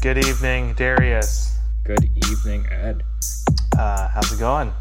Good 0.00 0.18
evening, 0.28 0.74
Darius. 0.74 1.58
Good 1.82 2.08
evening, 2.30 2.64
Ed. 2.70 3.02
Uh, 3.76 4.08
how's 4.08 4.32
it 4.32 4.38
going? 4.38 4.72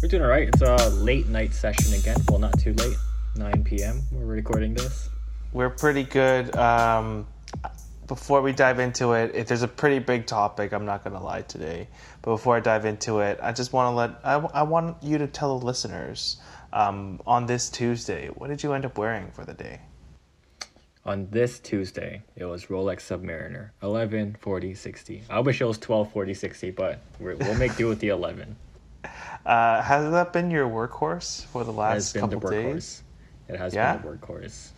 We're 0.00 0.08
doing 0.08 0.22
all 0.22 0.28
right. 0.28 0.46
It's 0.46 0.62
a 0.62 0.90
late 0.90 1.26
night 1.26 1.52
session 1.52 1.92
again. 1.92 2.18
Well, 2.28 2.38
not 2.38 2.56
too 2.60 2.72
late. 2.74 2.96
9 3.34 3.64
p.m. 3.64 4.02
We're 4.12 4.26
recording 4.26 4.74
this. 4.74 5.08
We're 5.52 5.70
pretty 5.70 6.04
good. 6.04 6.54
Um, 6.54 7.26
before 8.06 8.42
we 8.42 8.52
dive 8.52 8.78
into 8.78 9.14
it, 9.14 9.34
if 9.34 9.48
there's 9.48 9.62
a 9.62 9.68
pretty 9.68 9.98
big 9.98 10.24
topic, 10.24 10.72
I'm 10.72 10.84
not 10.84 11.02
going 11.02 11.16
to 11.16 11.22
lie 11.22 11.42
today. 11.42 11.88
But 12.22 12.30
before 12.30 12.54
I 12.54 12.60
dive 12.60 12.84
into 12.84 13.20
it, 13.20 13.40
I 13.42 13.50
just 13.50 13.72
want 13.72 13.92
to 13.92 13.96
let 13.96 14.20
I, 14.22 14.34
I 14.60 14.62
want 14.62 15.02
you 15.02 15.18
to 15.18 15.26
tell 15.26 15.58
the 15.58 15.66
listeners 15.66 16.36
um, 16.72 17.20
on 17.26 17.46
this 17.46 17.68
Tuesday, 17.70 18.28
what 18.28 18.50
did 18.50 18.62
you 18.62 18.72
end 18.72 18.84
up 18.84 18.98
wearing 18.98 19.32
for 19.32 19.44
the 19.44 19.54
day? 19.54 19.80
On 21.06 21.28
this 21.30 21.58
Tuesday, 21.58 22.22
it 22.34 22.46
was 22.46 22.66
Rolex 22.66 23.00
Submariner 23.02 23.70
11 23.82 24.36
40 24.40 24.74
60. 24.74 25.22
I 25.28 25.40
wish 25.40 25.60
it 25.60 25.64
was 25.66 25.76
12 25.78 26.10
40 26.12 26.32
60, 26.34 26.70
but 26.70 26.98
we 27.20 27.34
will 27.34 27.54
make 27.56 27.76
do 27.76 27.88
with 27.88 28.00
the 28.00 28.08
11. 28.08 28.56
Uh, 29.44 29.82
has 29.82 30.10
that 30.10 30.32
been 30.32 30.50
your 30.50 30.66
workhorse 30.66 31.44
for 31.44 31.64
the 31.64 31.70
last 31.70 32.14
been 32.14 32.30
the 32.30 32.36
couple 32.36 32.48
workhorse. 32.48 32.72
days? 32.72 33.02
It 33.48 33.56
has 33.58 33.74
Yeah? 33.74 33.96
been 33.98 34.10
the 34.12 34.16
workhorse. 34.16 34.70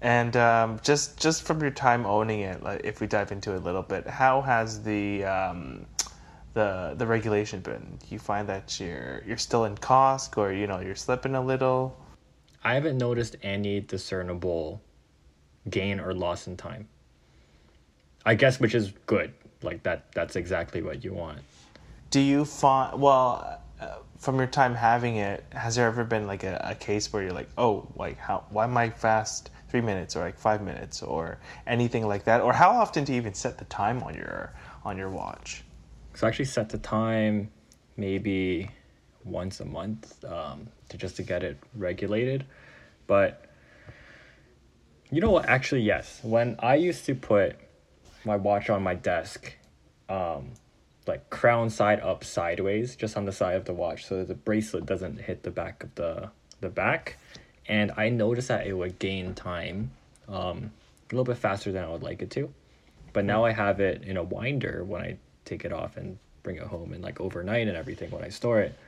And 0.00 0.36
um, 0.36 0.78
just 0.84 1.18
just 1.18 1.42
from 1.42 1.60
your 1.60 1.72
time 1.72 2.06
owning 2.06 2.40
it, 2.42 2.62
like 2.62 2.82
if 2.84 3.00
we 3.00 3.08
dive 3.08 3.32
into 3.32 3.54
it 3.54 3.56
a 3.56 3.58
little 3.64 3.82
bit, 3.82 4.06
how 4.06 4.40
has 4.42 4.84
the 4.84 5.24
um, 5.24 5.86
the 6.54 6.94
the 6.96 7.04
regulation 7.08 7.58
been? 7.58 7.98
Do 7.98 8.06
you 8.10 8.20
find 8.20 8.48
that 8.48 8.78
you're 8.78 9.24
you're 9.26 9.36
still 9.36 9.64
in 9.64 9.76
cost, 9.76 10.38
or 10.38 10.52
you 10.52 10.68
know 10.68 10.78
you're 10.78 10.94
slipping 10.94 11.34
a 11.34 11.42
little? 11.42 11.98
I 12.62 12.74
haven't 12.74 12.98
noticed 12.98 13.34
any 13.42 13.80
discernible 13.80 14.80
gain 15.70 16.00
or 16.00 16.14
loss 16.14 16.46
in 16.46 16.56
time. 16.56 16.88
I 18.24 18.34
guess 18.34 18.58
which 18.58 18.74
is 18.74 18.92
good. 19.06 19.32
Like 19.62 19.82
that 19.84 20.12
that's 20.12 20.36
exactly 20.36 20.82
what 20.82 21.04
you 21.04 21.14
want. 21.14 21.40
Do 22.10 22.20
you 22.20 22.44
find 22.44 23.00
well 23.00 23.60
uh, 23.80 23.96
from 24.18 24.36
your 24.36 24.46
time 24.46 24.74
having 24.74 25.16
it? 25.16 25.44
Has 25.52 25.76
there 25.76 25.86
ever 25.86 26.04
been 26.04 26.26
like 26.26 26.44
a, 26.44 26.60
a 26.64 26.74
case 26.74 27.12
where 27.12 27.22
you're 27.22 27.32
like, 27.32 27.48
oh, 27.56 27.88
like 27.96 28.18
how 28.18 28.44
why 28.50 28.64
am 28.64 28.76
I 28.76 28.90
fast 28.90 29.50
three 29.68 29.80
minutes 29.80 30.16
or 30.16 30.20
like 30.20 30.38
five 30.38 30.62
minutes 30.62 31.02
or 31.02 31.38
anything 31.66 32.06
like 32.06 32.24
that? 32.24 32.40
Or 32.40 32.52
how 32.52 32.70
often 32.70 33.04
do 33.04 33.12
you 33.12 33.18
even 33.18 33.34
set 33.34 33.58
the 33.58 33.64
time 33.66 34.02
on 34.02 34.14
your 34.14 34.52
on 34.84 34.98
your 34.98 35.10
watch? 35.10 35.64
So 36.14 36.26
I 36.26 36.30
actually 36.30 36.46
set 36.46 36.68
the 36.68 36.78
time 36.78 37.50
maybe 37.96 38.70
once 39.24 39.60
a 39.60 39.64
month 39.64 40.24
um, 40.24 40.68
to 40.88 40.96
just 40.96 41.16
to 41.16 41.22
get 41.22 41.42
it 41.42 41.58
regulated. 41.74 42.44
But 43.06 43.45
you 45.10 45.20
know 45.20 45.30
what? 45.30 45.46
Actually, 45.46 45.82
yes. 45.82 46.20
When 46.22 46.56
I 46.58 46.74
used 46.76 47.04
to 47.06 47.14
put 47.14 47.56
my 48.24 48.36
watch 48.36 48.70
on 48.70 48.82
my 48.82 48.94
desk, 48.94 49.54
um, 50.08 50.52
like 51.06 51.30
crown 51.30 51.70
side 51.70 52.00
up 52.00 52.24
sideways, 52.24 52.96
just 52.96 53.16
on 53.16 53.24
the 53.24 53.32
side 53.32 53.56
of 53.56 53.64
the 53.64 53.72
watch, 53.72 54.06
so 54.06 54.18
that 54.18 54.28
the 54.28 54.34
bracelet 54.34 54.86
doesn't 54.86 55.20
hit 55.20 55.42
the 55.42 55.50
back 55.50 55.84
of 55.84 55.94
the 55.94 56.30
the 56.60 56.68
back, 56.68 57.18
and 57.68 57.92
I 57.96 58.08
noticed 58.08 58.48
that 58.48 58.66
it 58.66 58.72
would 58.72 58.98
gain 58.98 59.34
time 59.34 59.90
um, 60.28 60.72
a 61.10 61.14
little 61.14 61.24
bit 61.24 61.38
faster 61.38 61.70
than 61.70 61.84
I 61.84 61.88
would 61.88 62.02
like 62.02 62.22
it 62.22 62.30
to. 62.32 62.52
But 63.12 63.24
now 63.24 63.44
I 63.44 63.52
have 63.52 63.80
it 63.80 64.02
in 64.02 64.16
a 64.16 64.22
winder 64.22 64.84
when 64.84 65.02
I 65.02 65.18
take 65.44 65.64
it 65.64 65.72
off 65.72 65.96
and 65.96 66.18
bring 66.42 66.56
it 66.56 66.64
home 66.64 66.92
and 66.92 67.02
like 67.02 67.20
overnight 67.20 67.68
and 67.68 67.76
everything 67.76 68.10
when 68.10 68.24
I 68.24 68.28
store 68.28 68.60
it. 68.60 68.78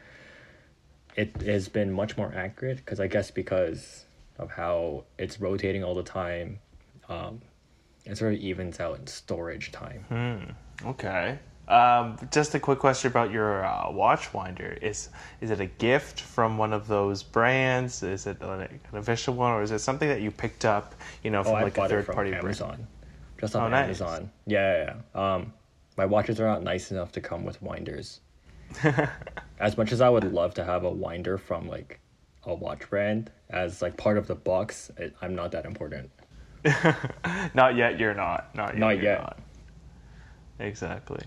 It 1.17 1.43
has 1.43 1.69
been 1.69 1.93
much 1.93 2.17
more 2.17 2.33
accurate 2.35 2.77
because 2.77 3.01
I 3.01 3.07
guess 3.07 3.31
because 3.31 4.05
of 4.39 4.51
how 4.51 5.05
it's 5.19 5.41
rotating 5.41 5.83
all 5.85 5.95
the 5.95 6.03
time, 6.03 6.59
um, 7.09 7.41
it 8.05 8.17
sort 8.17 8.35
of 8.35 8.41
evens 8.41 8.81
out 8.81 8.99
in 8.99 9.07
storage 9.07 9.73
time. 9.73 10.55
Okay. 10.85 11.39
Um, 11.69 12.17
just 12.33 12.55
a 12.55 12.61
quick 12.61 12.79
question 12.79 13.11
about 13.11 13.31
your 13.31 13.65
uh, 13.67 13.91
watch 13.91 14.33
winder. 14.33 14.79
Is 14.81 15.11
is 15.43 15.51
it 15.51 15.61
a 15.61 15.67
gift 15.67 16.21
from 16.21 16.57
one 16.57 16.73
of 16.73 16.89
those 16.89 17.23
brands? 17.23 18.03
Is 18.03 18.27
it 18.27 18.41
an 18.41 18.81
official 18.95 19.35
one, 19.35 19.53
or 19.53 19.61
is 19.63 19.71
it 19.71 19.81
something 19.81 20.09
that 20.09 20.23
you 20.23 20.31
picked 20.31 20.65
up, 20.65 20.95
you 21.23 21.31
know, 21.31 21.41
Oh, 21.41 21.45
from 21.45 21.55
I 21.57 21.63
like 21.65 21.77
a 21.77 21.87
third 21.89 22.07
from 22.07 22.15
party 22.15 22.31
brand? 22.31 22.45
Amazon, 22.45 22.87
just 23.39 23.55
on 23.55 23.65
Oh, 23.65 23.69
nice. 23.69 23.85
Amazon. 24.01 24.31
Yeah, 24.47 24.77
yeah, 24.87 24.95
yeah. 25.15 25.35
Um, 25.35 25.53
my 25.99 26.07
watches 26.07 26.41
are 26.41 26.47
not 26.47 26.63
nice 26.63 26.91
enough 26.91 27.13
to 27.13 27.21
come 27.21 27.45
with 27.45 27.61
winders. 27.61 28.21
as 29.61 29.77
much 29.77 29.93
as 29.93 30.01
I 30.01 30.09
would 30.09 30.25
love 30.33 30.55
to 30.55 30.65
have 30.65 30.85
a 30.85 30.91
winder 30.91 31.37
from 31.37 31.69
like 31.69 32.01
a 32.45 32.55
watch 32.55 32.89
brand 32.89 33.31
as 33.51 33.83
like 33.83 33.97
part 33.97 34.19
of 34.19 34.27
the 34.27 34.35
box, 34.35 34.91
it, 34.97 35.15
I'm 35.23 35.35
not 35.35 35.53
that 35.53 35.65
important. 35.65 36.11
Not 37.55 37.77
yet. 37.77 37.99
You're 38.01 38.15
not. 38.15 38.55
Not 38.55 38.71
yet. 38.71 38.79
Not 38.79 38.95
you're 38.97 39.05
yet. 39.05 39.21
Not. 39.21 39.39
Exactly. 40.59 41.25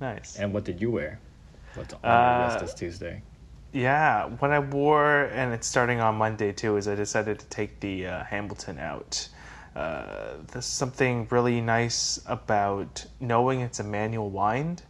Nice. 0.00 0.36
And 0.36 0.52
what 0.52 0.64
did 0.64 0.80
you 0.80 0.90
wear? 0.90 1.18
What's 1.74 1.94
on 1.94 2.00
your 2.02 2.12
Uh, 2.12 2.44
list 2.46 2.60
this 2.60 2.74
Tuesday? 2.74 3.22
Yeah, 3.72 4.26
what 4.26 4.50
I 4.50 4.58
wore, 4.58 5.24
and 5.24 5.52
it's 5.52 5.66
starting 5.66 6.00
on 6.00 6.14
Monday 6.16 6.52
too, 6.52 6.76
is 6.76 6.88
I 6.88 6.94
decided 6.94 7.38
to 7.38 7.46
take 7.46 7.80
the 7.80 8.06
uh, 8.06 8.24
Hamilton 8.24 8.78
out. 8.78 9.28
Uh, 9.74 10.36
there's 10.52 10.64
something 10.66 11.26
really 11.30 11.60
nice 11.60 12.20
about 12.26 13.04
knowing 13.20 13.60
it's 13.60 13.80
a 13.80 13.84
manual 13.84 14.30
wind 14.30 14.82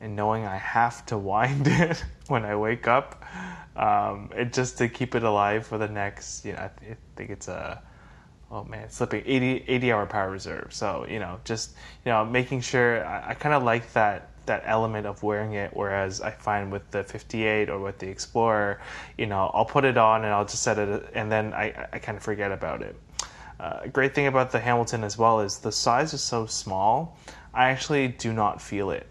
and 0.00 0.14
knowing 0.14 0.46
I 0.46 0.56
have 0.56 1.04
to 1.06 1.18
wind 1.18 1.66
it 1.66 2.04
when 2.28 2.44
I 2.44 2.54
wake 2.54 2.86
up. 2.86 3.24
Um, 3.78 4.30
it 4.36 4.52
just 4.52 4.78
to 4.78 4.88
keep 4.88 5.14
it 5.14 5.22
alive 5.24 5.66
for 5.66 5.78
the 5.78 5.88
next, 5.88 6.44
you 6.44 6.52
know, 6.54 6.60
I, 6.60 6.70
th- 6.80 6.92
I 6.92 6.96
think 7.16 7.30
it's 7.30 7.48
a, 7.48 7.82
oh 8.50 8.64
man, 8.64 8.90
slipping 8.90 9.22
80, 9.26 9.64
80 9.68 9.92
hour 9.92 10.06
power 10.06 10.30
reserve. 10.30 10.68
So, 10.74 11.06
you 11.08 11.20
know, 11.20 11.40
just, 11.44 11.76
you 12.04 12.12
know, 12.12 12.24
making 12.24 12.62
sure 12.62 13.04
I, 13.06 13.30
I 13.30 13.34
kind 13.34 13.54
of 13.54 13.62
like 13.62 13.92
that 13.94 14.30
that 14.46 14.62
element 14.66 15.06
of 15.06 15.22
wearing 15.22 15.52
it 15.54 15.70
whereas 15.76 16.22
i 16.22 16.30
find 16.30 16.72
with 16.72 16.90
the 16.90 17.04
58 17.04 17.68
or 17.68 17.78
with 17.80 17.98
the 17.98 18.08
explorer 18.08 18.80
you 19.18 19.26
know 19.26 19.50
i'll 19.54 19.66
put 19.66 19.84
it 19.84 19.98
on 19.98 20.24
and 20.24 20.32
i'll 20.32 20.46
just 20.46 20.62
set 20.62 20.78
it 20.78 21.10
and 21.14 21.30
then 21.30 21.52
i, 21.52 21.88
I 21.92 21.98
kind 21.98 22.16
of 22.16 22.24
forget 22.24 22.50
about 22.50 22.82
it 22.82 22.96
uh, 23.60 23.80
a 23.82 23.88
great 23.88 24.14
thing 24.14 24.26
about 24.26 24.50
the 24.50 24.60
hamilton 24.60 25.04
as 25.04 25.18
well 25.18 25.40
is 25.40 25.58
the 25.58 25.72
size 25.72 26.14
is 26.14 26.22
so 26.22 26.46
small 26.46 27.18
i 27.52 27.68
actually 27.68 28.08
do 28.08 28.32
not 28.32 28.62
feel 28.62 28.90
it 28.90 29.06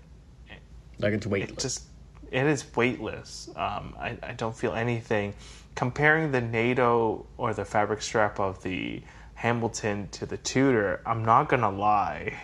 Like 0.99 1.13
it's 1.13 1.25
it 1.25 1.29
weightless. 1.29 1.61
just 1.61 1.86
it 2.31 2.45
is 2.45 2.65
weightless. 2.75 3.49
Um, 3.55 3.95
I, 3.99 4.17
I 4.23 4.33
don't 4.33 4.55
feel 4.55 4.73
anything. 4.73 5.33
Comparing 5.75 6.31
the 6.31 6.41
NATO 6.41 7.25
or 7.37 7.53
the 7.53 7.65
fabric 7.65 8.01
strap 8.01 8.39
of 8.39 8.61
the 8.63 9.01
Hamilton 9.35 10.09
to 10.13 10.25
the 10.25 10.37
Tudor, 10.37 11.01
I'm 11.05 11.23
not 11.23 11.49
gonna 11.49 11.69
lie, 11.69 12.37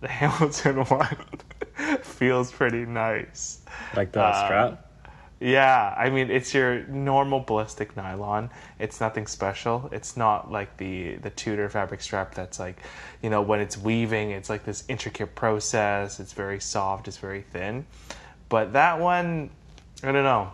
the 0.00 0.08
Hamilton 0.20 0.84
one 0.84 1.16
feels 2.02 2.50
pretty 2.50 2.86
nice. 2.86 3.60
like 3.94 4.12
the 4.12 4.22
uh, 4.22 4.44
strap. 4.46 4.86
Yeah, 5.40 5.94
I 5.96 6.10
mean 6.10 6.30
it's 6.30 6.52
your 6.52 6.86
normal 6.86 7.40
ballistic 7.40 7.96
nylon. 7.96 8.50
It's 8.78 9.00
nothing 9.00 9.26
special. 9.26 9.88
It's 9.90 10.14
not 10.14 10.52
like 10.52 10.76
the 10.76 11.16
the 11.16 11.30
Tudor 11.30 11.70
fabric 11.70 12.02
strap 12.02 12.34
that's 12.34 12.58
like, 12.58 12.76
you 13.22 13.30
know, 13.30 13.40
when 13.40 13.60
it's 13.60 13.78
weaving, 13.78 14.32
it's 14.32 14.50
like 14.50 14.64
this 14.64 14.84
intricate 14.88 15.34
process. 15.34 16.20
It's 16.20 16.34
very 16.34 16.60
soft. 16.60 17.08
It's 17.08 17.16
very 17.16 17.40
thin. 17.40 17.86
But 18.50 18.74
that 18.74 19.00
one, 19.00 19.48
I 20.02 20.12
don't 20.12 20.24
know. 20.24 20.50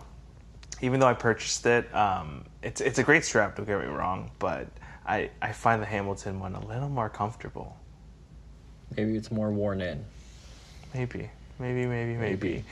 Even 0.82 1.00
though 1.00 1.06
I 1.06 1.14
purchased 1.14 1.64
it, 1.66 1.92
um, 1.94 2.44
it's 2.62 2.80
it's 2.82 2.98
a 2.98 3.02
great 3.02 3.24
strap. 3.24 3.56
Don't 3.56 3.66
get 3.66 3.80
me 3.80 3.86
wrong, 3.86 4.30
but 4.38 4.68
I 5.06 5.30
I 5.40 5.52
find 5.52 5.80
the 5.80 5.86
Hamilton 5.86 6.38
one 6.38 6.54
a 6.54 6.64
little 6.66 6.90
more 6.90 7.08
comfortable. 7.08 7.74
Maybe 8.96 9.16
it's 9.16 9.32
more 9.32 9.50
worn 9.50 9.80
in. 9.80 10.04
Maybe, 10.94 11.30
maybe, 11.58 11.86
maybe, 11.86 12.14
maybe. 12.14 12.18
Maybe. 12.18 12.64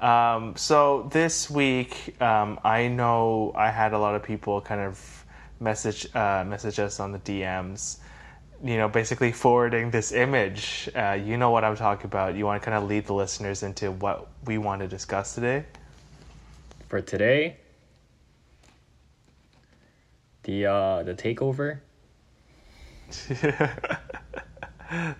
Um, 0.00 0.54
so 0.56 1.08
this 1.12 1.50
week, 1.50 2.20
um, 2.22 2.60
I 2.64 2.86
know 2.86 3.52
I 3.56 3.70
had 3.70 3.92
a 3.92 3.98
lot 3.98 4.14
of 4.14 4.22
people 4.22 4.60
kind 4.60 4.80
of 4.80 5.24
message 5.58 6.06
uh, 6.14 6.44
message 6.46 6.78
us 6.78 7.00
on 7.00 7.10
the 7.10 7.18
DMs. 7.18 7.98
You 8.64 8.78
know, 8.78 8.88
basically 8.88 9.30
forwarding 9.30 9.90
this 9.90 10.10
image. 10.10 10.88
Uh, 10.96 11.12
you 11.22 11.36
know 11.36 11.50
what 11.50 11.64
I'm 11.64 11.76
talking 11.76 12.06
about. 12.06 12.34
You 12.34 12.46
want 12.46 12.62
to 12.62 12.64
kind 12.64 12.82
of 12.82 12.88
lead 12.88 13.04
the 13.04 13.12
listeners 13.12 13.62
into 13.62 13.90
what 13.90 14.26
we 14.46 14.56
want 14.56 14.80
to 14.80 14.88
discuss 14.88 15.34
today. 15.34 15.64
For 16.88 17.02
today, 17.02 17.58
the 20.44 20.64
uh 20.64 21.02
the 21.02 21.12
takeover. 21.12 21.80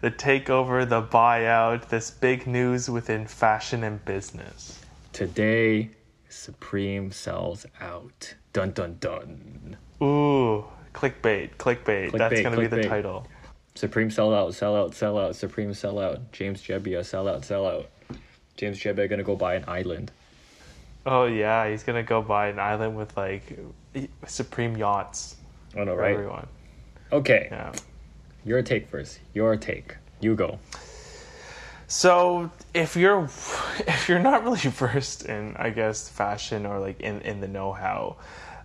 the 0.00 0.10
takeover, 0.10 0.88
the 0.88 1.02
buyout, 1.02 1.88
this 1.88 2.10
big 2.10 2.46
news 2.46 2.88
within 2.88 3.26
fashion 3.26 3.84
and 3.84 4.02
business. 4.06 4.80
Today, 5.12 5.90
Supreme 6.30 7.12
sells 7.12 7.66
out. 7.80 8.34
Dun 8.54 8.70
dun 8.70 8.96
dun. 9.00 9.76
Ooh, 10.02 10.64
clickbait, 10.94 11.56
clickbait. 11.56 12.16
That's 12.16 12.40
going 12.40 12.54
to 12.54 12.60
be 12.60 12.66
the 12.66 12.88
title. 12.88 13.26
Supreme 13.74 14.10
sell 14.10 14.32
out, 14.32 14.54
sell 14.54 14.76
out, 14.76 14.94
sell 14.94 15.18
out. 15.18 15.34
Supreme 15.34 15.74
sell 15.74 15.98
out. 15.98 16.30
James 16.32 16.62
Jebbia 16.62 17.04
sell 17.04 17.26
out, 17.28 17.44
sell 17.44 17.66
out. 17.66 17.88
James 18.56 18.78
Jebbia 18.78 19.08
gonna 19.10 19.24
go 19.24 19.34
buy 19.34 19.56
an 19.56 19.64
island. 19.66 20.12
Oh 21.04 21.24
yeah, 21.26 21.68
he's 21.68 21.82
gonna 21.82 22.02
go 22.04 22.22
buy 22.22 22.48
an 22.48 22.58
island 22.58 22.96
with 22.96 23.16
like 23.16 23.58
supreme 24.26 24.76
yachts 24.76 25.36
Oh 25.76 25.84
no, 25.84 25.94
for 25.94 26.00
right? 26.02 26.12
everyone. 26.14 26.46
Okay, 27.12 27.48
Yeah. 27.50 27.72
your 28.44 28.62
take 28.62 28.88
first. 28.88 29.18
Your 29.34 29.56
take. 29.56 29.96
You 30.20 30.34
go. 30.36 30.58
So 31.88 32.50
if 32.72 32.96
you're 32.96 33.24
if 33.86 34.08
you're 34.08 34.18
not 34.20 34.44
really 34.44 34.58
versed 34.70 35.24
in 35.26 35.56
I 35.56 35.70
guess 35.70 36.08
fashion 36.08 36.64
or 36.64 36.78
like 36.78 37.00
in 37.00 37.20
in 37.22 37.40
the 37.40 37.48
know-how, 37.48 38.16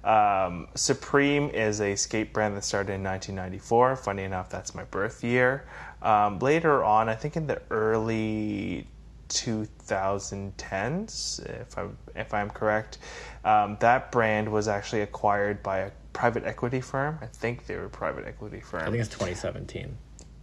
um, 0.03 0.67
Supreme 0.75 1.49
is 1.49 1.81
a 1.81 1.95
skate 1.95 2.31
brand 2.33 2.55
that 2.55 2.63
started 2.63 2.93
in 2.93 3.03
1994. 3.03 3.97
Funny 3.97 4.23
enough, 4.23 4.49
that's 4.49 4.73
my 4.73 4.85
birth 4.85 5.23
year. 5.23 5.65
Um, 6.01 6.39
later 6.39 6.83
on, 6.83 7.09
I 7.09 7.15
think 7.15 7.35
in 7.35 7.47
the 7.47 7.61
early 7.69 8.87
2010s, 9.29 11.61
if 11.61 11.77
I'm 11.77 11.97
if 12.15 12.33
I'm 12.33 12.49
correct, 12.49 12.99
um, 13.43 13.77
that 13.81 14.11
brand 14.11 14.51
was 14.51 14.67
actually 14.67 15.01
acquired 15.01 15.61
by 15.61 15.79
a 15.79 15.91
private 16.13 16.45
equity 16.45 16.81
firm. 16.81 17.19
I 17.21 17.27
think 17.27 17.67
they 17.67 17.75
were 17.75 17.85
a 17.85 17.89
private 17.89 18.25
equity 18.25 18.61
firm. 18.61 18.81
I 18.81 18.85
think 18.85 18.97
it's 18.97 19.09
2017. 19.09 19.95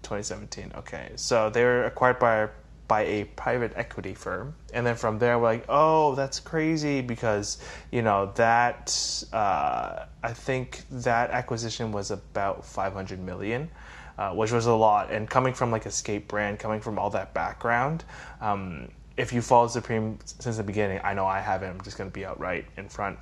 2017. 0.02 0.72
Okay, 0.76 1.10
so 1.16 1.50
they 1.50 1.64
were 1.64 1.84
acquired 1.84 2.18
by 2.18 2.48
by 2.88 3.02
a 3.02 3.24
private 3.24 3.72
equity 3.76 4.14
firm, 4.14 4.54
and 4.72 4.86
then 4.86 4.96
from 4.96 5.18
there 5.18 5.38
we're 5.38 5.46
like, 5.46 5.64
oh, 5.68 6.14
that's 6.14 6.40
crazy 6.40 7.00
because 7.00 7.58
you 7.90 8.02
know 8.02 8.32
that 8.36 9.24
uh, 9.32 10.06
I 10.22 10.32
think 10.32 10.82
that 10.90 11.30
acquisition 11.30 11.92
was 11.92 12.10
about 12.10 12.64
500 12.64 13.20
million. 13.20 13.70
Uh, 14.18 14.30
which 14.30 14.50
was 14.50 14.64
a 14.64 14.72
lot, 14.72 15.12
and 15.12 15.28
coming 15.28 15.52
from 15.52 15.70
like 15.70 15.84
a 15.84 15.90
skate 15.90 16.26
brand, 16.26 16.58
coming 16.58 16.80
from 16.80 16.98
all 16.98 17.10
that 17.10 17.34
background, 17.34 18.02
um, 18.40 18.88
if 19.18 19.30
you 19.30 19.42
follow 19.42 19.68
Supreme 19.68 20.18
since 20.24 20.56
the 20.56 20.62
beginning, 20.62 21.00
I 21.04 21.12
know 21.12 21.26
I 21.26 21.38
haven't. 21.38 21.68
I'm 21.68 21.80
just 21.82 21.98
going 21.98 22.08
to 22.08 22.14
be 22.14 22.24
outright 22.24 22.64
in 22.78 22.88
front 22.88 23.18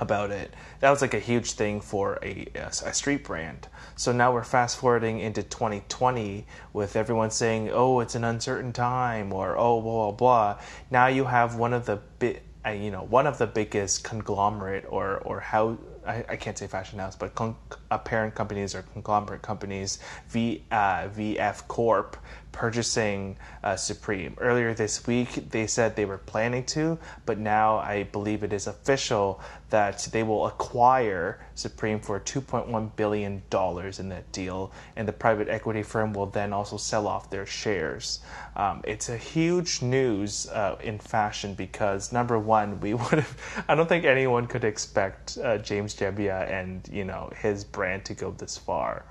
about 0.00 0.30
it. 0.30 0.54
That 0.80 0.90
was 0.90 1.02
like 1.02 1.14
a 1.14 1.18
huge 1.18 1.52
thing 1.52 1.80
for 1.80 2.18
a, 2.22 2.46
a 2.54 2.92
street 2.92 3.24
brand. 3.24 3.68
So 3.96 4.12
now 4.12 4.32
we're 4.32 4.44
fast 4.44 4.78
forwarding 4.78 5.20
into 5.20 5.42
2020 5.42 6.46
with 6.72 6.96
everyone 6.96 7.30
saying, 7.30 7.70
"Oh, 7.72 8.00
it's 8.00 8.14
an 8.14 8.24
uncertain 8.24 8.72
time," 8.72 9.32
or 9.32 9.56
"Oh, 9.56 9.80
blah 9.80 10.10
blah 10.10 10.12
blah." 10.12 10.60
Now 10.90 11.06
you 11.06 11.24
have 11.24 11.56
one 11.56 11.72
of 11.72 11.86
the 11.86 11.96
bit, 12.18 12.42
uh, 12.66 12.70
you 12.70 12.90
know, 12.90 13.02
one 13.02 13.26
of 13.26 13.38
the 13.38 13.46
biggest 13.46 14.04
conglomerate 14.04 14.84
or 14.88 15.18
or 15.18 15.40
how 15.40 15.78
I, 16.06 16.24
I 16.28 16.36
can't 16.36 16.56
say 16.56 16.66
fashion 16.66 16.98
house, 16.98 17.16
but 17.16 17.34
con- 17.34 17.56
parent 18.04 18.34
companies 18.34 18.74
or 18.74 18.82
conglomerate 18.82 19.42
companies, 19.42 19.98
v, 20.28 20.62
uh, 20.70 21.08
VF 21.08 21.66
Corp, 21.68 22.16
purchasing 22.56 23.36
uh, 23.62 23.76
Supreme. 23.76 24.34
Earlier 24.40 24.72
this 24.72 25.06
week, 25.06 25.50
they 25.50 25.66
said 25.66 25.94
they 25.94 26.06
were 26.06 26.16
planning 26.16 26.64
to, 26.64 26.98
but 27.26 27.38
now 27.38 27.76
I 27.76 28.04
believe 28.04 28.42
it 28.42 28.52
is 28.54 28.66
official 28.66 29.40
that 29.68 30.08
they 30.10 30.22
will 30.22 30.46
acquire 30.46 31.38
Supreme 31.54 32.00
for 32.00 32.18
$2.1 32.18 32.96
billion 32.96 33.42
in 33.52 34.08
that 34.08 34.32
deal, 34.32 34.72
and 34.96 35.06
the 35.06 35.12
private 35.12 35.50
equity 35.50 35.82
firm 35.82 36.14
will 36.14 36.24
then 36.24 36.54
also 36.54 36.78
sell 36.78 37.06
off 37.06 37.28
their 37.28 37.44
shares. 37.44 38.20
Um, 38.56 38.80
it's 38.84 39.10
a 39.10 39.18
huge 39.18 39.82
news 39.82 40.48
uh, 40.48 40.78
in 40.82 40.98
fashion 40.98 41.52
because 41.52 42.10
number 42.10 42.38
one, 42.38 42.80
we 42.80 42.94
would 42.94 43.18
have, 43.18 43.64
I 43.68 43.74
don't 43.74 43.88
think 43.88 44.06
anyone 44.06 44.46
could 44.46 44.64
expect 44.64 45.36
uh, 45.44 45.58
James 45.58 45.94
Jebbia 45.94 46.50
and, 46.50 46.88
you 46.90 47.04
know, 47.04 47.30
his 47.36 47.64
brand 47.64 48.06
to 48.06 48.14
go 48.14 48.30
this 48.30 48.56
far. 48.56 49.04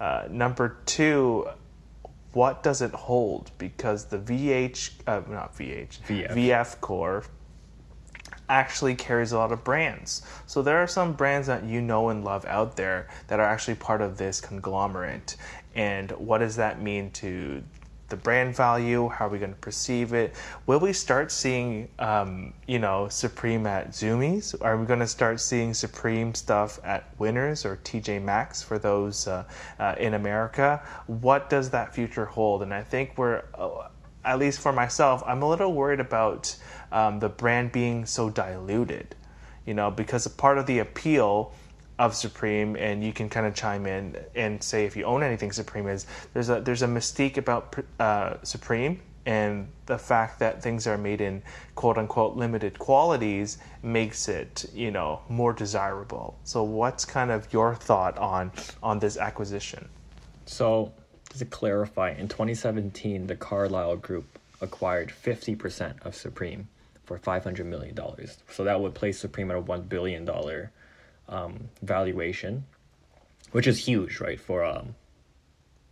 Uh, 0.00 0.26
number 0.30 0.78
two, 0.86 1.46
what 2.32 2.62
does 2.62 2.82
it 2.82 2.92
hold? 2.92 3.50
Because 3.58 4.06
the 4.06 4.18
VH, 4.18 4.92
uh, 5.06 5.22
not 5.28 5.56
VH, 5.56 6.00
VF. 6.06 6.30
VF 6.32 6.80
Corp 6.80 7.26
actually 8.48 8.94
carries 8.94 9.32
a 9.32 9.38
lot 9.38 9.52
of 9.52 9.62
brands. 9.64 10.22
So 10.46 10.60
there 10.60 10.78
are 10.78 10.86
some 10.86 11.12
brands 11.12 11.46
that 11.46 11.64
you 11.64 11.80
know 11.80 12.08
and 12.08 12.24
love 12.24 12.44
out 12.46 12.76
there 12.76 13.08
that 13.28 13.38
are 13.40 13.46
actually 13.46 13.76
part 13.76 14.02
of 14.02 14.18
this 14.18 14.40
conglomerate. 14.40 15.36
And 15.74 16.10
what 16.12 16.38
does 16.38 16.56
that 16.56 16.82
mean 16.82 17.10
to 17.12 17.62
the 18.10 18.16
brand 18.16 18.54
value? 18.54 19.08
How 19.08 19.26
are 19.26 19.28
we 19.28 19.38
going 19.38 19.52
to 19.52 19.58
perceive 19.60 20.12
it? 20.12 20.34
Will 20.66 20.80
we 20.80 20.92
start 20.92 21.32
seeing, 21.32 21.88
um, 21.98 22.52
you 22.66 22.78
know, 22.78 23.08
Supreme 23.08 23.66
at 23.66 23.90
Zumiez? 23.90 24.54
Are 24.60 24.76
we 24.76 24.84
going 24.84 24.98
to 24.98 25.06
start 25.06 25.40
seeing 25.40 25.72
Supreme 25.72 26.34
stuff 26.34 26.78
at 26.84 27.04
Winners 27.18 27.64
or 27.64 27.76
TJ 27.78 28.22
Maxx 28.22 28.62
for 28.62 28.78
those 28.78 29.26
uh, 29.26 29.44
uh, 29.78 29.94
in 29.98 30.14
America? 30.14 30.82
What 31.06 31.48
does 31.48 31.70
that 31.70 31.94
future 31.94 32.26
hold? 32.26 32.62
And 32.62 32.74
I 32.74 32.82
think 32.82 33.16
we're, 33.16 33.44
uh, 33.54 33.88
at 34.24 34.38
least 34.38 34.60
for 34.60 34.72
myself, 34.72 35.22
I'm 35.26 35.42
a 35.42 35.48
little 35.48 35.72
worried 35.72 36.00
about 36.00 36.54
um, 36.92 37.20
the 37.20 37.28
brand 37.28 37.72
being 37.72 38.04
so 38.04 38.28
diluted, 38.28 39.14
you 39.64 39.74
know, 39.74 39.90
because 39.90 40.26
a 40.26 40.30
part 40.30 40.58
of 40.58 40.66
the 40.66 40.80
appeal 40.80 41.54
of 42.00 42.16
Supreme, 42.16 42.76
and 42.76 43.04
you 43.04 43.12
can 43.12 43.28
kind 43.28 43.46
of 43.46 43.54
chime 43.54 43.86
in 43.86 44.16
and 44.34 44.60
say 44.62 44.86
if 44.86 44.96
you 44.96 45.04
own 45.04 45.22
anything 45.22 45.52
Supreme 45.52 45.86
is 45.86 46.06
there's 46.32 46.48
a 46.48 46.58
there's 46.62 46.80
a 46.80 46.86
mystique 46.86 47.36
about 47.36 47.76
uh, 48.00 48.36
Supreme 48.42 49.02
and 49.26 49.68
the 49.84 49.98
fact 49.98 50.38
that 50.38 50.62
things 50.62 50.86
are 50.86 50.96
made 50.96 51.20
in 51.20 51.42
quote 51.74 51.98
unquote 51.98 52.36
limited 52.36 52.78
qualities 52.78 53.58
makes 53.82 54.28
it 54.28 54.64
you 54.72 54.90
know 54.90 55.20
more 55.28 55.52
desirable. 55.52 56.38
So 56.44 56.62
what's 56.62 57.04
kind 57.04 57.30
of 57.30 57.52
your 57.52 57.74
thought 57.74 58.16
on 58.16 58.50
on 58.82 58.98
this 58.98 59.18
acquisition? 59.18 59.86
So 60.46 60.94
to 61.38 61.44
clarify, 61.44 62.12
in 62.12 62.28
2017, 62.28 63.26
the 63.26 63.36
Carlyle 63.36 63.96
Group 63.96 64.38
acquired 64.62 65.10
50% 65.10 66.04
of 66.04 66.14
Supreme 66.16 66.66
for 67.04 67.18
$500 67.18 67.64
million. 67.64 67.96
So 68.50 68.64
that 68.64 68.80
would 68.80 68.94
place 68.94 69.18
Supreme 69.18 69.50
at 69.50 69.56
a 69.56 69.62
$1 69.62 69.88
billion 69.88 70.28
um, 71.30 71.68
valuation, 71.82 72.64
which 73.52 73.66
is 73.66 73.78
huge, 73.78 74.20
right? 74.20 74.38
For 74.38 74.62
a 74.62 74.80
um, 74.80 74.94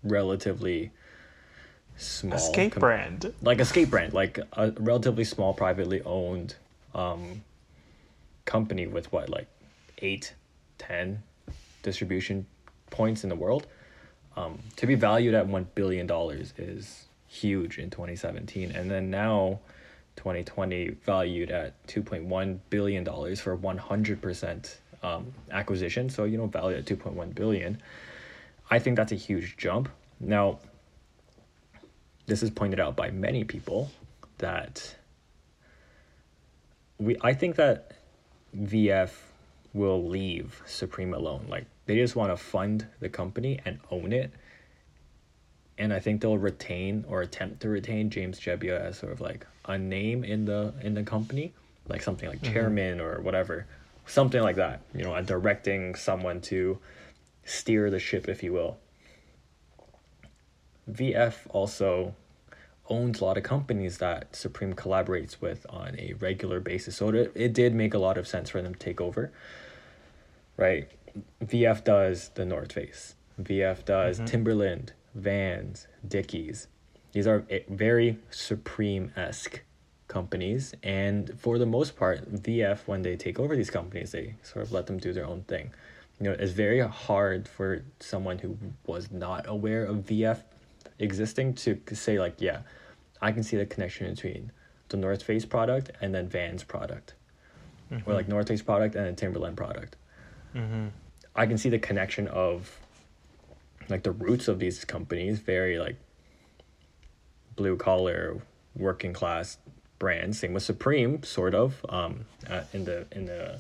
relatively 0.03 0.91
small. 1.97 2.37
A 2.37 2.39
skate 2.39 2.73
com- 2.73 2.81
brand. 2.81 3.33
Like 3.41 3.61
a 3.61 3.65
skate 3.65 3.91
brand, 3.91 4.13
like 4.13 4.39
a 4.53 4.73
relatively 4.73 5.25
small, 5.25 5.55
privately 5.55 6.03
owned 6.03 6.57
um, 6.95 7.43
company 8.45 8.87
with 8.87 9.11
what, 9.13 9.31
like 9.31 9.47
eight, 9.99 10.35
ten 10.77 11.23
distribution 11.83 12.47
points 12.91 13.23
in 13.23 13.31
the 13.31 13.37
world. 13.37 13.67
Um, 14.37 14.59
to 14.77 14.87
be 14.87 14.95
valued 14.95 15.35
at 15.35 15.49
$1 15.49 15.67
billion 15.75 16.09
is 16.59 17.07
huge 17.27 17.79
in 17.79 17.91
2017. 17.91 18.71
And 18.71 18.89
then 18.89 19.11
now 19.11 19.59
2020 20.17 20.91
valued 21.05 21.51
at 21.51 21.87
2.1 21.89 22.59
billion 22.71 23.05
dollars 23.05 23.41
for 23.41 23.57
100% 23.57 24.75
um, 25.03 25.33
acquisition. 25.51 26.11
So 26.11 26.25
you 26.25 26.39
know 26.39 26.47
valued 26.47 26.79
at 26.79 26.85
2.1 26.87 27.35
billion. 27.35 27.81
I 28.71 28.79
think 28.79 28.97
that's 28.97 29.13
a 29.13 29.17
huge 29.17 29.57
jump. 29.57 29.89
Now 30.21 30.59
this 32.27 32.43
is 32.43 32.51
pointed 32.51 32.79
out 32.81 32.95
by 32.95 33.11
many 33.11 33.43
people 33.43 33.91
that 34.37 34.95
we 36.99 37.17
i 37.23 37.33
think 37.33 37.57
that 37.57 37.93
vf 38.55 39.11
will 39.75 40.09
leave 40.09 40.63
supreme 40.67 41.15
alone. 41.15 41.47
Like 41.49 41.67
they 41.87 41.97
just 41.97 42.17
want 42.17 42.33
to 42.33 42.37
fund 42.37 42.87
the 43.01 43.09
company 43.09 43.61
and 43.65 43.79
own 43.91 44.13
it. 44.13 44.33
And 45.77 45.93
I 45.93 46.01
think 46.01 46.21
they'll 46.21 46.39
retain 46.39 47.05
or 47.09 47.23
attempt 47.23 47.61
to 47.61 47.69
retain 47.69 48.11
James 48.11 48.41
Jebbia 48.41 48.81
as 48.81 48.99
sort 48.99 49.13
of 49.13 49.21
like 49.21 49.47
a 49.65 49.79
name 49.79 50.25
in 50.25 50.45
the 50.45 50.75
in 50.83 50.95
the 50.95 51.05
company, 51.05 51.53
like 51.87 52.03
something 52.03 52.29
like 52.29 52.41
mm-hmm. 52.41 52.53
chairman 52.53 53.01
or 53.01 53.21
whatever, 53.21 53.67
something 54.09 54.43
like 54.43 54.57
that. 54.57 54.83
You 54.95 55.05
know, 55.05 55.15
a 55.15 55.23
directing 55.23 55.95
someone 55.95 56.41
to 56.43 56.79
steer 57.45 57.91
the 57.91 57.99
ship, 57.99 58.29
if 58.29 58.43
you 58.43 58.53
will. 58.53 58.79
VF 60.91 61.35
also 61.51 62.15
owns 62.89 63.21
a 63.21 63.25
lot 63.25 63.37
of 63.37 63.43
companies 63.43 63.99
that 63.99 64.35
Supreme 64.35 64.73
collaborates 64.73 65.41
with 65.41 65.67
on 65.69 65.95
a 65.99 66.15
regular 66.19 66.61
basis, 66.61 66.97
so 66.97 67.11
it, 67.11 67.33
it 67.35 67.53
did 67.53 67.75
make 67.75 67.93
a 67.93 67.99
lot 67.99 68.17
of 68.17 68.27
sense 68.27 68.49
for 68.49 68.63
them 68.63 68.73
to 68.73 68.79
take 68.79 69.01
over. 69.01 69.31
Right, 70.57 70.91
VF 71.45 71.85
does 71.85 72.31
the 72.31 72.45
North 72.45 72.73
Face. 72.73 73.15
VF 73.41 73.85
does 73.85 74.17
mm-hmm. 74.17 74.27
Timberland, 74.27 74.93
Vans, 75.15 75.87
Dickies. 76.07 76.69
These 77.13 77.27
are 77.27 77.45
very 77.69 78.19
Supreme 78.31 79.13
esque 79.17 79.63
companies, 80.09 80.75
and 80.83 81.39
for 81.39 81.59
the 81.59 81.67
most 81.67 81.97
part, 81.97 82.33
VF 82.35 82.81
when 82.87 83.03
they 83.03 83.17
take 83.17 83.39
over 83.39 83.55
these 83.55 83.71
companies, 83.71 84.13
they 84.13 84.35
sort 84.43 84.65
of 84.65 84.73
let 84.73 84.87
them 84.87 84.99
do 84.99 85.13
their 85.13 85.27
own 85.27 85.43
thing. 85.43 85.71
You 86.21 86.25
know, 86.25 86.33
it's 86.33 86.53
very 86.53 86.81
hard 86.81 87.47
for 87.47 87.85
someone 88.01 88.39
who 88.39 88.59
was 88.87 89.11
not 89.11 89.47
aware 89.47 89.85
of 89.85 89.99
VF 89.99 90.41
existing 90.99 91.55
to 91.55 91.79
say 91.93 92.19
like, 92.19 92.41
yeah, 92.41 92.61
I 93.23 93.31
can 93.33 93.43
see 93.43 93.57
the 93.57 93.67
connection 93.67 94.13
between 94.13 94.51
the 94.89 94.97
North 94.97 95.23
Face 95.23 95.45
product 95.45 95.91
and 96.01 96.15
then 96.15 96.29
Vans 96.29 96.65
product, 96.65 97.15
mm-hmm. 97.93 98.11
or 98.11 98.15
like 98.15 98.29
North 98.29 98.49
Face 98.49 98.63
product 98.63 98.97
and 98.97 99.07
then 99.07 99.15
Timberland 99.15 99.57
product. 99.57 99.97
Mm-hmm. 100.55 100.87
I 101.37 101.47
can 101.47 101.59
see 101.59 101.69
the 101.69 101.79
connection 101.79 102.27
of 102.29 102.81
like 103.89 104.03
the 104.03 104.13
roots 104.13 104.49
of 104.49 104.59
these 104.59 104.85
companies 104.85 105.39
very 105.39 105.79
like 105.79 105.97
blue 107.57 107.77
collar 107.77 108.41
working 108.77 109.13
class 109.13 109.59
brands 109.99 110.39
same 110.39 110.53
with 110.53 110.63
supreme 110.63 111.23
sort 111.23 111.55
of 111.55 111.85
um 111.89 112.25
uh, 112.49 112.63
in 112.73 112.85
the 112.85 113.07
in 113.13 113.27
the 113.27 113.59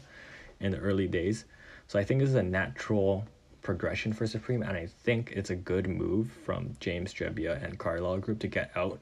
in 0.61 0.73
the 0.73 0.79
early 0.79 1.07
days 1.07 1.45
so 1.87 1.99
i 1.99 2.05
think 2.05 2.21
this 2.21 2.29
is 2.29 2.37
a 2.37 2.43
natural 2.43 3.25
progression 3.63 4.13
for 4.13 4.27
supreme 4.27 4.63
and 4.63 4.77
i 4.77 4.87
think 4.87 5.33
it's 5.35 5.51
a 5.51 5.57
good 5.57 5.89
move 5.89 6.31
from 6.45 6.71
james 6.81 7.13
jebbia 7.13 7.63
and 7.65 7.79
carlyle 7.79 8.19
group 8.19 8.39
to 8.39 8.47
get 8.47 8.71
out 8.77 8.99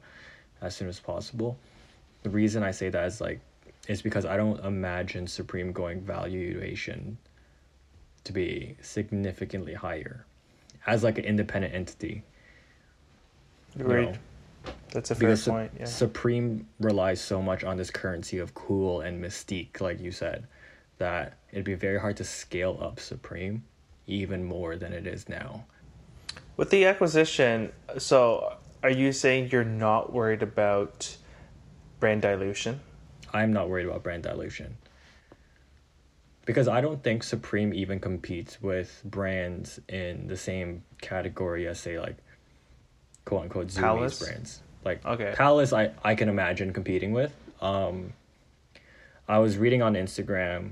as 0.61 0.75
soon 0.75 0.87
as 0.87 0.99
possible. 0.99 1.57
The 2.23 2.29
reason 2.29 2.63
I 2.63 2.71
say 2.71 2.89
that 2.89 3.05
is 3.05 3.21
like 3.21 3.39
is 3.87 4.01
because 4.01 4.25
I 4.25 4.37
don't 4.37 4.63
imagine 4.65 5.27
Supreme 5.27 5.71
going 5.71 6.01
valuation 6.01 7.17
to 8.25 8.33
be 8.33 8.75
significantly 8.81 9.73
higher 9.73 10.25
as 10.85 11.03
like 11.03 11.17
an 11.17 11.25
independent 11.25 11.73
entity. 11.73 12.23
Agreed. 13.79 14.05
know, 14.05 14.17
That's 14.91 15.11
a 15.11 15.15
fair 15.15 15.29
because 15.29 15.47
point. 15.47 15.71
Yeah. 15.79 15.85
Supreme 15.85 16.67
relies 16.79 17.21
so 17.21 17.41
much 17.41 17.63
on 17.63 17.77
this 17.77 17.91
currency 17.91 18.39
of 18.39 18.53
cool 18.53 19.01
and 19.01 19.23
mystique, 19.23 19.81
like 19.81 19.99
you 19.99 20.11
said, 20.11 20.47
that 20.97 21.37
it'd 21.51 21.65
be 21.65 21.75
very 21.75 21.99
hard 21.99 22.17
to 22.17 22.23
scale 22.23 22.77
up 22.81 22.99
Supreme 22.99 23.63
even 24.07 24.43
more 24.43 24.75
than 24.75 24.93
it 24.93 25.05
is 25.05 25.27
now. 25.27 25.65
With 26.55 26.69
the 26.69 26.85
acquisition, 26.85 27.71
so 27.97 28.57
are 28.81 28.89
you 28.89 29.11
saying 29.11 29.49
you're 29.51 29.63
not 29.63 30.13
worried 30.13 30.41
about 30.41 31.15
brand 31.99 32.21
dilution? 32.21 32.79
I'm 33.33 33.51
not 33.51 33.69
worried 33.69 33.85
about 33.85 34.03
brand 34.03 34.23
dilution. 34.23 34.77
Because 36.45 36.67
I 36.67 36.79
don't 36.79 37.03
think 37.03 37.23
Supreme 37.23 37.73
even 37.73 37.99
competes 37.99 38.61
with 38.61 39.01
brands 39.03 39.79
in 39.89 40.27
the 40.27 40.37
same 40.37 40.83
category 41.01 41.67
as 41.67 41.79
say 41.79 41.99
like 41.99 42.17
quote 43.27 43.43
unquote 43.43 43.67
Zumiez 43.67 43.81
Palace? 43.81 44.19
brands. 44.19 44.61
Like 44.85 45.05
Okay. 45.05 45.33
Palace 45.35 45.73
I, 45.73 45.91
I 46.03 46.15
can 46.15 46.29
imagine 46.29 46.71
competing 46.73 47.11
with. 47.11 47.33
Um 47.61 48.13
I 49.27 49.39
was 49.39 49.57
reading 49.57 49.81
on 49.81 49.93
Instagram 49.95 50.71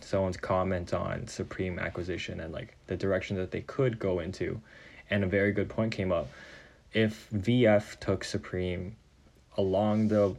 someone's 0.00 0.36
comment 0.36 0.92
on 0.92 1.26
Supreme 1.26 1.78
acquisition 1.78 2.40
and 2.40 2.52
like 2.52 2.76
the 2.88 2.96
direction 2.96 3.36
that 3.38 3.50
they 3.50 3.62
could 3.62 3.98
go 3.98 4.20
into 4.20 4.60
and 5.08 5.24
a 5.24 5.26
very 5.26 5.50
good 5.52 5.70
point 5.70 5.92
came 5.92 6.12
up. 6.12 6.28
If 6.92 7.28
VF 7.30 7.98
took 8.00 8.22
Supreme 8.22 8.96
along 9.56 10.08
the 10.08 10.36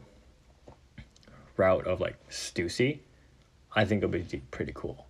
route 1.57 1.87
of 1.87 1.99
like 1.99 2.15
Stussy, 2.29 2.99
I 3.75 3.85
think 3.85 4.03
it'll 4.03 4.11
be 4.11 4.41
pretty 4.51 4.71
cool. 4.75 5.07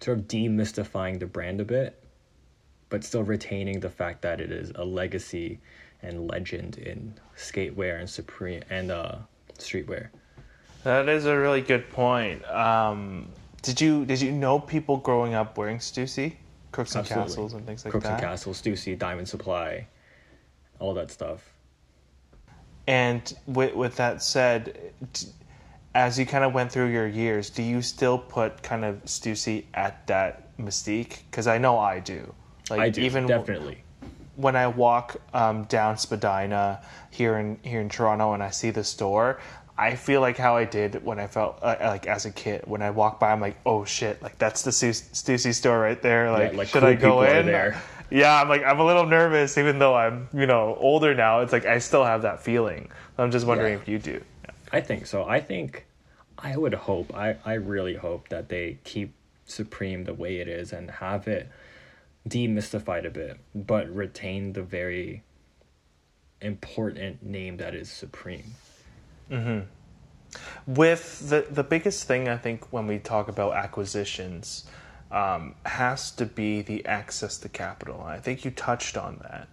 Sort 0.00 0.18
of 0.18 0.28
demystifying 0.28 1.18
the 1.18 1.26
brand 1.26 1.60
a 1.60 1.64
bit, 1.64 2.00
but 2.96 3.04
still 3.04 3.22
retaining 3.22 3.78
the 3.78 3.90
fact 3.90 4.22
that 4.22 4.40
it 4.40 4.50
is 4.50 4.72
a 4.76 4.82
legacy 4.82 5.60
and 6.00 6.30
legend 6.30 6.78
in 6.78 7.12
skatewear 7.36 8.00
and 8.00 8.08
supreme 8.08 8.62
and 8.70 8.90
uh 8.90 9.16
streetwear. 9.58 10.08
That 10.82 11.06
is 11.06 11.26
a 11.26 11.36
really 11.36 11.60
good 11.60 11.90
point. 11.90 12.42
Um, 12.46 13.28
did 13.60 13.82
you 13.82 14.06
did 14.06 14.22
you 14.22 14.32
know 14.32 14.58
people 14.58 14.96
growing 14.96 15.34
up 15.34 15.58
wearing 15.58 15.76
Stussy, 15.76 16.36
Crooks 16.72 16.94
and 16.94 17.02
Absolutely. 17.02 17.28
Castles, 17.28 17.52
and 17.52 17.66
things 17.66 17.84
like 17.84 17.90
Crooks 17.90 18.04
that? 18.04 18.18
Crooks 18.18 18.22
and 18.22 18.30
Castles, 18.30 18.62
Stussy, 18.62 18.98
Diamond 18.98 19.28
Supply, 19.28 19.86
all 20.78 20.94
that 20.94 21.10
stuff. 21.10 21.52
And 22.86 23.30
with 23.46 23.74
with 23.74 23.96
that 23.96 24.22
said, 24.22 24.94
as 25.94 26.18
you 26.18 26.24
kind 26.24 26.44
of 26.44 26.54
went 26.54 26.72
through 26.72 26.92
your 26.92 27.08
years, 27.08 27.50
do 27.50 27.62
you 27.62 27.82
still 27.82 28.16
put 28.16 28.62
kind 28.62 28.86
of 28.86 29.04
Stussy 29.04 29.66
at 29.74 30.06
that 30.06 30.56
mystique? 30.56 31.24
Because 31.30 31.46
I 31.46 31.58
know 31.58 31.78
I 31.78 32.00
do. 32.00 32.32
Like 32.70 32.80
I 32.80 32.88
do 32.90 33.00
even 33.02 33.26
definitely. 33.26 33.78
when 34.36 34.56
I 34.56 34.66
walk 34.66 35.16
um, 35.32 35.64
down 35.64 35.96
Spadina 35.98 36.82
here 37.10 37.38
in 37.38 37.58
here 37.62 37.80
in 37.80 37.88
Toronto 37.88 38.32
and 38.32 38.42
I 38.42 38.50
see 38.50 38.70
the 38.70 38.84
store, 38.84 39.40
I 39.78 39.94
feel 39.94 40.20
like 40.20 40.36
how 40.36 40.56
I 40.56 40.64
did 40.64 41.04
when 41.04 41.18
I 41.18 41.26
felt 41.26 41.58
uh, 41.62 41.76
like 41.80 42.06
as 42.06 42.24
a 42.26 42.30
kid. 42.30 42.62
When 42.66 42.82
I 42.82 42.90
walk 42.90 43.20
by, 43.20 43.30
I'm 43.32 43.40
like, 43.40 43.56
oh 43.64 43.84
shit, 43.84 44.20
like 44.22 44.38
that's 44.38 44.62
the 44.62 44.72
Stu- 44.72 44.90
Stussy 44.90 45.54
store 45.54 45.78
right 45.80 46.00
there. 46.00 46.30
Like, 46.30 46.54
like, 46.54 46.68
should 46.68 46.80
cool 46.82 46.88
I 46.88 46.94
go 46.94 47.22
in? 47.22 47.46
there. 47.46 47.80
Yeah, 48.10 48.40
I'm 48.40 48.48
like 48.48 48.62
I'm 48.64 48.78
a 48.80 48.84
little 48.86 49.06
nervous, 49.06 49.58
even 49.58 49.78
though 49.78 49.94
I'm 49.94 50.28
you 50.32 50.46
know 50.46 50.76
older 50.80 51.14
now. 51.14 51.40
It's 51.40 51.52
like 51.52 51.66
I 51.66 51.78
still 51.78 52.04
have 52.04 52.22
that 52.22 52.42
feeling. 52.42 52.88
I'm 53.18 53.30
just 53.30 53.46
wondering 53.46 53.74
Yeah. 53.74 53.80
if 53.80 53.88
you 53.88 53.98
do. 53.98 54.22
I 54.72 54.80
think 54.80 55.06
so. 55.06 55.24
I 55.24 55.40
think 55.40 55.86
I 56.38 56.56
would 56.56 56.74
hope 56.74 57.14
I, 57.14 57.36
I 57.44 57.54
really 57.54 57.94
hope 57.94 58.28
that 58.28 58.48
they 58.48 58.78
keep 58.84 59.12
Supreme 59.46 60.04
the 60.04 60.12
way 60.14 60.38
it 60.38 60.48
is 60.48 60.72
and 60.72 60.90
have 60.90 61.26
it 61.28 61.48
demystified 62.26 63.06
a 63.06 63.10
bit, 63.10 63.38
but 63.54 63.88
retain 63.94 64.52
the 64.52 64.62
very 64.62 65.22
important 66.40 67.22
name 67.22 67.56
that 67.58 67.74
is 67.74 67.90
Supreme. 67.90 68.54
With 70.66 71.28
the 71.28 71.46
the 71.50 71.64
biggest 71.64 72.04
thing 72.04 72.28
I 72.28 72.36
think 72.36 72.72
when 72.72 72.86
we 72.86 72.98
talk 72.98 73.28
about 73.28 73.54
acquisitions 73.54 74.64
um, 75.10 75.54
has 75.64 76.10
to 76.12 76.26
be 76.26 76.62
the 76.62 76.84
access 76.86 77.38
to 77.38 77.48
capital. 77.48 78.02
I 78.02 78.18
think 78.18 78.44
you 78.44 78.50
touched 78.50 78.96
on 78.96 79.18
that. 79.22 79.48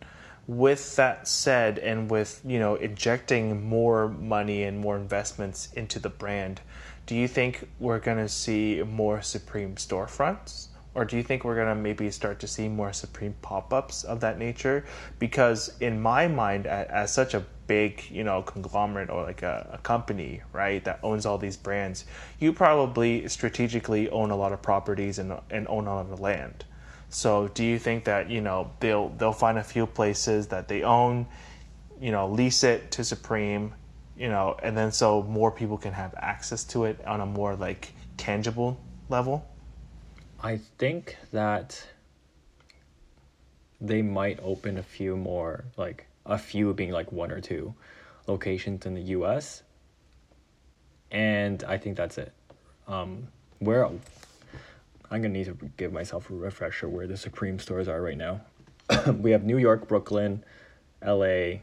With 0.45 0.97
that 0.97 1.27
said, 1.27 1.79
and 1.79 2.09
with 2.09 2.41
you 2.45 2.59
know 2.59 2.75
injecting 2.75 3.63
more 3.63 4.09
money 4.09 4.63
and 4.63 4.79
more 4.79 4.97
investments 4.97 5.71
into 5.73 5.99
the 5.99 6.09
brand, 6.09 6.61
do 7.05 7.15
you 7.15 7.27
think 7.27 7.69
we're 7.79 7.99
going 7.99 8.17
to 8.17 8.29
see 8.29 8.83
more 8.83 9.21
Supreme 9.21 9.75
storefronts? 9.75 10.67
Or 10.95 11.05
do 11.05 11.17
you 11.17 11.23
think 11.23 11.43
we're 11.43 11.55
gonna 11.55 11.75
maybe 11.75 12.11
start 12.11 12.39
to 12.41 12.47
see 12.47 12.69
more 12.69 12.93
Supreme 12.93 13.35
pop-ups 13.41 14.03
of 14.03 14.19
that 14.19 14.37
nature? 14.37 14.85
Because 15.17 15.73
in 15.79 15.99
my 16.01 16.27
mind, 16.27 16.67
as 16.67 17.11
such 17.11 17.33
a 17.33 17.43
big, 17.67 18.03
you 18.11 18.23
know, 18.23 18.41
conglomerate 18.43 19.09
or 19.09 19.23
like 19.23 19.41
a, 19.41 19.69
a 19.73 19.77
company, 19.79 20.41
right, 20.51 20.83
that 20.83 20.99
owns 21.01 21.25
all 21.25 21.37
these 21.37 21.57
brands, 21.57 22.05
you 22.39 22.53
probably 22.53 23.27
strategically 23.27 24.09
own 24.09 24.29
a 24.31 24.35
lot 24.35 24.53
of 24.53 24.61
properties 24.61 25.19
and 25.19 25.33
and 25.49 25.67
own 25.67 25.87
a 25.87 25.95
lot 25.95 26.11
of 26.11 26.19
land. 26.19 26.65
So 27.09 27.47
do 27.49 27.63
you 27.63 27.79
think 27.79 28.03
that 28.05 28.29
you 28.29 28.41
know 28.41 28.71
they'll 28.79 29.09
they'll 29.09 29.33
find 29.33 29.57
a 29.57 29.63
few 29.63 29.85
places 29.87 30.47
that 30.47 30.67
they 30.67 30.83
own, 30.83 31.27
you 31.99 32.11
know, 32.11 32.27
lease 32.27 32.63
it 32.63 32.91
to 32.91 33.03
Supreme, 33.03 33.73
you 34.17 34.29
know, 34.29 34.57
and 34.61 34.77
then 34.77 34.91
so 34.91 35.23
more 35.23 35.51
people 35.51 35.77
can 35.77 35.93
have 35.93 36.13
access 36.17 36.63
to 36.65 36.85
it 36.85 37.03
on 37.05 37.21
a 37.21 37.25
more 37.25 37.55
like 37.55 37.93
tangible 38.17 38.79
level? 39.09 39.47
I 40.43 40.57
think 40.77 41.15
that 41.31 41.87
they 43.79 44.01
might 44.01 44.39
open 44.43 44.77
a 44.77 44.83
few 44.83 45.15
more, 45.15 45.63
like 45.77 46.05
a 46.25 46.37
few 46.37 46.73
being 46.73 46.91
like 46.91 47.13
one 47.13 47.31
or 47.31 47.39
two 47.39 47.73
locations 48.27 48.85
in 48.85 48.93
the 48.93 49.01
US. 49.01 49.63
And 51.11 51.63
I 51.63 51.77
think 51.77 51.95
that's 51.95 52.17
it. 52.17 52.33
Um, 52.89 53.29
where 53.59 53.85
I'm 53.85 54.01
gonna 55.09 55.29
need 55.29 55.45
to 55.45 55.57
give 55.77 55.93
myself 55.93 56.29
a 56.29 56.33
refresher 56.33 56.89
where 56.89 57.07
the 57.07 57.15
Supreme 57.15 57.57
stores 57.57 57.87
are 57.87 58.01
right 58.01 58.17
now. 58.17 58.41
we 59.21 59.31
have 59.31 59.45
New 59.45 59.57
York, 59.57 59.87
Brooklyn, 59.87 60.43
LA, 61.05 61.59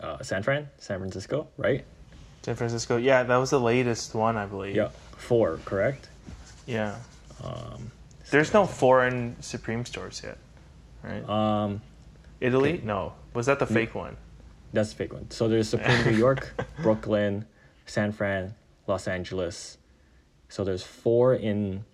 uh, 0.00 0.22
San 0.22 0.42
Fran, 0.42 0.68
San 0.76 0.98
Francisco, 0.98 1.48
right? 1.56 1.82
San 2.42 2.56
Francisco. 2.56 2.98
Yeah, 2.98 3.22
that 3.22 3.36
was 3.36 3.50
the 3.50 3.60
latest 3.60 4.14
one, 4.14 4.36
I 4.36 4.46
believe. 4.46 4.74
Yeah, 4.74 4.90
four, 5.18 5.58
correct? 5.64 6.08
Yeah. 6.66 6.96
Um, 7.42 7.90
There's 8.30 8.52
no 8.52 8.66
foreign 8.66 9.36
Supreme 9.40 9.84
stores 9.84 10.20
yet, 10.24 10.38
right? 11.02 11.28
um, 11.28 11.80
Italy? 12.40 12.74
okay. 12.74 12.84
No. 12.84 13.14
Was 13.34 13.46
that 13.46 13.58
the 13.58 13.66
fake 13.66 13.94
one? 13.94 14.16
That's 14.72 14.90
the 14.90 14.96
fake 14.96 15.12
one. 15.12 15.30
So 15.30 15.48
there's 15.48 15.68
Supreme 15.68 16.04
New 16.04 16.16
York, 16.16 16.54
Brooklyn, 16.82 17.46
San 17.86 18.12
Fran, 18.12 18.54
Los 18.86 19.08
Angeles. 19.08 19.78
So 20.48 20.64
there's 20.64 20.82
four 20.82 21.34
in 21.34 21.84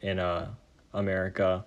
in 0.00 0.18
uh 0.18 0.48
America, 0.94 1.64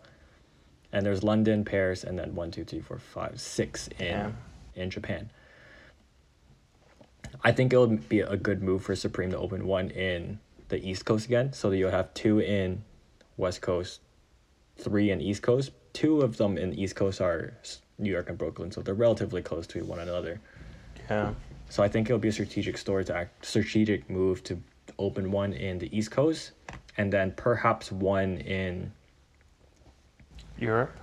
and 0.91 1.05
there's 1.05 1.23
London, 1.23 1.63
Paris, 1.65 2.03
and 2.03 2.17
then 2.17 2.33
one, 2.35 2.51
two, 2.51 2.63
three, 2.63 2.81
four, 2.81 2.97
five, 2.99 3.39
six 3.41 3.87
in 3.99 4.05
Yeah. 4.05 4.31
in 4.75 4.89
Japan. 4.89 5.29
I 7.43 7.51
think 7.51 7.73
it 7.73 7.77
would 7.77 8.07
be 8.09 8.19
a 8.19 8.37
good 8.37 8.61
move 8.61 8.83
for 8.83 8.95
Supreme 8.95 9.31
to 9.31 9.37
open 9.37 9.65
one 9.65 9.89
in 9.91 10.39
the 10.71 10.89
East 10.89 11.05
Coast 11.05 11.25
again, 11.25 11.53
so 11.53 11.69
that 11.69 11.77
you'll 11.77 11.91
have 11.91 12.11
two 12.15 12.39
in 12.39 12.83
West 13.37 13.61
Coast, 13.61 13.99
three 14.77 15.11
in 15.11 15.21
East 15.21 15.43
Coast. 15.43 15.71
Two 15.93 16.21
of 16.21 16.37
them 16.37 16.57
in 16.57 16.73
East 16.73 16.95
Coast 16.95 17.21
are 17.21 17.53
New 17.99 18.09
York 18.09 18.29
and 18.29 18.37
Brooklyn, 18.37 18.71
so 18.71 18.81
they're 18.81 18.95
relatively 18.95 19.41
close 19.41 19.67
to 19.67 19.83
one 19.83 19.99
another. 19.99 20.39
Yeah. 21.09 21.33
So 21.69 21.83
I 21.83 21.89
think 21.89 22.09
it'll 22.09 22.19
be 22.19 22.29
a 22.29 22.31
strategic 22.31 22.77
store 22.77 23.03
to 23.03 23.15
act, 23.15 23.45
strategic 23.45 24.09
move 24.09 24.43
to 24.45 24.57
open 24.97 25.31
one 25.31 25.53
in 25.53 25.77
the 25.77 25.95
East 25.95 26.11
Coast, 26.11 26.51
and 26.97 27.11
then 27.11 27.33
perhaps 27.35 27.91
one 27.91 28.37
in. 28.37 28.91
Europe? 30.57 30.95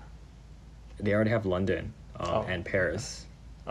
They 0.98 1.12
already 1.12 1.30
have 1.30 1.46
London 1.46 1.92
um, 2.16 2.28
Oh, 2.28 2.46
and 2.48 2.64
Paris, 2.64 3.26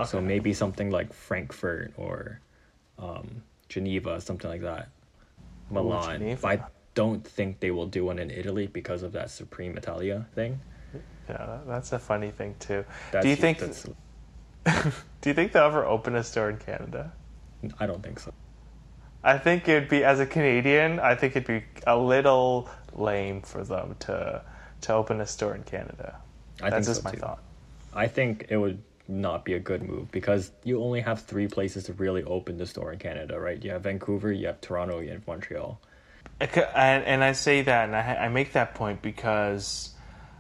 so 0.06 0.22
maybe 0.22 0.54
something 0.54 0.92
like 0.92 1.12
Frankfurt 1.12 1.94
or 1.98 2.40
um, 3.00 3.42
Geneva, 3.68 4.22
something 4.22 4.50
like 4.50 4.62
that. 4.62 4.90
Milan. 5.70 6.38
I 6.44 6.60
don't 6.94 7.26
think 7.26 7.60
they 7.60 7.72
will 7.72 7.88
do 7.88 8.06
one 8.06 8.20
in 8.20 8.32
Italy 8.32 8.68
because 8.68 9.04
of 9.04 9.12
that 9.14 9.30
Supreme 9.30 9.78
Italia 9.78 10.26
thing. 10.34 10.60
Yeah, 11.30 11.60
that's 11.68 11.92
a 11.92 12.00
funny 12.00 12.32
thing 12.32 12.56
too. 12.60 12.86
That's, 13.12 13.24
do 13.24 13.30
you 13.30 13.36
think 13.36 13.60
do 15.22 15.30
you 15.30 15.34
think 15.34 15.52
they'll 15.52 15.64
ever 15.66 15.86
open 15.86 16.16
a 16.16 16.24
store 16.24 16.50
in 16.50 16.58
Canada? 16.58 17.12
I 17.80 17.86
don't 17.86 18.02
think 18.02 18.20
so. 18.20 18.34
I 19.24 19.38
think 19.38 19.68
it'd 19.68 19.90
be 19.90 20.04
as 20.04 20.20
a 20.20 20.26
Canadian, 20.26 21.00
I 21.00 21.16
think 21.16 21.36
it'd 21.36 21.48
be 21.48 21.64
a 21.86 21.98
little 21.98 22.70
lame 22.94 23.42
for 23.42 23.64
them 23.64 23.96
to 24.00 24.42
to 24.82 24.94
open 24.94 25.22
a 25.22 25.28
store 25.28 25.56
in 25.56 25.64
Canada. 25.64 26.18
I 26.62 26.70
That's 26.70 26.88
think 26.88 26.88
just 26.88 27.04
so 27.04 27.10
my 27.10 27.12
too. 27.12 27.18
thought. 27.18 27.44
I 27.94 28.08
think 28.08 28.48
it 28.50 28.58
would 28.58 28.82
not 29.08 29.46
be 29.46 29.54
a 29.54 29.60
good 29.60 29.84
move 29.84 30.12
because 30.12 30.52
you 30.64 30.82
only 30.82 31.02
have 31.02 31.22
three 31.22 31.48
places 31.48 31.86
to 31.86 31.94
really 31.94 32.24
open 32.24 32.58
the 32.58 32.66
store 32.66 32.92
in 32.92 33.00
Canada, 33.00 33.40
right? 33.40 33.64
You 33.64 33.72
have 33.72 33.84
Vancouver, 33.84 34.32
you 34.32 34.48
have 34.48 34.62
Toronto, 34.62 35.00
you 35.00 35.12
have 35.12 35.26
Montreal. 35.28 35.80
And, 36.40 37.04
and 37.04 37.24
I 37.24 37.32
say 37.32 37.62
that, 37.64 37.86
and 37.86 37.96
I, 37.96 38.26
I 38.26 38.30
make 38.30 38.54
that 38.54 38.76
point 38.76 39.02
because 39.02 39.92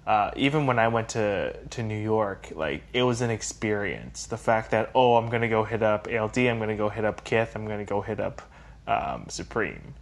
uh, 0.05 0.31
even 0.35 0.67
when 0.67 0.79
I 0.79 0.87
went 0.87 1.09
to, 1.09 1.53
to 1.71 1.83
New 1.83 2.01
York, 2.01 2.49
like 2.55 2.83
it 2.93 3.03
was 3.03 3.21
an 3.21 3.29
experience. 3.29 4.27
The 4.27 4.37
fact 4.37 4.71
that 4.71 4.91
oh, 4.95 5.15
I'm 5.15 5.29
gonna 5.29 5.49
go 5.49 5.63
hit 5.63 5.83
up 5.83 6.07
ALD, 6.07 6.37
I'm 6.37 6.59
gonna 6.59 6.77
go 6.77 6.89
hit 6.89 7.03
up 7.03 7.23
Kith, 7.23 7.55
I'm 7.55 7.67
gonna 7.67 7.85
go 7.85 8.01
hit 8.01 8.19
up 8.19 8.41
um, 8.87 9.25
Supreme. 9.27 9.93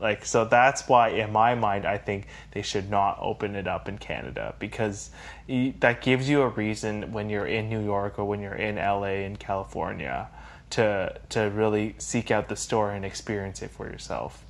Like 0.00 0.24
so, 0.24 0.44
that's 0.44 0.88
why 0.88 1.08
in 1.08 1.32
my 1.32 1.54
mind, 1.54 1.84
I 1.84 1.98
think 1.98 2.26
they 2.52 2.62
should 2.62 2.90
not 2.90 3.18
open 3.20 3.54
it 3.56 3.66
up 3.66 3.88
in 3.88 3.98
Canada 3.98 4.54
because 4.58 5.10
that 5.48 6.02
gives 6.02 6.28
you 6.28 6.42
a 6.42 6.48
reason 6.48 7.12
when 7.12 7.28
you're 7.30 7.46
in 7.46 7.68
New 7.68 7.82
York 7.82 8.18
or 8.18 8.24
when 8.24 8.40
you're 8.40 8.54
in 8.54 8.76
LA 8.76 9.24
in 9.24 9.36
California 9.36 10.28
to 10.70 11.18
to 11.30 11.40
really 11.50 11.94
seek 11.98 12.30
out 12.30 12.48
the 12.48 12.56
store 12.56 12.92
and 12.92 13.04
experience 13.04 13.62
it 13.62 13.70
for 13.70 13.86
yourself. 13.86 14.44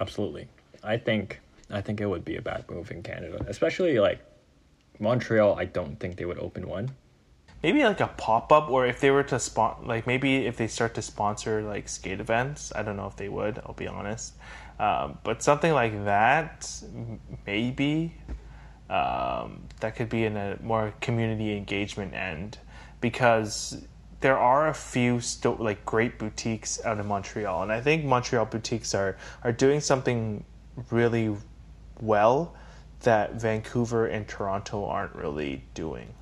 Absolutely, 0.00 0.48
I 0.82 0.96
think 0.96 1.40
I 1.70 1.80
think 1.80 2.00
it 2.00 2.06
would 2.06 2.24
be 2.24 2.36
a 2.36 2.42
bad 2.42 2.68
move 2.70 2.90
in 2.90 3.02
Canada, 3.02 3.44
especially 3.48 3.98
like 3.98 4.20
Montreal. 4.98 5.58
I 5.58 5.64
don't 5.64 5.98
think 5.98 6.16
they 6.16 6.24
would 6.24 6.38
open 6.38 6.68
one. 6.68 6.90
Maybe 7.62 7.82
like 7.82 8.00
a 8.00 8.08
pop 8.08 8.52
up, 8.52 8.68
or 8.68 8.86
if 8.86 9.00
they 9.00 9.10
were 9.10 9.22
to 9.24 9.38
spon 9.40 9.86
like 9.86 10.06
maybe 10.06 10.46
if 10.46 10.56
they 10.56 10.66
start 10.66 10.94
to 10.94 11.02
sponsor 11.02 11.62
like 11.62 11.88
skate 11.88 12.20
events. 12.20 12.72
I 12.74 12.82
don't 12.82 12.96
know 12.96 13.06
if 13.06 13.16
they 13.16 13.28
would. 13.28 13.60
I'll 13.64 13.74
be 13.74 13.88
honest, 13.88 14.34
um, 14.78 15.18
but 15.22 15.42
something 15.42 15.72
like 15.72 16.04
that, 16.04 16.82
maybe 17.46 18.14
um, 18.90 19.62
that 19.80 19.96
could 19.96 20.08
be 20.08 20.24
in 20.24 20.36
a 20.36 20.58
more 20.62 20.92
community 21.00 21.56
engagement 21.56 22.14
end, 22.14 22.58
because 23.00 23.84
there 24.20 24.38
are 24.38 24.68
a 24.68 24.74
few 24.74 25.20
sto- 25.20 25.56
like 25.60 25.84
great 25.84 26.18
boutiques 26.18 26.84
out 26.84 26.98
in 26.98 27.06
Montreal, 27.06 27.62
and 27.62 27.72
I 27.72 27.80
think 27.80 28.04
Montreal 28.04 28.46
boutiques 28.46 28.94
are 28.94 29.16
are 29.42 29.52
doing 29.52 29.80
something 29.80 30.44
really 30.90 31.36
well 32.00 32.54
that 33.00 33.34
Vancouver 33.34 34.06
and 34.06 34.26
Toronto 34.26 34.86
aren't 34.86 35.14
really 35.14 35.62
doing. 35.74 36.14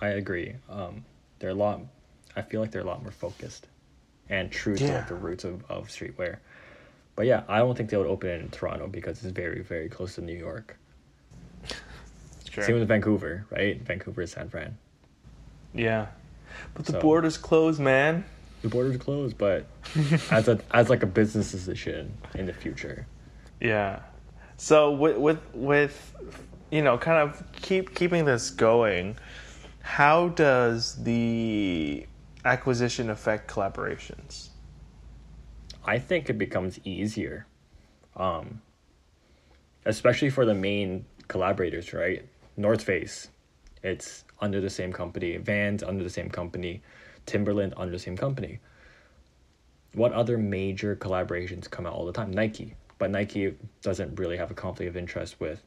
I 0.00 0.08
agree. 0.08 0.54
Um, 0.68 1.04
they're 1.38 1.50
a 1.50 1.54
lot. 1.54 1.80
I 2.34 2.42
feel 2.42 2.60
like 2.60 2.70
they're 2.70 2.82
a 2.82 2.86
lot 2.86 3.02
more 3.02 3.12
focused 3.12 3.68
and 4.28 4.50
true 4.50 4.74
yeah. 4.74 4.86
to 4.86 4.94
like 4.94 5.08
the 5.08 5.14
roots 5.14 5.44
of, 5.44 5.64
of 5.68 5.88
streetwear. 5.88 6.38
But 7.14 7.26
yeah, 7.26 7.42
I 7.48 7.58
don't 7.58 7.76
think 7.76 7.90
they 7.90 7.96
would 7.96 8.06
open 8.06 8.30
it 8.30 8.40
in 8.40 8.48
Toronto 8.48 8.86
because 8.86 9.22
it's 9.22 9.32
very, 9.32 9.62
very 9.62 9.88
close 9.88 10.14
to 10.14 10.22
New 10.22 10.36
York. 10.36 10.78
Sure. 12.50 12.64
Same 12.64 12.78
with 12.78 12.88
Vancouver, 12.88 13.46
right? 13.50 13.80
Vancouver 13.80 14.22
is 14.22 14.32
San 14.32 14.48
Fran. 14.48 14.76
Yeah, 15.74 16.08
but 16.74 16.84
the 16.84 16.92
so, 16.92 17.00
border's 17.00 17.38
closed, 17.38 17.80
man. 17.80 18.24
The 18.60 18.68
border's 18.68 18.98
closed, 18.98 19.38
but 19.38 19.66
as 20.30 20.48
a 20.48 20.60
as 20.70 20.90
like 20.90 21.02
a 21.02 21.06
business 21.06 21.50
decision 21.50 22.12
in 22.34 22.46
the 22.46 22.52
future. 22.52 23.06
Yeah. 23.60 24.00
So 24.58 24.92
with 24.92 25.16
with 25.16 25.40
with 25.54 26.14
you 26.72 26.82
know, 26.82 26.98
kind 26.98 27.18
of 27.18 27.44
keep 27.52 27.94
keeping 27.94 28.24
this 28.24 28.50
going. 28.50 29.16
How 29.82 30.28
does 30.28 31.02
the 31.02 32.06
acquisition 32.44 33.10
affect 33.10 33.50
collaborations? 33.50 34.48
I 35.84 35.98
think 35.98 36.30
it 36.30 36.38
becomes 36.38 36.78
easier, 36.84 37.46
um, 38.16 38.62
especially 39.84 40.30
for 40.30 40.44
the 40.44 40.54
main 40.54 41.04
collaborators, 41.28 41.92
right? 41.92 42.24
North 42.56 42.82
Face, 42.82 43.28
it's 43.82 44.24
under 44.40 44.60
the 44.60 44.70
same 44.70 44.92
company. 44.92 45.36
Vans 45.38 45.82
under 45.82 46.04
the 46.04 46.10
same 46.10 46.28
company. 46.28 46.82
Timberland 47.26 47.74
under 47.76 47.92
the 47.92 47.98
same 47.98 48.16
company. 48.16 48.60
What 49.94 50.12
other 50.12 50.38
major 50.38 50.96
collaborations 50.96 51.68
come 51.68 51.86
out 51.86 51.94
all 51.94 52.06
the 52.06 52.12
time? 52.12 52.30
Nike, 52.30 52.74
but 52.98 53.10
Nike 53.10 53.54
doesn't 53.82 54.18
really 54.18 54.36
have 54.36 54.50
a 54.50 54.54
conflict 54.54 54.88
of 54.88 54.96
interest 54.96 55.40
with 55.40 55.62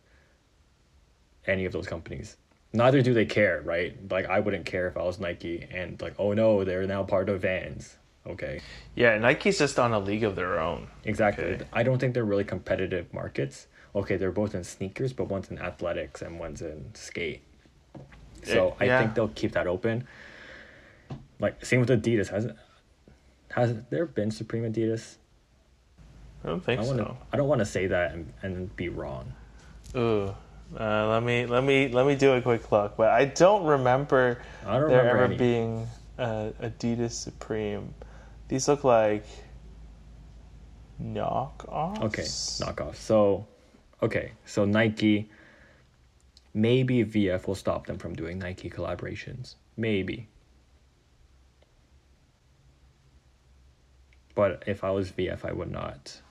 any 1.46 1.66
of 1.66 1.74
those 1.74 1.88
companies. 1.88 2.38
Neither 2.74 3.02
do 3.02 3.14
they 3.14 3.26
care, 3.26 3.62
right? 3.62 3.96
Like 4.10 4.26
I 4.26 4.40
wouldn't 4.40 4.66
care 4.66 4.88
if 4.88 4.98
I 4.98 5.04
was 5.04 5.20
Nike 5.20 5.68
and 5.70 6.02
like, 6.02 6.16
oh 6.18 6.34
no, 6.34 6.64
they're 6.64 6.88
now 6.88 7.04
part 7.04 7.30
of 7.30 7.42
Vans. 7.42 7.98
Okay. 8.28 8.62
Yeah, 8.96 9.18
Nike's 9.18 9.60
just 9.60 9.78
on 9.78 9.94
a 9.94 10.00
league 10.00 10.24
of 10.24 10.36
their 10.36 10.60
own. 10.60 10.88
Exactly. 11.04 11.44
Okay. 11.46 11.66
I 11.72 11.84
don't 11.84 12.00
think 12.00 12.14
they're 12.14 12.26
really 12.26 12.44
competitive 12.44 13.14
markets 13.14 13.68
okay, 13.96 14.18
they're 14.18 14.32
both 14.32 14.54
in 14.54 14.64
sneakers, 14.64 15.14
but 15.14 15.30
one's 15.30 15.50
in 15.50 15.58
athletics 15.58 16.22
and 16.22 16.40
one's 16.40 16.62
in 16.62 16.92
skate. 16.94 17.42
So 18.44 18.76
it, 18.80 18.88
yeah. 18.88 19.00
I 19.00 19.02
think 19.02 19.16
they'll 19.16 19.30
keep 19.30 19.54
that 19.54 19.68
open. 19.68 20.08
Like 21.40 21.66
same 21.66 21.80
with 21.80 21.90
Adidas. 21.90 22.30
Has 22.30 22.52
has 23.52 23.76
there 23.90 24.06
been 24.06 24.32
Supreme 24.32 24.72
Adidas? 24.72 25.16
I 26.44 26.50
don't 26.50 26.64
think 26.64 26.82
I 26.82 26.84
wanna, 26.84 27.04
so. 27.04 27.18
I 27.34 27.38
don't 27.38 27.48
want 27.48 27.60
to 27.60 27.66
say 27.66 27.88
that 27.88 28.14
and, 28.14 28.32
and 28.44 28.76
be 28.76 28.90
wrong. 28.90 29.34
Ooh. 29.96 30.36
Uh, 30.78 31.08
let 31.08 31.24
me 31.24 31.46
let 31.46 31.64
me 31.64 31.88
let 31.90 32.06
me 32.06 32.16
do 32.16 32.34
a 32.34 32.42
quick 32.42 32.72
look, 32.72 32.98
but 32.98 33.10
I 33.10 33.26
don't 33.26 33.66
remember 33.66 34.42
I 34.66 34.80
don't 34.80 34.90
there 34.90 35.00
remember 35.00 35.24
ever 35.24 35.26
any. 35.26 35.38
being 35.38 35.88
uh, 36.18 36.50
Adidas 36.62 37.12
Supreme. 37.12 37.94
These 38.48 38.68
look 38.68 38.84
like 38.84 39.26
knockoffs. 41.02 42.02
Okay, 42.04 42.24
knockoffs. 42.24 42.98
So 42.98 43.48
okay, 44.02 44.32
so 44.46 44.66
Nike, 44.66 45.30
maybe 46.54 47.04
VF 47.04 47.48
will 47.48 47.56
stop 47.56 47.88
them 47.88 47.98
from 47.98 48.16
doing 48.16 48.40
Nike 48.40 48.70
collaborations. 48.70 49.56
Maybe. 49.78 50.28
But 54.36 54.64
if 54.68 54.84
I 54.84 54.92
was 54.92 55.12
VF, 55.12 55.46
I 55.46 55.54
would 55.54 55.72
not. 55.72 56.22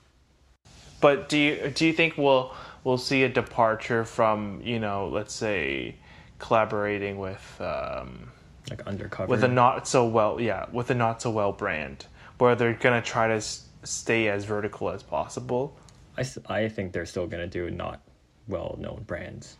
But 1.01 1.27
do 1.27 1.37
you 1.37 1.71
do 1.75 1.85
you 1.85 1.93
think 1.93 2.17
we'll 2.17 2.53
we'll 2.83 2.97
see 2.97 3.23
a 3.23 3.29
departure 3.29 4.05
from 4.05 4.61
you 4.63 4.79
know 4.79 5.09
let's 5.09 5.33
say 5.33 5.95
collaborating 6.39 7.17
with 7.17 7.59
um, 7.59 8.31
like 8.69 8.81
undercover 8.87 9.29
with 9.29 9.43
a 9.43 9.47
not 9.47 9.87
so 9.87 10.05
well 10.05 10.39
yeah 10.41 10.65
with 10.71 10.89
a 10.89 10.95
not 10.95 11.21
so 11.21 11.29
well 11.29 11.51
brand 11.51 12.05
where 12.37 12.55
they're 12.55 12.73
gonna 12.73 13.01
try 13.01 13.27
to 13.27 13.35
s- 13.35 13.67
stay 13.83 14.27
as 14.27 14.45
vertical 14.45 14.89
as 14.89 15.03
possible 15.03 15.77
I, 16.17 16.25
I 16.47 16.69
think 16.69 16.93
they're 16.93 17.05
still 17.05 17.27
gonna 17.27 17.47
do 17.47 17.69
not 17.69 18.01
well 18.47 18.77
known 18.79 19.03
brands. 19.05 19.57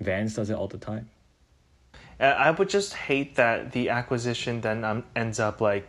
Vans 0.00 0.34
does 0.34 0.50
it 0.50 0.54
all 0.54 0.68
the 0.68 0.78
time. 0.78 1.08
I 2.20 2.50
would 2.50 2.68
just 2.68 2.94
hate 2.94 3.36
that 3.36 3.72
the 3.72 3.90
acquisition 3.90 4.60
then 4.60 4.84
um, 4.84 5.04
ends 5.14 5.38
up 5.38 5.60
like 5.60 5.88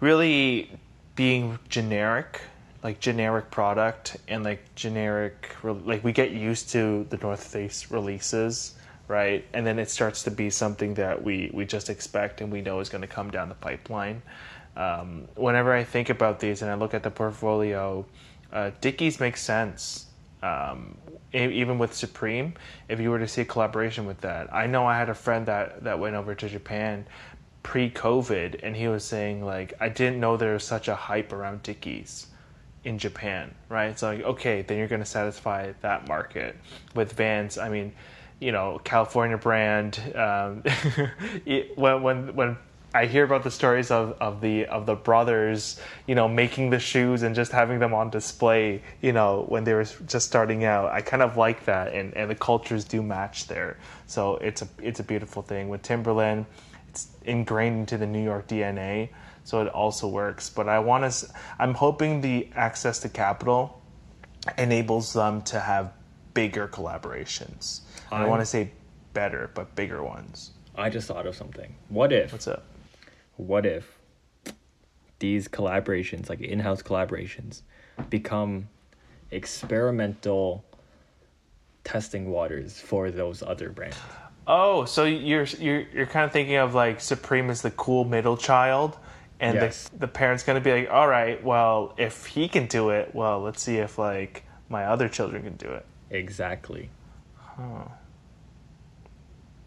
really 0.00 0.70
being 1.16 1.58
generic, 1.68 2.40
like 2.84 3.00
generic 3.00 3.50
product 3.50 4.16
and 4.28 4.44
like 4.44 4.74
generic 4.76 5.56
like 5.62 6.04
we 6.04 6.12
get 6.12 6.30
used 6.30 6.70
to 6.70 7.04
the 7.10 7.16
North 7.16 7.44
Face 7.44 7.90
releases, 7.90 8.73
right? 9.08 9.44
And 9.52 9.66
then 9.66 9.78
it 9.78 9.90
starts 9.90 10.22
to 10.24 10.30
be 10.30 10.50
something 10.50 10.94
that 10.94 11.22
we 11.22 11.50
we 11.52 11.64
just 11.64 11.90
expect 11.90 12.40
and 12.40 12.52
we 12.52 12.60
know 12.62 12.80
is 12.80 12.88
going 12.88 13.02
to 13.02 13.08
come 13.08 13.30
down 13.30 13.48
the 13.48 13.54
pipeline. 13.54 14.22
Um, 14.76 15.28
whenever 15.36 15.72
I 15.72 15.84
think 15.84 16.10
about 16.10 16.40
these 16.40 16.62
and 16.62 16.70
I 16.70 16.74
look 16.74 16.94
at 16.94 17.02
the 17.02 17.10
portfolio 17.10 18.04
uh, 18.52 18.70
Dickies 18.80 19.20
makes 19.20 19.42
sense. 19.42 20.06
Um, 20.42 20.96
even 21.32 21.78
with 21.78 21.94
Supreme, 21.94 22.54
if 22.88 23.00
you 23.00 23.10
were 23.10 23.18
to 23.18 23.26
see 23.26 23.40
a 23.40 23.44
collaboration 23.44 24.06
with 24.06 24.20
that, 24.20 24.52
I 24.54 24.66
know 24.66 24.86
I 24.86 24.96
had 24.96 25.08
a 25.08 25.14
friend 25.14 25.46
that 25.46 25.82
that 25.84 25.98
went 25.98 26.14
over 26.14 26.34
to 26.34 26.48
Japan 26.48 27.06
pre-COVID, 27.64 28.60
and 28.62 28.76
he 28.76 28.86
was 28.88 29.04
saying 29.04 29.44
like, 29.44 29.72
I 29.80 29.88
didn't 29.88 30.20
know 30.20 30.36
there 30.36 30.52
was 30.52 30.64
such 30.64 30.86
a 30.86 30.94
hype 30.94 31.32
around 31.32 31.62
Dickies 31.62 32.28
in 32.84 32.98
Japan, 32.98 33.52
right? 33.68 33.98
So 33.98 34.08
like, 34.08 34.22
okay, 34.22 34.62
then 34.62 34.78
you're 34.78 34.86
going 34.86 35.00
to 35.00 35.06
satisfy 35.06 35.72
that 35.80 36.06
market 36.06 36.56
with 36.94 37.14
Vans. 37.14 37.58
I 37.58 37.70
mean, 37.70 37.92
you 38.40 38.52
know, 38.52 38.80
California 38.84 39.38
brand. 39.38 40.00
Um, 40.14 40.62
when 41.76 42.02
when 42.02 42.34
when 42.34 42.56
I 42.94 43.06
hear 43.06 43.24
about 43.24 43.42
the 43.42 43.50
stories 43.50 43.90
of, 43.90 44.16
of 44.20 44.40
the 44.40 44.66
of 44.66 44.86
the 44.86 44.94
brothers, 44.94 45.80
you 46.06 46.14
know, 46.14 46.28
making 46.28 46.70
the 46.70 46.78
shoes 46.78 47.24
and 47.24 47.34
just 47.34 47.50
having 47.50 47.80
them 47.80 47.92
on 47.92 48.08
display, 48.10 48.82
you 49.02 49.12
know, 49.12 49.44
when 49.48 49.64
they 49.64 49.74
were 49.74 49.84
just 49.84 50.28
starting 50.28 50.64
out. 50.64 50.92
I 50.92 51.00
kind 51.00 51.20
of 51.20 51.36
like 51.36 51.64
that, 51.64 51.92
and, 51.92 52.14
and 52.14 52.30
the 52.30 52.36
cultures 52.36 52.84
do 52.84 53.02
match 53.02 53.48
there. 53.48 53.78
So 54.06 54.36
it's 54.36 54.62
a 54.62 54.68
it's 54.80 55.00
a 55.00 55.02
beautiful 55.02 55.42
thing 55.42 55.68
with 55.68 55.82
Timberland. 55.82 56.46
It's 56.88 57.08
ingrained 57.24 57.80
into 57.80 57.98
the 57.98 58.06
New 58.06 58.22
York 58.22 58.46
DNA, 58.46 59.08
so 59.42 59.60
it 59.60 59.68
also 59.68 60.06
works. 60.06 60.48
But 60.48 60.68
I 60.68 60.78
want 60.78 61.10
to. 61.10 61.26
I'm 61.58 61.74
hoping 61.74 62.20
the 62.20 62.48
access 62.54 63.00
to 63.00 63.08
capital 63.08 63.82
enables 64.56 65.12
them 65.12 65.42
to 65.42 65.58
have 65.58 65.92
bigger 66.32 66.68
collaborations. 66.68 67.80
I, 68.10 68.24
I 68.24 68.26
want 68.26 68.40
to 68.42 68.46
say 68.46 68.70
better, 69.12 69.50
but 69.54 69.74
bigger 69.74 70.02
ones. 70.02 70.52
I 70.76 70.90
just 70.90 71.06
thought 71.08 71.26
of 71.26 71.34
something. 71.36 71.74
What 71.88 72.12
if? 72.12 72.32
What's 72.32 72.48
up? 72.48 72.64
what 73.36 73.66
if 73.66 73.98
these 75.18 75.48
collaborations, 75.48 76.28
like 76.28 76.40
in 76.40 76.60
house 76.60 76.82
collaborations, 76.82 77.62
become 78.10 78.68
experimental 79.30 80.64
testing 81.84 82.30
waters 82.30 82.78
for 82.80 83.10
those 83.10 83.42
other 83.42 83.70
brands? 83.70 83.96
Oh, 84.46 84.84
so 84.84 85.04
you're 85.04 85.44
you're 85.58 85.80
you're 85.92 86.06
kind 86.06 86.24
of 86.24 86.32
thinking 86.32 86.56
of 86.56 86.74
like 86.74 87.00
Supreme 87.00 87.50
as 87.50 87.62
the 87.62 87.70
cool 87.72 88.04
middle 88.04 88.36
child, 88.36 88.96
and 89.40 89.54
Yes. 89.56 89.88
the 89.88 90.00
the 90.00 90.08
parents 90.08 90.42
gonna 90.44 90.60
be 90.60 90.72
like, 90.72 90.90
all 90.90 91.08
right, 91.08 91.42
well, 91.42 91.94
if 91.96 92.26
he 92.26 92.46
can 92.48 92.66
do 92.66 92.90
it, 92.90 93.14
well, 93.14 93.40
let's 93.40 93.62
see 93.62 93.78
if 93.78 93.98
like 93.98 94.44
my 94.68 94.84
other 94.84 95.08
children 95.08 95.42
can 95.42 95.56
do 95.56 95.68
it. 95.68 95.86
Exactly. 96.10 96.90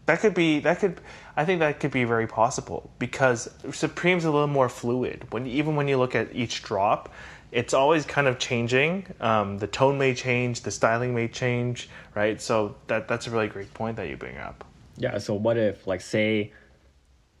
That 0.06 0.20
could 0.20 0.32
be 0.34 0.60
that 0.60 0.78
could 0.80 1.00
I 1.36 1.44
think 1.44 1.60
that 1.60 1.80
could 1.80 1.90
be 1.90 2.04
very 2.04 2.26
possible 2.26 2.90
because 2.98 3.50
Supreme's 3.72 4.24
a 4.24 4.30
little 4.30 4.46
more 4.46 4.68
fluid. 4.70 5.26
When 5.30 5.46
even 5.46 5.76
when 5.76 5.86
you 5.86 5.98
look 5.98 6.14
at 6.14 6.34
each 6.34 6.62
drop, 6.62 7.12
it's 7.52 7.74
always 7.74 8.06
kind 8.06 8.26
of 8.26 8.38
changing. 8.38 9.06
Um, 9.20 9.58
the 9.58 9.66
tone 9.66 9.98
may 9.98 10.14
change, 10.14 10.62
the 10.62 10.70
styling 10.70 11.14
may 11.14 11.28
change, 11.28 11.90
right? 12.14 12.40
So 12.40 12.76
that 12.86 13.06
that's 13.06 13.26
a 13.26 13.30
really 13.30 13.48
great 13.48 13.72
point 13.74 13.96
that 13.96 14.08
you 14.08 14.16
bring 14.16 14.38
up. 14.38 14.64
Yeah, 14.96 15.18
so 15.18 15.34
what 15.34 15.58
if 15.58 15.86
like 15.86 16.00
say 16.00 16.52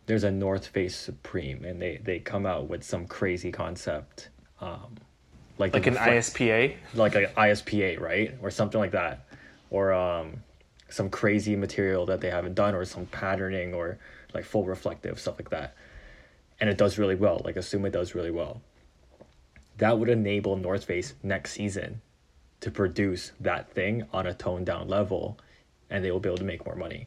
there's 0.04 0.24
a 0.24 0.30
North 0.30 0.66
Face 0.66 0.94
Supreme 0.94 1.64
and 1.64 1.80
they 1.80 1.96
they 2.04 2.18
come 2.18 2.44
out 2.44 2.68
with 2.68 2.82
some 2.84 3.06
crazy 3.06 3.50
concept 3.50 4.28
um 4.60 4.96
like 5.56 5.72
Like 5.72 5.86
an 5.86 5.94
reflect- 5.94 6.26
ISPA. 6.34 6.76
like 6.94 7.14
an 7.14 7.26
ISPA, 7.36 7.98
right? 7.98 8.34
Or 8.42 8.50
something 8.50 8.78
like 8.78 8.92
that. 8.92 9.24
Or 9.70 9.92
um 9.92 10.42
some 10.90 11.10
crazy 11.10 11.54
material 11.56 12.06
that 12.06 12.20
they 12.22 12.30
haven't 12.30 12.54
done 12.54 12.74
or 12.74 12.84
some 12.84 13.04
patterning 13.06 13.74
or 13.74 13.98
like 14.32 14.44
full 14.44 14.64
reflective 14.64 15.18
stuff 15.20 15.38
like 15.38 15.50
that. 15.50 15.74
And 16.60 16.70
it 16.70 16.78
does 16.78 16.98
really 16.98 17.14
well. 17.14 17.42
Like 17.44 17.56
assume 17.56 17.84
it 17.84 17.90
does 17.92 18.14
really 18.14 18.30
well. 18.30 18.62
That 19.76 19.98
would 19.98 20.08
enable 20.08 20.56
North 20.56 20.84
Face 20.84 21.14
next 21.22 21.52
season 21.52 22.00
to 22.60 22.70
produce 22.70 23.32
that 23.38 23.70
thing 23.72 24.04
on 24.12 24.26
a 24.26 24.34
toned 24.34 24.66
down 24.66 24.88
level 24.88 25.38
and 25.90 26.04
they 26.04 26.10
will 26.10 26.20
be 26.20 26.28
able 26.28 26.38
to 26.38 26.44
make 26.44 26.64
more 26.66 26.74
money. 26.74 27.06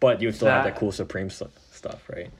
But 0.00 0.20
you 0.20 0.30
still 0.32 0.48
have 0.48 0.64
That- 0.64 0.74
that 0.74 0.78
cool 0.80 0.92
Supreme 0.92 1.30
stu- 1.30 1.48
stuff, 1.70 2.08
right? 2.10 2.30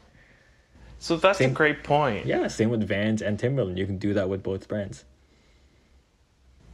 So 0.99 1.17
that's 1.17 1.39
Same- 1.39 1.51
a 1.51 1.55
great 1.55 1.83
point. 1.85 2.27
Yeah, 2.27 2.49
same 2.49 2.69
with 2.71 2.83
Vans 2.87 3.23
and 3.23 3.39
Timberland. 3.39 3.79
You 3.79 3.87
can 3.87 3.99
do 3.99 4.13
that 4.15 4.29
with 4.29 4.43
both 4.43 4.69
brands. 4.69 5.05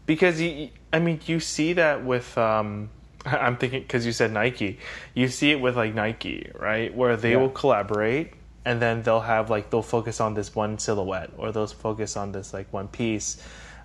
Because 0.09 0.41
you 0.41 0.71
i 0.93 0.99
mean 0.99 1.21
you 1.27 1.39
see 1.39 1.75
that 1.75 2.05
with 2.05 2.37
um 2.37 2.91
i'm 3.27 3.57
thinking 3.57 3.83
because 3.83 4.05
you 4.05 4.11
said 4.13 4.33
nike 4.33 4.81
you 5.15 5.29
see 5.29 5.53
it 5.53 5.61
with 5.61 5.77
like 5.77 5.95
nike 5.95 6.51
right 6.59 6.93
where 7.01 7.17
they 7.17 7.33
Yeah. 7.33 7.37
will 7.43 7.51
collaborate 7.63 8.33
and 8.65 8.83
then 8.83 9.03
they'll 9.05 9.21
have 9.35 9.49
like 9.51 9.71
they'll 9.71 9.83
focus 9.97 10.21
on 10.21 10.35
this 10.35 10.55
one 10.57 10.79
silhouette 10.79 11.31
or 11.39 11.53
they'll 11.53 11.67
focus 11.69 12.17
on 12.17 12.33
this 12.33 12.53
like 12.53 12.67
one 12.73 12.89
piece 12.89 13.31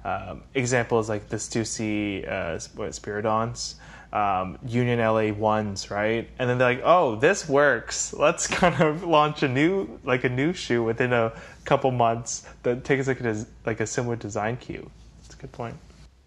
um, 0.05 0.41
examples 0.53 1.07
like 1.07 1.29
the 1.29 1.37
Stussy 1.37 2.27
uh, 2.29 2.59
what, 2.75 2.91
Spiridons, 2.91 3.75
um, 4.11 4.57
Union 4.67 4.99
LA 4.99 5.31
ones, 5.31 5.89
right? 5.89 6.27
And 6.37 6.49
then 6.49 6.57
they're 6.57 6.73
like, 6.75 6.81
"Oh, 6.83 7.15
this 7.15 7.47
works. 7.47 8.11
Let's 8.11 8.45
kind 8.61 8.81
of 8.81 9.03
launch 9.05 9.43
a 9.43 9.47
new 9.47 10.01
like 10.03 10.25
a 10.25 10.29
new 10.29 10.51
shoe 10.51 10.83
within 10.83 11.13
a 11.13 11.31
couple 11.63 11.89
months 11.91 12.45
that 12.63 12.83
takes 12.83 13.07
like 13.07 13.21
a 13.21 13.45
like 13.65 13.79
a 13.79 13.87
similar 13.87 14.17
design 14.17 14.57
cue." 14.57 14.91
That's 15.21 15.35
a 15.35 15.37
good 15.37 15.53
point. 15.53 15.77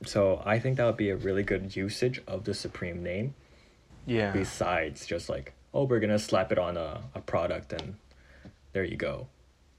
So 0.07 0.43
I 0.45 0.59
think 0.59 0.77
that 0.77 0.87
would 0.87 0.97
be 0.97 1.11
a 1.11 1.17
really 1.17 1.43
good 1.43 1.77
usage 1.77 2.23
of 2.27 2.45
the 2.45 2.55
Supreme 2.55 3.03
name. 3.03 3.35
Yeah. 4.09 4.31
besides 4.31 5.05
just 5.05 5.29
like 5.29 5.53
oh 5.75 5.83
we're 5.83 5.99
gonna 5.99 6.21
slap 6.21 6.53
it 6.53 6.59
on 6.59 6.77
a, 6.77 7.03
a 7.17 7.21
product 7.21 7.73
and 7.73 7.97
there 8.73 8.85
you 8.85 8.97
go 8.97 9.27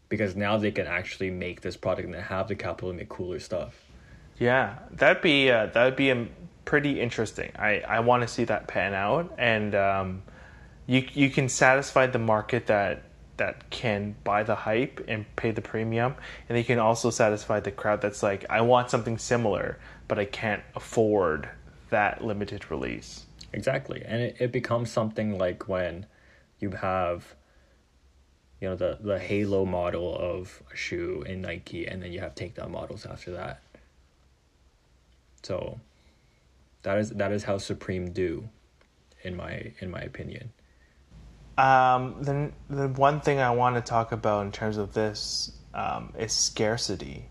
because 0.10 0.36
now 0.36 0.58
they 0.58 0.70
can 0.70 0.86
actually 0.86 1.32
make 1.32 1.62
this 1.62 1.78
product 1.78 2.08
and 2.08 2.16
have 2.16 2.50
the 2.50 2.56
capital 2.56 2.92
to 2.92 2.98
make 2.98 3.08
cooler 3.08 3.40
stuff 3.40 3.86
Yeah, 4.40 4.76
that'd 4.92 5.22
be 5.22 5.50
uh, 5.50 5.68
that'd 5.68 5.96
be 5.96 6.12
um, 6.12 6.30
pretty 6.66 7.02
interesting. 7.02 7.52
I, 7.58 7.80
I 7.80 8.02
want 8.02 8.22
to 8.22 8.28
see 8.28 8.44
that 8.46 8.68
pan 8.68 8.94
out, 8.94 9.34
and 9.38 9.74
um, 9.74 10.24
you 10.86 11.08
you 11.14 11.30
can 11.30 11.50
satisfy 11.50 12.08
the 12.08 12.20
market 12.20 12.68
that 12.68 13.04
that 13.38 13.70
can 13.70 14.16
buy 14.24 14.44
the 14.44 14.56
hype 14.56 15.04
and 15.08 15.26
pay 15.36 15.52
the 15.52 15.62
premium, 15.62 16.16
and 16.50 16.58
you 16.58 16.64
can 16.64 16.80
also 16.80 17.10
satisfy 17.10 17.60
the 17.60 17.72
crowd 17.72 18.02
that's 18.02 18.24
like, 18.24 18.46
I 18.50 18.62
want 18.62 18.90
something 18.90 19.18
similar, 19.18 19.78
but 20.08 20.18
I 20.20 20.26
can't 20.26 20.64
afford 20.76 21.50
that 21.90 22.24
limited 22.24 22.70
release. 22.72 23.26
exactly 23.54 24.04
and 24.06 24.22
it, 24.22 24.36
it 24.40 24.52
becomes 24.52 24.92
something 24.92 25.38
like 25.38 25.68
when 25.70 26.06
you 26.60 26.72
have 26.72 27.36
you 28.60 28.68
know 28.68 28.76
the 28.76 28.98
the 29.02 29.20
halo 29.20 29.66
model 29.66 30.16
of 30.18 30.62
a 30.74 30.76
shoe 30.76 31.24
in 31.28 31.42
nike 31.42 31.86
and 31.86 32.02
then 32.04 32.12
you 32.12 32.20
have 32.20 32.36
takedown 32.36 32.70
models 32.72 33.06
after 33.06 33.32
that 33.32 33.62
so 35.44 35.80
that 36.84 36.98
is 36.98 37.12
that 37.12 37.32
is 37.32 37.44
how 37.44 37.58
supreme 37.58 38.12
do 38.12 38.50
in 39.24 39.36
my 39.36 39.72
in 39.80 39.90
my 39.90 40.02
opinion 40.02 40.52
Um, 41.58 42.18
then 42.22 42.54
the 42.70 42.88
one 42.90 43.20
thing 43.20 43.40
I 43.40 43.50
want 43.52 43.76
to 43.78 43.82
talk 43.82 44.12
about 44.12 44.46
in 44.46 44.52
terms 44.52 44.78
of 44.78 44.94
this 44.94 45.52
um, 45.74 46.14
is 46.18 46.32
scarcity. 46.32 47.30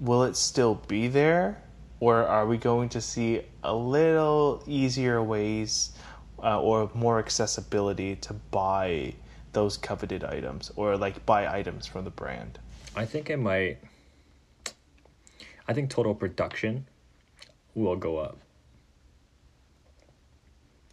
Will 0.00 0.24
it 0.24 0.36
still 0.36 0.74
be 0.86 1.08
there, 1.08 1.62
or 2.00 2.24
are 2.26 2.46
we 2.46 2.56
going 2.56 2.88
to 2.90 3.00
see 3.00 3.42
a 3.64 3.74
little 3.74 4.62
easier 4.66 5.22
ways 5.22 5.92
uh, 6.42 6.60
or 6.60 6.90
more 6.94 7.18
accessibility 7.18 8.14
to 8.16 8.34
buy 8.34 9.14
those 9.52 9.76
coveted 9.76 10.22
items 10.22 10.70
or 10.76 10.96
like 10.96 11.24
buy 11.26 11.52
items 11.52 11.86
from 11.86 12.04
the 12.04 12.10
brand? 12.10 12.58
I 12.94 13.04
think 13.04 13.30
it 13.30 13.38
might. 13.38 13.78
I 15.66 15.72
think 15.74 15.90
total 15.90 16.14
production 16.14 16.86
will 17.74 17.96
go 17.96 18.18
up. 18.18 18.38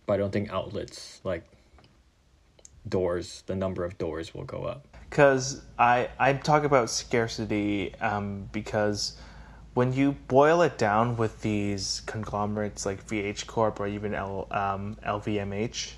But 0.05 0.13
I 0.13 0.17
don't 0.17 0.31
think 0.31 0.51
outlets, 0.51 1.21
like 1.23 1.43
doors, 2.87 3.43
the 3.47 3.55
number 3.55 3.83
of 3.83 3.97
doors 3.97 4.33
will 4.35 4.43
go 4.43 4.63
up. 4.65 4.87
because 5.09 5.61
I 5.79 6.09
I 6.19 6.33
talk 6.33 6.63
about 6.63 6.89
scarcity 6.89 7.95
um, 8.01 8.49
because 8.51 9.17
when 9.75 9.91
you 9.93 10.13
boil 10.29 10.61
it 10.61 10.77
down 10.77 11.17
with 11.17 11.41
these 11.41 12.01
conglomerates 12.05 12.85
like 12.85 13.05
VH 13.05 13.45
Corp 13.45 13.79
or 13.79 13.87
even 13.87 14.15
L, 14.15 14.47
um, 14.49 14.97
LVMH, 15.05 15.91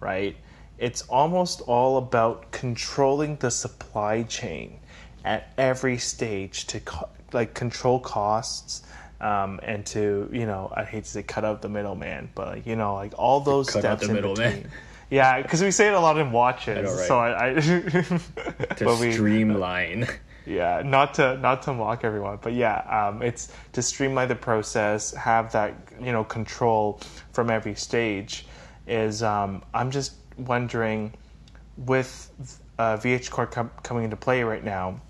right? 0.00 0.36
It's 0.78 1.02
almost 1.02 1.60
all 1.62 1.96
about 1.96 2.50
controlling 2.50 3.36
the 3.36 3.50
supply 3.50 4.24
chain 4.24 4.80
at 5.24 5.52
every 5.56 5.96
stage 5.96 6.66
to 6.66 6.80
co- 6.80 7.08
like 7.32 7.54
control 7.54 8.00
costs 8.00 8.82
um, 9.20 9.60
and 9.62 9.86
to 9.86 10.28
you 10.32 10.46
know 10.46 10.72
I 10.74 10.84
hate 10.84 11.04
to 11.04 11.10
say 11.10 11.22
cut 11.22 11.44
out 11.44 11.62
the 11.62 11.68
middleman, 11.68 12.30
but 12.34 12.48
like 12.48 12.66
you 12.66 12.74
know 12.74 12.94
like 12.94 13.12
all 13.16 13.40
those 13.40 13.70
Cut 13.70 13.84
out 13.84 14.00
steps 14.00 14.10
the 14.10 14.16
in 14.18 14.22
between. 14.22 14.70
Yeah, 15.10 15.42
because 15.42 15.62
we 15.62 15.70
say 15.72 15.88
it 15.88 15.94
a 15.94 16.00
lot 16.00 16.18
in 16.18 16.30
watches, 16.32 16.78
I 16.78 16.82
know, 16.82 16.94
right? 16.94 17.08
so 17.08 17.18
I, 17.18 17.48
I 17.48 18.74
To 18.76 19.12
streamline. 19.12 20.08
Yeah 20.50 20.82
not 20.84 21.14
to 21.14 21.36
not 21.38 21.62
to 21.62 21.72
mock 21.72 22.04
everyone 22.04 22.38
but 22.42 22.52
yeah 22.52 23.08
um, 23.08 23.22
it's 23.22 23.52
to 23.72 23.80
streamline 23.80 24.28
the 24.28 24.34
process 24.34 25.14
have 25.14 25.52
that 25.52 25.74
you 26.00 26.12
know 26.12 26.24
control 26.24 27.00
from 27.32 27.50
every 27.50 27.74
stage 27.74 28.46
is 28.86 29.22
um, 29.22 29.62
i'm 29.74 29.90
just 29.90 30.14
wondering 30.36 31.12
with 31.76 32.30
uh, 32.78 32.96
vh 32.96 33.30
Corp 33.30 33.50
com- 33.52 33.70
coming 33.82 34.04
into 34.04 34.16
play 34.16 34.42
right 34.42 34.64
now 34.64 35.00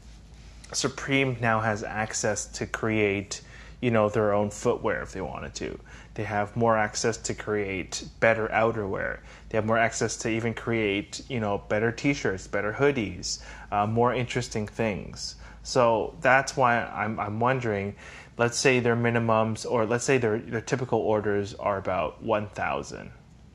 Supreme 0.72 1.36
now 1.40 1.60
has 1.60 1.82
access 1.82 2.46
to 2.46 2.66
create, 2.66 3.40
you 3.80 3.90
know, 3.90 4.08
their 4.08 4.32
own 4.32 4.50
footwear 4.50 5.02
if 5.02 5.12
they 5.12 5.20
wanted 5.20 5.54
to. 5.56 5.78
They 6.14 6.24
have 6.24 6.56
more 6.56 6.76
access 6.76 7.16
to 7.16 7.34
create 7.34 8.04
better 8.20 8.48
outerwear. 8.48 9.18
They 9.50 9.58
have 9.58 9.66
more 9.66 9.78
access 9.78 10.16
to 10.18 10.30
even 10.30 10.54
create, 10.54 11.22
you 11.28 11.40
know, 11.40 11.58
better 11.68 11.92
T-shirts, 11.92 12.46
better 12.46 12.72
hoodies, 12.72 13.40
uh, 13.70 13.86
more 13.86 14.14
interesting 14.14 14.66
things. 14.66 15.36
So 15.62 16.16
that's 16.20 16.56
why 16.56 16.82
I'm 16.82 17.20
I'm 17.20 17.40
wondering. 17.40 17.96
Let's 18.38 18.56
say 18.56 18.80
their 18.80 18.96
minimums, 18.96 19.70
or 19.70 19.84
let's 19.84 20.04
say 20.04 20.16
their 20.16 20.38
their 20.38 20.62
typical 20.62 21.00
orders 21.00 21.54
are 21.54 21.76
about 21.76 22.22
one 22.22 22.48
thousand. 22.48 23.10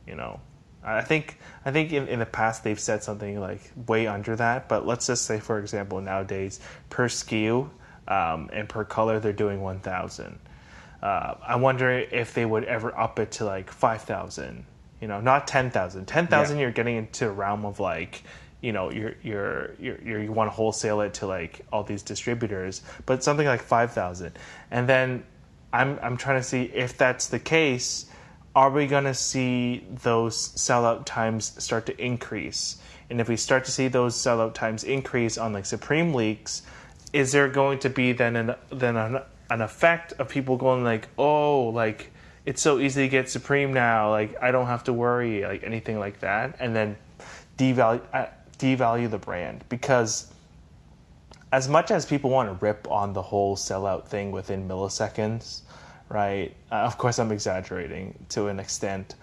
You 0.05 0.15
know, 0.15 0.41
I 0.83 1.01
think 1.01 1.39
I 1.65 1.71
think 1.71 1.91
in, 1.91 2.07
in 2.07 2.19
the 2.19 2.25
past 2.25 2.63
they've 2.63 2.79
said 2.79 3.01
something 3.01 3.39
like 3.39 3.71
way 3.87 4.05
under 4.05 4.35
that, 4.35 4.69
but 4.69 4.85
let's 4.85 5.07
just 5.07 5.25
say 5.25 5.39
for 5.39 5.59
example 5.59 5.99
nowadays 6.01 6.59
per 6.89 7.07
SKU 7.07 7.69
um, 8.07 8.49
and 8.53 8.69
per 8.69 8.83
color 8.83 9.19
they're 9.19 9.33
doing 9.33 9.61
one 9.61 9.79
thousand. 9.79 10.37
Uh, 11.01 11.35
I 11.45 11.55
wonder 11.55 11.89
if 11.89 12.33
they 12.33 12.45
would 12.45 12.65
ever 12.65 12.95
up 12.97 13.17
it 13.19 13.31
to 13.33 13.45
like 13.45 13.71
five 13.71 14.03
thousand. 14.03 14.65
You 15.01 15.07
know, 15.07 15.21
not 15.21 15.47
ten 15.47 15.71
thousand. 15.71 16.07
Ten 16.07 16.27
thousand, 16.27 16.57
Yeah. 16.57 16.63
you're 16.63 16.71
getting 16.71 16.95
into 16.97 17.27
a 17.27 17.31
realm 17.31 17.65
of 17.65 17.79
like, 17.79 18.23
you 18.61 18.71
know, 18.71 18.91
you're 18.91 19.15
you're 19.21 19.71
you're, 19.79 20.01
you're 20.01 20.23
you 20.23 20.31
want 20.31 20.49
to 20.49 20.55
wholesale 20.55 21.01
it 21.01 21.13
to 21.15 21.27
like 21.27 21.65
all 21.71 21.83
these 21.83 22.01
distributors, 22.01 22.81
but 23.05 23.23
something 23.23 23.45
like 23.47 23.61
five 23.61 23.91
thousand, 23.91 24.37
and 24.71 24.87
then 24.87 25.23
I'm 25.73 25.99
I'm 26.01 26.17
trying 26.17 26.39
to 26.39 26.43
see 26.43 26.63
if 26.63 26.97
that's 26.97 27.27
the 27.27 27.39
case 27.39 28.05
are 28.55 28.69
we 28.69 28.87
going 28.87 29.03
to 29.03 29.13
see 29.13 29.85
those 30.01 30.49
sellout 30.55 31.05
times 31.05 31.61
start 31.61 31.85
to 31.87 32.01
increase? 32.03 32.77
And 33.09 33.19
if 33.19 33.27
we 33.27 33.35
start 33.35 33.65
to 33.65 33.71
see 33.71 33.89
those 33.89 34.15
sellout 34.15 34.53
times 34.53 34.83
increase 34.83 35.37
on 35.37 35.51
like 35.51 35.65
Supreme 35.65 36.13
leaks, 36.13 36.61
is 37.11 37.33
there 37.33 37.49
going 37.49 37.79
to 37.79 37.89
be 37.89 38.13
then 38.13 38.35
an 38.35 38.55
then 38.71 38.95
an, 38.95 39.19
an 39.49 39.61
effect 39.61 40.13
of 40.13 40.29
people 40.29 40.55
going 40.57 40.83
like, 40.83 41.09
oh, 41.17 41.65
like 41.65 42.11
it's 42.45 42.61
so 42.61 42.79
easy 42.79 43.03
to 43.03 43.09
get 43.09 43.29
Supreme 43.29 43.73
now. 43.73 44.09
Like 44.11 44.41
I 44.41 44.51
don't 44.51 44.67
have 44.67 44.83
to 44.85 44.93
worry 44.93 45.43
like 45.43 45.63
anything 45.63 45.99
like 45.99 46.19
that, 46.19 46.57
and 46.59 46.75
then 46.75 46.95
devalue 47.57 48.01
uh, 48.13 48.27
devalue 48.57 49.09
the 49.09 49.17
brand 49.17 49.63
because 49.69 50.31
as 51.51 51.67
much 51.67 51.91
as 51.91 52.05
people 52.05 52.29
want 52.29 52.49
to 52.49 52.65
rip 52.65 52.89
on 52.89 53.13
the 53.13 53.21
whole 53.21 53.55
sellout 53.55 54.05
thing 54.07 54.31
within 54.31 54.67
milliseconds, 54.67 55.61
right? 56.09 56.55
Uh, 56.71 56.75
of 56.75 56.97
course, 56.97 57.19
I'm 57.19 57.31
exaggerating 57.31 58.25
to 58.29 58.47
an 58.47 58.59
extent, 58.59 59.15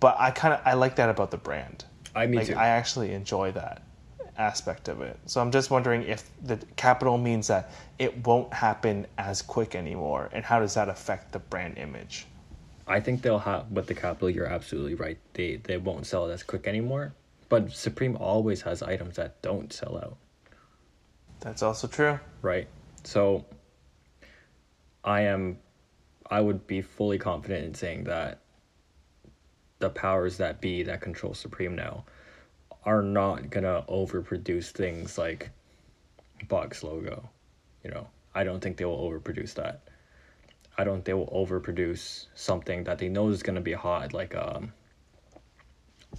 but 0.00 0.16
I 0.18 0.30
kind 0.30 0.54
of 0.54 0.60
I 0.64 0.74
like 0.74 0.96
that 0.96 1.10
about 1.10 1.30
the 1.30 1.36
brand. 1.36 1.84
I 2.14 2.26
me 2.26 2.38
like. 2.38 2.56
I 2.56 2.68
actually 2.68 3.12
enjoy 3.12 3.52
that 3.52 3.82
aspect 4.36 4.88
of 4.88 5.00
it. 5.00 5.16
So 5.26 5.40
I'm 5.40 5.52
just 5.52 5.70
wondering 5.70 6.02
if 6.02 6.28
the 6.42 6.56
capital 6.76 7.18
means 7.18 7.46
that 7.46 7.70
it 8.00 8.26
won't 8.26 8.52
happen 8.52 9.06
as 9.16 9.42
quick 9.42 9.76
anymore, 9.76 10.28
and 10.32 10.44
how 10.44 10.58
does 10.58 10.74
that 10.74 10.88
affect 10.88 11.32
the 11.32 11.38
brand 11.38 11.78
image? 11.78 12.26
I 12.86 13.00
think 13.00 13.22
they'll 13.22 13.38
have 13.38 13.70
with 13.70 13.86
the 13.86 13.94
capital. 13.94 14.28
You're 14.30 14.46
absolutely 14.46 14.94
right. 14.94 15.18
They 15.34 15.56
they 15.56 15.76
won't 15.78 16.06
sell 16.06 16.28
it 16.28 16.32
as 16.32 16.42
quick 16.42 16.66
anymore. 16.66 17.14
But 17.48 17.72
Supreme 17.72 18.16
always 18.16 18.62
has 18.62 18.82
items 18.82 19.16
that 19.16 19.40
don't 19.42 19.72
sell 19.72 19.96
out, 19.98 20.16
That's 21.40 21.62
also 21.62 21.86
true. 21.86 22.18
right? 22.42 22.66
So 23.04 23.44
I 25.04 25.20
am, 25.22 25.58
I 26.30 26.40
would 26.40 26.66
be 26.66 26.80
fully 26.80 27.18
confident 27.18 27.64
in 27.66 27.74
saying 27.74 28.04
that 28.04 28.40
the 29.78 29.90
powers 29.90 30.38
that 30.38 30.60
be 30.62 30.82
that 30.84 31.00
control 31.02 31.34
Supreme 31.34 31.76
now 31.76 32.04
are 32.84 33.02
not 33.02 33.50
gonna 33.50 33.84
overproduce 33.88 34.70
things 34.70 35.18
like 35.18 35.50
Box 36.48 36.82
logo. 36.82 37.28
You 37.84 37.90
know, 37.90 38.08
I 38.34 38.44
don't 38.44 38.60
think 38.60 38.78
they 38.78 38.84
will 38.86 38.98
overproduce 39.10 39.54
that. 39.54 39.82
I 40.76 40.84
don't 40.84 40.96
think 40.96 41.04
they 41.04 41.14
will 41.14 41.28
overproduce 41.28 42.26
something 42.34 42.84
that 42.84 42.98
they 42.98 43.08
know 43.08 43.28
is 43.28 43.42
gonna 43.42 43.60
be 43.60 43.72
hot, 43.72 44.12
like 44.12 44.34
um 44.34 44.72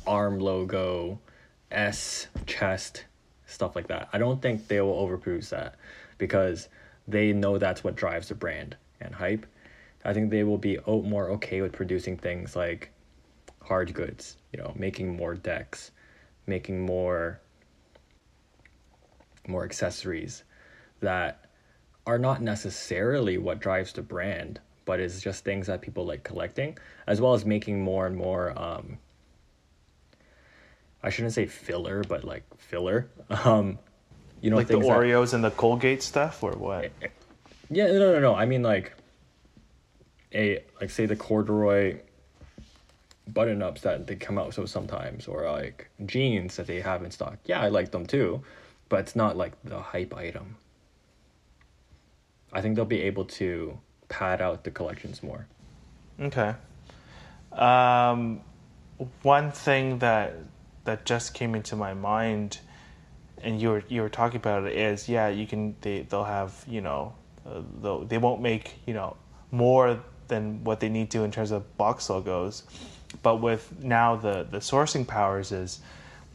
arm 0.06 0.40
logo, 0.40 1.20
S 1.72 2.28
chest, 2.46 3.06
stuff 3.46 3.76
like 3.76 3.88
that. 3.88 4.10
I 4.14 4.18
don't 4.18 4.42
think 4.42 4.68
they 4.68 4.82
will 4.82 4.96
overproduce 5.08 5.50
that 5.50 5.76
because 6.18 6.70
they 7.08 7.34
know 7.34 7.58
that's 7.58 7.84
what 7.84 7.96
drives 7.96 8.30
the 8.30 8.36
brand 8.36 8.76
and 9.02 9.14
hype. 9.14 9.46
I 10.04 10.14
think 10.14 10.30
they 10.30 10.44
will 10.44 10.58
be 10.58 10.78
more 10.86 11.30
okay 11.32 11.62
with 11.62 11.74
producing 11.74 12.18
things 12.18 12.56
like 12.56 12.92
hard 13.62 13.94
goods, 13.94 14.38
you 14.54 14.60
know, 14.60 14.74
making 14.76 15.16
more 15.16 15.36
decks, 15.36 15.92
making 16.46 16.86
more 16.86 17.40
more 19.48 19.64
accessories 19.64 20.44
that 21.02 21.45
are 22.06 22.18
not 22.20 22.42
necessarily 22.42 23.38
what 23.38 23.60
drives 23.60 23.94
the 23.94 24.02
brand, 24.02 24.60
but 24.86 25.00
is 25.00 25.22
just 25.22 25.44
things 25.44 25.68
that 25.68 25.82
people 25.82 26.06
like 26.06 26.24
collecting, 26.24 26.78
as 27.08 27.20
well 27.22 27.34
as 27.34 27.46
making 27.46 27.82
more 27.82 28.06
and 28.08 28.16
more 28.16 28.58
um 28.58 28.98
I 31.04 31.10
shouldn't 31.10 31.34
say 31.34 31.46
filler, 31.46 32.04
but 32.08 32.24
like 32.24 32.44
filler. 32.58 33.10
Um 33.46 33.80
you 34.42 34.50
know 34.52 34.58
Like 34.58 34.68
the 34.68 34.74
things 34.76 34.86
that- 34.88 34.98
Oreos 34.98 35.34
and 35.34 35.44
the 35.44 35.52
Colgate 35.52 36.04
stuff, 36.04 36.44
or 36.44 36.52
what? 36.52 36.92
yeah, 37.72 37.88
no, 37.88 38.14
no, 38.14 38.20
no. 38.20 38.36
I 38.36 38.46
mean 38.46 38.62
like 38.64 38.94
a 40.34 40.64
like 40.82 40.90
say 40.90 41.06
the 41.06 41.16
corduroy 41.16 42.00
button 43.28 43.64
ups 43.64 43.82
that 43.82 44.06
they 44.06 44.16
come 44.16 44.38
out 44.38 44.54
so 44.54 44.66
sometimes, 44.66 45.28
or 45.28 45.50
like 45.50 45.88
jeans 46.06 46.58
that 46.58 46.68
they 46.68 46.82
have 46.82 47.04
in 47.04 47.10
stock. 47.10 47.38
Yeah, 47.46 47.62
I 47.62 47.70
like 47.70 47.90
them 47.92 48.06
too, 48.06 48.44
but 48.90 49.00
it's 49.00 49.16
not 49.16 49.36
like 49.38 49.54
the 49.64 49.80
hype 49.80 50.14
item. 50.16 50.58
I 52.56 52.62
think 52.62 52.76
they'll 52.76 52.86
be 52.86 53.02
able 53.02 53.26
to 53.26 53.78
pad 54.08 54.42
out 54.42 54.64
the 54.64 54.72
collections 54.72 55.22
more. 55.22 55.46
Okay. 56.20 56.56
Um, 57.52 58.42
one 59.22 59.52
thing 59.52 60.00
that 60.00 60.34
that 60.86 61.06
just 61.06 61.34
came 61.34 61.54
into 61.54 61.76
my 61.76 61.94
mind, 61.94 62.60
and 63.42 63.62
you 63.62 63.70
were 63.70 63.84
you 63.90 64.02
were 64.02 64.10
talking 64.10 64.38
about 64.38 64.64
it 64.64 64.76
is 64.76 65.10
yeah 65.10 65.28
you 65.28 65.46
can 65.46 65.76
they 65.82 66.04
they'll 66.04 66.24
have 66.24 66.64
you 66.68 66.80
know 66.80 67.14
uh, 67.46 67.62
they 68.08 68.18
won't 68.18 68.42
make 68.42 68.80
you 68.86 68.94
know 68.94 69.18
more 69.52 70.00
than 70.30 70.64
what 70.64 70.80
they 70.80 70.90
need 70.90 71.12
to 71.12 71.24
in 71.24 71.32
terms 71.32 71.52
of 71.52 71.78
box 71.78 72.10
logos, 72.10 72.64
but 73.22 73.42
with 73.42 73.74
now 73.84 74.16
the 74.16 74.48
the 74.50 74.60
sourcing 74.60 75.06
powers 75.06 75.52
is 75.52 75.82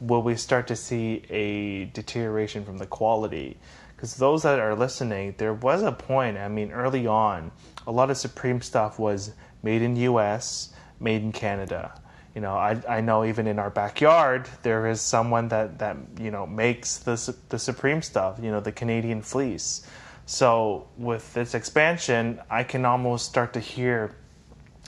will 0.00 0.22
we 0.22 0.35
start 0.35 0.66
to 0.66 0.76
see 0.76 1.22
a 1.30 1.85
deterioration 1.87 2.64
from 2.64 2.78
the 2.78 2.87
quality? 2.87 3.56
Because 4.00 4.16
those 4.16 4.44
that 4.44 4.58
are 4.58 4.74
listening, 4.74 5.34
there 5.36 5.52
was 5.52 5.82
a 5.82 5.92
point. 5.92 6.38
I 6.38 6.48
mean, 6.48 6.72
early 6.72 7.06
on, 7.06 7.52
a 7.86 7.92
lot 7.92 8.10
of 8.10 8.16
Supreme 8.16 8.62
stuff 8.62 8.98
was 8.98 9.34
made 9.62 9.82
in 9.82 9.94
U.S., 9.94 10.70
made 11.00 11.20
in 11.20 11.32
Canada. 11.32 12.00
You 12.34 12.40
know, 12.40 12.54
I 12.54 12.80
I 12.88 13.02
know 13.02 13.26
even 13.26 13.46
in 13.46 13.58
our 13.58 13.68
backyard 13.68 14.48
there 14.62 14.86
is 14.86 15.02
someone 15.02 15.48
that 15.48 15.78
that 15.80 15.98
you 16.18 16.30
know 16.30 16.46
makes 16.46 16.96
the 16.96 17.36
the 17.50 17.58
Supreme 17.58 18.00
stuff. 18.00 18.38
You 18.42 18.50
know, 18.50 18.60
the 18.60 18.72
Canadian 18.72 19.20
fleece. 19.20 19.86
So 20.24 20.88
with 20.96 21.34
this 21.34 21.54
expansion, 21.54 22.40
I 22.48 22.64
can 22.64 22.86
almost 22.86 23.26
start 23.26 23.52
to 23.52 23.60
hear 23.60 24.16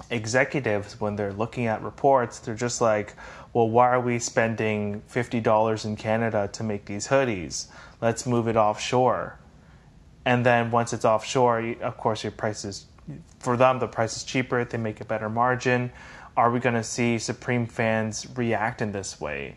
executives 0.09 0.99
when 1.03 1.17
they're 1.17 1.35
looking 1.35 1.67
at 1.67 1.83
reports 1.83 2.39
they're 2.39 2.55
just 2.55 2.81
like 2.81 3.15
well 3.53 3.69
why 3.69 3.89
are 3.89 4.01
we 4.01 4.19
spending 4.19 5.03
$50 5.13 5.85
in 5.85 5.97
canada 5.97 6.49
to 6.55 6.65
make 6.65 6.87
these 6.87 7.09
hoodies 7.09 7.67
let's 8.03 8.27
move 8.27 8.47
it 8.49 8.57
offshore 8.57 9.39
and 10.27 10.45
then 10.45 10.71
once 10.71 10.93
it's 10.93 11.07
offshore 11.07 11.75
of 11.81 11.97
course 11.97 12.23
your 12.23 12.33
price 12.33 12.65
is 12.67 12.85
for 13.39 13.57
them 13.57 13.79
the 13.79 13.89
price 13.89 14.17
is 14.19 14.25
cheaper 14.25 14.63
they 14.65 14.77
make 14.77 15.01
a 15.01 15.05
better 15.05 15.31
margin 15.31 15.91
are 16.37 16.51
we 16.51 16.61
going 16.61 16.75
to 16.75 16.85
see 16.85 17.19
supreme 17.19 17.67
fans 17.67 18.27
react 18.37 18.83
in 18.83 18.93
this 18.93 19.19
way 19.21 19.57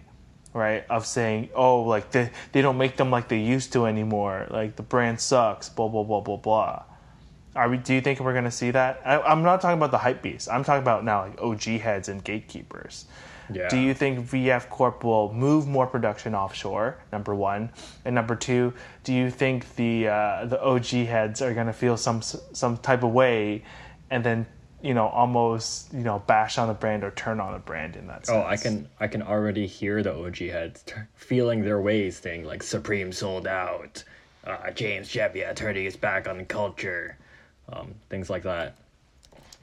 right 0.54 0.86
of 0.90 1.06
saying 1.06 1.50
oh 1.54 1.82
like 1.82 2.12
they, 2.12 2.30
they 2.54 2.62
don't 2.62 2.78
make 2.78 2.96
them 2.96 3.12
like 3.12 3.28
they 3.28 3.40
used 3.40 3.74
to 3.74 3.86
anymore 3.86 4.48
like 4.50 4.78
the 4.78 4.84
brand 4.84 5.20
sucks 5.20 5.68
blah 5.68 5.90
blah 5.90 6.04
blah 6.04 6.22
blah 6.22 6.38
blah 6.38 6.84
are 7.56 7.70
we? 7.70 7.78
Do 7.78 7.94
you 7.94 8.02
think 8.02 8.20
we're 8.20 8.34
going 8.34 8.44
to 8.44 8.52
see 8.52 8.72
that? 8.72 9.02
I, 9.06 9.20
I'm 9.22 9.42
not 9.42 9.62
talking 9.62 9.78
about 9.78 9.92
the 9.92 9.98
hype 9.98 10.22
beast. 10.22 10.50
I'm 10.52 10.64
talking 10.64 10.82
about 10.82 11.06
now 11.06 11.22
like 11.22 11.42
OG 11.42 11.64
heads 11.80 12.10
and 12.10 12.22
gatekeepers. 12.24 13.06
Yeah. 13.54 13.68
Do 13.70 13.78
you 13.78 13.94
think 13.94 14.20
VF 14.28 14.70
Corp 14.70 15.04
will 15.04 15.34
move 15.34 15.68
more 15.68 15.88
production 15.88 16.34
offshore? 16.34 16.98
Number 17.12 17.36
one, 17.36 17.72
and 18.04 18.16
number 18.16 18.36
two, 18.36 18.74
do 19.04 19.14
you 19.14 19.30
think 19.30 19.76
the 19.76 20.08
uh, 20.08 20.46
the 20.46 20.62
OG 20.62 20.86
heads 20.86 21.42
are 21.42 21.54
going 21.54 21.68
to 21.68 21.74
feel 21.74 21.98
some 21.98 22.22
some 22.22 22.78
type 22.78 23.04
of 23.04 23.12
way, 23.12 23.64
and 24.10 24.24
then 24.24 24.46
you 24.82 24.94
know 24.94 25.08
almost 25.08 25.94
you 25.94 26.02
know 26.02 26.20
bash 26.28 26.58
on 26.58 26.68
the 26.68 26.74
brand 26.74 27.04
or 27.04 27.12
turn 27.12 27.40
on 27.40 27.54
the 27.54 27.60
brand 27.60 27.96
in 27.96 28.08
that 28.08 28.26
sense? 28.26 28.36
Oh, 28.36 28.44
I 28.44 28.58
can 28.58 28.90
I 29.00 29.08
can 29.08 29.22
already 29.22 29.68
hear 29.68 30.02
the 30.02 30.16
OG 30.16 30.38
heads 30.38 30.84
t- 30.84 30.94
feeling 31.16 31.64
their 31.64 31.82
ways, 31.82 32.18
saying 32.18 32.46
like 32.46 32.64
Supreme 32.64 33.12
sold 33.12 33.48
out, 33.48 34.04
uh, 34.46 34.72
James 34.72 35.10
Jebbia 35.10 35.56
turning 35.56 35.86
his 35.86 35.96
back 35.96 36.28
on 36.28 36.46
culture, 36.46 37.18
um, 37.70 37.96
things 38.10 38.30
like 38.30 38.44
that. 38.44 38.76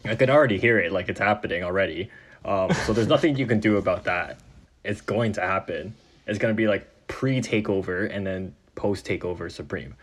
I 0.05 0.17
can 0.17 0.31
already 0.31 0.59
hear 0.59 0.79
it, 0.81 0.93
like 0.93 1.09
it's 1.09 1.21
happening 1.21 1.63
already. 1.63 2.11
Um, 2.45 2.73
so 2.73 2.93
there's 2.93 3.09
nothing 3.09 3.37
you 3.37 3.47
can 3.47 3.61
do 3.61 3.77
about 3.77 4.05
that. 4.05 4.39
It's 4.85 5.01
going 5.01 5.33
to 5.35 5.41
happen. 5.41 5.95
It's 6.27 6.39
gonna 6.39 6.55
be 6.55 6.67
like 6.67 6.89
pre 7.07 7.41
takeover 7.41 8.15
and 8.15 8.27
then 8.27 8.55
post 8.75 9.07
takeover 9.07 9.51
Supreme. 9.51 9.95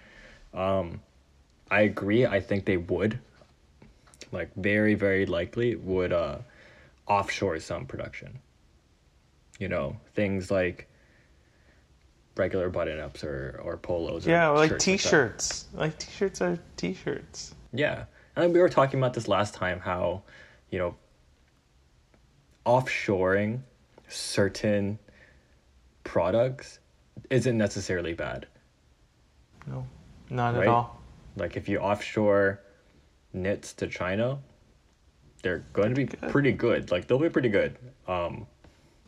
Um, 0.53 1.01
I 1.69 1.81
agree. 1.81 2.25
I 2.25 2.39
think 2.39 2.65
they 2.65 2.77
would, 2.77 3.19
like 4.31 4.53
very 4.55 4.95
very 4.95 5.25
likely 5.25 5.75
would 5.75 6.13
uh, 6.13 6.37
offshore 7.07 7.59
some 7.59 7.85
production 7.85 8.39
you 9.59 9.67
know 9.67 9.95
things 10.15 10.49
like 10.49 10.87
regular 12.35 12.69
button 12.69 12.99
ups 12.99 13.23
or 13.23 13.59
or 13.63 13.77
polos 13.77 14.25
or 14.25 14.31
yeah, 14.31 14.49
or 14.49 14.55
like 14.55 14.79
t-shirts. 14.79 15.65
Like 15.73 15.97
t-shirts 15.99 16.41
are 16.41 16.57
t-shirts. 16.77 17.53
yeah 17.73 18.05
and 18.35 18.53
we 18.53 18.59
were 18.59 18.69
talking 18.69 18.99
about 18.99 19.13
this 19.13 19.27
last 19.27 19.53
time 19.53 19.79
how 19.81 20.23
you 20.71 20.79
know 20.79 20.95
offshoring 22.65 23.61
certain 24.07 24.99
products 26.03 26.79
isn't 27.29 27.57
necessarily 27.57 28.13
bad 28.13 28.47
No, 29.67 29.85
not 30.29 30.55
at 30.55 30.59
Right? 30.61 30.67
all. 30.67 30.99
like 31.35 31.55
if 31.57 31.69
you 31.69 31.79
offshore 31.79 32.59
knits 33.33 33.73
to 33.73 33.87
china 33.87 34.39
they're 35.43 35.63
going 35.73 35.89
to 35.89 35.95
be 35.95 36.05
Good. 36.05 36.29
pretty 36.31 36.51
good 36.51 36.91
like 36.91 37.07
they'll 37.07 37.19
be 37.19 37.29
pretty 37.29 37.49
good 37.49 37.77
um 38.07 38.47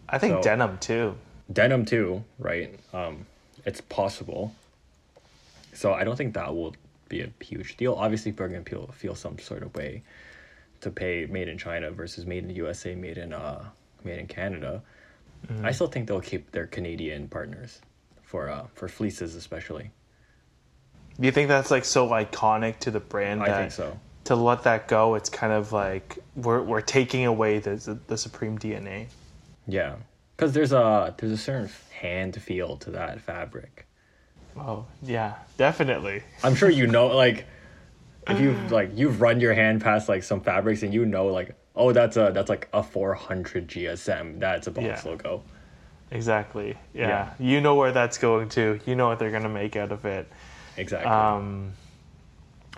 I 0.08 0.18
think 0.18 0.36
So- 0.36 0.42
denim 0.44 0.78
too. 0.80 1.16
denim 1.52 1.86
too, 1.86 2.24
right? 2.38 2.78
Um, 2.94 3.26
it's 3.66 3.80
possible. 3.80 4.54
So 5.74 5.94
I 5.94 6.04
don't 6.04 6.18
think 6.18 6.34
that 6.34 6.54
will 6.54 6.76
be 7.08 7.22
a 7.22 7.30
huge 7.42 7.78
deal. 7.78 7.94
Obviously, 7.94 8.34
we're 8.34 8.50
gonna 8.50 8.64
feel 8.64 8.88
feel 8.88 9.16
some 9.16 9.40
sort 9.40 9.64
of 9.64 9.74
way 9.74 10.04
to 10.82 10.92
pay 10.92 11.26
made 11.28 11.48
in 11.48 11.58
China 11.58 11.92
versus 11.92 12.26
made 12.26 12.40
in 12.40 12.48
the 12.48 12.56
USA, 12.56 12.96
made 12.96 13.18
in 13.18 13.34
uh, 13.34 13.64
made 14.04 14.20
in 14.20 14.28
Canada. 14.28 14.82
I 15.64 15.72
still 15.72 15.88
think 15.88 16.08
they'll 16.08 16.22
keep 16.22 16.52
their 16.52 16.68
Canadian 16.68 17.28
partners 17.28 17.82
for 18.22 18.50
uh, 18.50 18.68
for 18.74 18.88
fleeces 18.88 19.36
especially. 19.36 19.92
Do 21.20 21.26
you 21.26 21.32
think 21.32 21.50
that's 21.50 21.72
like 21.72 21.86
so 21.86 22.08
iconic 22.10 22.80
to 22.80 22.92
the 22.92 23.00
brand 23.00 23.44
I 23.44 23.58
think 23.58 23.72
so. 23.72 24.00
to 24.26 24.36
let 24.36 24.64
that 24.64 24.88
go, 24.88 25.16
it's 25.16 25.30
kind 25.30 25.52
of 25.52 25.72
like 25.72 26.20
we're 26.36 26.62
we're 26.62 26.82
taking 26.82 27.26
away 27.26 27.60
the 27.60 27.76
the, 27.76 28.00
the 28.08 28.18
supreme 28.18 28.58
DNA. 28.58 29.08
Yeah, 29.68 29.96
because 30.36 30.54
there's 30.54 30.72
a 30.72 31.14
there's 31.18 31.32
a 31.32 31.38
certain 31.38 31.70
hand 31.92 32.42
feel 32.42 32.78
to 32.78 32.92
that 32.92 33.20
fabric. 33.22 33.88
Oh 34.58 34.86
yeah, 35.02 35.36
definitely. 35.58 36.24
I'm 36.44 36.56
sure 36.56 36.70
you 36.70 36.88
know 36.88 37.08
like 37.08 37.46
if 38.28 38.40
you've 38.40 38.72
like 38.72 38.92
you've 38.96 39.20
run 39.22 39.40
your 39.40 39.54
hand 39.54 39.82
past 39.82 40.08
like 40.10 40.24
some 40.24 40.42
fabrics 40.42 40.84
and 40.84 40.94
you 40.94 41.06
know 41.06 41.28
like 41.28 41.56
oh 41.76 41.92
that's 41.92 42.18
a 42.18 42.32
that's 42.34 42.50
like 42.50 42.68
a 42.74 42.84
400 42.84 43.68
GSM 43.68 44.40
that's 44.40 44.68
a 44.68 44.72
box 44.72 44.86
Yeah. 44.86 45.02
logo. 45.06 45.44
Exactly. 46.12 46.78
Yeah. 46.94 47.08
Yeah. 47.08 47.34
You 47.40 47.62
know 47.62 47.76
where 47.76 47.92
that's 47.94 48.18
going 48.18 48.50
to. 48.50 48.80
You 48.86 48.96
know 48.96 49.08
what 49.08 49.18
they're 49.20 49.32
gonna 49.32 49.50
make 49.50 49.76
out 49.76 49.92
of 49.92 50.06
it. 50.06 50.28
Exactly. 50.78 51.10
Um, 51.10 51.74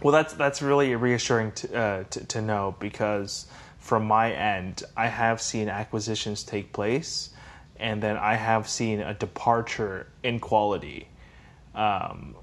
well, 0.01 0.11
that's 0.11 0.33
that's 0.33 0.61
really 0.61 0.95
reassuring 0.95 1.51
to, 1.53 1.75
uh, 1.77 2.03
to 2.11 2.25
to 2.25 2.41
know 2.41 2.75
because 2.79 3.47
from 3.79 4.05
my 4.05 4.31
end, 4.31 4.83
I 4.95 5.07
have 5.07 5.41
seen 5.41 5.67
acquisitions 5.69 6.43
take 6.43 6.71
place, 6.73 7.31
and 7.77 8.01
then 8.01 8.17
I 8.17 8.35
have 8.35 8.67
seen 8.69 8.99
a 9.01 9.13
departure 9.13 10.07
in 10.23 10.39
quality. 10.39 11.07
Um, 11.75 12.35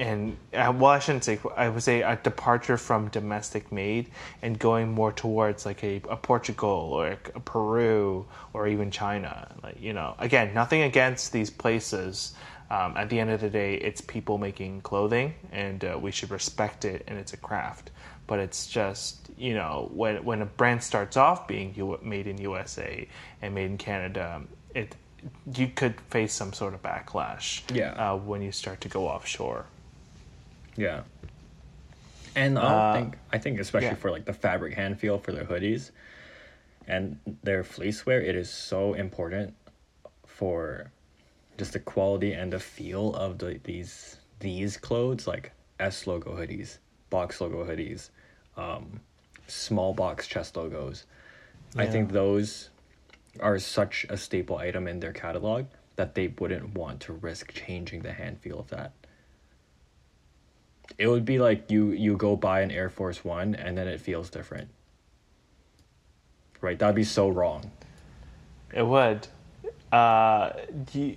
and 0.00 0.38
uh, 0.54 0.72
well, 0.74 0.92
I 0.92 0.98
shouldn't 0.98 1.24
say. 1.24 1.38
I 1.56 1.68
would 1.68 1.82
say 1.82 2.00
a 2.00 2.16
departure 2.16 2.78
from 2.78 3.08
domestic 3.08 3.70
made 3.70 4.10
and 4.40 4.58
going 4.58 4.90
more 4.90 5.12
towards 5.12 5.66
like 5.66 5.84
a, 5.84 6.00
a 6.08 6.16
Portugal 6.16 6.70
or 6.70 7.08
a, 7.08 7.18
a 7.34 7.40
Peru 7.40 8.26
or 8.54 8.66
even 8.66 8.90
China. 8.90 9.54
Like 9.62 9.80
you 9.80 9.92
know, 9.92 10.14
again, 10.18 10.54
nothing 10.54 10.82
against 10.82 11.32
these 11.32 11.50
places. 11.50 12.32
Um, 12.70 12.96
at 12.96 13.10
the 13.10 13.18
end 13.18 13.30
of 13.30 13.40
the 13.40 13.50
day, 13.50 13.74
it's 13.74 14.00
people 14.00 14.38
making 14.38 14.80
clothing, 14.82 15.34
and 15.52 15.84
uh, 15.84 15.98
we 16.00 16.12
should 16.12 16.30
respect 16.30 16.84
it. 16.84 17.04
And 17.06 17.18
it's 17.18 17.34
a 17.34 17.36
craft. 17.36 17.90
But 18.26 18.38
it's 18.38 18.68
just 18.68 19.28
you 19.36 19.52
know 19.52 19.90
when 19.92 20.24
when 20.24 20.40
a 20.40 20.46
brand 20.46 20.82
starts 20.82 21.18
off 21.18 21.46
being 21.46 21.74
U- 21.76 22.00
made 22.02 22.26
in 22.26 22.38
USA 22.38 23.06
and 23.42 23.54
made 23.54 23.66
in 23.66 23.76
Canada, 23.76 24.40
it 24.74 24.96
you 25.54 25.68
could 25.68 26.00
face 26.08 26.32
some 26.32 26.54
sort 26.54 26.72
of 26.72 26.82
backlash. 26.82 27.60
Yeah. 27.74 27.90
Uh, 27.92 28.16
when 28.16 28.40
you 28.40 28.52
start 28.52 28.80
to 28.80 28.88
go 28.88 29.06
offshore. 29.06 29.66
Yeah. 30.80 31.02
And 32.34 32.58
I 32.58 32.62
Uh, 32.62 32.92
think 32.94 33.18
I 33.32 33.38
think 33.38 33.60
especially 33.60 33.88
yeah. 33.88 33.94
for 33.96 34.10
like 34.10 34.24
the 34.24 34.32
fabric 34.32 34.72
hand 34.74 34.98
feel 34.98 35.18
for 35.18 35.32
their 35.32 35.44
hoodies 35.44 35.90
and 36.88 37.18
their 37.42 37.62
fleece 37.64 38.06
wear, 38.06 38.20
it 38.22 38.34
is 38.34 38.48
so 38.48 38.94
important 38.94 39.54
for 40.26 40.90
just 41.58 41.74
the 41.74 41.80
quality 41.80 42.32
and 42.32 42.50
the 42.52 42.58
feel 42.60 43.14
of 43.14 43.38
the 43.38 43.60
these 43.64 44.16
these 44.38 44.78
clothes 44.78 45.26
like 45.26 45.52
S 45.78 46.06
logo 46.06 46.34
hoodies, 46.34 46.78
box 47.10 47.40
logo 47.42 47.62
hoodies, 47.64 48.08
um, 48.56 49.00
small 49.46 49.92
box 49.92 50.26
chest 50.26 50.56
logos. 50.56 51.04
I 51.76 51.86
think 51.86 52.12
those 52.12 52.70
are 53.38 53.58
such 53.58 54.06
a 54.08 54.16
staple 54.16 54.56
item 54.56 54.88
in 54.88 55.00
their 55.00 55.12
catalog 55.12 55.66
that 55.96 56.14
they 56.14 56.28
wouldn't 56.28 56.74
want 56.74 57.00
to 57.00 57.12
risk 57.12 57.52
changing 57.52 58.00
the 58.02 58.12
hand 58.12 58.40
feel 58.40 58.58
of 58.58 58.68
that 58.70 58.92
it 61.00 61.06
would 61.06 61.24
be 61.24 61.38
like 61.38 61.70
you 61.70 61.92
you 61.92 62.14
go 62.14 62.36
buy 62.36 62.60
an 62.60 62.70
Air 62.70 62.90
Force 62.90 63.24
One 63.24 63.54
and 63.54 63.76
then 63.76 63.88
it 63.88 64.00
feels 64.00 64.28
different. 64.28 64.68
Right, 66.60 66.78
that'd 66.78 66.94
be 66.94 67.04
so 67.04 67.30
wrong. 67.30 67.70
It 68.74 68.86
would. 68.86 69.26
Uh, 69.90 70.52
you, 70.92 71.16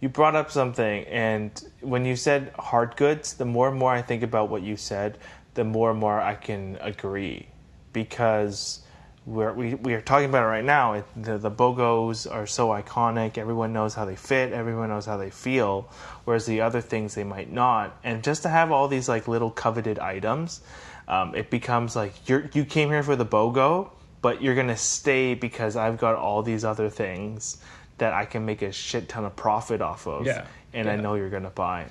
you 0.00 0.08
brought 0.08 0.36
up 0.36 0.52
something, 0.52 1.04
and 1.06 1.50
when 1.80 2.04
you 2.04 2.14
said 2.14 2.52
hard 2.56 2.96
goods, 2.96 3.34
the 3.34 3.44
more 3.44 3.68
and 3.68 3.76
more 3.76 3.90
I 3.90 4.02
think 4.02 4.22
about 4.22 4.50
what 4.50 4.62
you 4.62 4.76
said, 4.76 5.18
the 5.54 5.64
more 5.64 5.90
and 5.90 5.98
more 5.98 6.20
I 6.20 6.36
can 6.36 6.78
agree, 6.80 7.48
because 7.92 8.82
we're, 9.26 9.52
we 9.52 9.74
we 9.74 9.94
are 9.94 10.00
talking 10.00 10.28
about 10.28 10.44
it 10.44 10.46
right 10.46 10.64
now. 10.64 10.92
It, 10.94 11.04
the 11.16 11.36
the 11.36 11.50
bogos 11.50 12.32
are 12.32 12.46
so 12.46 12.68
iconic. 12.68 13.36
Everyone 13.36 13.72
knows 13.72 13.92
how 13.92 14.04
they 14.04 14.14
fit. 14.14 14.52
Everyone 14.52 14.88
knows 14.88 15.04
how 15.04 15.16
they 15.16 15.30
feel. 15.30 15.90
Whereas 16.24 16.46
the 16.46 16.60
other 16.60 16.80
things 16.80 17.16
they 17.16 17.24
might 17.24 17.52
not. 17.52 17.98
And 18.04 18.22
just 18.22 18.44
to 18.44 18.48
have 18.48 18.70
all 18.70 18.86
these 18.86 19.08
like 19.08 19.26
little 19.26 19.50
coveted 19.50 19.98
items, 19.98 20.60
um, 21.08 21.34
it 21.34 21.50
becomes 21.50 21.96
like 21.96 22.28
you're 22.28 22.48
you 22.54 22.64
came 22.64 22.88
here 22.88 23.02
for 23.02 23.16
the 23.16 23.26
bogo, 23.26 23.90
but 24.22 24.42
you're 24.42 24.54
gonna 24.54 24.76
stay 24.76 25.34
because 25.34 25.74
I've 25.74 25.98
got 25.98 26.14
all 26.14 26.42
these 26.44 26.64
other 26.64 26.88
things 26.88 27.58
that 27.98 28.12
I 28.12 28.26
can 28.26 28.46
make 28.46 28.62
a 28.62 28.70
shit 28.70 29.08
ton 29.08 29.24
of 29.24 29.34
profit 29.34 29.80
off 29.80 30.06
of. 30.06 30.24
Yeah, 30.26 30.46
And 30.72 30.88
I 30.88 30.96
know 30.96 31.14
you're 31.14 31.30
gonna 31.30 31.50
buy. 31.50 31.86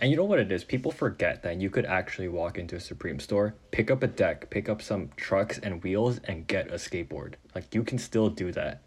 And 0.00 0.10
you 0.10 0.16
know 0.16 0.24
what 0.24 0.38
it 0.38 0.50
is? 0.50 0.64
People 0.64 0.90
forget 0.92 1.42
that 1.42 1.60
you 1.60 1.68
could 1.68 1.84
actually 1.84 2.28
walk 2.28 2.56
into 2.56 2.76
a 2.76 2.80
Supreme 2.80 3.20
store, 3.20 3.54
pick 3.70 3.90
up 3.90 4.02
a 4.02 4.06
deck, 4.06 4.48
pick 4.48 4.68
up 4.68 4.80
some 4.80 5.10
trucks 5.16 5.58
and 5.58 5.82
wheels, 5.82 6.20
and 6.24 6.46
get 6.46 6.68
a 6.68 6.74
skateboard. 6.76 7.34
Like 7.54 7.74
you 7.74 7.84
can 7.84 7.98
still 7.98 8.30
do 8.30 8.50
that. 8.52 8.80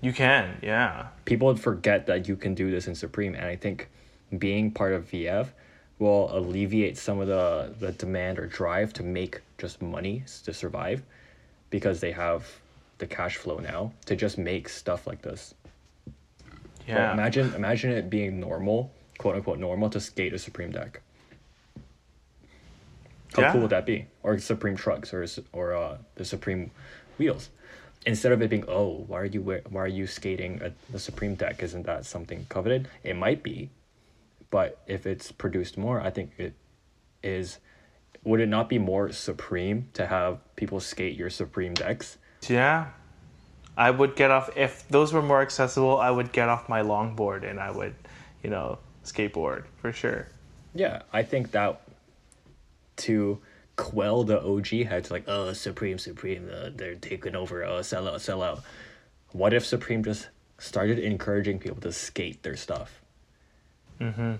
You 0.00 0.12
can, 0.12 0.58
yeah. 0.62 1.08
People 1.24 1.54
forget 1.56 2.06
that 2.06 2.26
you 2.28 2.36
can 2.36 2.54
do 2.54 2.70
this 2.70 2.88
in 2.88 2.94
Supreme, 2.94 3.34
and 3.34 3.44
I 3.44 3.56
think 3.56 3.88
being 4.38 4.70
part 4.72 4.92
of 4.92 5.08
VF 5.10 5.48
will 5.98 6.28
alleviate 6.36 6.96
some 6.96 7.20
of 7.20 7.26
the 7.28 7.74
the 7.78 7.92
demand 7.92 8.38
or 8.38 8.46
drive 8.46 8.92
to 8.94 9.02
make 9.02 9.40
just 9.58 9.80
money 9.82 10.24
to 10.44 10.52
survive, 10.52 11.02
because 11.70 12.00
they 12.00 12.12
have 12.12 12.46
the 12.98 13.06
cash 13.06 13.36
flow 13.36 13.58
now 13.58 13.92
to 14.06 14.16
just 14.16 14.38
make 14.38 14.68
stuff 14.68 15.06
like 15.06 15.22
this. 15.22 15.54
But 16.04 16.94
Yeah. 16.94 17.12
imagine 17.12 17.54
imagine 17.54 17.90
it 17.92 18.08
being 18.10 18.38
normal, 18.40 18.92
quote 19.18 19.36
unquote 19.36 19.58
normal, 19.58 19.90
to 19.90 20.00
skate 20.00 20.32
a 20.32 20.38
Supreme 20.38 20.70
deck. 20.72 21.00
How 23.34 23.42
Yeah. 23.42 23.52
cool 23.52 23.62
would 23.62 23.70
that 23.70 23.84
be? 23.86 24.06
Or 24.22 24.38
Supreme 24.38 24.76
trucks, 24.76 25.12
or 25.12 25.26
or 25.52 25.74
uh, 25.74 25.98
the 26.14 26.24
Supreme 26.24 26.70
wheels. 27.18 27.50
Instead 28.06 28.32
of 28.32 28.40
it 28.40 28.48
being, 28.48 28.64
oh, 28.68 29.04
why 29.06 29.20
are 29.20 29.24
you 29.26 29.42
wear- 29.42 29.62
why 29.68 29.82
are 29.82 29.86
you 29.88 30.06
skating 30.06 30.62
a, 30.62 30.72
the 30.90 30.98
Supreme 30.98 31.34
deck? 31.34 31.62
Isn't 31.62 31.84
that 31.86 32.06
something 32.06 32.46
coveted? 32.48 32.88
It 33.02 33.16
might 33.16 33.42
be, 33.42 33.70
but 34.50 34.80
if 34.86 35.04
it's 35.06 35.30
produced 35.32 35.76
more, 35.76 36.00
I 36.00 36.10
think 36.10 36.32
it 36.38 36.54
is. 37.22 37.58
Would 38.24 38.40
it 38.40 38.48
not 38.48 38.68
be 38.68 38.78
more 38.78 39.12
supreme 39.12 39.88
to 39.94 40.06
have 40.06 40.38
people 40.56 40.80
skate 40.80 41.16
your 41.16 41.30
Supreme 41.30 41.72
decks? 41.74 42.18
Yeah. 42.48 42.88
I 43.76 43.90
would 43.92 44.16
get 44.16 44.30
off 44.32 44.50
if 44.56 44.86
those 44.88 45.12
were 45.12 45.22
more 45.22 45.40
accessible, 45.40 45.98
I 45.98 46.10
would 46.10 46.32
get 46.32 46.48
off 46.48 46.68
my 46.68 46.82
longboard 46.82 47.48
and 47.48 47.60
I 47.60 47.70
would, 47.70 47.94
you 48.42 48.50
know, 48.50 48.78
skateboard 49.12 49.64
for 49.80 49.92
sure. 49.92 50.28
Yeah, 50.74 51.02
I 51.12 51.22
think 51.22 51.52
that 51.52 51.82
to 52.98 53.40
quell 53.76 54.24
the 54.24 54.42
OG 54.42 54.86
heads, 54.86 55.10
like, 55.10 55.24
oh, 55.26 55.52
Supreme, 55.52 55.98
Supreme, 55.98 56.50
uh, 56.52 56.70
they're 56.74 56.96
taking 56.96 57.36
over, 57.36 57.64
oh, 57.64 57.82
sell 57.82 58.08
out, 58.08 58.20
sell 58.20 58.42
out. 58.42 58.62
What 59.32 59.54
if 59.54 59.64
Supreme 59.64 60.04
just 60.04 60.28
started 60.58 60.98
encouraging 60.98 61.58
people 61.58 61.80
to 61.82 61.92
skate 61.92 62.42
their 62.42 62.56
stuff? 62.56 63.00
Mm-hmm. 64.00 64.34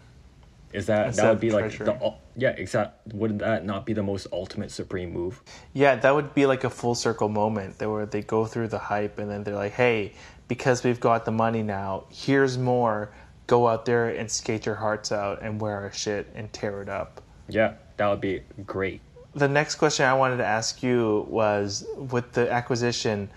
Is 0.73 0.87
that 0.87 1.09
Instead 1.09 1.25
that 1.25 1.31
would 1.31 1.41
be 1.41 1.51
like 1.51 1.79
the 1.79 2.15
yeah 2.37 2.51
exact? 2.51 3.15
Wouldn't 3.15 3.41
that 3.41 3.65
not 3.65 3.87
be 3.87 3.95
the 3.95 4.03
most 4.03 4.27
ultimate 4.33 4.71
Supreme 4.71 5.13
move? 5.13 5.41
Yeah, 5.73 5.97
that 5.97 6.15
would 6.15 6.35
be 6.35 6.45
like 6.45 6.65
a 6.65 6.71
full 6.71 6.95
circle 6.95 7.31
moment 7.31 7.79
there 7.79 7.89
where 7.89 8.05
they 8.05 8.21
go 8.21 8.45
through 8.45 8.69
the 8.69 8.79
hype 8.79 9.19
and 9.19 9.31
then 9.31 9.45
they're 9.45 9.55
like, 9.55 9.73
"Hey, 9.73 10.13
because 10.47 10.83
we've 10.83 11.01
got 11.01 11.25
the 11.25 11.31
money 11.31 11.63
now, 11.63 12.05
here's 12.11 12.59
more. 12.59 13.11
Go 13.49 13.67
out 13.67 13.85
there 13.85 14.09
and 14.09 14.31
skate 14.31 14.65
your 14.65 14.77
hearts 14.77 15.11
out 15.11 15.43
and 15.43 15.61
wear 15.61 15.75
our 15.81 15.93
shit 15.93 16.29
and 16.37 16.53
tear 16.53 16.81
it 16.83 16.89
up." 16.89 17.21
Yeah, 17.49 17.75
that 17.97 18.07
would 18.07 18.21
be 18.21 18.43
great. 18.65 19.01
The 19.35 19.49
next 19.49 19.75
question 19.75 20.07
I 20.07 20.15
wanted 20.15 20.37
to 20.37 20.47
ask 20.47 20.83
you 20.83 21.27
was 21.29 21.85
with 21.97 22.33
the 22.33 22.51
acquisition, 22.51 23.31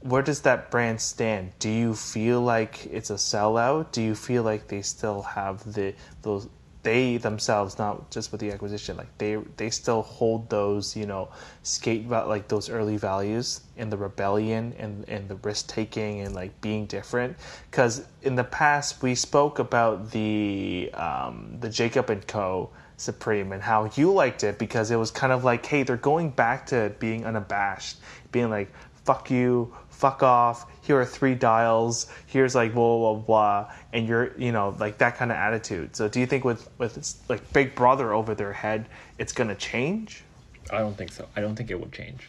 where 0.00 0.22
does 0.22 0.42
that 0.42 0.70
brand 0.70 1.00
stand? 1.00 1.52
Do 1.58 1.68
you 1.68 1.94
feel 1.94 2.40
like 2.40 2.86
it's 2.86 3.10
a 3.10 3.14
sellout? 3.14 3.90
Do 3.90 4.02
you 4.02 4.14
feel 4.14 4.42
like 4.42 4.68
they 4.68 4.82
still 4.82 5.22
have 5.22 5.72
the 5.74 5.94
those 6.22 6.48
they 6.86 7.16
themselves, 7.16 7.78
not 7.78 8.12
just 8.12 8.30
with 8.30 8.40
the 8.40 8.52
acquisition, 8.52 8.96
like 8.96 9.18
they 9.18 9.34
they 9.56 9.70
still 9.70 10.02
hold 10.02 10.48
those 10.48 10.96
you 10.96 11.04
know 11.04 11.28
skate 11.64 12.08
like 12.08 12.46
those 12.46 12.70
early 12.70 12.96
values 12.96 13.62
in 13.76 13.90
the 13.90 13.96
rebellion 13.96 14.72
and 14.78 15.04
and 15.08 15.28
the 15.28 15.34
risk 15.36 15.66
taking 15.66 16.20
and 16.20 16.32
like 16.32 16.58
being 16.60 16.86
different? 16.86 17.36
Because 17.68 18.06
in 18.22 18.36
the 18.36 18.44
past 18.44 19.02
we 19.02 19.16
spoke 19.16 19.58
about 19.58 20.12
the 20.12 20.88
um, 20.94 21.56
the 21.58 21.68
Jacob 21.68 22.08
and 22.08 22.24
Co. 22.26 22.70
Supreme 22.98 23.52
and 23.52 23.62
how 23.62 23.90
you 23.96 24.10
liked 24.10 24.42
it 24.42 24.58
because 24.58 24.90
it 24.90 24.96
was 24.96 25.10
kind 25.10 25.30
of 25.30 25.44
like, 25.44 25.66
hey, 25.66 25.82
they're 25.82 25.98
going 25.98 26.30
back 26.30 26.64
to 26.66 26.94
being 26.98 27.26
unabashed, 27.26 27.98
being 28.32 28.48
like, 28.48 28.72
fuck 29.04 29.30
you, 29.30 29.74
fuck 29.90 30.22
off, 30.22 30.64
here 30.86 31.00
are 31.00 31.04
three 31.04 31.34
dials, 31.34 32.06
here's 32.26 32.54
like 32.54 32.72
blah 32.72 32.98
blah 32.98 33.14
blah, 33.14 33.72
and 33.92 34.06
you're 34.08 34.38
you 34.38 34.52
know, 34.52 34.76
like 34.78 34.98
that 34.98 35.16
kind 35.16 35.32
of 35.32 35.36
attitude. 35.36 35.96
So 35.96 36.08
do 36.08 36.20
you 36.20 36.26
think 36.26 36.44
with 36.44 36.68
with 36.78 37.14
like 37.28 37.52
Big 37.52 37.74
Brother 37.74 38.12
over 38.12 38.34
their 38.34 38.52
head, 38.52 38.88
it's 39.18 39.32
gonna 39.32 39.56
change? 39.56 40.22
I 40.70 40.78
don't 40.78 40.96
think 40.96 41.12
so. 41.12 41.28
I 41.36 41.40
don't 41.40 41.56
think 41.56 41.70
it 41.70 41.80
will 41.80 41.90
change. 41.90 42.28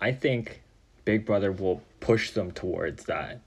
I 0.00 0.12
think 0.12 0.62
Big 1.04 1.24
Brother 1.24 1.52
will 1.52 1.82
push 2.00 2.30
them 2.32 2.50
towards 2.52 3.04
that. 3.04 3.40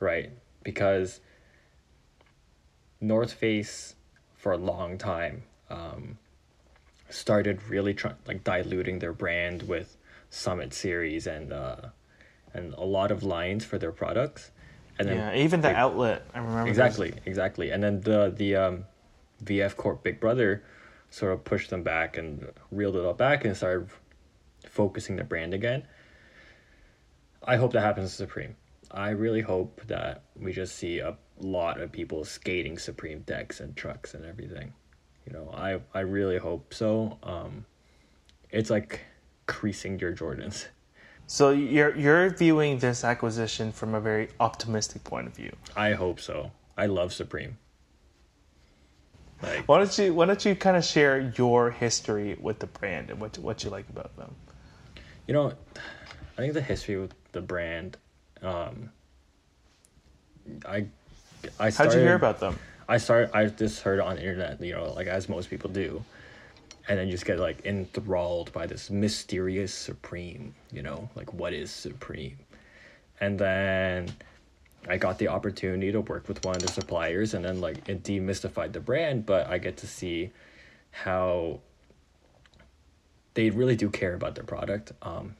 Right? 0.00 0.30
Because 0.62 1.20
North 3.00 3.32
Face 3.32 3.94
for 4.34 4.52
a 4.52 4.58
long 4.58 4.98
time 4.98 5.44
um, 5.70 6.18
started 7.08 7.62
really 7.68 7.94
trying 7.94 8.16
like 8.26 8.44
diluting 8.44 8.98
their 8.98 9.12
brand 9.12 9.62
with 9.62 9.96
Summit 10.34 10.74
series 10.74 11.26
and 11.26 11.52
uh, 11.52 11.76
and 12.52 12.74
a 12.74 12.84
lot 12.84 13.10
of 13.10 13.22
lines 13.22 13.64
for 13.64 13.78
their 13.78 13.92
products. 13.92 14.50
And 14.98 15.08
then 15.08 15.16
yeah, 15.16 15.42
even 15.42 15.60
the 15.60 15.74
outlet. 15.74 16.26
I 16.34 16.38
remember. 16.38 16.60
those. 16.60 16.68
exactly 16.68 17.14
exactly 17.24 17.70
and 17.70 17.82
then 17.82 18.00
the 18.00 18.32
the 18.34 18.56
um, 18.56 18.84
vf 19.44 19.76
corp 19.76 20.02
big 20.02 20.20
brother 20.20 20.62
sort 21.10 21.32
of 21.32 21.44
pushed 21.44 21.70
them 21.70 21.82
back 21.82 22.16
and 22.16 22.48
reeled 22.70 22.96
it 22.96 23.04
all 23.04 23.14
back 23.14 23.44
and 23.44 23.56
started 23.56 23.88
focusing 24.68 25.16
the 25.16 25.24
brand 25.24 25.52
again 25.52 25.84
i 27.44 27.56
hope 27.56 27.72
that 27.72 27.82
happens 27.82 28.10
to 28.10 28.16
supreme 28.16 28.56
i 28.90 29.10
really 29.10 29.40
hope 29.40 29.80
that 29.86 30.22
we 30.36 30.52
just 30.52 30.76
see 30.76 30.98
a 31.00 31.16
lot 31.38 31.80
of 31.80 31.92
people 31.92 32.24
skating 32.24 32.78
supreme 32.78 33.20
decks 33.20 33.60
and 33.60 33.76
trucks 33.76 34.14
and 34.14 34.24
everything 34.24 34.72
you 35.26 35.32
know 35.32 35.50
i 35.54 35.78
i 35.92 36.00
really 36.00 36.38
hope 36.38 36.72
so 36.72 37.18
um 37.22 37.64
it's 38.50 38.70
like 38.70 39.00
creasing 39.46 39.98
your 39.98 40.12
jordans 40.12 40.66
So 41.26 41.50
you're 41.50 41.96
you're 41.96 42.28
viewing 42.30 42.78
this 42.78 43.02
acquisition 43.04 43.72
from 43.72 43.94
a 43.94 44.00
very 44.00 44.28
optimistic 44.40 45.04
point 45.04 45.26
of 45.26 45.34
view. 45.34 45.52
i 45.76 45.92
hope 45.92 46.20
so 46.20 46.50
i 46.76 46.86
love 46.86 47.12
supreme 47.12 47.56
like 49.42 49.66
Why 49.68 49.78
don't 49.78 49.98
you 49.98 50.14
Why 50.14 50.26
don't 50.26 50.44
you 50.44 50.54
kind 50.54 50.76
of 50.76 50.84
share 50.84 51.32
your 51.36 51.70
history 51.70 52.36
with 52.40 52.58
the 52.58 52.66
brand 52.66 53.10
and 53.10 53.20
what 53.20 53.38
what 53.38 53.64
you 53.64 53.70
like 53.70 53.88
about 53.88 54.16
them? 54.16 54.34
You 55.26 55.34
know, 55.34 55.52
I 56.36 56.36
think 56.40 56.54
the 56.54 56.60
history 56.62 56.96
with 56.98 57.14
the 57.32 57.40
brand, 57.40 57.96
um, 58.42 58.90
I, 60.66 60.86
I 61.58 61.70
How'd 61.70 61.92
you 61.94 62.00
hear 62.00 62.14
about 62.14 62.40
them? 62.40 62.58
I 62.88 62.98
started. 62.98 63.34
I 63.36 63.46
just 63.46 63.82
heard 63.82 64.00
on 64.00 64.16
the 64.16 64.22
internet. 64.22 64.60
You 64.60 64.74
know, 64.74 64.92
like 64.92 65.06
as 65.06 65.28
most 65.28 65.50
people 65.50 65.70
do, 65.70 66.04
and 66.88 66.98
then 66.98 67.10
just 67.10 67.24
get 67.24 67.38
like 67.38 67.64
enthralled 67.64 68.52
by 68.52 68.66
this 68.66 68.90
mysterious 68.90 69.72
Supreme. 69.72 70.54
You 70.72 70.82
know, 70.82 71.08
like 71.14 71.32
what 71.32 71.52
is 71.52 71.70
Supreme, 71.70 72.38
and 73.20 73.38
then 73.38 74.12
I 74.88 74.98
got 74.98 75.18
the 75.18 75.28
opportunity 75.28 75.90
to 75.92 76.00
work 76.00 76.28
with 76.28 76.44
one 76.44 76.56
of 76.56 76.62
the 76.62 76.68
suppliers, 76.68 77.34
and 77.34 77.44
then 77.44 77.60
like 77.60 77.88
it 77.88 78.02
demystified 78.02 78.72
the 78.72 78.80
brand. 78.80 79.26
But 79.26 79.46
I 79.46 79.58
get 79.58 79.76
to 79.78 79.86
see 79.86 80.30
how 80.90 81.60
they 83.34 83.50
really 83.50 83.76
do 83.76 83.90
care 83.90 84.14
about 84.14 84.34
their 84.34 84.44
product, 84.44 84.92
um, 85.02 85.36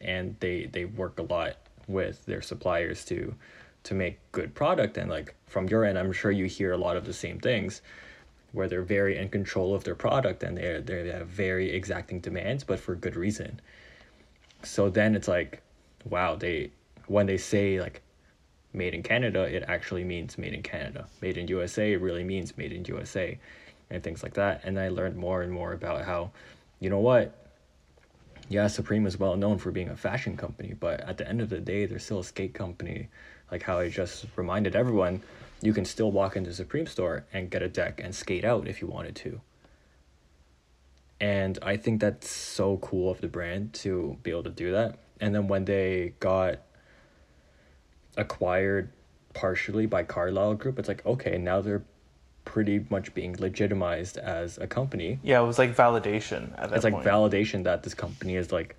and 0.00 0.36
they 0.40 0.66
they 0.66 0.84
work 0.84 1.18
a 1.18 1.22
lot 1.22 1.56
with 1.86 2.24
their 2.26 2.42
suppliers 2.42 3.04
to 3.06 3.34
to 3.82 3.94
make 3.94 4.18
good 4.32 4.54
product. 4.54 4.96
And 4.96 5.10
like 5.10 5.34
from 5.46 5.68
your 5.68 5.84
end, 5.84 5.98
I'm 5.98 6.12
sure 6.12 6.30
you 6.30 6.46
hear 6.46 6.72
a 6.72 6.78
lot 6.78 6.96
of 6.96 7.04
the 7.04 7.12
same 7.12 7.38
things, 7.38 7.82
where 8.52 8.68
they're 8.68 8.82
very 8.82 9.16
in 9.16 9.28
control 9.28 9.74
of 9.74 9.84
their 9.84 9.94
product 9.94 10.42
and 10.42 10.56
they 10.56 10.80
they 10.84 11.08
have 11.08 11.28
very 11.28 11.70
exacting 11.70 12.20
demands, 12.20 12.64
but 12.64 12.80
for 12.80 12.94
good 12.94 13.16
reason. 13.16 13.60
So 14.62 14.90
then 14.90 15.14
it's 15.14 15.28
like, 15.28 15.62
wow, 16.04 16.36
they 16.36 16.70
when 17.06 17.26
they 17.26 17.36
say 17.36 17.80
like 17.80 18.02
made 18.72 18.94
in 18.94 19.02
Canada, 19.02 19.42
it 19.42 19.64
actually 19.66 20.04
means 20.04 20.38
made 20.38 20.52
in 20.54 20.62
Canada. 20.62 21.06
Made 21.20 21.36
in 21.36 21.48
USA, 21.48 21.96
really 21.96 22.24
means 22.24 22.56
made 22.56 22.72
in 22.72 22.84
USA 22.84 23.38
and 23.90 24.02
things 24.02 24.22
like 24.22 24.34
that. 24.34 24.62
And 24.64 24.78
I 24.78 24.88
learned 24.88 25.16
more 25.16 25.42
and 25.42 25.52
more 25.52 25.72
about 25.72 26.04
how, 26.04 26.30
you 26.78 26.88
know 26.90 27.00
what? 27.00 27.34
Yeah, 28.48 28.66
Supreme 28.66 29.06
is 29.06 29.18
well 29.18 29.36
known 29.36 29.58
for 29.58 29.70
being 29.70 29.88
a 29.88 29.96
fashion 29.96 30.36
company, 30.36 30.74
but 30.78 31.00
at 31.00 31.18
the 31.18 31.28
end 31.28 31.40
of 31.40 31.50
the 31.50 31.60
day, 31.60 31.86
they're 31.86 31.98
still 31.98 32.20
a 32.20 32.24
skate 32.24 32.54
company. 32.54 33.08
Like 33.50 33.62
how 33.62 33.78
I 33.78 33.88
just 33.88 34.26
reminded 34.36 34.76
everyone, 34.76 35.22
you 35.62 35.72
can 35.72 35.84
still 35.84 36.10
walk 36.10 36.36
into 36.36 36.52
Supreme 36.52 36.86
store 36.86 37.26
and 37.32 37.50
get 37.50 37.62
a 37.62 37.68
deck 37.68 38.00
and 38.02 38.14
skate 38.14 38.44
out 38.44 38.66
if 38.66 38.80
you 38.80 38.88
wanted 38.88 39.16
to. 39.16 39.40
And 41.20 41.58
I 41.62 41.76
think 41.76 42.00
that's 42.00 42.30
so 42.30 42.78
cool 42.78 43.10
of 43.10 43.20
the 43.20 43.28
brand 43.28 43.74
to 43.74 44.16
be 44.22 44.30
able 44.30 44.44
to 44.44 44.50
do 44.50 44.72
that. 44.72 44.98
And 45.20 45.34
then 45.34 45.48
when 45.48 45.66
they 45.66 46.14
got 46.18 46.60
acquired 48.16 48.90
partially 49.34 49.86
by 49.86 50.02
Carlyle 50.02 50.54
Group, 50.54 50.78
it's 50.78 50.88
like, 50.88 51.04
okay, 51.04 51.36
now 51.36 51.60
they're 51.60 51.82
pretty 52.46 52.84
much 52.88 53.14
being 53.14 53.36
legitimized 53.38 54.16
as 54.16 54.56
a 54.58 54.66
company. 54.66 55.18
Yeah, 55.22 55.40
it 55.40 55.46
was 55.46 55.58
like 55.58 55.76
validation 55.76 56.52
at 56.58 56.70
that 56.70 56.76
It's 56.76 56.84
like 56.84 56.94
point. 56.94 57.06
validation 57.06 57.64
that 57.64 57.82
this 57.82 57.94
company 57.94 58.36
is 58.36 58.50
like 58.50 58.76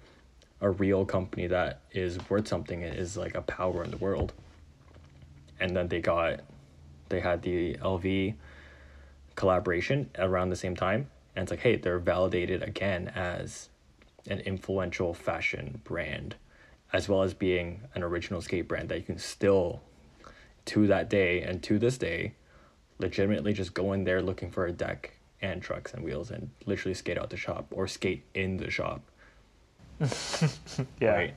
a 0.62 0.70
real 0.70 1.06
company 1.06 1.48
that 1.48 1.82
is 1.92 2.18
worth 2.30 2.48
something 2.48 2.84
and 2.84 2.96
is 2.96 3.16
like 3.16 3.36
a 3.36 3.42
power 3.42 3.84
in 3.84 3.92
the 3.92 3.98
world. 3.98 4.34
And 5.60 5.76
then 5.78 5.88
they 5.88 6.02
got, 6.02 6.42
they 7.12 7.20
had 7.20 7.44
the 7.44 7.76
LV 7.76 8.34
collaboration 9.36 10.10
around 10.18 10.50
the 10.50 10.56
same 10.56 10.76
time. 10.76 11.10
And 11.36 11.44
it's 11.44 11.52
like, 11.52 11.60
hey, 11.60 11.76
they're 11.76 12.00
validated 12.00 12.64
again 12.64 13.10
as 13.16 13.70
an 14.28 14.40
influential 14.40 15.14
fashion 15.14 15.82
brand, 15.84 16.36
as 16.92 17.08
well 17.08 17.22
as 17.22 17.34
being 17.34 17.82
an 17.94 18.04
original 18.04 18.42
skate 18.42 18.68
brand 18.68 18.90
that 18.90 18.98
you 18.98 19.04
can 19.04 19.18
still, 19.18 19.82
to 20.66 20.88
that 20.88 21.10
day 21.10 21.42
and 21.42 21.62
to 21.64 21.80
this 21.80 21.98
day, 21.98 22.34
legitimately 23.00 23.54
just 23.54 23.74
go 23.74 23.94
in 23.94 24.04
there 24.04 24.22
looking 24.22 24.52
for 24.52 24.66
a 24.66 24.72
deck 24.72 25.14
and 25.42 25.62
trucks 25.62 25.94
and 25.94 26.04
wheels 26.04 26.30
and 26.30 26.50
literally 26.66 26.94
skate 26.94 27.18
out 27.18 27.30
the 27.30 27.38
shop 27.38 27.66
or 27.72 27.88
skate 27.88 28.24
in 28.34 28.58
the 28.58 28.70
shop. 28.70 29.02
yeah. 31.00 31.14
Right. 31.14 31.36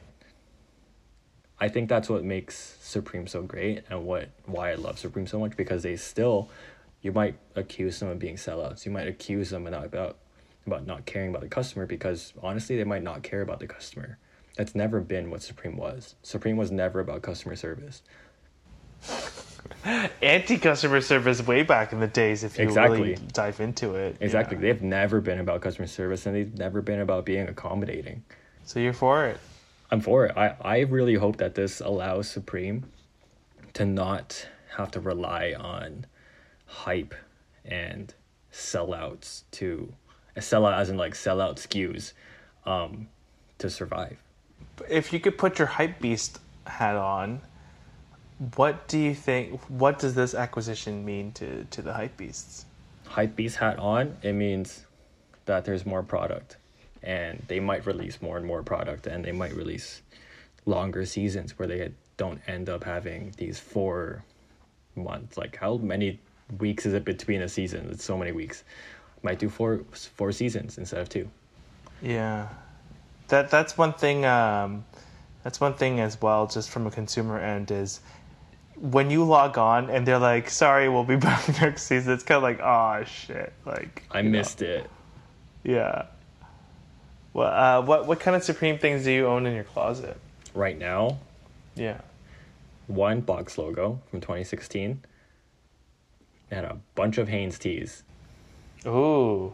I 1.64 1.68
think 1.70 1.88
that's 1.88 2.10
what 2.10 2.24
makes 2.24 2.76
Supreme 2.82 3.26
so 3.26 3.40
great 3.40 3.84
and 3.88 4.04
what 4.04 4.28
why 4.44 4.72
I 4.72 4.74
love 4.74 4.98
Supreme 4.98 5.26
so 5.26 5.38
much 5.38 5.56
because 5.56 5.82
they 5.82 5.96
still 5.96 6.50
you 7.00 7.10
might 7.10 7.36
accuse 7.56 8.00
them 8.00 8.10
of 8.10 8.18
being 8.18 8.36
sellouts. 8.36 8.84
You 8.84 8.92
might 8.92 9.08
accuse 9.08 9.48
them 9.48 9.66
about 9.66 9.86
about 9.86 10.18
about 10.66 10.86
not 10.86 11.06
caring 11.06 11.30
about 11.30 11.40
the 11.40 11.48
customer 11.48 11.86
because 11.86 12.34
honestly 12.42 12.76
they 12.76 12.84
might 12.84 13.02
not 13.02 13.22
care 13.22 13.40
about 13.40 13.60
the 13.60 13.66
customer. 13.66 14.18
That's 14.58 14.74
never 14.74 15.00
been 15.00 15.30
what 15.30 15.40
Supreme 15.40 15.78
was. 15.78 16.16
Supreme 16.22 16.58
was 16.58 16.70
never 16.70 17.00
about 17.00 17.22
customer 17.22 17.56
service. 17.56 18.02
Anti 20.20 20.58
customer 20.58 21.00
service 21.00 21.46
way 21.46 21.62
back 21.62 21.94
in 21.94 22.00
the 22.00 22.06
days. 22.06 22.44
If 22.44 22.58
you 22.58 22.66
really 22.66 23.12
Exactly. 23.12 23.28
dive 23.32 23.60
into 23.60 23.94
it. 23.94 24.18
Exactly. 24.20 24.58
Yeah. 24.58 24.64
They've 24.64 24.82
never 24.82 25.22
been 25.22 25.40
about 25.40 25.62
customer 25.62 25.86
service 25.86 26.26
and 26.26 26.36
they've 26.36 26.58
never 26.58 26.82
been 26.82 27.00
about 27.00 27.24
being 27.24 27.48
accommodating. 27.48 28.22
So 28.64 28.80
you're 28.80 28.92
for 28.92 29.24
it. 29.24 29.40
I'm 29.90 30.00
for 30.00 30.26
it. 30.26 30.36
I, 30.36 30.56
I 30.60 30.78
really 30.80 31.14
hope 31.14 31.36
that 31.36 31.54
this 31.54 31.80
allows 31.80 32.28
Supreme 32.28 32.84
to 33.74 33.84
not 33.84 34.48
have 34.76 34.90
to 34.92 35.00
rely 35.00 35.54
on 35.58 36.06
hype 36.66 37.14
and 37.64 38.14
sellouts 38.52 39.42
to 39.52 39.92
sell 40.40 40.66
out 40.66 40.74
as 40.74 40.90
in 40.90 40.96
like 40.96 41.14
sell 41.14 41.40
out 41.40 41.56
SKUs 41.56 42.12
um, 42.66 43.08
to 43.58 43.70
survive. 43.70 44.16
If 44.88 45.12
you 45.12 45.20
could 45.20 45.38
put 45.38 45.58
your 45.58 45.68
hype 45.68 46.00
beast 46.00 46.40
hat 46.66 46.96
on, 46.96 47.40
what 48.56 48.88
do 48.88 48.98
you 48.98 49.14
think? 49.14 49.60
What 49.68 49.98
does 49.98 50.14
this 50.14 50.34
acquisition 50.34 51.04
mean 51.04 51.32
to 51.32 51.64
to 51.70 51.82
the 51.82 51.92
hype 51.92 52.16
beasts? 52.16 52.66
Hype 53.06 53.36
beast 53.36 53.56
hat 53.56 53.78
on, 53.78 54.16
it 54.22 54.32
means 54.32 54.86
that 55.44 55.64
there's 55.64 55.86
more 55.86 56.02
product 56.02 56.56
and 57.04 57.42
they 57.48 57.60
might 57.60 57.86
release 57.86 58.20
more 58.20 58.36
and 58.36 58.46
more 58.46 58.62
product 58.62 59.06
and 59.06 59.24
they 59.24 59.32
might 59.32 59.54
release 59.54 60.02
longer 60.66 61.04
seasons 61.04 61.58
where 61.58 61.68
they 61.68 61.92
don't 62.16 62.40
end 62.46 62.68
up 62.68 62.82
having 62.84 63.32
these 63.36 63.58
four 63.60 64.24
months. 64.96 65.36
Like 65.36 65.56
how 65.56 65.76
many 65.76 66.18
weeks 66.58 66.86
is 66.86 66.94
it 66.94 67.04
between 67.04 67.42
a 67.42 67.48
season? 67.48 67.88
It's 67.90 68.04
so 68.04 68.16
many 68.16 68.32
weeks. 68.32 68.64
Might 69.22 69.38
do 69.38 69.48
four 69.48 69.84
four 70.16 70.32
seasons 70.32 70.78
instead 70.78 71.00
of 71.00 71.08
two. 71.08 71.30
Yeah, 72.02 72.48
that 73.28 73.50
that's 73.50 73.78
one 73.78 73.94
thing. 73.94 74.26
Um, 74.26 74.84
that's 75.42 75.60
one 75.60 75.74
thing 75.74 76.00
as 76.00 76.20
well. 76.20 76.46
Just 76.46 76.70
from 76.70 76.86
a 76.86 76.90
consumer 76.90 77.38
end, 77.38 77.70
is 77.70 78.00
when 78.76 79.10
you 79.10 79.24
log 79.24 79.56
on 79.56 79.88
and 79.88 80.06
they're 80.06 80.18
like, 80.18 80.50
"Sorry, 80.50 80.90
we'll 80.90 81.04
be 81.04 81.16
back 81.28 81.48
next 81.60 81.84
season." 81.84 82.12
It's 82.12 82.22
kind 82.22 82.36
of 82.36 82.42
like, 82.42 82.60
"Oh 82.60 83.04
shit!" 83.04 83.54
Like 83.64 84.02
I 84.10 84.18
you 84.18 84.24
know. 84.24 84.38
missed 84.38 84.60
it. 84.60 84.90
Yeah. 85.62 86.06
Well, 87.34 87.48
uh, 87.52 87.82
what 87.84 88.06
what 88.06 88.20
kind 88.20 88.34
of 88.36 88.42
Supreme 88.42 88.78
things 88.78 89.04
do 89.04 89.12
you 89.12 89.26
own 89.26 89.44
in 89.44 89.54
your 89.54 89.64
closet? 89.64 90.16
Right 90.54 90.78
now, 90.78 91.18
Yeah. 91.74 92.00
one 92.86 93.20
box 93.20 93.58
logo 93.58 94.00
from 94.10 94.20
2016 94.20 95.02
and 96.50 96.64
a 96.66 96.78
bunch 96.94 97.18
of 97.18 97.28
Hanes 97.28 97.58
tees. 97.58 98.04
Ooh. 98.86 99.52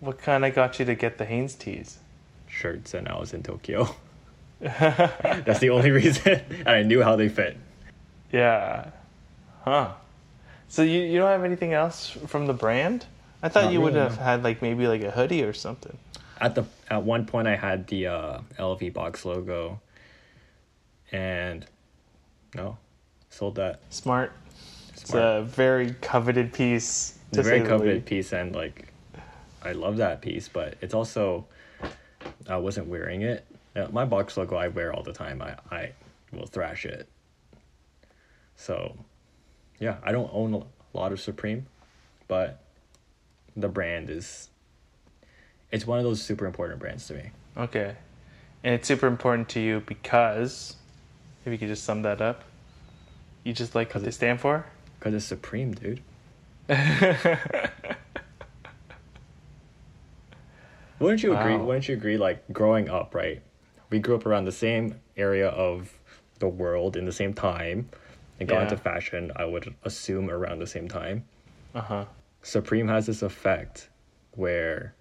What 0.00 0.18
kind 0.18 0.44
of 0.44 0.54
got 0.54 0.78
you 0.78 0.84
to 0.86 0.94
get 0.94 1.18
the 1.18 1.24
Hanes 1.26 1.54
tees? 1.54 1.98
shirts 2.50 2.94
and 2.94 3.06
I 3.06 3.18
was 3.18 3.34
in 3.34 3.42
Tokyo. 3.42 3.94
That's 4.60 5.58
the 5.60 5.68
only 5.68 5.90
reason. 5.90 6.40
and 6.50 6.68
I 6.68 6.82
knew 6.82 7.02
how 7.02 7.14
they 7.14 7.28
fit. 7.28 7.58
Yeah. 8.32 8.90
Huh. 9.64 9.92
So 10.68 10.80
you 10.82 11.00
you 11.02 11.18
don't 11.18 11.28
have 11.28 11.44
anything 11.44 11.74
else 11.74 12.08
from 12.26 12.46
the 12.46 12.54
brand? 12.54 13.04
I 13.42 13.48
thought 13.48 13.64
Not 13.64 13.72
you 13.72 13.80
would 13.80 13.94
have 13.94 14.16
no. 14.16 14.22
had 14.22 14.42
like 14.42 14.62
maybe 14.62 14.86
like 14.86 15.02
a 15.02 15.10
hoodie 15.10 15.44
or 15.44 15.52
something. 15.52 15.96
At 16.40 16.54
the 16.54 16.64
at 16.88 17.02
one 17.02 17.26
point 17.26 17.48
I 17.48 17.56
had 17.56 17.86
the 17.86 18.06
uh, 18.08 18.40
LV 18.58 18.92
box 18.92 19.24
logo 19.24 19.80
and 21.12 21.66
no, 22.54 22.78
sold 23.30 23.56
that. 23.56 23.80
Smart. 23.90 24.32
Smart. 24.94 24.94
It's 24.94 25.14
a 25.14 25.42
very 25.42 25.94
coveted 26.00 26.52
piece. 26.52 27.18
It's 27.28 27.38
a 27.38 27.42
very 27.42 27.60
coveted 27.60 28.06
piece, 28.06 28.32
and 28.32 28.54
like, 28.54 28.92
I 29.62 29.72
love 29.72 29.98
that 29.98 30.22
piece, 30.22 30.48
but 30.48 30.76
it's 30.80 30.94
also, 30.94 31.46
I 32.48 32.56
wasn't 32.56 32.86
wearing 32.86 33.22
it. 33.22 33.44
My 33.92 34.04
box 34.04 34.36
logo 34.36 34.56
I 34.56 34.68
wear 34.68 34.92
all 34.92 35.02
the 35.02 35.12
time. 35.12 35.42
I 35.42 35.56
I 35.70 35.92
will 36.32 36.46
thrash 36.46 36.84
it. 36.84 37.08
So, 38.56 38.96
yeah, 39.78 39.98
I 40.02 40.10
don't 40.10 40.30
own 40.32 40.54
a 40.54 40.96
lot 40.96 41.12
of 41.12 41.20
Supreme, 41.20 41.66
but 42.26 42.60
the 43.56 43.68
brand 43.68 44.10
is. 44.10 44.50
It's 45.70 45.86
one 45.86 45.98
of 45.98 46.04
those 46.04 46.22
super 46.22 46.46
important 46.46 46.80
brands 46.80 47.06
to 47.08 47.14
me. 47.14 47.30
Okay, 47.56 47.96
and 48.64 48.74
it's 48.74 48.88
super 48.88 49.06
important 49.06 49.48
to 49.50 49.60
you 49.60 49.82
because, 49.86 50.76
if 51.44 51.52
you 51.52 51.58
could 51.58 51.68
just 51.68 51.84
sum 51.84 52.02
that 52.02 52.20
up, 52.20 52.44
you 53.44 53.52
just 53.52 53.74
like 53.74 53.94
what 53.94 54.04
they 54.04 54.10
stand 54.10 54.40
for. 54.40 54.66
Because 54.98 55.14
it's 55.14 55.24
Supreme, 55.24 55.72
dude. 55.74 56.00
Wouldn't 60.98 61.22
you 61.22 61.36
agree? 61.36 61.56
Wouldn't 61.56 61.88
you 61.88 61.94
agree? 61.94 62.18
Like 62.18 62.52
growing 62.52 62.90
up, 62.90 63.14
right? 63.14 63.40
We 63.90 64.00
grew 64.00 64.16
up 64.16 64.26
around 64.26 64.44
the 64.44 64.52
same 64.52 65.00
area 65.16 65.48
of 65.48 65.96
the 66.40 66.48
world 66.48 66.96
in 66.96 67.06
the 67.06 67.12
same 67.12 67.32
time, 67.32 67.88
and 68.40 68.48
got 68.48 68.56
yeah. 68.56 68.62
into 68.64 68.76
fashion. 68.76 69.32
I 69.36 69.44
would 69.44 69.74
assume 69.84 70.28
around 70.30 70.58
the 70.58 70.66
same 70.66 70.88
time. 70.88 71.24
Uh 71.74 71.80
huh. 71.80 72.04
Supreme 72.42 72.88
has 72.88 73.06
this 73.06 73.22
effect 73.22 73.88
where 74.32 74.94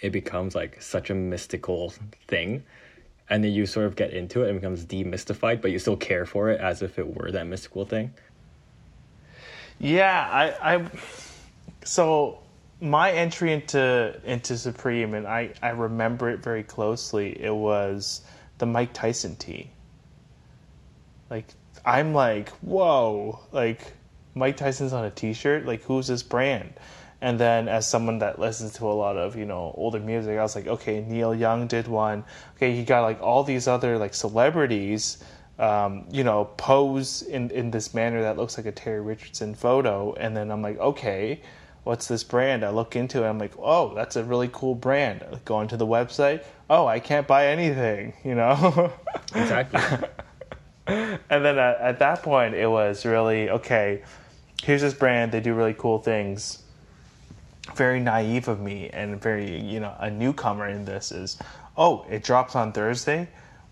it 0.00 0.10
becomes 0.10 0.54
like 0.54 0.80
such 0.80 1.10
a 1.10 1.14
mystical 1.14 1.92
thing 2.28 2.62
and 3.28 3.42
then 3.42 3.52
you 3.52 3.66
sort 3.66 3.86
of 3.86 3.96
get 3.96 4.12
into 4.12 4.44
it 4.44 4.50
and 4.50 4.60
becomes 4.60 4.84
demystified 4.84 5.60
but 5.60 5.70
you 5.70 5.78
still 5.78 5.96
care 5.96 6.26
for 6.26 6.50
it 6.50 6.60
as 6.60 6.82
if 6.82 6.98
it 6.98 7.16
were 7.16 7.30
that 7.30 7.46
mystical 7.46 7.84
thing. 7.84 8.12
Yeah 9.78 10.28
i 10.30 10.74
i 10.76 10.90
so 11.84 12.38
my 12.80 13.10
entry 13.12 13.52
into 13.52 14.18
into 14.24 14.56
supreme 14.56 15.14
and 15.14 15.26
i 15.26 15.50
i 15.62 15.70
remember 15.70 16.30
it 16.30 16.42
very 16.42 16.62
closely 16.62 17.42
it 17.42 17.54
was 17.54 18.22
the 18.58 18.66
mike 18.66 18.92
tyson 18.92 19.36
tee 19.36 19.70
like 21.30 21.46
i'm 21.84 22.12
like 22.12 22.50
whoa 22.60 23.38
like 23.52 23.92
mike 24.36 24.56
tyson's 24.56 24.92
on 24.92 25.04
a 25.04 25.10
t-shirt 25.10 25.66
like 25.66 25.82
who's 25.82 26.06
this 26.06 26.22
brand 26.22 26.72
and 27.22 27.40
then 27.40 27.66
as 27.66 27.88
someone 27.88 28.18
that 28.18 28.38
listens 28.38 28.74
to 28.74 28.84
a 28.84 28.92
lot 28.92 29.16
of, 29.16 29.36
you 29.36 29.46
know, 29.46 29.72
older 29.78 29.98
music, 29.98 30.38
I 30.38 30.42
was 30.42 30.54
like, 30.54 30.66
okay, 30.66 31.00
Neil 31.00 31.34
Young 31.34 31.66
did 31.66 31.88
one. 31.88 32.22
Okay, 32.56 32.76
he 32.76 32.84
got 32.84 33.00
like 33.00 33.22
all 33.22 33.42
these 33.42 33.66
other 33.66 33.96
like 33.96 34.12
celebrities 34.12 35.24
um, 35.58 36.04
you 36.10 36.24
know, 36.24 36.44
pose 36.56 37.22
in, 37.22 37.50
in 37.50 37.70
this 37.70 37.94
manner 37.94 38.22
that 38.22 38.36
looks 38.36 38.56
like 38.56 38.66
a 38.66 38.72
Terry 38.72 39.00
Richardson 39.00 39.54
photo. 39.54 40.12
And 40.14 40.36
then 40.36 40.50
I'm 40.50 40.62
like, 40.62 40.78
okay, 40.78 41.40
what's 41.84 42.08
this 42.08 42.22
brand? 42.22 42.64
I 42.64 42.70
look 42.70 42.96
into 42.96 43.24
it. 43.24 43.28
I'm 43.28 43.38
like, 43.38 43.52
oh, 43.58 43.94
that's 43.94 44.16
a 44.16 44.24
really 44.24 44.50
cool 44.52 44.74
brand. 44.74 45.24
I 45.30 45.38
go 45.44 45.56
onto 45.56 45.76
the 45.76 45.86
website. 45.86 46.44
Oh, 46.68 46.86
I 46.86 47.00
can't 47.00 47.26
buy 47.26 47.46
anything, 47.46 48.12
you 48.24 48.34
know? 48.34 48.92
exactly. 49.34 49.80
and 50.86 51.44
then 51.44 51.58
at, 51.58 51.80
at 51.80 51.98
that 52.00 52.22
point, 52.22 52.54
it 52.54 52.68
was 52.68 53.06
really, 53.06 53.48
okay, 53.50 54.02
here's 54.62 54.82
this 54.82 54.94
brand. 54.94 55.32
They 55.32 55.40
do 55.40 55.54
really 55.54 55.74
cool 55.74 55.98
things 55.98 56.62
very 57.74 58.00
naive 58.00 58.48
of 58.48 58.60
me 58.60 58.88
and 58.90 59.20
very, 59.20 59.60
you 59.60 59.80
know, 59.80 59.94
a 59.98 60.10
newcomer 60.10 60.68
in 60.68 60.84
this 60.84 61.10
is, 61.10 61.38
oh, 61.76 62.04
it 62.08 62.22
drops 62.22 62.54
on 62.54 62.72
Thursday? 62.72 63.28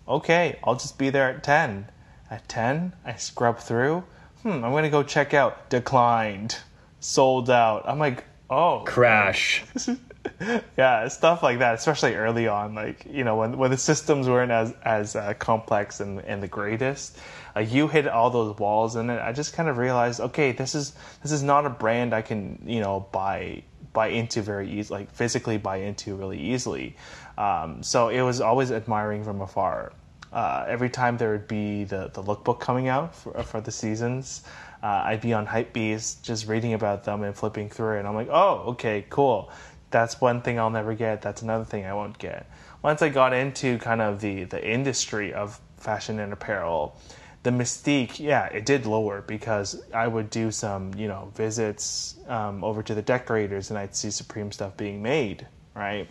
Okay, 0.09 0.59
I'll 0.64 0.74
just 0.74 0.99
be 0.99 1.11
there 1.11 1.30
at 1.30 1.45
10. 1.45 1.87
At 2.30 2.49
10, 2.49 2.93
I 3.05 3.14
scrub 3.14 3.59
through. 3.59 4.03
Hmm, 4.43 4.64
I'm 4.64 4.72
going 4.72 4.85
to 4.85 4.91
go 4.91 5.03
check 5.03 5.32
out. 5.35 5.70
Declined. 5.70 6.57
Sold 7.01 7.51
out. 7.51 7.85
I'm 7.87 7.99
like, 7.99 8.24
oh. 8.51 8.82
Crash. 8.87 9.64
yeah, 10.79 11.07
stuff 11.09 11.43
like 11.43 11.59
that, 11.59 11.75
especially 11.75 12.14
early 12.14 12.49
on, 12.49 12.75
like, 12.75 13.07
you 13.11 13.25
know, 13.25 13.37
when, 13.37 13.57
when 13.59 13.70
the 13.70 13.77
systems 13.77 14.29
weren't 14.29 14.51
as, 14.51 14.75
as 14.85 15.16
uh, 15.16 15.35
complex 15.35 16.01
and, 16.01 16.20
and 16.20 16.43
the 16.43 16.49
greatest. 16.49 17.18
You 17.62 17.87
hit 17.87 18.09
all 18.09 18.31
those 18.31 18.59
walls 18.59 18.97
and 18.97 19.11
it. 19.11 19.20
I 19.20 19.33
just 19.33 19.53
kind 19.53 19.68
of 19.68 19.79
realized, 19.79 20.20
okay, 20.20 20.51
this 20.51 20.75
is 20.75 20.95
this 21.22 21.31
is 21.31 21.45
not 21.45 21.64
a 21.64 21.70
brand 21.70 22.12
I 22.12 22.20
can 22.20 22.61
you 22.66 22.81
know 22.81 23.07
buy 23.12 23.62
buy 23.95 24.09
into 24.09 24.43
very 24.43 24.68
easily, 24.68 25.01
like 25.01 25.11
physically 25.12 25.57
buy 25.57 25.77
into 25.77 26.16
really 26.16 26.39
easily. 26.39 26.97
Um, 27.39 27.83
so 27.83 28.09
it 28.09 28.20
was 28.20 28.43
always 28.43 28.70
admiring 28.70 29.25
from 29.25 29.41
afar. 29.41 29.93
Uh, 30.33 30.64
every 30.68 30.91
time 30.91 31.16
there 31.16 31.31
would 31.31 31.47
be 31.47 31.85
the, 31.85 32.11
the 32.12 32.22
lookbook 32.22 32.59
coming 32.59 32.89
out 32.89 33.14
for, 33.14 33.41
for 33.45 33.61
the 33.61 33.70
seasons, 33.70 34.43
uh, 34.83 35.03
I'd 35.07 35.20
be 35.20 35.33
on 35.33 35.47
Hypebeast 35.47 36.22
just 36.22 36.49
reading 36.49 36.75
about 36.75 37.05
them 37.05 37.22
and 37.22 37.35
flipping 37.35 37.70
through 37.70 37.97
it. 37.97 37.99
And 38.01 38.09
I'm 38.09 38.16
like, 38.16 38.29
oh, 38.31 38.64
okay, 38.72 39.07
cool. 39.09 39.51
That's 39.95 40.21
one 40.21 40.43
thing 40.43 40.59
I'll 40.59 40.71
never 40.71 40.93
get. 40.93 41.23
That's 41.23 41.43
another 41.43 41.65
thing 41.65 41.87
I 41.87 41.95
won't 41.95 42.19
get. 42.19 42.51
Once 42.83 43.01
I 43.01 43.11
got 43.11 43.33
into 43.33 43.79
kind 43.79 44.03
of 44.03 44.21
the, 44.21 44.43
the 44.43 44.61
industry 44.69 45.33
of 45.33 45.61
fashion 45.77 46.19
and 46.19 46.33
apparel, 46.33 46.99
the 47.45 47.51
mystique, 47.51 48.19
yeah, 48.19 48.47
it 48.47 48.67
did 48.67 48.87
lower 48.87 49.23
because 49.23 49.85
I 49.93 50.09
would 50.09 50.31
do 50.31 50.51
some, 50.51 50.93
you 50.95 51.07
know, 51.07 51.31
visits 51.37 52.17
um, 52.27 52.65
over 52.65 52.83
to 52.83 52.93
the 52.93 53.03
decorators 53.03 53.71
and 53.71 53.79
I'd 53.79 53.95
see 53.95 54.11
Supreme 54.11 54.51
stuff 54.51 54.77
being 54.77 55.01
made, 55.01 55.47
right? 55.77 56.09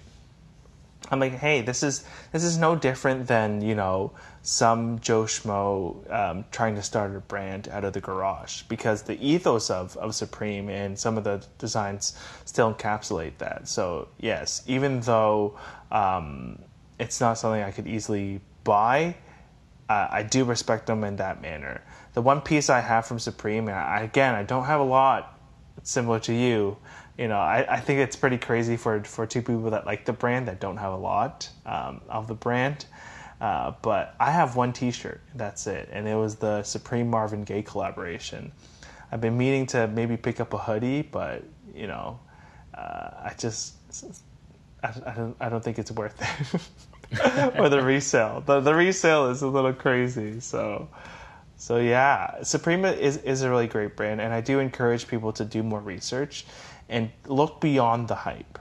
I'm 1.11 1.19
like, 1.19 1.33
hey, 1.33 1.61
this 1.61 1.83
is 1.83 2.05
this 2.31 2.43
is 2.43 2.57
no 2.57 2.75
different 2.75 3.27
than 3.27 3.61
you 3.61 3.75
know 3.75 4.11
some 4.41 4.99
Joe 4.99 5.23
Schmo 5.23 6.11
um, 6.11 6.45
trying 6.51 6.75
to 6.75 6.81
start 6.81 7.15
a 7.15 7.19
brand 7.19 7.69
out 7.69 7.83
of 7.83 7.93
the 7.93 8.01
garage 8.01 8.63
because 8.63 9.03
the 9.03 9.17
ethos 9.25 9.69
of, 9.69 9.95
of 9.97 10.15
Supreme 10.15 10.69
and 10.69 10.97
some 10.97 11.17
of 11.17 11.23
the 11.23 11.43
designs 11.59 12.17
still 12.45 12.73
encapsulate 12.73 13.37
that. 13.37 13.67
So 13.67 14.07
yes, 14.19 14.63
even 14.67 14.99
though 15.01 15.57
um, 15.91 16.59
it's 16.99 17.21
not 17.21 17.37
something 17.37 17.61
I 17.61 17.71
could 17.71 17.87
easily 17.87 18.41
buy, 18.63 19.15
uh, 19.89 20.07
I 20.09 20.23
do 20.23 20.43
respect 20.43 20.87
them 20.87 21.03
in 21.03 21.17
that 21.17 21.41
manner. 21.41 21.81
The 22.13 22.21
one 22.21 22.41
piece 22.41 22.69
I 22.69 22.79
have 22.79 23.05
from 23.05 23.19
Supreme, 23.19 23.69
I, 23.69 24.01
again, 24.01 24.35
I 24.35 24.43
don't 24.43 24.65
have 24.65 24.79
a 24.79 24.85
lot 24.85 25.39
similar 25.83 26.19
to 26.21 26.33
you. 26.33 26.77
You 27.17 27.27
know, 27.27 27.37
I, 27.37 27.75
I 27.75 27.79
think 27.79 27.99
it's 27.99 28.15
pretty 28.15 28.39
crazy 28.39 28.75
for, 28.75 29.03
for 29.03 29.27
two 29.27 29.41
people 29.41 29.69
that 29.69 29.85
like 29.85 30.05
the 30.05 30.13
brand 30.13 30.47
that 30.47 30.59
don't 30.59 30.77
have 30.77 30.93
a 30.93 30.97
lot 30.97 31.49
um, 31.65 32.01
of 32.09 32.27
the 32.27 32.33
brand. 32.33 32.85
Uh, 33.39 33.73
but 33.81 34.15
I 34.19 34.31
have 34.31 34.55
one 34.55 34.73
T-shirt. 34.73 35.19
That's 35.35 35.67
it, 35.67 35.89
and 35.91 36.07
it 36.07 36.15
was 36.15 36.35
the 36.35 36.63
Supreme 36.63 37.09
Marvin 37.09 37.43
Gaye 37.43 37.61
collaboration. 37.61 38.51
I've 39.11 39.21
been 39.21 39.37
meaning 39.37 39.65
to 39.67 39.87
maybe 39.87 40.17
pick 40.17 40.39
up 40.39 40.53
a 40.53 40.57
hoodie, 40.57 41.01
but 41.01 41.43
you 41.75 41.87
know, 41.87 42.19
uh, 42.73 43.09
I 43.23 43.35
just 43.37 43.75
I, 44.81 44.93
I, 45.05 45.13
don't 45.13 45.35
I 45.39 45.49
don't 45.49 45.63
think 45.63 45.77
it's 45.77 45.91
worth 45.91 46.19
it. 46.21 46.61
for 47.55 47.69
the 47.69 47.81
resale. 47.83 48.41
The 48.45 48.59
the 48.59 48.73
resale 48.73 49.29
is 49.29 49.41
a 49.41 49.47
little 49.47 49.73
crazy. 49.73 50.39
So 50.39 50.89
so 51.57 51.77
yeah, 51.77 52.41
Supreme 52.43 52.85
is 52.85 53.17
is 53.17 53.41
a 53.41 53.49
really 53.49 53.67
great 53.67 53.95
brand, 53.95 54.19
and 54.21 54.33
I 54.33 54.41
do 54.41 54.59
encourage 54.59 55.07
people 55.07 55.31
to 55.33 55.45
do 55.45 55.63
more 55.63 55.79
research 55.79 56.45
and 56.89 57.11
look 57.27 57.61
beyond 57.61 58.07
the 58.07 58.15
hype. 58.15 58.59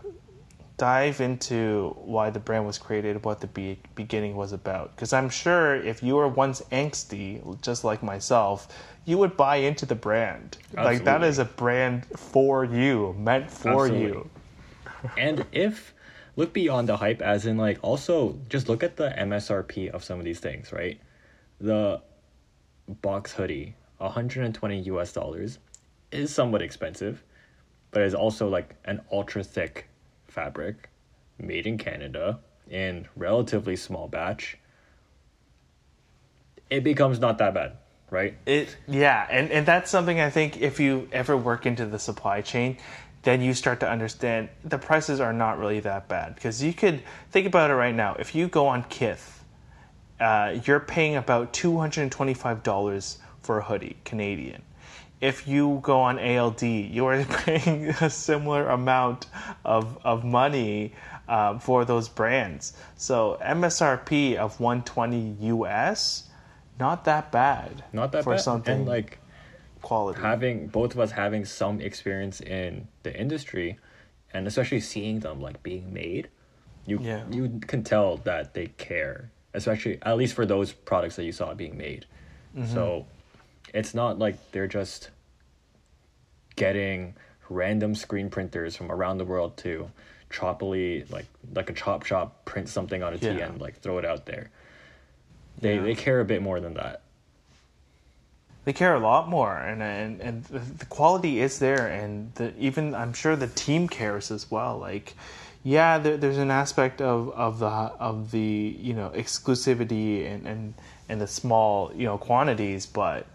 Dive 0.79 1.21
into 1.21 1.95
why 1.99 2.31
the 2.31 2.41
brand 2.41 2.67
was 2.67 2.79
created, 2.79 3.25
what 3.25 3.41
the 3.41 3.47
be- 3.47 3.79
beginning 3.95 4.35
was 4.35 4.53
about. 4.53 4.97
Because 4.97 5.13
I'm 5.13 5.31
sure 5.31 5.77
if 5.77 6.03
you 6.03 6.17
were 6.17 6.29
once 6.29 6.61
angsty, 6.73 7.61
just 7.63 7.85
like 7.85 8.03
myself, 8.03 8.69
you 9.05 9.19
would 9.19 9.37
buy 9.37 9.57
into 9.57 9.87
the 9.87 9.95
brand. 9.95 10.59
Absolutely. 10.77 10.95
Like 10.95 11.05
that 11.05 11.23
is 11.23 11.39
a 11.39 11.45
brand 11.45 12.07
for 12.17 12.65
you, 12.65 13.15
meant 13.19 13.51
for 13.51 13.85
Absolutely. 13.85 14.03
you. 14.03 14.31
and 15.17 15.45
if 15.53 15.95
look 16.37 16.53
beyond 16.53 16.89
the 16.89 16.97
hype 16.97 17.21
as 17.21 17.47
in 17.47 17.57
like 17.57 17.79
also 17.83 18.39
just 18.49 18.69
look 18.69 18.83
at 18.83 18.97
the 18.97 19.11
msrp 19.19 19.91
of 19.91 20.03
some 20.03 20.19
of 20.19 20.25
these 20.25 20.41
things 20.41 20.73
right 20.73 21.01
the 21.61 22.01
box 23.01 23.33
hoodie 23.33 23.75
120 23.99 24.83
us 24.91 25.13
dollars 25.13 25.59
is 26.11 26.35
somewhat 26.35 26.63
expensive 26.63 27.23
but 27.93 28.03
it's 28.03 28.15
also 28.15 28.49
like 28.49 28.75
an 28.85 29.01
ultra 29.13 29.45
thick 29.45 29.89
fabric 30.27 30.89
made 31.39 31.67
in 31.67 31.79
canada 31.79 32.41
in 32.69 33.07
relatively 33.17 33.77
small 33.77 34.09
batch 34.09 34.59
it 36.71 36.83
becomes 36.83 37.21
not 37.21 37.39
that 37.39 37.55
bad 37.55 37.77
right 38.11 38.37
it 38.47 38.77
yeah 38.89 39.27
and, 39.31 39.51
and 39.51 39.65
that's 39.67 39.91
something 39.91 40.21
i 40.21 40.29
think 40.29 40.61
if 40.61 40.81
you 40.81 41.09
ever 41.13 41.37
work 41.37 41.65
into 41.67 41.87
the 41.87 41.99
supply 41.99 42.41
chain 42.41 42.77
then 43.23 43.41
you 43.41 43.55
start 43.55 43.81
to 43.81 43.89
understand 43.89 44.49
the 44.65 44.79
prices 44.79 45.21
are 45.21 45.33
not 45.33 45.59
really 45.59 45.81
that 45.81 46.09
bad. 46.09 46.35
Because 46.35 46.63
you 46.63 46.73
could 46.73 47.03
think 47.31 47.47
about 47.47 47.71
it 47.71 47.75
right 47.75 47.95
now. 47.95 48.17
If 48.19 48.35
you 48.35 48.49
go 48.49 48.67
on 48.67 48.85
Kith, 48.85 49.45
uh, 50.21 50.59
you're 50.65 50.81
paying 50.81 51.17
about 51.17 51.53
$225 51.53 53.17
for 53.41 53.59
a 53.59 53.65
hoodie, 53.65 53.97
Canadian. 54.05 54.63
If 55.23 55.47
you 55.47 55.79
go 55.83 56.01
on 56.01 56.19
ALD, 56.19 56.63
you 56.63 57.07
are 57.07 57.25
paying 57.47 57.89
a 57.89 58.11
similar 58.11 58.69
amount 58.69 59.27
of, 59.65 59.99
of 60.05 60.25
money 60.25 60.93
uh, 61.29 61.59
for 61.59 61.85
those 61.85 62.09
brands. 62.09 62.73
So 62.97 63.39
MSRP 63.43 64.37
of 64.37 64.59
120 64.61 65.37
US, 65.55 66.29
not 66.79 67.05
that 67.05 67.31
bad. 67.31 67.85
Not 67.93 68.11
that 68.13 68.25
for 68.25 68.35
bad. 68.35 68.41
something. 68.41 68.79
And 68.81 68.87
like 68.87 69.19
quality. 69.81 70.21
having 70.21 70.67
both 70.69 70.93
of 70.95 71.01
us 71.01 71.13
having 71.13 71.45
some 71.45 71.81
experience 71.81 72.41
in 72.41 72.89
the 73.03 73.19
industry 73.19 73.79
and 74.35 74.47
especially 74.47 74.81
seeing 74.81 75.21
them 75.21 75.41
like 75.41 75.63
being 75.63 75.93
made 75.93 76.29
you 76.87 76.99
Yeah. 77.01 77.25
you 77.31 77.61
can 77.67 77.83
tell 77.85 78.17
that 78.19 78.55
they 78.55 78.69
care 78.69 79.31
especially 79.55 79.99
at 80.03 80.17
least 80.17 80.35
for 80.35 80.47
those 80.47 80.73
products 80.73 81.17
that 81.17 81.25
you 81.25 81.33
saw 81.33 81.53
being 81.55 81.77
made 81.77 82.07
so 82.73 83.07
it's 83.73 83.95
not 83.95 84.19
like 84.19 84.37
they're 84.53 84.67
just 84.67 85.11
getting 86.57 87.15
random 87.49 87.95
screen 87.95 88.31
printers 88.31 88.77
from 88.77 88.91
around 88.91 89.19
the 89.19 89.25
world 89.25 89.57
to 89.59 89.91
choppily 90.31 91.11
like 91.11 91.27
like 91.55 91.69
a 91.69 91.73
chop 91.75 92.05
shop 92.05 92.45
print 92.45 92.69
something 92.69 93.03
on 93.03 93.13
a 93.13 93.17
Yeah. 93.17 93.33
and 93.47 93.61
like 93.61 93.79
throw 93.81 93.99
it 93.99 94.05
out 94.05 94.25
there 94.27 94.51
they 95.61 95.77
Yeah. 95.77 95.83
they 95.83 95.95
care 95.95 96.21
a 96.21 96.25
bit 96.25 96.41
more 96.43 96.61
than 96.61 96.75
that 96.75 97.03
they 98.65 98.73
care 98.73 98.95
a 98.95 99.01
lot 99.01 99.29
more 99.29 99.57
and 99.59 99.83
and, 99.83 100.21
and 100.21 100.45
the, 100.45 100.59
the 100.61 100.87
quality 100.87 101.41
is 101.41 101.59
there 101.59 101.87
and 101.87 102.33
the, 102.37 102.55
even 102.59 102.95
i'm 102.95 103.13
sure 103.13 103.37
the 103.37 103.49
team 103.49 103.89
cares 103.89 104.31
as 104.31 104.51
well 104.51 104.79
like 104.79 105.15
yeah 105.65 105.99
there, 105.99 106.17
there's 106.17 106.39
an 106.39 106.51
aspect 106.51 107.03
of, 107.03 107.31
of 107.33 107.59
the 107.59 107.67
of 107.67 108.31
the 108.31 108.77
you 108.81 108.95
know 108.95 109.11
exclusivity 109.15 110.27
and, 110.33 110.47
and 110.47 110.75
and 111.11 111.21
the 111.21 111.27
small 111.27 111.93
you 111.95 112.07
know 112.07 112.17
quantities 112.17 112.87
but 112.87 113.27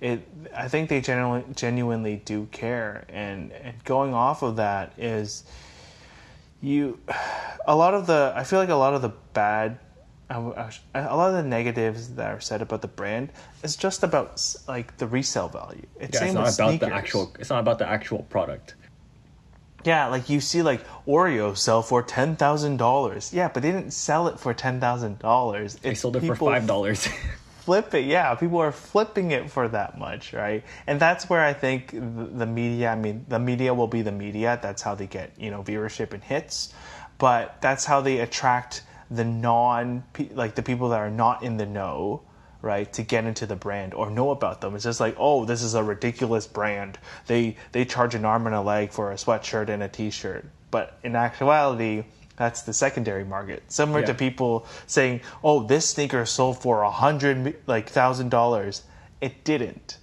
it 0.00 0.26
i 0.54 0.68
think 0.68 0.88
they 0.88 1.00
genuinely 1.00 1.44
genuinely 1.54 2.16
do 2.24 2.46
care 2.52 3.04
and 3.08 3.52
and 3.52 3.82
going 3.84 4.12
off 4.12 4.42
of 4.42 4.56
that 4.56 4.92
is 4.98 5.44
you 6.60 6.98
a 7.66 7.74
lot 7.74 7.94
of 7.94 8.06
the 8.06 8.32
i 8.36 8.44
feel 8.44 8.58
like 8.58 8.68
a 8.68 8.74
lot 8.74 8.94
of 8.94 9.02
the 9.02 9.12
bad 9.32 9.78
I 10.28 10.34
w- 10.34 10.54
I 10.56 10.70
sh- 10.70 10.80
a 10.92 11.14
lot 11.16 11.28
of 11.30 11.36
the 11.36 11.48
negatives 11.48 12.14
that 12.16 12.28
are 12.32 12.40
said 12.40 12.60
about 12.60 12.82
the 12.82 12.88
brand 12.88 13.30
is 13.62 13.76
just 13.76 14.02
about 14.02 14.42
like 14.66 14.96
the 14.96 15.06
resale 15.06 15.46
value. 15.48 15.86
It's 16.00 16.18
yeah, 16.20 16.24
it's 16.26 16.34
not 16.34 16.52
about 16.52 16.80
the 16.80 16.92
actual 16.92 17.32
it's 17.38 17.48
not 17.48 17.60
about 17.60 17.78
the 17.78 17.86
actual 17.88 18.24
product 18.24 18.74
Yeah, 19.84 20.08
like 20.08 20.28
you 20.28 20.40
see 20.40 20.62
like 20.62 20.84
Oreo 21.06 21.56
sell 21.56 21.80
for 21.80 22.02
ten 22.02 22.34
thousand 22.34 22.78
dollars. 22.78 23.32
Yeah, 23.32 23.46
but 23.46 23.62
they 23.62 23.70
didn't 23.70 23.92
sell 23.92 24.26
it 24.26 24.40
for 24.40 24.52
ten 24.52 24.80
thousand 24.80 25.20
dollars. 25.20 25.76
they 25.76 25.94
sold 25.94 26.16
it 26.16 26.24
for 26.24 26.34
five 26.34 26.66
dollars 26.66 27.06
flip 27.66 27.92
it. 27.94 28.04
Yeah, 28.04 28.32
people 28.36 28.58
are 28.58 28.70
flipping 28.70 29.32
it 29.32 29.50
for 29.50 29.66
that 29.66 29.98
much, 29.98 30.32
right? 30.32 30.62
And 30.86 31.00
that's 31.00 31.28
where 31.28 31.44
I 31.44 31.52
think 31.52 31.90
the, 31.90 32.46
media. 32.46 32.90
I 32.90 32.94
mean, 32.94 33.26
the 33.28 33.40
media 33.40 33.74
will 33.74 33.88
be 33.88 34.02
the 34.02 34.12
media. 34.12 34.58
That's 34.62 34.82
how 34.82 34.94
they 34.94 35.08
get 35.08 35.32
you 35.36 35.50
know 35.50 35.64
viewership 35.64 36.14
and 36.14 36.22
hits, 36.22 36.72
but 37.18 37.60
that's 37.60 37.84
how 37.84 38.00
they 38.00 38.20
attract 38.20 38.84
the 39.10 39.24
non 39.24 40.04
like 40.32 40.54
the 40.54 40.62
people 40.62 40.90
that 40.90 41.00
are 41.00 41.10
not 41.10 41.42
in 41.42 41.56
the 41.56 41.66
know 41.66 42.22
right 42.62 42.92
to 42.92 43.02
get 43.02 43.24
into 43.24 43.46
the 43.46 43.54
brand 43.54 43.94
or 43.94 44.10
know 44.10 44.30
about 44.30 44.60
them 44.60 44.74
it's 44.74 44.82
just 44.82 44.98
like 44.98 45.14
oh 45.18 45.44
this 45.44 45.62
is 45.62 45.74
a 45.74 45.84
ridiculous 45.84 46.48
brand 46.48 46.98
they 47.28 47.56
they 47.70 47.84
charge 47.84 48.16
an 48.16 48.24
arm 48.24 48.46
and 48.46 48.56
a 48.56 48.60
leg 48.60 48.90
for 48.90 49.12
a 49.12 49.14
sweatshirt 49.14 49.68
and 49.68 49.80
a 49.80 49.88
t-shirt 49.88 50.44
but 50.72 50.98
in 51.04 51.14
actuality 51.14 52.02
that's 52.36 52.62
the 52.62 52.72
secondary 52.72 53.24
market. 53.24 53.62
Similar 53.68 54.02
to 54.06 54.14
people 54.14 54.66
saying 54.86 55.20
oh 55.42 55.62
this 55.62 55.88
sneaker 55.88 56.24
sold 56.26 56.58
for 56.58 56.82
a 56.82 56.90
hundred 56.90 57.56
like 57.66 57.88
thousand 57.88 58.30
dollars. 58.30 58.84
It 59.20 59.44
didn't. 59.44 59.98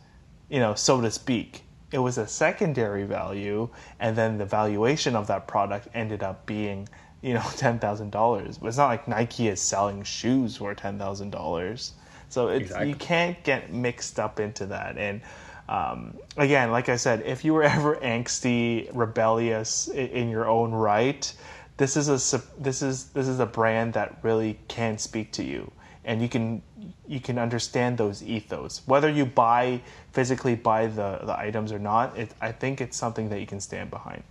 You 0.50 0.60
know 0.60 0.76
so 0.76 1.02
to 1.02 1.12
speak. 1.12 1.64
It 1.92 2.00
was 2.00 2.18
a 2.18 2.28
secondary 2.28 3.04
value 3.04 3.70
and 4.00 4.16
then 4.18 4.38
the 4.40 4.46
valuation 4.46 5.16
of 5.16 5.28
that 5.28 5.48
product 5.48 5.88
ended 5.94 6.24
up 6.24 6.46
being 6.46 6.90
you 7.22 7.34
know 7.34 7.44
ten 7.56 7.80
thousand 7.80 8.12
dollars. 8.12 8.58
But 8.58 8.68
it's 8.68 8.78
not 8.78 8.88
like 8.88 9.08
nike 9.08 9.48
is 9.48 9.62
selling 9.62 10.04
shoes 10.04 10.58
for 10.58 10.74
ten 10.74 10.98
thousand 10.98 11.30
dollars. 11.32 11.94
So 12.30 12.48
it's 12.48 12.64
Exactly. 12.64 12.90
you 12.90 12.96
can't 12.96 13.44
get 13.44 13.72
mixed 13.72 14.20
up 14.20 14.40
into 14.40 14.66
that. 14.68 14.98
And 14.98 15.22
um, 15.70 16.18
again 16.36 16.72
like 16.72 16.90
i 16.90 16.96
said 16.98 17.22
if 17.26 17.46
you 17.46 17.54
were 17.54 17.64
ever 17.78 17.96
angsty 17.98 18.90
rebellious 18.94 19.88
in 19.88 20.30
your 20.30 20.48
own 20.48 20.72
right 20.72 21.34
this 21.78 21.98
is 21.98 22.08
a 22.10 22.42
this 22.62 22.82
is 22.82 23.06
this 23.10 23.28
is 23.28 23.40
a 23.40 23.46
brand 23.46 23.94
that 23.94 24.18
really 24.22 24.60
can 24.68 24.98
speak 24.98 25.32
to 25.32 25.44
you 25.44 25.72
and 26.06 26.22
you 26.22 26.30
can 26.30 26.62
you 27.08 27.20
can 27.20 27.40
understand 27.40 27.98
those 27.98 28.22
ethos 28.24 28.82
whether 28.86 29.10
you 29.10 29.26
buy 29.26 29.82
physically 30.12 30.56
buy 30.56 30.88
the 30.88 31.20
the 31.24 31.38
items 31.38 31.72
or 31.72 31.80
not 31.80 32.18
it, 32.18 32.32
i 32.42 32.52
think 32.52 32.82
it's 32.82 32.98
something 32.98 33.30
that 33.30 33.40
you 33.40 33.48
can 33.48 33.60
stand 33.60 33.90
behind 33.90 34.24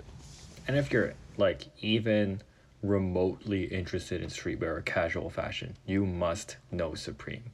And 0.67 0.77
if 0.77 0.93
you're 0.93 1.15
like 1.37 1.67
even 1.81 2.41
remotely 2.83 3.65
interested 3.65 4.23
in 4.23 4.29
streetwear 4.29 4.77
or 4.79 4.83
casual 4.83 5.31
fashion, 5.31 5.77
you 5.87 6.05
must 6.05 6.57
know 6.71 6.95
Supreme. 6.95 7.45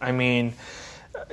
I 0.00 0.12
mean, 0.12 0.54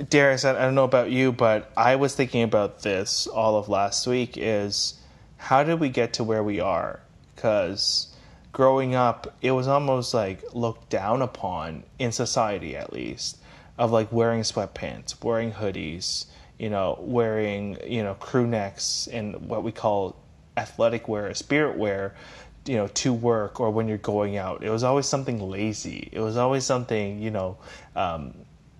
Darius, 0.10 0.46
I 0.46 0.52
I 0.52 0.62
don't 0.66 0.76
know 0.76 0.84
about 0.84 1.12
you, 1.12 1.32
but 1.32 1.72
I 1.78 1.96
was 1.96 2.16
thinking 2.16 2.44
about 2.44 2.82
this 2.82 3.28
all 3.28 3.58
of 3.58 3.70
last 3.70 4.08
week 4.08 4.38
is 4.38 4.96
how 5.38 5.64
did 5.64 5.80
we 5.80 5.90
get 5.90 6.14
to 6.14 6.24
where 6.24 6.44
we 6.44 6.60
are? 6.60 7.02
Because 7.36 8.16
growing 8.52 8.96
up, 8.96 9.36
it 9.42 9.52
was 9.52 9.68
almost 9.68 10.14
like 10.14 10.42
looked 10.54 10.90
down 10.90 11.22
upon 11.22 11.84
in 12.00 12.12
society, 12.12 12.76
at 12.76 12.94
least, 12.94 13.38
of 13.78 13.92
like 13.92 14.12
wearing 14.12 14.42
sweatpants, 14.42 15.22
wearing 15.24 15.52
hoodies, 15.52 16.26
you 16.58 16.70
know, 16.70 16.98
wearing, 17.02 17.78
you 17.86 18.02
know, 18.04 18.14
crew 18.16 18.48
necks 18.48 19.08
and 19.12 19.36
what 19.50 19.64
we 19.64 19.72
call 19.72 20.16
athletic 20.58 21.08
wear, 21.08 21.34
spirit 21.34 21.78
wear, 21.78 22.16
you 22.66 22.76
know, 22.76 22.88
to 22.88 23.14
work 23.14 23.60
or 23.60 23.70
when 23.70 23.88
you're 23.88 23.98
going 23.98 24.38
out. 24.38 24.64
It 24.64 24.70
was 24.70 24.84
always 24.84 25.06
something 25.06 25.50
lazy. 25.50 26.10
It 26.12 26.20
was 26.22 26.38
always 26.38 26.64
something, 26.64 27.22
you 27.22 27.32
know, 27.32 27.58
um, 27.96 28.34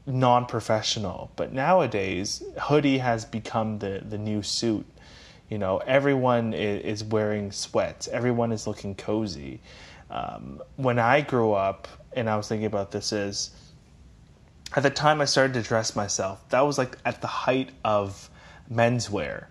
non-professional. 0.06 1.32
But 1.36 1.52
nowadays, 1.52 2.42
hoodie 2.60 3.00
has 3.00 3.26
become 3.26 3.80
the 3.80 4.02
the 4.08 4.18
new 4.18 4.42
suit. 4.42 4.86
You 5.50 5.58
know, 5.58 5.78
everyone 5.86 6.54
is, 6.54 7.04
wearing 7.04 7.52
sweats. 7.52 8.08
Everyone 8.08 8.52
is 8.52 8.66
looking 8.66 8.96
cozy. 8.96 9.62
Um, 10.10 10.62
when 10.76 10.98
I 11.00 11.22
grew 11.22 11.54
up, 11.54 11.88
and 12.14 12.30
I 12.30 12.36
was 12.38 12.48
thinking 12.48 12.66
about 12.66 12.92
this, 12.92 13.12
is 13.12 13.52
at 14.76 14.84
the 14.84 14.90
time 14.90 15.22
I 15.22 15.26
started 15.26 15.54
to 15.54 15.62
dress 15.62 15.96
myself. 15.96 16.48
That 16.50 16.62
was 16.62 16.78
like 16.78 16.98
at 17.06 17.22
the 17.22 17.28
height 17.28 17.70
of 17.84 18.30
menswear 18.72 19.48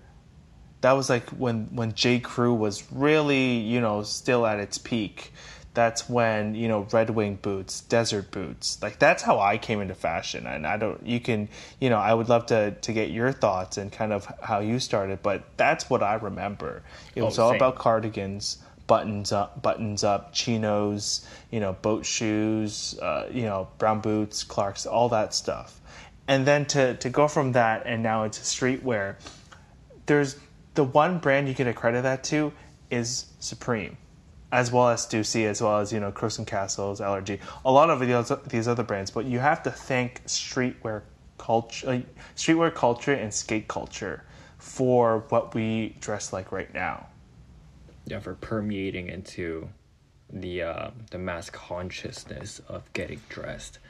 that 0.84 0.92
was 0.92 1.08
like 1.08 1.30
when 1.30 1.64
when 1.74 1.94
J 1.94 2.20
Crew 2.20 2.52
was 2.52 2.92
really 2.92 3.56
you 3.56 3.80
know 3.80 4.02
still 4.02 4.44
at 4.44 4.60
its 4.60 4.76
peak. 4.76 5.32
That's 5.74 6.08
when 6.08 6.54
you 6.54 6.68
know 6.68 6.86
Red 6.92 7.10
Wing 7.10 7.38
boots, 7.40 7.80
desert 7.82 8.30
boots. 8.30 8.80
Like 8.80 8.98
that's 8.98 9.22
how 9.22 9.40
I 9.40 9.58
came 9.58 9.80
into 9.80 9.94
fashion, 9.94 10.46
and 10.46 10.66
I 10.66 10.76
don't. 10.76 11.04
You 11.04 11.20
can 11.20 11.48
you 11.80 11.90
know 11.90 11.98
I 11.98 12.14
would 12.14 12.28
love 12.28 12.46
to 12.46 12.70
to 12.70 12.92
get 12.92 13.10
your 13.10 13.32
thoughts 13.32 13.76
and 13.76 13.90
kind 13.90 14.12
of 14.12 14.32
how 14.40 14.60
you 14.60 14.78
started, 14.78 15.22
but 15.22 15.44
that's 15.56 15.90
what 15.90 16.02
I 16.02 16.14
remember. 16.14 16.82
It 17.14 17.22
was 17.22 17.38
all 17.38 17.54
about 17.54 17.76
cardigans, 17.76 18.58
buttons 18.86 19.32
up, 19.32 19.62
buttons 19.62 20.04
up, 20.04 20.32
chinos, 20.32 21.26
you 21.50 21.60
know, 21.60 21.72
boat 21.72 22.06
shoes, 22.06 22.98
uh, 23.00 23.28
you 23.32 23.42
know, 23.42 23.68
brown 23.78 24.00
boots, 24.00 24.44
Clarks, 24.44 24.86
all 24.86 25.08
that 25.10 25.34
stuff. 25.34 25.80
And 26.28 26.46
then 26.46 26.66
to 26.66 26.94
to 26.96 27.10
go 27.10 27.28
from 27.28 27.52
that 27.52 27.82
and 27.86 28.02
now 28.02 28.24
into 28.24 28.40
streetwear, 28.40 29.16
there's 30.06 30.36
the 30.74 30.84
one 30.84 31.18
brand 31.18 31.48
you 31.48 31.54
can 31.54 31.68
accredit 31.68 32.02
that 32.02 32.24
to 32.24 32.52
is 32.90 33.26
Supreme, 33.40 33.96
as 34.54 34.70
well 34.70 34.88
as 34.88 35.04
Stussy, 35.04 35.46
as 35.46 35.60
well 35.60 35.80
as 35.80 35.92
you 35.92 35.98
know 35.98 36.12
Crooks 36.12 36.38
and 36.38 36.46
Castles, 36.46 37.00
LRG, 37.00 37.40
a 37.64 37.72
lot 37.72 37.90
of 37.90 37.98
these 37.98 38.32
these 38.46 38.68
other 38.68 38.84
brands. 38.84 39.10
But 39.10 39.24
you 39.26 39.40
have 39.40 39.64
to 39.64 39.70
thank 39.70 40.24
streetwear 40.26 41.02
culture, 41.38 41.86
like, 41.88 42.06
streetwear 42.36 42.72
culture, 42.72 43.12
and 43.12 43.34
skate 43.34 43.66
culture 43.66 44.22
for 44.58 45.24
what 45.30 45.54
we 45.54 45.96
dress 46.00 46.32
like 46.32 46.52
right 46.52 46.72
now. 46.72 47.08
Yeah, 48.06 48.20
for 48.20 48.34
permeating 48.34 49.08
into 49.08 49.68
the 50.32 50.62
uh, 50.62 50.90
the 51.10 51.18
mass 51.18 51.50
consciousness 51.50 52.60
of 52.68 52.90
getting 52.92 53.20
dressed. 53.28 53.80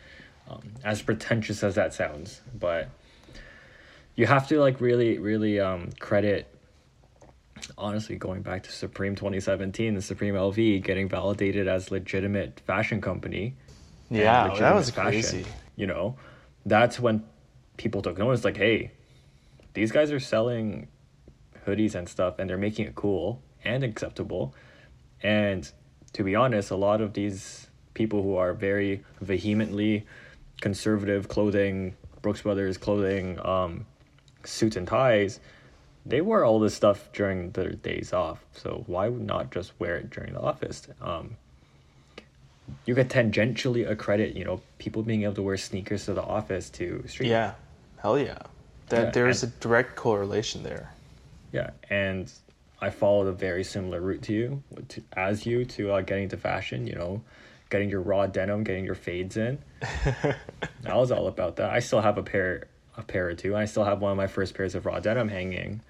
Um, 0.48 0.62
as 0.82 1.02
pretentious 1.02 1.62
as 1.62 1.74
that 1.74 1.92
sounds, 1.92 2.40
but 2.58 2.88
you 4.14 4.26
have 4.26 4.48
to 4.48 4.60
like 4.60 4.80
really, 4.80 5.18
really 5.18 5.60
um, 5.60 5.90
credit. 5.98 6.53
Honestly, 7.78 8.16
going 8.16 8.42
back 8.42 8.62
to 8.64 8.72
Supreme 8.72 9.14
2017, 9.14 9.94
the 9.94 10.02
Supreme 10.02 10.34
LV 10.34 10.82
getting 10.82 11.08
validated 11.08 11.68
as 11.68 11.90
legitimate 11.90 12.60
fashion 12.60 13.00
company. 13.00 13.54
Yeah, 14.10 14.54
that 14.58 14.74
was 14.74 14.90
crazy. 14.90 15.44
You 15.76 15.86
know, 15.86 16.16
that's 16.66 17.00
when 17.00 17.24
people 17.76 18.02
took 18.02 18.18
notice. 18.18 18.44
Like, 18.44 18.56
hey, 18.56 18.92
these 19.72 19.92
guys 19.92 20.12
are 20.12 20.20
selling 20.20 20.88
hoodies 21.66 21.94
and 21.94 22.08
stuff, 22.08 22.38
and 22.38 22.48
they're 22.48 22.58
making 22.58 22.86
it 22.86 22.94
cool 22.94 23.42
and 23.64 23.82
acceptable. 23.82 24.54
And 25.22 25.70
to 26.12 26.22
be 26.22 26.34
honest, 26.34 26.70
a 26.70 26.76
lot 26.76 27.00
of 27.00 27.14
these 27.14 27.68
people 27.94 28.22
who 28.22 28.36
are 28.36 28.52
very 28.52 29.02
vehemently 29.20 30.06
conservative 30.60 31.28
clothing, 31.28 31.96
Brooks 32.22 32.42
Brothers 32.42 32.78
clothing, 32.78 33.38
um, 33.44 33.86
suits 34.44 34.76
and 34.76 34.86
ties, 34.86 35.40
they 36.06 36.20
wear 36.20 36.44
all 36.44 36.60
this 36.60 36.74
stuff 36.74 37.08
during 37.12 37.50
their 37.52 37.70
days 37.70 38.12
off. 38.12 38.44
So 38.52 38.84
why 38.86 39.08
not 39.08 39.50
just 39.50 39.72
wear 39.78 39.96
it 39.96 40.10
during 40.10 40.34
the 40.34 40.40
office? 40.40 40.86
Um, 41.00 41.36
you 42.86 42.94
could 42.94 43.08
tangentially 43.08 43.88
accredit, 43.88 44.36
you 44.36 44.44
know, 44.44 44.60
people 44.78 45.02
being 45.02 45.22
able 45.22 45.34
to 45.34 45.42
wear 45.42 45.56
sneakers 45.56 46.06
to 46.06 46.14
the 46.14 46.22
office 46.22 46.70
to 46.70 47.04
street. 47.06 47.28
Yeah, 47.28 47.54
hell 47.98 48.18
yeah. 48.18 48.38
that 48.88 49.04
Yeah, 49.04 49.10
there 49.10 49.28
is 49.28 49.42
a 49.42 49.46
direct 49.46 49.96
correlation 49.96 50.62
there. 50.62 50.92
Yeah, 51.52 51.70
and 51.88 52.30
I 52.80 52.90
followed 52.90 53.28
a 53.28 53.32
very 53.32 53.64
similar 53.64 54.00
route 54.00 54.22
to 54.22 54.32
you, 54.32 54.62
to, 54.88 55.02
as 55.14 55.46
you 55.46 55.64
to 55.66 55.92
uh, 55.92 56.00
getting 56.00 56.28
to 56.30 56.36
fashion. 56.36 56.86
You 56.86 56.94
know, 56.94 57.22
getting 57.70 57.88
your 57.88 58.00
raw 58.00 58.26
denim, 58.26 58.64
getting 58.64 58.84
your 58.84 58.94
fades 58.94 59.36
in. 59.36 59.58
I 60.86 60.96
was 60.96 61.10
all 61.10 61.28
about 61.28 61.56
that. 61.56 61.70
I 61.70 61.78
still 61.78 62.00
have 62.00 62.18
a 62.18 62.22
pair, 62.22 62.64
a 62.96 63.02
pair 63.02 63.28
or 63.28 63.34
two. 63.34 63.56
I 63.56 63.66
still 63.66 63.84
have 63.84 64.00
one 64.00 64.10
of 64.10 64.16
my 64.16 64.26
first 64.26 64.54
pairs 64.54 64.74
of 64.74 64.84
raw 64.84 65.00
denim 65.00 65.28
hanging 65.28 65.80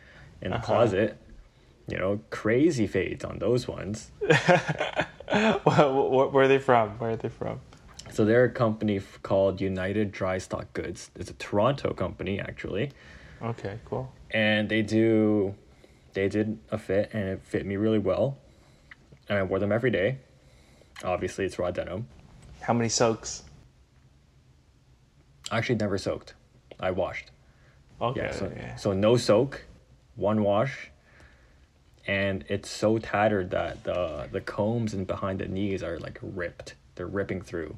in 0.45 0.51
the 0.51 0.57
Uh-huh. 0.59 0.67
closet. 0.67 1.19
You 1.89 1.99
know, 1.99 2.21
crazy 2.31 2.87
fades 2.87 3.25
on 3.25 3.39
those 3.41 3.67
ones. 3.69 4.11
Where, 4.21 4.35
are 6.45 6.49
they 6.49 6.59
from? 6.59 6.91
Where 6.99 7.11
are 7.11 7.17
they 7.17 7.29
from? 7.29 7.61
So 8.13 8.25
they're 8.25 8.45
a 8.45 8.51
company 8.51 9.01
called 9.23 9.61
United 9.61 10.13
Dry 10.13 10.39
Stock 10.39 10.73
Goods. 10.73 11.11
It's 11.17 11.31
a 11.31 11.35
Toronto 11.35 11.93
company 11.93 12.41
actually. 12.41 12.93
Okay, 13.43 13.79
cool. 13.85 14.11
and 14.31 14.69
they 14.69 14.81
do 14.83 15.55
they 16.15 16.29
did 16.29 16.59
a 16.71 16.79
fit 16.79 17.11
and 17.13 17.29
it 17.29 17.43
fit 17.43 17.67
me 17.67 17.77
really 17.77 17.99
well 17.99 18.39
and 19.29 19.37
i 19.39 19.43
wore 19.43 19.59
them 19.59 19.73
every 19.73 19.91
day 19.91 20.17
obviously 21.03 21.45
it's 21.45 21.59
raw 21.59 21.71
denim 21.71 22.07
How 22.63 22.73
many 22.73 22.89
soaks? 22.89 23.43
Actually 25.51 25.75
never 25.77 25.99
soaked 25.99 26.35
i 26.81 26.91
washed 26.91 27.31
Okay. 28.01 28.21
yeah 28.21 28.31
so, 28.33 28.45
okay. 28.47 28.73
so 28.79 28.93
no 28.93 29.17
soak 29.17 29.65
one 30.17 30.43
wash 30.43 30.91
and 32.07 32.45
it's 32.49 32.69
so 32.69 32.99
tattered 32.99 33.51
that 33.51 33.85
the 33.85 34.29
the 34.31 34.41
combs 34.41 34.93
and 34.93 35.07
behind 35.07 35.39
the 35.39 35.49
knees 35.49 35.83
are 35.83 35.99
like 35.99 36.19
ripped. 36.23 36.75
They're 36.97 37.07
ripping 37.07 37.43
through 37.43 37.77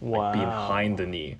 wow. 0.00 0.32
behind 0.32 0.98
the 0.98 1.06
knee. 1.06 1.38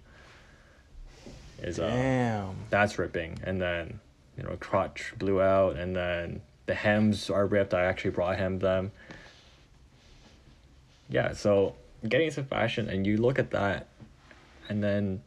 Is 1.60 1.78
uh 1.78 1.88
Damn. 1.88 2.54
that's 2.70 2.98
ripping. 2.98 3.38
And 3.42 3.60
then 3.60 4.00
you 4.36 4.44
know 4.44 4.56
crotch 4.60 5.12
blew 5.18 5.40
out 5.40 5.76
and 5.76 5.94
then 5.94 6.40
the 6.66 6.74
hems 6.74 7.30
are 7.30 7.46
ripped. 7.46 7.74
I 7.74 7.84
actually 7.84 8.10
raw 8.10 8.32
hemmed 8.32 8.60
them. 8.60 8.92
Yeah 11.08 11.32
so 11.32 11.74
getting 12.08 12.28
into 12.28 12.44
fashion 12.44 12.88
and 12.88 13.06
you 13.06 13.16
look 13.16 13.38
at 13.38 13.50
that 13.50 13.88
and 14.68 14.82
then 14.82 15.20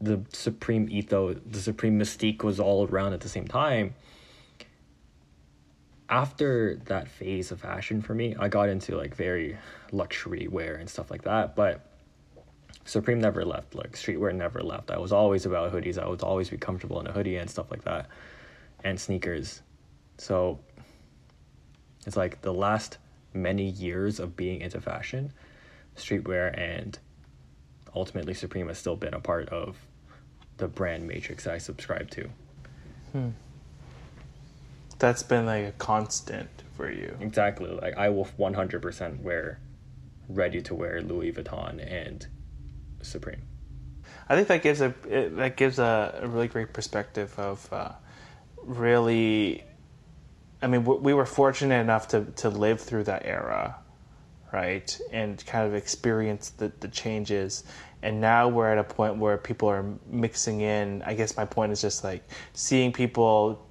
the 0.00 0.20
supreme 0.32 0.88
ethos 0.90 1.36
the 1.46 1.60
supreme 1.60 1.98
mystique 1.98 2.42
was 2.42 2.60
all 2.60 2.86
around 2.88 3.12
at 3.12 3.20
the 3.20 3.28
same 3.28 3.46
time 3.46 3.94
after 6.08 6.76
that 6.84 7.08
phase 7.08 7.50
of 7.50 7.60
fashion 7.60 8.02
for 8.02 8.14
me 8.14 8.34
i 8.38 8.48
got 8.48 8.68
into 8.68 8.96
like 8.96 9.14
very 9.14 9.56
luxury 9.92 10.46
wear 10.48 10.74
and 10.76 10.88
stuff 10.88 11.10
like 11.10 11.22
that 11.22 11.56
but 11.56 11.86
Supreme 12.86 13.20
never 13.20 13.44
left. 13.44 13.74
Like 13.74 13.92
streetwear 13.92 14.34
never 14.34 14.62
left. 14.62 14.90
I 14.90 14.98
was 14.98 15.12
always 15.12 15.44
about 15.44 15.72
hoodies. 15.72 15.98
I 15.98 16.08
would 16.08 16.22
always 16.22 16.48
be 16.48 16.56
comfortable 16.56 17.00
in 17.00 17.06
a 17.08 17.12
hoodie 17.12 17.36
and 17.36 17.50
stuff 17.50 17.70
like 17.70 17.82
that, 17.84 18.06
and 18.84 18.98
sneakers. 18.98 19.60
So 20.18 20.60
it's 22.06 22.16
like 22.16 22.40
the 22.42 22.54
last 22.54 22.98
many 23.34 23.68
years 23.70 24.20
of 24.20 24.36
being 24.36 24.60
into 24.60 24.80
fashion, 24.80 25.32
streetwear 25.96 26.56
and 26.56 26.98
ultimately 27.96 28.34
Supreme 28.34 28.68
has 28.68 28.78
still 28.78 28.96
been 28.96 29.14
a 29.14 29.20
part 29.20 29.48
of 29.48 29.76
the 30.58 30.68
brand 30.68 31.08
matrix 31.08 31.44
that 31.44 31.54
I 31.54 31.58
subscribe 31.58 32.10
to. 32.10 32.28
That's 34.98 35.22
been 35.22 35.46
like 35.46 35.64
a 35.64 35.72
constant 35.72 36.50
for 36.76 36.90
you. 36.90 37.16
Exactly. 37.20 37.70
Like 37.70 37.96
I 37.96 38.10
will 38.10 38.28
one 38.36 38.54
hundred 38.54 38.82
percent 38.82 39.22
wear 39.22 39.58
ready 40.28 40.60
to 40.62 40.74
wear 40.74 41.00
Louis 41.00 41.32
Vuitton 41.32 41.80
and 41.90 42.26
Supreme. 43.02 43.42
I 44.28 44.34
think 44.36 44.48
that 44.48 44.62
gives 44.62 44.80
a 44.80 44.94
it, 45.08 45.36
that 45.36 45.56
gives 45.56 45.78
a, 45.78 46.20
a 46.22 46.28
really 46.28 46.48
great 46.48 46.72
perspective 46.72 47.38
of 47.38 47.72
uh, 47.72 47.92
really. 48.62 49.64
I 50.62 50.66
mean, 50.66 50.84
we 50.84 50.96
we 50.96 51.14
were 51.14 51.26
fortunate 51.26 51.80
enough 51.80 52.08
to 52.08 52.24
to 52.36 52.48
live 52.48 52.80
through 52.80 53.04
that 53.04 53.22
era, 53.24 53.76
right, 54.52 54.98
and 55.12 55.44
kind 55.46 55.66
of 55.66 55.74
experience 55.74 56.50
the 56.50 56.72
the 56.80 56.88
changes. 56.88 57.64
And 58.02 58.20
now 58.20 58.48
we're 58.48 58.70
at 58.70 58.78
a 58.78 58.84
point 58.84 59.16
where 59.16 59.36
people 59.36 59.68
are 59.68 59.84
mixing 60.08 60.60
in. 60.60 61.02
I 61.02 61.14
guess 61.14 61.36
my 61.36 61.44
point 61.44 61.72
is 61.72 61.80
just 61.80 62.04
like 62.04 62.22
seeing 62.52 62.92
people 62.92 63.66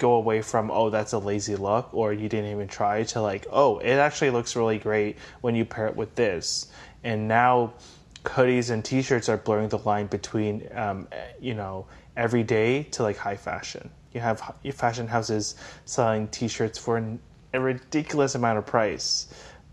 go 0.00 0.14
away 0.14 0.40
from 0.40 0.70
oh 0.70 0.90
that's 0.90 1.12
a 1.12 1.18
lazy 1.18 1.54
look 1.54 1.92
or 1.92 2.12
you 2.12 2.28
didn't 2.28 2.50
even 2.50 2.66
try 2.66 3.04
to 3.04 3.20
like 3.20 3.46
oh 3.52 3.78
it 3.78 3.96
actually 3.96 4.30
looks 4.30 4.56
really 4.56 4.78
great 4.78 5.18
when 5.42 5.54
you 5.54 5.64
pair 5.64 5.86
it 5.86 5.94
with 5.94 6.12
this 6.14 6.68
and 7.04 7.28
now 7.28 7.72
hoodies 8.24 8.70
and 8.70 8.82
t-shirts 8.82 9.28
are 9.28 9.36
blurring 9.36 9.68
the 9.68 9.78
line 9.78 10.06
between 10.06 10.66
um, 10.74 11.06
you 11.38 11.54
know 11.54 11.86
everyday 12.16 12.82
to 12.82 13.02
like 13.02 13.16
high 13.16 13.36
fashion 13.36 13.88
you 14.12 14.20
have 14.20 14.42
fashion 14.72 15.06
houses 15.06 15.54
selling 15.84 16.26
t-shirts 16.28 16.78
for 16.78 16.96
an, 16.96 17.20
a 17.52 17.60
ridiculous 17.60 18.34
amount 18.34 18.56
of 18.56 18.64
price 18.64 19.28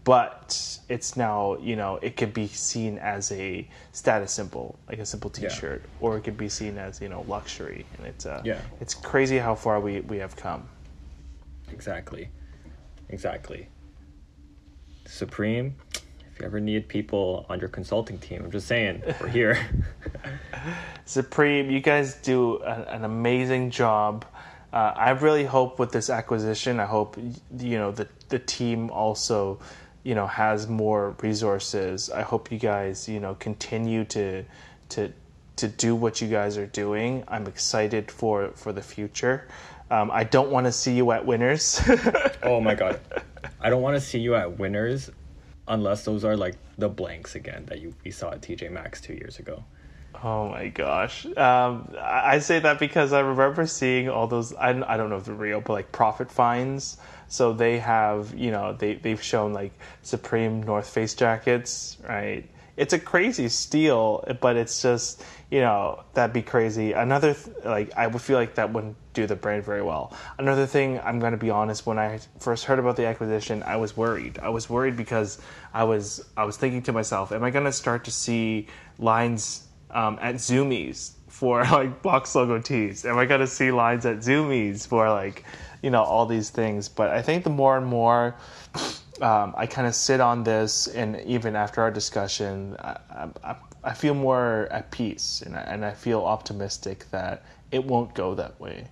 but 0.08 0.80
it's 0.88 1.18
now 1.18 1.58
you 1.70 1.76
know 1.76 1.99
it 2.01 2.16
could 2.20 2.34
be 2.34 2.47
seen 2.47 2.97
as 2.99 3.24
a 3.34 3.68
status 3.91 4.32
symbol 4.32 4.68
like 4.89 4.99
a 4.99 5.05
simple 5.05 5.30
t-shirt 5.30 5.82
or 5.99 6.10
it 6.18 6.22
could 6.26 6.38
be 6.38 6.49
seen 6.60 6.78
as 6.78 7.01
you 7.01 7.10
know 7.10 7.22
luxury 7.28 7.86
and 7.97 8.08
it's 8.12 8.26
uh 8.26 8.41
Yeah. 8.51 8.62
it's 8.80 8.93
crazy 9.12 9.38
how 9.47 9.53
far 9.64 9.76
we 9.82 9.93
we 10.12 10.18
have 10.26 10.36
come 10.36 10.62
Exactly. 11.72 12.30
Exactly. 13.10 13.68
Supreme, 15.05 15.76
if 15.93 16.39
you 16.39 16.45
ever 16.45 16.60
need 16.60 16.88
people 16.88 17.45
on 17.49 17.60
your 17.60 17.70
consulting 17.70 18.18
team, 18.20 18.43
I'm 18.43 18.51
just 18.51 18.68
saying, 18.68 19.01
we're 19.22 19.28
here. 19.28 19.58
Supreme, 21.05 21.70
you 21.70 21.80
guys 21.80 22.16
do 22.16 22.62
a, 22.64 22.74
an 22.95 23.03
amazing 23.05 23.72
job. 23.72 24.26
Uh, 24.74 24.93
I 24.95 25.12
really 25.12 25.45
hope 25.45 25.80
with 25.80 25.91
this 25.91 26.10
acquisition, 26.10 26.80
I 26.80 26.86
hope 26.86 27.18
you 27.18 27.78
know 27.78 27.91
the 27.91 28.08
the 28.30 28.39
team 28.39 28.89
also, 28.89 29.60
you 30.08 30.16
know, 30.16 30.28
has 30.28 30.68
more 30.70 31.16
resources. 31.22 32.10
I 32.10 32.22
hope 32.22 32.49
you 32.51 32.58
guys, 32.58 33.10
you 33.10 33.20
know, 33.20 33.36
continue 33.36 34.05
to 34.05 34.43
to 34.89 35.12
to 35.58 35.68
do 35.68 35.95
what 35.95 36.22
you 36.22 36.28
guys 36.30 36.58
are 36.58 36.66
doing. 36.84 37.24
I'm 37.28 37.45
excited 37.47 38.10
for 38.20 38.51
for 38.55 38.72
the 38.72 38.82
future. 38.82 39.38
Um, 39.91 40.10
I 40.12 40.24
don't 40.24 40.49
want 40.49 40.66
to 40.66 40.72
see 40.72 40.93
you 40.93 41.12
at 41.12 41.26
winners. 41.26 41.82
oh 42.43 42.62
my 42.62 42.76
god. 42.76 42.99
I 43.60 43.70
don't 43.70 43.82
want 43.82 43.95
to 43.95 44.01
see 44.01 44.20
you 44.20 44.36
at 44.36 44.58
winners 44.58 45.10
unless 45.68 46.05
those 46.05 46.24
are 46.24 46.38
like 46.38 46.55
the 46.78 46.88
blanks 46.89 47.36
again 47.36 47.66
that 47.66 47.80
you 47.82 47.93
we 48.05 48.12
saw 48.12 48.32
at 48.32 48.41
TJ 48.41 48.72
Maxx 48.72 49.01
two 49.01 49.14
years 49.14 49.39
ago. 49.39 49.64
Oh 50.24 50.49
my 50.49 50.70
gosh. 50.70 51.26
Um, 51.38 51.93
I 52.01 52.39
say 52.39 52.60
that 52.60 52.80
because 52.80 53.14
I 53.14 53.20
remember 53.20 53.68
seeing 53.68 54.10
all 54.10 54.26
those, 54.28 54.51
I, 54.55 54.74
don't- 54.74 54.84
I 54.84 54.97
don't 54.97 55.10
know 55.12 55.18
if 55.18 55.26
they're 55.26 55.36
real, 55.36 55.62
but 55.62 55.74
like 55.74 55.91
profit 55.91 56.32
fines. 56.32 56.97
So 57.28 57.53
they 57.53 57.80
have, 57.80 58.34
you 58.36 58.51
know, 58.51 58.73
they, 58.73 58.95
they've 58.95 59.21
shown 59.21 59.53
like 59.53 59.71
Supreme 60.01 60.63
North 60.63 60.89
Face 60.89 61.13
jackets, 61.13 61.97
right? 62.07 62.49
It's 62.78 62.93
a 62.93 62.99
crazy 62.99 63.49
steal, 63.49 64.23
but 64.39 64.55
it's 64.55 64.82
just, 64.84 65.23
you 65.49 65.61
know, 65.61 66.03
that'd 66.13 66.32
be 66.32 66.43
crazy. 66.43 66.91
Another, 66.91 67.34
th- 67.34 67.57
like, 67.65 67.97
I 67.97 68.05
would 68.05 68.21
feel 68.21 68.38
like 68.38 68.55
that 68.55 68.71
wouldn't 68.71 68.95
do 69.13 69.25
the 69.25 69.36
brand 69.36 69.65
very 69.65 69.82
well. 69.82 70.15
Another 70.38 70.67
thing, 70.67 70.99
I'm 71.03 71.19
going 71.19 71.32
to 71.32 71.39
be 71.39 71.49
honest, 71.49 71.88
when 71.88 71.97
I 71.97 72.19
first 72.39 72.65
heard 72.65 72.78
about 72.78 72.95
the 72.95 73.07
acquisition, 73.07 73.63
I 73.63 73.78
was 73.78 73.97
worried. 73.97 74.38
I 74.38 74.49
was 74.49 74.69
worried 74.69 74.95
because 74.95 75.41
I 75.73 75.86
was, 75.86 76.23
I 76.38 76.43
was 76.43 76.55
thinking 76.57 76.84
to 76.84 76.93
myself, 76.93 77.32
am 77.32 77.43
I 77.43 77.49
going 77.49 77.65
to 77.65 77.71
start 77.71 78.05
to 78.05 78.11
see 78.11 78.67
lines 78.99 79.67
um, 79.89 80.19
at 80.21 80.36
Zoomies 80.36 81.13
for 81.28 81.63
like 81.71 82.01
box 82.01 82.36
logo 82.36 82.59
tees? 82.59 83.05
Am 83.05 83.17
I 83.17 83.25
gonna 83.25 83.47
see 83.47 83.71
lines 83.71 84.05
at 84.05 84.17
Zoomies 84.17 84.88
for 84.88 85.09
like, 85.09 85.43
you 85.82 85.89
know, 85.89 86.03
all 86.03 86.25
these 86.25 86.49
things? 86.49 86.89
But 86.89 87.09
I 87.09 87.21
think 87.21 87.43
the 87.43 87.49
more 87.49 87.78
and 87.78 87.86
more 87.86 88.36
um, 89.21 89.53
I 89.57 89.65
kind 89.65 89.88
of 89.88 89.95
sit 89.95 90.19
on 90.19 90.43
this, 90.43 90.88
and 90.88 91.19
even 91.21 91.55
after 91.55 91.82
our 91.82 91.91
discussion, 91.91 92.75
I, 92.80 92.97
I, 93.43 93.55
I 93.84 93.93
feel 93.93 94.13
more 94.13 94.67
at 94.71 94.91
peace, 94.91 95.41
and 95.45 95.55
I, 95.55 95.61
and 95.61 95.86
I 95.86 95.91
feel 95.91 96.21
optimistic 96.21 97.05
that 97.11 97.43
it 97.71 97.84
won't 97.84 98.13
go 98.13 98.36
that 98.36 98.59
way. 98.59 98.88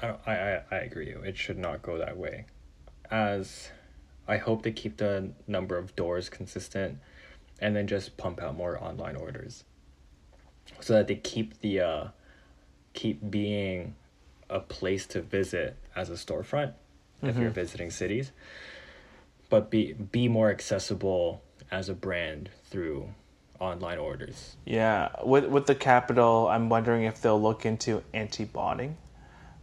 I, 0.00 0.08
I, 0.26 0.62
I 0.70 0.76
agree. 0.76 1.08
It 1.08 1.36
should 1.36 1.58
not 1.58 1.82
go 1.82 1.98
that 1.98 2.16
way. 2.16 2.46
As 3.10 3.70
I 4.28 4.36
hope 4.36 4.62
they 4.62 4.72
keep 4.72 4.98
the 4.98 5.30
number 5.46 5.78
of 5.78 5.96
doors 5.96 6.28
consistent 6.28 6.98
and 7.60 7.74
then 7.74 7.86
just 7.86 8.16
pump 8.16 8.42
out 8.42 8.56
more 8.56 8.82
online 8.82 9.16
orders. 9.16 9.64
So 10.80 10.94
that 10.94 11.06
they 11.06 11.14
keep 11.14 11.60
the 11.60 11.80
uh 11.80 12.08
keep 12.92 13.30
being 13.30 13.94
a 14.48 14.60
place 14.60 15.06
to 15.08 15.20
visit 15.20 15.76
as 15.94 16.10
a 16.10 16.14
storefront 16.14 16.72
if 17.22 17.36
you're 17.38 17.50
visiting 17.50 17.90
cities. 17.90 18.32
But 19.48 19.70
be 19.70 19.92
be 19.92 20.28
more 20.28 20.50
accessible 20.50 21.42
as 21.70 21.88
a 21.88 21.94
brand 21.94 22.50
through 22.70 23.08
online 23.60 23.98
orders. 23.98 24.56
Yeah, 24.64 25.10
with 25.24 25.46
with 25.46 25.66
the 25.66 25.74
capital, 25.74 26.48
I'm 26.48 26.68
wondering 26.68 27.04
if 27.04 27.20
they'll 27.22 27.40
look 27.40 27.64
into 27.64 28.02
anti-botting. 28.12 28.96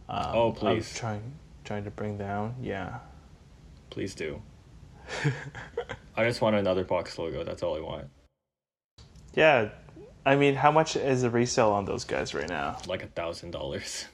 Um, 0.08 0.26
Oh, 0.34 0.52
please. 0.52 0.94
trying 0.98 1.22
trying 1.64 1.84
to 1.84 1.90
bring 1.90 2.18
down. 2.18 2.54
Yeah. 2.62 2.98
Please 3.90 4.14
do. 4.14 4.42
I 6.16 6.24
just 6.24 6.40
want 6.40 6.56
another 6.56 6.84
box 6.84 7.18
logo, 7.18 7.44
that's 7.44 7.62
all 7.62 7.76
I 7.76 7.80
want. 7.80 8.06
yeah 9.34 9.68
I 10.26 10.36
mean, 10.36 10.54
how 10.54 10.70
much 10.72 10.96
is 10.96 11.20
the 11.22 11.28
resale 11.28 11.70
on 11.72 11.84
those 11.84 12.04
guys 12.04 12.32
right 12.34 12.48
now? 12.48 12.78
Like 12.86 13.02
a 13.02 13.08
thousand 13.08 13.50
dollars. 13.50 14.06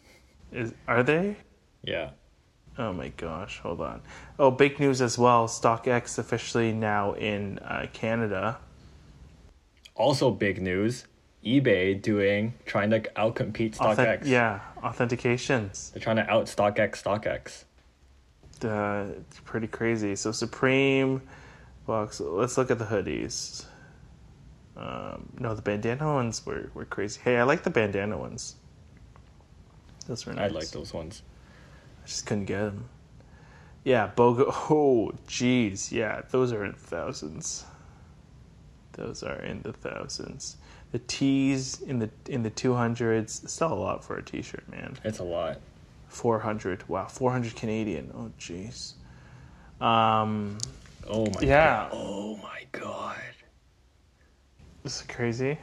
Is 0.52 0.72
are 0.88 1.02
they? 1.02 1.36
Yeah. 1.82 2.10
Oh 2.78 2.92
my 2.92 3.08
gosh, 3.08 3.58
hold 3.58 3.80
on. 3.80 4.00
Oh, 4.38 4.50
big 4.50 4.80
news 4.80 5.02
as 5.02 5.18
well. 5.18 5.46
StockX 5.48 6.18
officially 6.18 6.72
now 6.72 7.12
in 7.12 7.58
uh, 7.58 7.86
Canada. 7.92 8.58
Also, 9.94 10.30
big 10.30 10.62
news: 10.62 11.06
eBay 11.44 12.00
doing 12.00 12.54
trying 12.64 12.90
to 12.90 13.00
outcompete 13.00 13.76
StockX. 13.76 13.96
Authent- 13.96 14.26
yeah, 14.26 14.60
authentications. 14.82 15.92
They're 15.92 16.02
trying 16.02 16.16
to 16.16 16.30
out 16.30 16.46
StockX. 16.46 17.02
StockX. 17.02 17.64
Uh, 18.64 19.12
it's 19.20 19.40
pretty 19.40 19.66
crazy. 19.66 20.16
So 20.16 20.32
Supreme 20.32 21.22
box. 21.86 22.20
Let's 22.20 22.56
look 22.58 22.70
at 22.70 22.78
the 22.78 22.84
hoodies. 22.84 23.64
Um, 24.76 25.28
no, 25.38 25.54
the 25.54 25.62
bandana 25.62 26.06
ones 26.14 26.44
were, 26.46 26.70
were 26.72 26.84
crazy. 26.84 27.20
Hey, 27.22 27.36
I 27.36 27.42
like 27.42 27.64
the 27.64 27.70
bandana 27.70 28.16
ones. 28.16 28.56
Those 30.10 30.26
were 30.26 30.34
I 30.36 30.48
like 30.48 30.70
those 30.70 30.92
ones. 30.92 31.22
I 32.02 32.06
just 32.08 32.26
couldn't 32.26 32.46
get 32.46 32.58
them. 32.58 32.88
Yeah, 33.84 34.10
BOGO. 34.16 34.46
Oh, 34.68 35.12
jeez. 35.28 35.92
Yeah, 35.92 36.22
those 36.32 36.52
are 36.52 36.64
in 36.64 36.72
thousands. 36.72 37.64
Those 38.94 39.22
are 39.22 39.40
in 39.40 39.62
the 39.62 39.72
thousands. 39.72 40.56
The 40.90 40.98
tees 40.98 41.80
in 41.82 42.00
the 42.00 42.10
in 42.28 42.42
the 42.42 42.50
two 42.50 42.74
hundreds. 42.74 43.48
Still 43.48 43.72
a 43.72 43.74
lot 43.74 44.02
for 44.02 44.16
a 44.16 44.22
t-shirt, 44.24 44.68
man. 44.68 44.96
It's 45.04 45.20
a 45.20 45.24
lot. 45.24 45.60
Four 46.08 46.40
hundred. 46.40 46.88
Wow, 46.88 47.06
four 47.06 47.30
hundred 47.30 47.54
Canadian. 47.54 48.10
Oh, 48.12 48.32
jeez. 48.36 48.94
Um, 49.80 50.58
Oh 51.06 51.26
my. 51.26 51.40
Yeah. 51.40 51.88
God. 51.88 51.90
Oh 51.92 52.36
my 52.42 52.62
god. 52.72 53.16
this 54.82 54.96
is 54.96 55.06
crazy. 55.06 55.56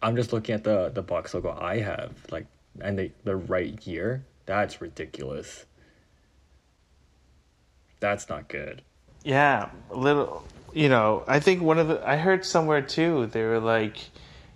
I'm 0.00 0.16
just 0.16 0.32
looking 0.32 0.54
at 0.54 0.64
the 0.64 0.88
the 0.88 1.02
box 1.02 1.34
logo 1.34 1.54
I 1.60 1.80
have, 1.80 2.14
like, 2.30 2.46
and 2.80 2.98
the 2.98 3.10
the 3.24 3.36
right 3.36 3.86
year. 3.86 4.24
That's 4.46 4.80
ridiculous. 4.80 5.64
That's 8.00 8.28
not 8.28 8.48
good. 8.48 8.82
Yeah, 9.22 9.70
a 9.90 9.96
little. 9.96 10.44
You 10.72 10.88
know, 10.88 11.22
I 11.26 11.40
think 11.40 11.62
one 11.62 11.78
of 11.78 11.88
the 11.88 12.06
I 12.06 12.16
heard 12.16 12.44
somewhere 12.44 12.82
too. 12.82 13.26
They 13.26 13.42
were 13.42 13.60
like, 13.60 13.96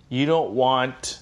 you 0.09 0.25
don't 0.25 0.51
want, 0.51 1.19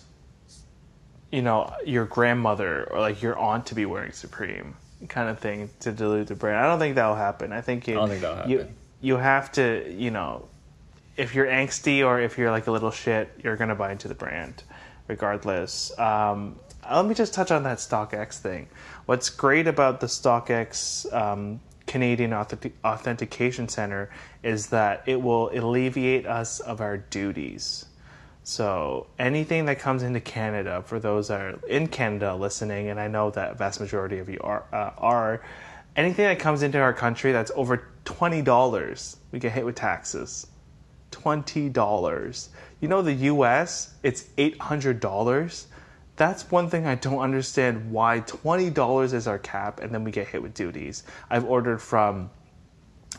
you 1.32 1.42
know, 1.42 1.72
your 1.86 2.06
grandmother 2.06 2.86
or 2.92 3.00
like 3.00 3.22
your 3.22 3.38
aunt 3.38 3.68
to 3.68 3.76
be 3.76 3.86
wearing 3.86 4.12
Supreme 4.12 4.76
kind 5.08 5.30
of 5.30 5.40
thing 5.40 5.70
to 5.82 5.92
dilute 5.92 6.28
the 6.28 6.36
brand. 6.36 6.58
I 6.58 6.68
don't 6.68 6.80
think 6.80 6.96
that'll 6.96 7.16
happen. 7.16 7.52
I 7.54 7.62
think 7.62 7.88
you. 7.88 8.00
I 8.00 8.08
think 8.08 8.22
that'll 8.22 8.50
You, 8.50 8.68
you 9.02 9.18
have 9.18 9.52
to, 9.54 9.94
you 9.94 10.10
know, 10.10 10.48
if 11.16 11.36
you're 11.36 11.46
angsty 11.46 12.04
or 12.06 12.20
if 12.20 12.38
you're 12.38 12.52
like 12.52 12.68
a 12.68 12.72
little 12.72 12.92
shit, 12.92 13.30
you're 13.44 13.56
gonna 13.56 13.76
buy 13.76 13.92
into 13.92 14.08
the 14.08 14.16
brand, 14.16 14.64
regardless. 15.08 15.98
Um, 16.00 16.60
let 16.90 17.06
me 17.06 17.14
just 17.14 17.34
touch 17.34 17.52
on 17.52 17.64
that 17.64 17.78
StockX 17.78 18.38
thing. 18.38 18.68
What's 19.06 19.30
great 19.30 19.68
about 19.68 20.00
the 20.00 20.08
StockX 20.08 21.12
um, 21.14 21.60
Canadian 21.86 22.34
Authentic- 22.34 22.76
Authentication 22.84 23.68
Center 23.68 24.10
is 24.44 24.68
that 24.68 25.04
it 25.06 25.22
will 25.22 25.50
alleviate 25.58 26.26
us 26.26 26.60
of 26.60 26.82
our 26.82 26.98
duties. 26.98 27.86
So 28.44 29.08
anything 29.20 29.66
that 29.66 29.80
comes 29.80 30.04
into 30.04 30.22
Canada, 30.22 30.82
for 30.86 31.00
those 31.00 31.28
that 31.28 31.42
are 31.42 31.60
in 31.68 31.88
Canada 31.88 32.36
listening, 32.36 32.90
and 32.90 33.00
I 33.00 33.08
know 33.08 33.30
that 33.32 33.58
vast 33.58 33.82
majority 33.82 34.20
of 34.20 34.30
you 34.30 34.40
are, 34.42 34.64
uh, 34.72 34.92
are 34.98 35.42
anything 35.98 36.26
that 36.26 36.40
comes 36.40 36.64
into 36.64 36.80
our 36.80 36.94
country 36.94 37.34
that's 37.34 37.52
over 37.56 37.88
twenty 38.06 38.42
dollars, 38.42 39.18
we 39.32 39.40
get 39.40 39.52
hit 39.52 39.66
with 39.66 39.76
taxes. 39.76 40.48
Twenty 41.12 41.68
dollars. 41.68 42.50
You 42.80 42.88
know 42.88 43.02
the 43.02 43.14
U.S. 43.14 43.94
It's 44.04 44.30
eight 44.38 44.58
hundred 44.62 45.02
dollars. 45.02 45.68
That's 46.18 46.50
one 46.52 46.70
thing 46.70 46.86
I 46.86 46.96
don't 46.96 47.20
understand. 47.20 47.92
Why 47.92 48.20
twenty 48.22 48.70
dollars 48.70 49.14
is 49.14 49.28
our 49.28 49.40
cap, 49.40 49.80
and 49.80 49.94
then 49.94 50.04
we 50.04 50.12
get 50.12 50.28
hit 50.28 50.42
with 50.42 50.54
duties. 50.54 51.04
I've 51.30 51.46
ordered 51.46 51.80
from 51.80 52.32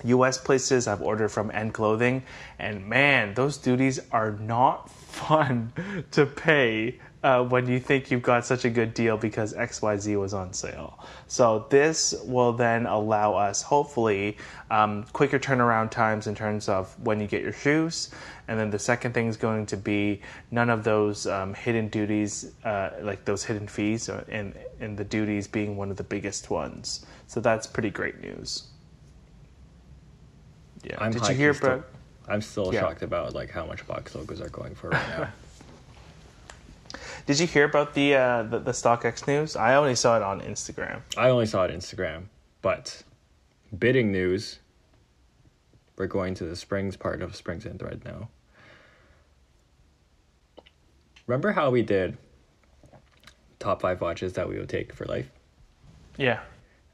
US 0.05 0.39
places, 0.39 0.87
I've 0.87 1.03
ordered 1.03 1.29
from 1.29 1.51
End 1.51 1.75
Clothing, 1.75 2.23
and 2.59 2.87
man, 2.87 3.35
those 3.35 3.57
duties 3.57 4.01
are 4.13 4.33
not 4.33 4.91
fun 5.09 5.73
to 6.13 6.27
pay 6.27 6.99
uh, 7.25 7.43
when 7.43 7.67
you 7.67 7.81
think 7.81 8.11
you've 8.11 8.23
got 8.23 8.45
such 8.47 8.65
a 8.65 8.71
good 8.71 8.95
deal 8.95 9.17
because 9.17 9.53
XYZ 9.55 10.19
was 10.21 10.33
on 10.35 10.53
sale. 10.53 10.99
So, 11.27 11.67
this 11.69 12.15
will 12.25 12.53
then 12.53 12.87
allow 12.87 13.35
us, 13.35 13.61
hopefully, 13.61 14.37
um, 14.71 15.03
quicker 15.13 15.39
turnaround 15.39 15.91
times 15.91 16.27
in 16.29 16.35
terms 16.37 16.69
of 16.69 16.95
when 17.05 17.19
you 17.21 17.27
get 17.27 17.43
your 17.43 17.53
shoes. 17.53 18.11
And 18.47 18.59
then 18.59 18.71
the 18.71 18.79
second 18.79 19.13
thing 19.15 19.27
is 19.27 19.37
going 19.37 19.67
to 19.67 19.77
be 19.77 20.21
none 20.53 20.71
of 20.71 20.85
those 20.85 21.27
um, 21.27 21.55
hidden 21.55 21.89
duties, 21.89 22.53
uh, 22.65 22.91
like 23.03 23.25
those 23.25 23.43
hidden 23.45 23.67
fees, 23.67 24.09
and, 24.09 24.55
and 24.81 24.97
the 24.97 25.05
duties 25.05 25.49
being 25.49 25.77
one 25.77 25.91
of 25.91 25.97
the 25.97 26.05
biggest 26.05 26.51
ones. 26.51 27.05
So, 27.27 27.41
that's 27.41 27.67
pretty 27.67 27.91
great 27.91 28.21
news. 28.21 28.69
Yeah. 30.85 30.97
I'm 30.99 31.11
Did 31.13 31.27
you 31.29 31.35
hear 31.35 31.53
still- 31.55 31.69
about? 31.73 31.87
I'm 32.29 32.43
still 32.43 32.73
Yeah. 32.73 32.81
shocked 32.81 33.03
about 33.03 33.35
like 33.35 33.51
how 33.51 33.65
much 33.67 33.87
box 33.87 34.15
logos 34.15 34.41
are 34.43 34.51
going 34.51 34.75
for 34.75 34.91
right 34.91 35.09
now. 35.09 35.29
Did 37.29 37.41
you 37.41 37.47
hear 37.47 37.65
about 37.65 37.93
the, 37.93 38.15
uh, 38.15 38.43
the 38.45 38.59
the 38.59 38.71
StockX 38.71 39.29
news? 39.29 39.55
I 39.55 39.75
only 39.75 39.95
saw 39.95 40.17
it 40.17 40.23
on 40.23 40.41
Instagram. 40.41 41.03
I 41.15 41.29
only 41.29 41.45
saw 41.45 41.65
it 41.65 41.71
on 41.71 41.77
Instagram, 41.77 42.23
but 42.63 43.03
bidding 43.79 44.11
news. 44.11 44.61
We're 45.99 46.07
going 46.07 46.33
to 46.37 46.45
the 46.45 46.57
Springs 46.57 46.97
part 46.97 47.21
of 47.21 47.37
Springs 47.37 47.67
and 47.67 47.79
Thread 47.79 48.03
now. 48.03 48.31
Remember 51.27 51.53
how 51.53 51.69
we 51.69 51.83
did 51.83 52.17
top 53.59 53.83
five 53.83 54.01
watches 54.01 54.33
that 54.33 54.49
we 54.49 54.59
would 54.59 54.71
take 54.71 54.95
for 54.95 55.05
life? 55.05 55.31
Yeah. 56.17 56.41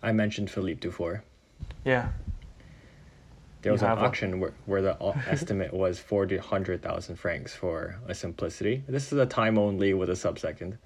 I 0.02 0.10
mentioned 0.10 0.50
Philippe 0.50 0.80
Dufour. 0.80 1.22
Yeah. 1.84 2.08
There 3.64 3.72
was 3.72 3.82
an 3.82 3.88
auction 3.88 4.40
where, 4.40 4.52
where 4.66 4.82
the 4.82 4.94
estimate 5.26 5.72
was 5.72 5.98
400,000 5.98 7.16
francs 7.16 7.54
for 7.54 7.98
a 8.06 8.14
Simplicity. 8.14 8.84
This 8.86 9.10
is 9.10 9.18
a 9.18 9.24
time 9.24 9.56
only 9.56 9.94
with 9.94 10.10
a 10.10 10.16
sub 10.16 10.38
second. 10.38 10.76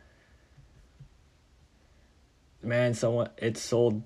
Man, 2.62 2.94
someone 2.94 3.30
it 3.36 3.56
sold 3.56 4.04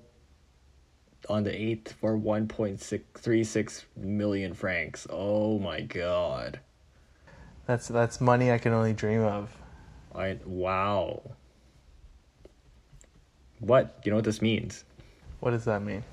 on 1.29 1.43
the 1.43 1.51
8th 1.51 1.89
for 1.89 2.17
1.636 2.17 3.83
million 3.95 4.55
francs. 4.55 5.05
Oh 5.07 5.59
my 5.59 5.81
god. 5.81 6.59
That's 7.67 7.87
that's 7.87 8.19
money 8.19 8.51
I 8.51 8.57
can 8.57 8.73
only 8.73 8.93
dream 8.93 9.21
of. 9.21 9.55
I 10.15 10.39
wow. 10.45 11.21
What? 13.59 13.99
You 14.03 14.11
know 14.11 14.17
what 14.17 14.25
this 14.25 14.41
means? 14.41 14.83
What 15.41 15.51
does 15.51 15.65
that 15.65 15.83
mean? 15.83 16.03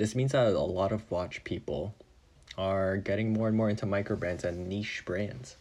This 0.00 0.14
means 0.14 0.32
that 0.32 0.46
a 0.46 0.58
lot 0.58 0.92
of 0.92 1.10
watch 1.10 1.44
people 1.44 1.94
are 2.56 2.96
getting 2.96 3.34
more 3.34 3.48
and 3.48 3.54
more 3.54 3.68
into 3.68 3.84
micro 3.84 4.16
brands 4.16 4.44
and 4.44 4.66
niche 4.66 5.02
brands. 5.04 5.56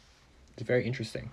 It's 0.53 0.65
very 0.65 0.85
interesting. 0.85 1.29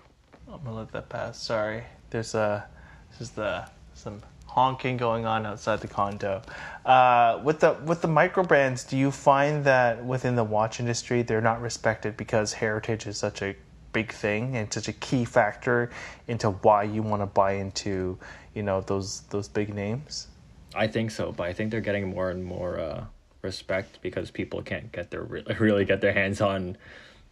I'm 0.51 0.61
gonna 0.61 0.75
let 0.75 0.91
that 0.91 1.07
pass. 1.07 1.41
Sorry. 1.41 1.85
There's 2.09 2.35
uh 2.35 2.63
this 3.11 3.21
is 3.21 3.29
the 3.29 3.65
some 3.93 4.21
honking 4.45 4.97
going 4.97 5.25
on 5.25 5.45
outside 5.45 5.79
the 5.79 5.87
condo. 5.87 6.41
Uh, 6.85 7.39
with 7.45 7.61
the 7.61 7.77
with 7.85 8.01
the 8.01 8.09
micro 8.09 8.43
brands, 8.43 8.83
do 8.83 8.97
you 8.97 9.09
find 9.09 9.63
that 9.63 10.03
within 10.03 10.35
the 10.35 10.43
watch 10.43 10.81
industry 10.81 11.21
they're 11.21 11.39
not 11.39 11.61
respected 11.61 12.17
because 12.17 12.51
heritage 12.51 13.07
is 13.07 13.17
such 13.17 13.41
a 13.41 13.55
big 13.93 14.11
thing 14.11 14.57
and 14.57 14.73
such 14.73 14.89
a 14.89 14.93
key 14.93 15.23
factor 15.23 15.91
into 16.27 16.49
why 16.49 16.83
you 16.83 17.01
want 17.01 17.21
to 17.21 17.25
buy 17.25 17.53
into 17.53 18.19
you 18.53 18.63
know 18.63 18.81
those 18.81 19.21
those 19.29 19.47
big 19.47 19.73
names? 19.73 20.27
I 20.75 20.87
think 20.87 21.11
so, 21.11 21.31
but 21.31 21.47
I 21.47 21.53
think 21.53 21.71
they're 21.71 21.81
getting 21.81 22.09
more 22.09 22.29
and 22.29 22.43
more 22.43 22.79
uh, 22.79 23.05
respect 23.41 23.99
because 24.01 24.31
people 24.31 24.61
can't 24.61 24.91
get 24.91 25.11
their 25.11 25.23
re- 25.23 25.45
really 25.59 25.85
get 25.85 26.01
their 26.01 26.13
hands 26.13 26.41
on 26.41 26.77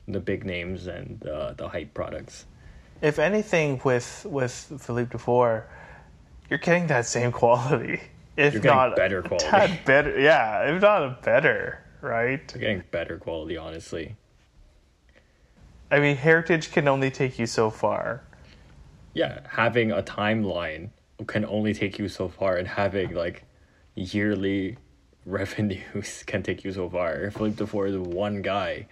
the 0.08 0.20
big 0.20 0.46
names 0.46 0.88
and 0.88 1.26
uh, 1.28 1.54
the 1.54 1.68
hype 1.70 1.94
products. 1.94 2.46
If 3.02 3.20
anything, 3.20 3.82
with 3.84 4.26
with 4.30 4.52
Philippe 4.80 5.12
Dufour, 5.12 5.68
you're 6.50 6.60
getting 6.60 6.88
that 6.88 7.06
same 7.06 7.32
quality. 7.42 8.02
If 8.38 8.54
You're 8.56 8.64
not 8.64 8.96
better 8.96 9.22
quality. 9.30 9.46
tad 9.48 9.86
better, 9.86 10.20
yeah. 10.20 10.74
If 10.74 10.82
not 10.82 11.04
a 11.04 11.18
better, 11.24 11.84
right? 12.02 12.46
They're 12.48 12.62
getting 12.62 12.84
better 12.92 13.18
quality, 13.18 13.58
honestly. 13.58 14.16
I 15.92 16.00
mean, 16.00 16.18
heritage 16.18 16.72
can 16.72 16.88
only 16.88 17.12
take 17.12 17.38
you 17.40 17.46
so 17.46 17.70
far. 17.70 18.24
Yeah, 19.14 19.42
having 19.50 19.92
a 19.92 20.02
timeline 20.02 20.90
can 21.28 21.46
only 21.46 21.74
take 21.74 22.00
you 22.00 22.10
so 22.10 22.28
far, 22.28 22.58
and 22.58 22.68
having 22.68 23.14
like 23.14 23.44
yearly 23.96 24.78
revenues 25.26 26.24
can 26.28 26.44
take 26.44 26.64
you 26.64 26.72
so 26.72 26.90
far. 26.90 27.32
Philippe 27.32 27.58
Dufour 27.58 27.88
is 27.88 27.98
one 27.98 28.42
guy. 28.42 28.88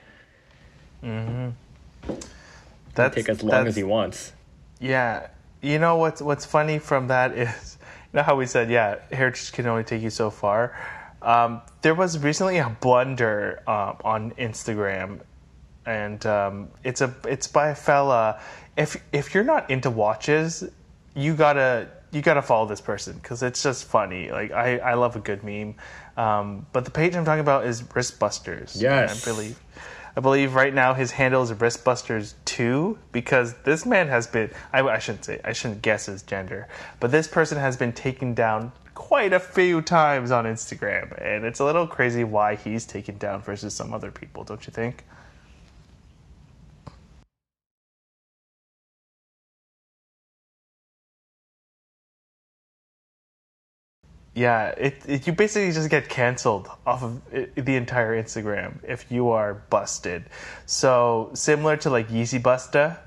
That's 2.95 3.15
Take 3.15 3.29
as 3.29 3.43
long 3.43 3.67
as 3.67 3.75
he 3.75 3.83
wants. 3.83 4.31
Yeah, 4.79 5.27
you 5.61 5.79
know 5.79 5.97
what's 5.97 6.21
what's 6.21 6.45
funny 6.45 6.79
from 6.79 7.07
that 7.07 7.37
is, 7.37 7.77
you 8.11 8.17
know 8.17 8.23
how 8.23 8.35
we 8.35 8.45
said, 8.45 8.69
yeah, 8.69 8.99
heritage 9.11 9.51
can 9.51 9.67
only 9.67 9.83
take 9.83 10.01
you 10.01 10.09
so 10.09 10.29
far. 10.29 10.77
Um, 11.21 11.61
there 11.81 11.95
was 11.95 12.19
recently 12.19 12.57
a 12.57 12.69
blunder 12.81 13.63
um, 13.67 13.97
on 14.03 14.31
Instagram 14.31 15.21
and 15.85 16.25
um, 16.25 16.69
it's 16.83 17.01
a 17.01 17.13
it's 17.27 17.47
by 17.47 17.69
a 17.69 17.75
fella. 17.75 18.39
If 18.77 19.01
if 19.11 19.33
you're 19.33 19.43
not 19.43 19.69
into 19.69 19.89
watches, 19.89 20.63
you 21.15 21.35
gotta 21.35 21.89
you 22.13 22.21
gotta 22.21 22.41
follow 22.41 22.67
this 22.67 22.81
person 22.81 23.15
because 23.15 23.43
it's 23.43 23.61
just 23.63 23.85
funny. 23.85 24.31
Like 24.31 24.51
I 24.51 24.77
I 24.77 24.93
love 24.93 25.15
a 25.15 25.19
good 25.19 25.43
meme. 25.43 25.75
Um, 26.15 26.65
but 26.71 26.85
the 26.85 26.91
page 26.91 27.15
I'm 27.15 27.25
talking 27.25 27.41
about 27.41 27.65
is 27.65 27.81
Wristbusters. 27.81 28.79
Yes. 28.79 29.25
I 29.25 29.31
believe. 29.31 29.59
I 30.15 30.19
believe 30.21 30.53
right 30.53 30.75
now 30.75 30.93
his 30.93 31.09
handle 31.09 31.41
is 31.41 31.51
Wristbusters 31.53 32.35
two 32.45 32.99
because 33.11 33.55
this 33.63 33.83
man 33.83 34.07
has 34.09 34.27
been 34.27 34.51
I, 34.71 34.81
I 34.81 34.99
shouldn't 34.99 35.25
say 35.25 35.41
I 35.43 35.53
shouldn't 35.53 35.81
guess 35.81 36.05
his 36.05 36.21
gender, 36.21 36.67
but 36.99 37.09
this 37.11 37.27
person 37.27 37.57
has 37.57 37.77
been 37.77 37.93
taken 37.93 38.35
down 38.35 38.71
quite 38.93 39.33
a 39.33 39.39
few 39.39 39.81
times 39.81 40.29
on 40.29 40.45
Instagram, 40.45 41.19
and 41.19 41.45
it's 41.45 41.59
a 41.59 41.65
little 41.65 41.87
crazy 41.87 42.23
why 42.23 42.55
he's 42.55 42.85
taken 42.85 43.17
down 43.17 43.41
versus 43.41 43.73
some 43.73 43.91
other 43.91 44.11
people, 44.11 44.43
don't 44.43 44.65
you 44.67 44.71
think? 44.71 45.03
Yeah, 54.35 54.69
it, 54.69 55.03
it 55.05 55.27
you 55.27 55.33
basically 55.33 55.71
just 55.71 55.89
get 55.89 56.09
canceled 56.09 56.67
off 56.87 57.03
of 57.03 57.21
the 57.31 57.75
entire 57.75 58.21
Instagram 58.21 58.77
if 58.83 59.11
you 59.11 59.29
are 59.29 59.53
busted. 59.69 60.25
So 60.65 61.29
similar 61.33 61.77
to 61.77 61.91
like 61.91 62.09
Yeezy 62.09 62.41
Busta, 62.41 62.97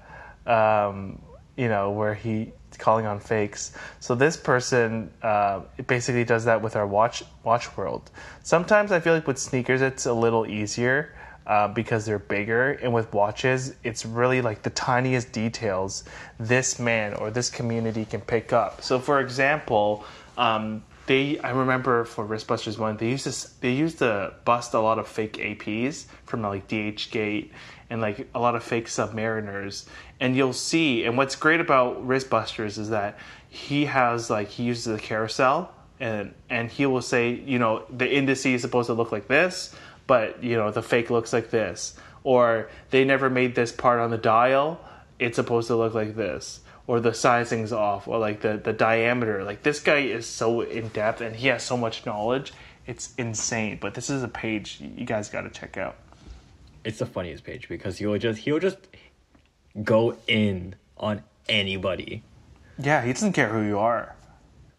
um, 0.46 1.20
you 1.56 1.68
know, 1.68 1.90
where 1.90 2.14
he 2.14 2.52
calling 2.78 3.06
on 3.06 3.18
fakes. 3.18 3.72
So 4.00 4.14
this 4.14 4.36
person 4.36 5.10
uh, 5.22 5.62
basically 5.86 6.24
does 6.24 6.44
that 6.44 6.62
with 6.62 6.76
our 6.76 6.86
watch 6.86 7.24
watch 7.42 7.76
world. 7.76 8.10
Sometimes 8.44 8.92
I 8.92 9.00
feel 9.00 9.14
like 9.14 9.26
with 9.26 9.38
sneakers 9.38 9.82
it's 9.82 10.06
a 10.06 10.12
little 10.12 10.46
easier 10.46 11.12
uh, 11.46 11.68
because 11.68 12.04
they're 12.04 12.18
bigger, 12.20 12.72
and 12.72 12.92
with 12.92 13.12
watches 13.12 13.74
it's 13.82 14.06
really 14.06 14.42
like 14.42 14.62
the 14.62 14.70
tiniest 14.70 15.32
details 15.32 16.04
this 16.38 16.78
man 16.78 17.14
or 17.14 17.32
this 17.32 17.50
community 17.50 18.04
can 18.04 18.20
pick 18.20 18.52
up. 18.52 18.82
So 18.82 19.00
for 19.00 19.20
example. 19.20 20.04
Um, 20.38 20.84
they 21.06 21.38
I 21.38 21.50
remember 21.50 22.04
for 22.04 22.26
Wristbusters 22.26 22.78
one 22.78 22.96
they 22.96 23.10
used 23.10 23.24
to 23.24 23.60
they 23.60 23.72
used 23.72 23.98
to 23.98 24.34
bust 24.44 24.74
a 24.74 24.80
lot 24.80 24.98
of 24.98 25.08
fake 25.08 25.34
APs 25.34 26.06
from 26.24 26.42
like 26.42 26.68
DHgate 26.68 27.50
and 27.88 28.00
like 28.00 28.28
a 28.34 28.40
lot 28.40 28.56
of 28.56 28.62
fake 28.62 28.86
Submariners. 28.86 29.86
And 30.20 30.36
you'll 30.36 30.52
see 30.52 31.04
and 31.04 31.16
what's 31.16 31.36
great 31.36 31.60
about 31.60 32.06
Wristbusters 32.06 32.78
is 32.78 32.90
that 32.90 33.18
he 33.48 33.86
has 33.86 34.30
like 34.30 34.48
he 34.48 34.64
uses 34.64 34.84
the 34.84 34.98
carousel 34.98 35.72
and 36.00 36.34
and 36.50 36.70
he 36.70 36.86
will 36.86 37.02
say 37.02 37.30
you 37.30 37.58
know 37.58 37.84
the 37.90 38.06
indice 38.06 38.54
is 38.54 38.62
supposed 38.62 38.86
to 38.86 38.92
look 38.92 39.12
like 39.12 39.28
this 39.28 39.74
but 40.06 40.42
you 40.42 40.56
know 40.56 40.70
the 40.70 40.82
fake 40.82 41.10
looks 41.10 41.32
like 41.32 41.50
this. 41.50 41.96
Or 42.24 42.68
they 42.90 43.04
never 43.04 43.30
made 43.30 43.54
this 43.54 43.70
part 43.70 44.00
on 44.00 44.10
the 44.10 44.18
dial 44.18 44.80
it's 45.18 45.36
supposed 45.36 45.68
to 45.68 45.76
look 45.76 45.94
like 45.94 46.16
this 46.16 46.60
or 46.86 47.00
the 47.00 47.12
sizing's 47.12 47.72
off 47.72 48.08
or 48.08 48.18
like 48.18 48.40
the, 48.40 48.56
the 48.56 48.72
diameter. 48.72 49.44
Like 49.44 49.62
this 49.62 49.80
guy 49.80 49.98
is 49.98 50.26
so 50.26 50.60
in 50.62 50.88
depth 50.88 51.20
and 51.20 51.36
he 51.36 51.48
has 51.48 51.62
so 51.62 51.76
much 51.76 52.06
knowledge. 52.06 52.52
It's 52.86 53.14
insane. 53.18 53.78
But 53.80 53.94
this 53.94 54.10
is 54.10 54.22
a 54.22 54.28
page 54.28 54.80
you 54.80 55.04
guys 55.04 55.28
got 55.28 55.42
to 55.42 55.50
check 55.50 55.76
out. 55.76 55.96
It's 56.84 56.98
the 56.98 57.06
funniest 57.06 57.44
page 57.44 57.68
because 57.68 57.98
he'll 57.98 58.18
just 58.18 58.40
he'll 58.40 58.60
just 58.60 58.78
go 59.82 60.16
in 60.26 60.74
on 60.96 61.22
anybody. 61.48 62.22
Yeah, 62.78 63.02
he 63.02 63.12
doesn't 63.12 63.32
care 63.32 63.48
who 63.48 63.62
you 63.62 63.78
are. 63.78 64.15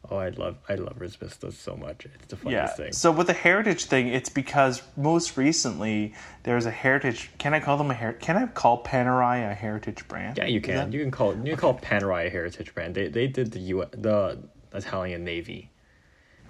Oh, 0.10 0.18
I 0.18 0.30
love 0.30 0.56
I 0.70 0.76
love 0.76 1.00
Wristbusters 1.00 1.54
so 1.54 1.76
much. 1.76 2.06
It's 2.06 2.28
the 2.28 2.38
Yeah. 2.50 2.66
funniest 2.66 2.78
thing. 2.78 2.94
So 2.94 3.12
with 3.12 3.28
the 3.28 3.34
heritage 3.34 3.86
thing, 3.86 4.08
it's 4.08 4.30
because 4.30 4.82
most 4.96 5.36
recently 5.36 6.14
there's 6.44 6.66
a 6.66 6.72
heritage. 6.72 7.30
Can 7.38 7.54
I 7.54 7.60
call 7.60 7.78
them 7.78 7.92
a 7.92 7.94
her? 7.94 8.14
Can 8.14 8.38
I 8.38 8.46
call 8.48 8.84
Panerai 8.84 9.50
a 9.52 9.54
heritage 9.54 10.08
brand? 10.08 10.38
yeah, 10.38 10.46
you 10.46 10.62
can. 10.62 10.76
that- 10.76 10.94
You 10.94 11.02
can 11.02 11.12
call 11.12 11.36
you 11.36 11.44
can 11.52 11.58
call 11.58 11.74
Panerai 11.78 12.28
a 12.28 12.30
heritage 12.30 12.74
brand. 12.74 12.96
They 12.96 13.10
they 13.10 13.28
did 13.28 13.52
the 13.52 13.60
U 13.60 13.86
the 13.92 14.40
Italian 14.74 15.24
Navy. 15.26 15.72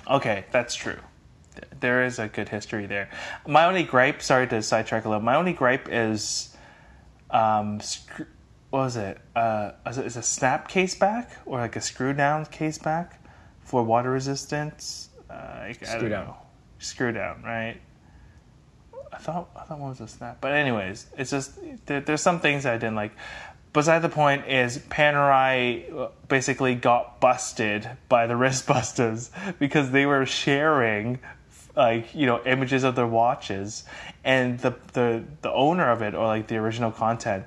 Okay, 0.07 0.45
that's 0.51 0.75
true. 0.75 0.99
There 1.79 2.03
is 2.05 2.19
a 2.19 2.27
good 2.27 2.49
history 2.49 2.85
there. 2.85 3.09
My 3.47 3.65
only 3.65 3.83
gripe, 3.83 4.21
sorry 4.21 4.47
to 4.47 4.61
sidetrack 4.61 5.05
a 5.05 5.09
little, 5.09 5.23
my 5.23 5.35
only 5.35 5.53
gripe 5.53 5.89
is, 5.91 6.55
um, 7.31 7.79
scr- 7.81 8.23
what 8.69 8.79
was 8.81 8.95
it? 8.97 9.17
Uh, 9.35 9.71
is 9.87 9.97
it 9.97 10.05
is 10.05 10.15
a 10.15 10.21
snap 10.21 10.67
case 10.67 10.93
back 10.93 11.31
or 11.47 11.57
like 11.59 11.75
a 11.75 11.81
screw 11.81 12.13
down 12.13 12.45
case 12.45 12.77
back 12.77 13.19
for 13.68 13.84
water 13.84 14.09
resistance? 14.09 15.09
Uh, 15.30 15.74
Screw 15.74 16.07
down. 16.09 16.28
know. 16.28 16.38
Screw 16.80 17.11
down, 17.11 17.43
right? 17.43 17.82
I 19.11 19.18
thought 19.18 19.49
I 19.55 19.63
thought 19.63 19.80
one 19.80 19.89
was 19.89 19.99
a 19.99 20.07
snap, 20.07 20.38
but 20.39 20.53
anyways, 20.53 21.07
it's 21.18 21.32
just 21.32 21.59
there, 21.86 21.99
there's 21.99 22.22
some 22.22 22.39
things 22.39 22.65
I 22.65 22.78
didn't 22.78 22.95
like. 22.95 23.11
Beside 23.74 23.99
the 23.99 24.09
point 24.09 24.47
is 24.47 24.78
Panerai 24.78 25.93
uh, 25.93 26.07
basically 26.30 26.76
got 26.76 27.20
busted 27.20 27.89
by 28.07 28.26
the 28.26 28.34
Wristbusters 28.41 29.32
because 29.59 29.91
they 29.91 30.05
were 30.05 30.26
sharing 30.26 31.20
like 31.76 32.15
you 32.15 32.26
know 32.26 32.41
images 32.45 32.84
of 32.84 32.95
their 32.95 33.07
watches, 33.07 33.84
and 34.24 34.59
the 34.59 34.76
the 34.93 35.24
the 35.41 35.51
owner 35.51 35.89
of 35.91 36.01
it 36.01 36.15
or 36.15 36.26
like 36.26 36.47
the 36.47 36.55
original 36.55 36.91
content 36.91 37.45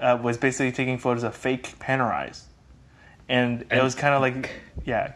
uh, 0.00 0.16
was 0.22 0.38
basically 0.38 0.70
taking 0.70 0.98
photos 0.98 1.24
of 1.24 1.34
fake 1.34 1.74
Panerais, 1.80 2.42
and 3.28 3.64
it 3.70 3.82
was 3.82 3.96
kind 3.96 4.14
of 4.14 4.20
like 4.20 4.50
yeah 4.84 5.14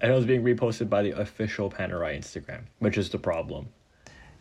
And 0.00 0.10
it 0.10 0.14
was 0.14 0.24
being 0.24 0.42
reposted 0.42 0.88
by 0.88 1.02
the 1.02 1.10
official 1.20 1.70
Panerai 1.70 2.16
Instagram, 2.18 2.62
which 2.78 2.96
is 2.96 3.10
the 3.10 3.18
problem. 3.18 3.68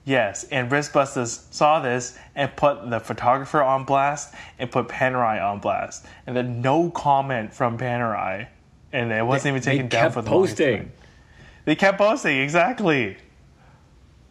Yes, 0.06 0.46
and 0.46 0.72
Wristbusters 0.72 1.52
saw 1.54 1.82
this 1.82 2.18
and 2.34 2.56
put 2.56 2.90
the 2.90 3.00
photographer 3.00 3.62
on 3.62 3.84
blast 3.84 4.34
and 4.58 4.72
put 4.72 4.88
Panerai 4.88 5.44
on 5.44 5.60
blast, 5.60 6.06
and 6.26 6.36
then 6.36 6.62
no 6.62 6.90
comment 6.90 7.54
from 7.54 7.78
Panerai, 7.78 8.48
and 8.94 9.12
it 9.12 9.24
wasn't 9.26 9.54
even 9.54 9.62
taken 9.62 9.88
down 9.90 10.12
for 10.12 10.22
the 10.22 10.30
posting. 10.30 10.78
time. 10.78 10.92
They 11.66 11.76
kept 11.76 11.98
posting 11.98 12.38
exactly. 12.40 13.18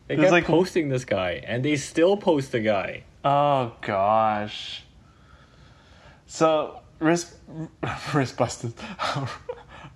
They 0.09 0.15
It 0.15 0.19
was 0.19 0.25
kept 0.25 0.33
like- 0.33 0.45
posting 0.47 0.89
this 0.89 1.05
guy, 1.05 1.43
and 1.47 1.63
they 1.65 1.77
still 1.77 2.17
post 2.17 2.51
the 2.53 2.61
guy. 2.61 3.03
Oh 3.25 3.73
gosh. 3.83 4.83
So 6.27 6.81
Wrist 6.99 7.35
Wristbusters, 7.83 8.73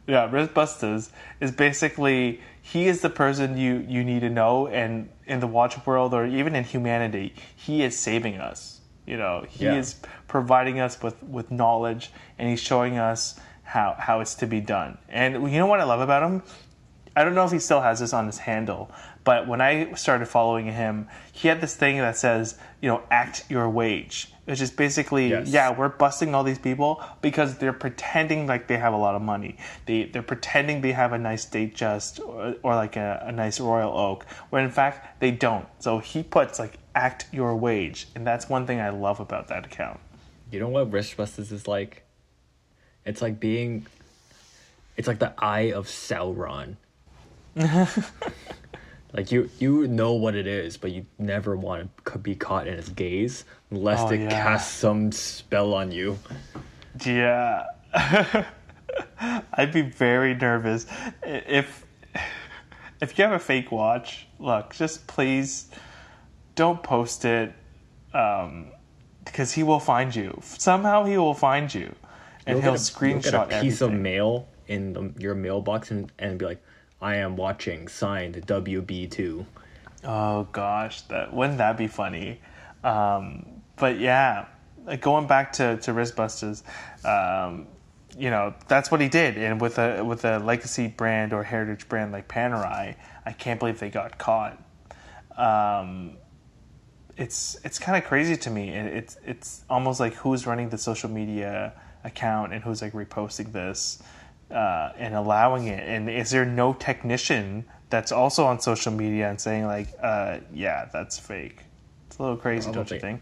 yeah, 0.06 0.28
Wristbusters 0.28 1.10
is 1.40 1.52
basically 1.52 2.40
he 2.60 2.88
is 2.88 3.00
the 3.00 3.10
person 3.10 3.56
you 3.56 3.84
you 3.88 4.04
need 4.04 4.20
to 4.20 4.30
know, 4.30 4.66
and 4.66 5.08
in 5.26 5.40
the 5.40 5.46
watch 5.46 5.84
world 5.86 6.14
or 6.14 6.26
even 6.26 6.54
in 6.54 6.64
humanity, 6.64 7.34
he 7.54 7.82
is 7.82 7.96
saving 7.98 8.36
us. 8.36 8.80
You 9.06 9.16
know, 9.16 9.44
he 9.48 9.64
Yeah. 9.66 9.74
is 9.74 9.96
providing 10.28 10.80
us 10.80 11.02
with 11.02 11.22
with 11.22 11.50
knowledge, 11.50 12.10
and 12.38 12.48
he's 12.48 12.60
showing 12.60 12.98
us 12.98 13.38
how 13.62 13.96
how 13.98 14.20
it's 14.20 14.34
to 14.36 14.46
be 14.46 14.60
done. 14.60 14.98
And 15.08 15.34
you 15.50 15.58
know 15.58 15.66
what 15.66 15.80
I 15.80 15.84
love 15.84 16.00
about 16.00 16.22
him? 16.22 16.42
I 17.14 17.24
don't 17.24 17.34
know 17.34 17.44
if 17.44 17.52
he 17.52 17.58
still 17.58 17.82
has 17.82 18.00
this 18.00 18.14
on 18.14 18.26
his 18.26 18.38
handle, 18.38 18.90
but 19.22 19.46
when 19.46 19.60
I 19.60 19.92
started 19.94 20.26
following 20.26 20.66
him, 20.66 21.08
he 21.30 21.48
had 21.48 21.60
this 21.60 21.76
thing 21.76 21.98
that 21.98 22.16
says, 22.16 22.58
you 22.82 22.88
know, 22.88 23.00
act 23.10 23.44
your 23.48 23.70
wage. 23.70 24.28
It's 24.46 24.58
just 24.58 24.76
basically, 24.76 25.28
Yes. 25.30 25.48
yeah, 25.48 25.70
we're 25.70 25.88
busting 25.88 26.34
all 26.34 26.42
these 26.42 26.58
people 26.58 27.00
because 27.22 27.58
they're 27.58 27.72
pretending 27.72 28.48
like 28.48 28.66
they 28.66 28.76
have 28.76 28.92
a 28.92 28.96
lot 28.96 29.14
of 29.14 29.22
money. 29.22 29.56
They 29.86 30.04
they're 30.06 30.20
pretending 30.20 30.80
they 30.80 30.90
have 30.90 31.12
a 31.12 31.18
nice 31.18 31.46
Datejust 31.46 32.18
or, 32.18 32.56
or 32.64 32.74
like 32.74 32.96
a, 32.96 33.22
a 33.24 33.30
nice 33.32 33.60
royal 33.60 33.96
oak, 33.96 34.26
when 34.50 34.64
in 34.64 34.70
fact 34.70 35.20
they 35.20 35.30
don't. 35.30 35.66
So 35.78 36.00
he 36.00 36.24
puts 36.24 36.58
like 36.58 36.74
act 36.96 37.26
your 37.32 37.56
wage, 37.56 38.08
and 38.16 38.26
that's 38.26 38.48
one 38.48 38.66
thing 38.66 38.80
I 38.80 38.90
love 38.90 39.20
about 39.20 39.46
that 39.48 39.64
account. 39.64 40.00
You 40.50 40.58
know 40.58 40.68
what 40.68 40.90
Wristbusters 40.90 41.52
is 41.52 41.68
like? 41.68 42.02
It's 43.06 43.22
like 43.22 43.38
being. 43.38 43.86
It's 44.96 45.06
like 45.08 45.20
the 45.20 45.32
eye 45.38 45.70
of 45.72 45.86
Sauron. 45.86 46.76
like 49.12 49.30
you, 49.32 49.50
you 49.58 49.86
know 49.88 50.12
what 50.14 50.34
it 50.34 50.46
is, 50.46 50.76
but 50.76 50.90
you 50.92 51.04
never 51.18 51.56
want 51.56 51.90
to 52.06 52.18
be 52.18 52.34
caught 52.34 52.66
in 52.66 52.74
its 52.74 52.88
gaze, 52.88 53.44
lest 53.70 54.06
Oh, 54.06 54.10
it 54.12 54.20
yeah. 54.20 54.30
cast 54.30 54.78
some 54.78 55.12
spell 55.12 55.74
on 55.74 55.90
you. 55.92 56.18
Yeah. 57.04 57.64
I'd 59.52 59.72
be 59.72 59.82
very 59.82 60.34
nervous 60.34 60.86
if 61.22 61.86
if 63.00 63.18
you 63.18 63.24
have 63.24 63.32
a 63.32 63.38
fake 63.38 63.70
watch. 63.72 64.26
Look, 64.38 64.74
just 64.74 65.06
please 65.06 65.68
don't 66.54 66.82
post 66.82 67.24
it 67.24 67.52
um, 68.14 68.66
because 69.24 69.52
he 69.52 69.62
will 69.62 69.80
find 69.80 70.14
you. 70.14 70.38
Somehow 70.42 71.04
he 71.04 71.16
will 71.18 71.34
find 71.34 71.72
you, 71.72 71.94
and 72.46 72.56
You'll 72.58 72.62
he'll 72.62 72.74
a- 72.74 72.76
screenshot 72.76 73.44
a 73.44 73.46
piece 73.62 73.80
everything. 73.82 73.94
of 73.94 74.00
mail 74.00 74.48
in 74.68 74.92
the, 74.92 75.12
your 75.18 75.34
mailbox 75.34 75.90
and, 75.90 76.10
and 76.18 76.38
be 76.38 76.44
like, 76.46 76.62
"I 77.02 77.16
am 77.16 77.36
watching." 77.36 77.88
Signed 77.88 78.46
WB 78.46 79.10
two. 79.10 79.46
Oh 80.04 80.44
gosh, 80.52 81.02
that 81.02 81.34
wouldn't 81.34 81.58
that 81.58 81.76
be 81.76 81.86
funny? 81.86 82.40
Um, 82.82 83.62
but 83.76 83.98
yeah, 83.98 84.46
like 84.84 85.00
going 85.00 85.26
back 85.26 85.52
to 85.54 85.76
to 85.78 85.92
Wristbusters, 85.92 86.62
um, 87.04 87.66
you 88.18 88.30
know 88.30 88.54
that's 88.68 88.90
what 88.90 89.00
he 89.00 89.08
did, 89.08 89.36
and 89.36 89.60
with 89.60 89.78
a 89.78 90.04
with 90.04 90.24
a 90.24 90.38
legacy 90.38 90.88
brand 90.88 91.32
or 91.32 91.42
heritage 91.42 91.88
brand 91.88 92.12
like 92.12 92.28
Panerai, 92.28 92.96
I 93.24 93.32
can't 93.32 93.60
believe 93.60 93.78
they 93.78 93.90
got 93.90 94.18
caught. 94.18 94.62
Um, 95.36 96.16
it's 97.16 97.56
it's 97.64 97.78
kind 97.78 98.02
of 98.02 98.08
crazy 98.08 98.36
to 98.36 98.50
me. 98.50 98.70
It, 98.70 98.86
it's 98.86 99.16
it's 99.24 99.64
almost 99.70 100.00
like 100.00 100.14
who's 100.14 100.46
running 100.46 100.70
the 100.70 100.78
social 100.78 101.10
media 101.10 101.72
account 102.04 102.52
and 102.52 102.62
who's 102.64 102.82
like 102.82 102.92
reposting 102.92 103.52
this 103.52 104.02
uh, 104.52 104.92
and 104.96 105.14
allowing 105.14 105.66
it. 105.66 105.86
And 105.88 106.08
is 106.08 106.30
there 106.30 106.44
no 106.44 106.74
technician 106.74 107.64
that's 107.90 108.12
also 108.12 108.44
on 108.44 108.60
social 108.60 108.92
media 108.92 109.28
and 109.28 109.40
saying 109.40 109.66
like, 109.66 109.88
uh, 110.02 110.38
yeah, 110.52 110.88
that's 110.92 111.18
fake? 111.18 111.60
It's 112.06 112.18
a 112.18 112.22
little 112.22 112.36
crazy, 112.36 112.70
don't 112.70 112.90
you 112.90 112.98
Probably. 112.98 112.98
think? 112.98 113.20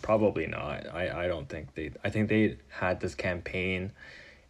Probably 0.00 0.46
not. 0.46 0.86
I, 0.94 1.24
I 1.24 1.28
don't 1.28 1.48
think 1.48 1.74
they. 1.74 1.90
I 2.04 2.10
think 2.10 2.28
they 2.28 2.56
had 2.68 3.00
this 3.00 3.14
campaign, 3.14 3.90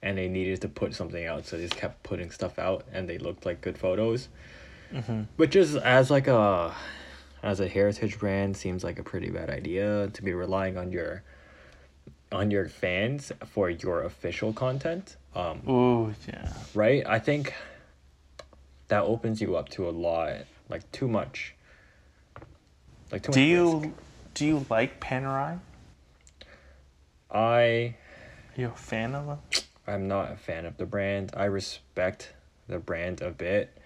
and 0.03 0.19
they 0.19 0.29
needed 0.29 0.61
to 0.61 0.69
put 0.69 0.95
something 0.95 1.25
out, 1.27 1.47
so 1.47 1.57
they 1.57 1.63
just 1.63 1.77
kept 1.77 2.03
putting 2.03 2.31
stuff 2.31 2.59
out, 2.59 2.85
and 2.93 3.09
they 3.09 3.19
looked 3.19 3.47
like 3.47 3.61
good 3.63 3.79
photos. 3.79 4.29
Which 5.37 5.55
is 5.55 5.77
as 5.77 6.11
like 6.11 6.29
a, 6.29 6.75
as 7.43 7.61
a 7.61 7.69
heritage 7.69 8.19
brand 8.19 8.57
seems 8.57 8.83
like 8.83 8.99
a 8.99 9.03
pretty 9.03 9.31
bad 9.31 9.51
idea 9.51 10.09
to 10.09 10.23
be 10.23 10.33
relying 10.33 10.79
on 10.79 10.93
your, 10.93 11.23
on 12.33 12.51
your 12.51 12.69
fans 12.69 13.33
for 13.47 13.69
your 13.69 14.03
official 14.03 14.55
content. 14.55 15.17
Um, 15.35 15.63
Ooh, 15.69 16.15
yeah. 16.27 16.53
right? 16.75 17.07
I 17.07 17.19
think 17.19 17.55
that 18.89 19.03
opens 19.05 19.41
you 19.41 19.57
up 19.57 19.69
to 19.71 19.89
a 19.89 19.91
lot, 19.91 20.33
like 20.69 20.91
too 20.93 21.09
much. 21.09 21.55
Like 23.13 23.23
too 23.23 23.33
Do 23.33 23.41
much 23.41 23.47
you 23.49 23.79
risk. 23.81 23.95
do 24.35 24.47
you 24.47 24.67
like 24.71 25.01
Panerai? 25.01 25.59
I 27.31 27.37
Are 27.37 27.95
you 28.57 28.67
a 28.69 28.71
fan 28.77 29.15
of 29.15 29.27
them? 29.27 29.39
I'm 29.87 30.09
not 30.09 30.33
a 30.33 30.37
fan 30.37 30.67
of 30.67 30.77
the 30.77 30.87
brand. 30.87 31.33
I 31.37 31.45
respect 31.45 32.33
the 32.69 32.79
brand 32.79 33.21
a 33.23 33.31
bit, 33.31 33.77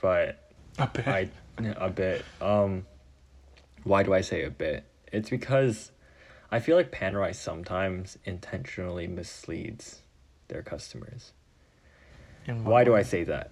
but 0.00 0.50
A 0.78 0.86
bit. 0.86 1.06
I 1.06 1.28
a 1.76 1.90
bit. 1.90 2.24
Um, 2.40 2.86
why 3.84 4.02
do 4.02 4.12
I 4.12 4.20
say 4.20 4.44
a 4.44 4.50
bit? 4.50 4.84
It's 5.12 5.30
because 5.30 5.90
I 6.50 6.60
feel 6.60 6.76
like 6.76 6.92
Panerai 6.92 7.34
sometimes 7.34 8.18
intentionally 8.24 9.06
misleads 9.06 10.00
their 10.48 10.62
customers. 10.62 11.32
What 12.46 12.56
Why 12.64 12.84
do? 12.84 12.94
I 12.96 13.02
say 13.02 13.24
that? 13.24 13.50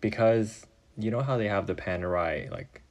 Because 0.00 0.66
you 0.98 1.10
know 1.10 1.22
how 1.22 1.36
they 1.36 1.48
have 1.48 1.66
the 1.66 1.74
Panerai 1.74 2.50
like, 2.50 2.82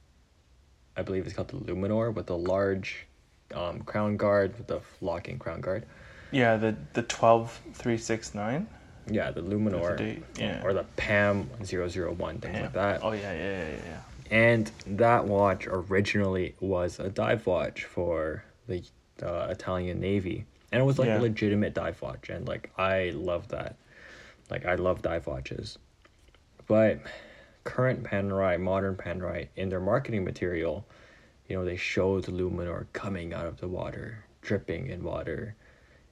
I 0.96 1.02
believe 1.02 1.26
it's 1.26 1.34
called 1.34 1.48
the 1.48 1.56
Luminor 1.56 2.12
with 2.12 2.26
the 2.26 2.36
large, 2.36 3.06
um, 3.54 3.80
crown 3.82 4.16
guard 4.16 4.56
with 4.58 4.66
the 4.66 4.80
locking 5.00 5.38
crown 5.38 5.60
guard. 5.60 5.86
Yeah, 6.32 6.56
the 6.56 6.76
the 6.92 7.02
twelve 7.02 7.58
three 7.74 7.96
six 7.98 8.34
nine. 8.34 8.68
Yeah, 9.10 9.30
the 9.30 9.40
Luminor, 9.40 9.96
date, 9.96 10.22
yeah. 10.38 10.60
or 10.62 10.74
the 10.74 10.84
PAM 10.96 11.48
001, 11.64 12.40
things 12.40 12.60
like 12.60 12.72
that. 12.74 13.00
Oh 13.02 13.12
yeah, 13.12 13.32
yeah, 13.32 13.68
yeah, 13.68 13.76
yeah. 13.86 14.00
And 14.30 14.70
that 14.86 15.24
watch 15.24 15.66
originally 15.66 16.54
was 16.60 16.98
a 16.98 17.08
dive 17.08 17.46
watch 17.46 17.84
for 17.84 18.44
the 18.66 18.82
uh, 19.22 19.46
Italian 19.50 20.00
Navy, 20.00 20.44
and 20.72 20.80
it 20.80 20.84
was 20.84 20.98
like 20.98 21.08
Yeah. 21.08 21.18
a 21.18 21.22
legitimate 21.22 21.74
dive 21.74 22.00
watch, 22.02 22.28
and 22.28 22.46
like 22.48 22.70
I 22.78 23.10
love 23.14 23.48
that. 23.48 23.76
Like 24.50 24.64
I 24.66 24.74
love 24.76 25.02
dive 25.02 25.26
watches, 25.26 25.78
but 26.66 27.00
current 27.64 28.02
Panerai, 28.04 28.58
modern 28.60 28.94
Panerai, 28.96 29.48
in 29.56 29.68
their 29.68 29.80
marketing 29.80 30.24
material, 30.24 30.86
you 31.48 31.56
know, 31.56 31.64
they 31.64 31.76
show 31.76 32.20
the 32.20 32.32
Luminor 32.32 32.86
coming 32.94 33.34
out 33.34 33.44
of 33.46 33.58
the 33.60 33.68
water, 33.68 34.24
dripping 34.40 34.86
in 34.88 35.02
water, 35.04 35.54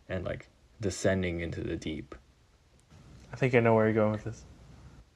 and 0.09 0.25
like 0.25 0.49
descending 0.81 1.41
into 1.41 1.63
the 1.63 1.77
deep. 1.77 2.15
I 3.33 3.37
think 3.37 3.55
I 3.55 3.61
know 3.61 3.75
where 3.75 3.87
you're 3.87 3.95
going 3.95 4.13
with 4.13 4.25
this. 4.25 4.45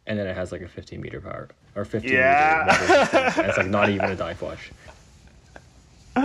and 0.06 0.18
then 0.18 0.26
it 0.26 0.34
has 0.34 0.50
like 0.50 0.62
a 0.62 0.68
15 0.68 1.00
meter 1.00 1.20
power 1.20 1.48
or 1.76 1.84
15 1.84 2.10
Yeah. 2.10 2.64
meter 2.64 3.36
and 3.38 3.46
it's 3.48 3.58
like 3.58 3.66
not 3.68 3.88
even 3.90 4.10
a 4.10 4.16
dive 4.16 4.40
watch. 4.42 4.70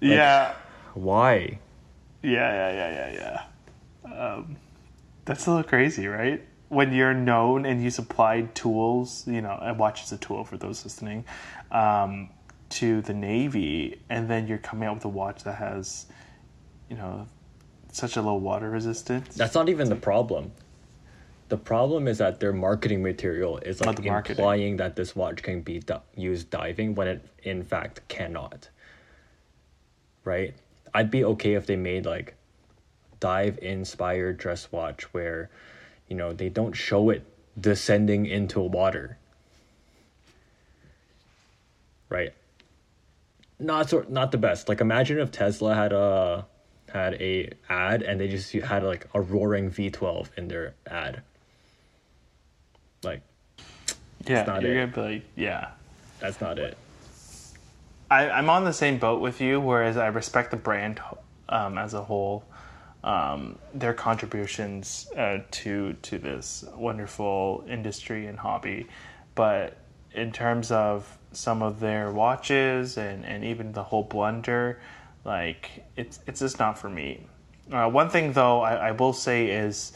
yeah, 0.00 0.54
Why? 0.94 1.58
Yeah, 2.22 2.30
yeah, 2.30 2.72
yeah, 2.72 3.10
yeah, 3.12 3.42
yeah. 4.04 4.34
Um, 4.34 4.56
that's 5.24 5.46
a 5.46 5.50
little 5.50 5.68
crazy, 5.68 6.06
right? 6.06 6.42
When 6.68 6.92
you're 6.92 7.14
known 7.14 7.66
and 7.66 7.82
you 7.82 7.90
supplied 7.90 8.54
tools, 8.54 9.24
you 9.26 9.40
know, 9.40 9.58
a 9.60 9.74
watch 9.74 10.04
is 10.04 10.12
a 10.12 10.16
tool 10.18 10.44
for 10.44 10.56
those 10.56 10.84
listening, 10.84 11.24
um, 11.70 12.30
to 12.70 13.02
the 13.02 13.12
Navy, 13.12 14.00
and 14.08 14.28
then 14.30 14.46
you're 14.46 14.58
coming 14.58 14.88
out 14.88 14.96
with 14.96 15.04
a 15.04 15.08
watch 15.08 15.44
that 15.44 15.56
has, 15.56 16.06
you 16.88 16.96
know, 16.96 17.26
such 17.92 18.16
a 18.16 18.22
low 18.22 18.34
water 18.34 18.70
resistance. 18.70 19.34
That's 19.36 19.54
not 19.54 19.68
even 19.68 19.90
the 19.90 19.96
problem. 19.96 20.52
The 21.50 21.58
problem 21.58 22.08
is 22.08 22.16
that 22.18 22.40
their 22.40 22.54
marketing 22.54 23.02
material 23.02 23.58
is 23.58 23.82
like 23.82 23.98
implying 23.98 24.78
that 24.78 24.96
this 24.96 25.14
watch 25.14 25.42
can 25.42 25.60
be 25.60 25.80
di- 25.80 26.00
used 26.16 26.48
diving 26.48 26.94
when 26.94 27.08
it 27.08 27.26
in 27.42 27.62
fact 27.62 28.08
cannot. 28.08 28.70
Right? 30.24 30.54
I'd 30.94 31.10
be 31.10 31.24
okay 31.24 31.54
if 31.54 31.66
they 31.66 31.76
made 31.76 32.06
like 32.06 32.34
dive 33.20 33.58
inspired 33.62 34.36
dress 34.36 34.70
watch 34.72 35.04
where 35.14 35.48
you 36.08 36.16
know 36.16 36.32
they 36.32 36.48
don't 36.48 36.74
show 36.74 37.10
it 37.10 37.24
descending 37.58 38.26
into 38.26 38.60
water. 38.60 39.18
Right? 42.08 42.34
Not 43.58 43.88
sort 43.90 44.10
not 44.10 44.32
the 44.32 44.38
best. 44.38 44.68
Like 44.68 44.80
imagine 44.80 45.18
if 45.18 45.30
Tesla 45.30 45.74
had 45.74 45.92
a 45.92 46.46
had 46.92 47.14
a 47.14 47.50
ad 47.68 48.02
and 48.02 48.20
they 48.20 48.28
just 48.28 48.52
had 48.52 48.82
like 48.82 49.06
a 49.14 49.20
roaring 49.20 49.70
V12 49.70 50.28
in 50.36 50.48
their 50.48 50.74
ad. 50.86 51.22
Like 53.02 53.22
yeah, 54.26 54.44
not 54.44 54.62
you're 54.62 54.72
it. 54.72 54.92
gonna 54.92 55.08
be 55.08 55.14
like, 55.14 55.24
yeah. 55.36 55.70
that's 56.20 56.40
not 56.40 56.58
it. 56.58 56.76
I, 58.12 58.28
I'm 58.28 58.50
on 58.50 58.64
the 58.64 58.74
same 58.74 58.98
boat 58.98 59.22
with 59.22 59.40
you, 59.40 59.58
whereas 59.58 59.96
I 59.96 60.08
respect 60.08 60.50
the 60.50 60.58
brand 60.58 61.00
um, 61.48 61.78
as 61.78 61.94
a 61.94 62.02
whole, 62.02 62.44
um, 63.02 63.58
their 63.72 63.94
contributions 63.94 65.08
uh, 65.16 65.38
to 65.50 65.94
to 65.94 66.18
this 66.18 66.64
wonderful 66.76 67.64
industry 67.66 68.26
and 68.26 68.38
hobby. 68.38 68.86
But 69.34 69.78
in 70.12 70.30
terms 70.30 70.70
of 70.70 71.18
some 71.32 71.62
of 71.62 71.80
their 71.80 72.12
watches 72.12 72.98
and, 72.98 73.24
and 73.24 73.44
even 73.44 73.72
the 73.72 73.82
whole 73.82 74.02
blunder, 74.02 74.78
like 75.24 75.84
it's 75.96 76.20
it's 76.26 76.40
just 76.40 76.58
not 76.58 76.78
for 76.78 76.90
me. 76.90 77.26
Uh, 77.72 77.88
one 77.88 78.10
thing 78.10 78.34
though, 78.34 78.60
I, 78.60 78.88
I 78.88 78.90
will 78.90 79.14
say 79.14 79.48
is 79.48 79.92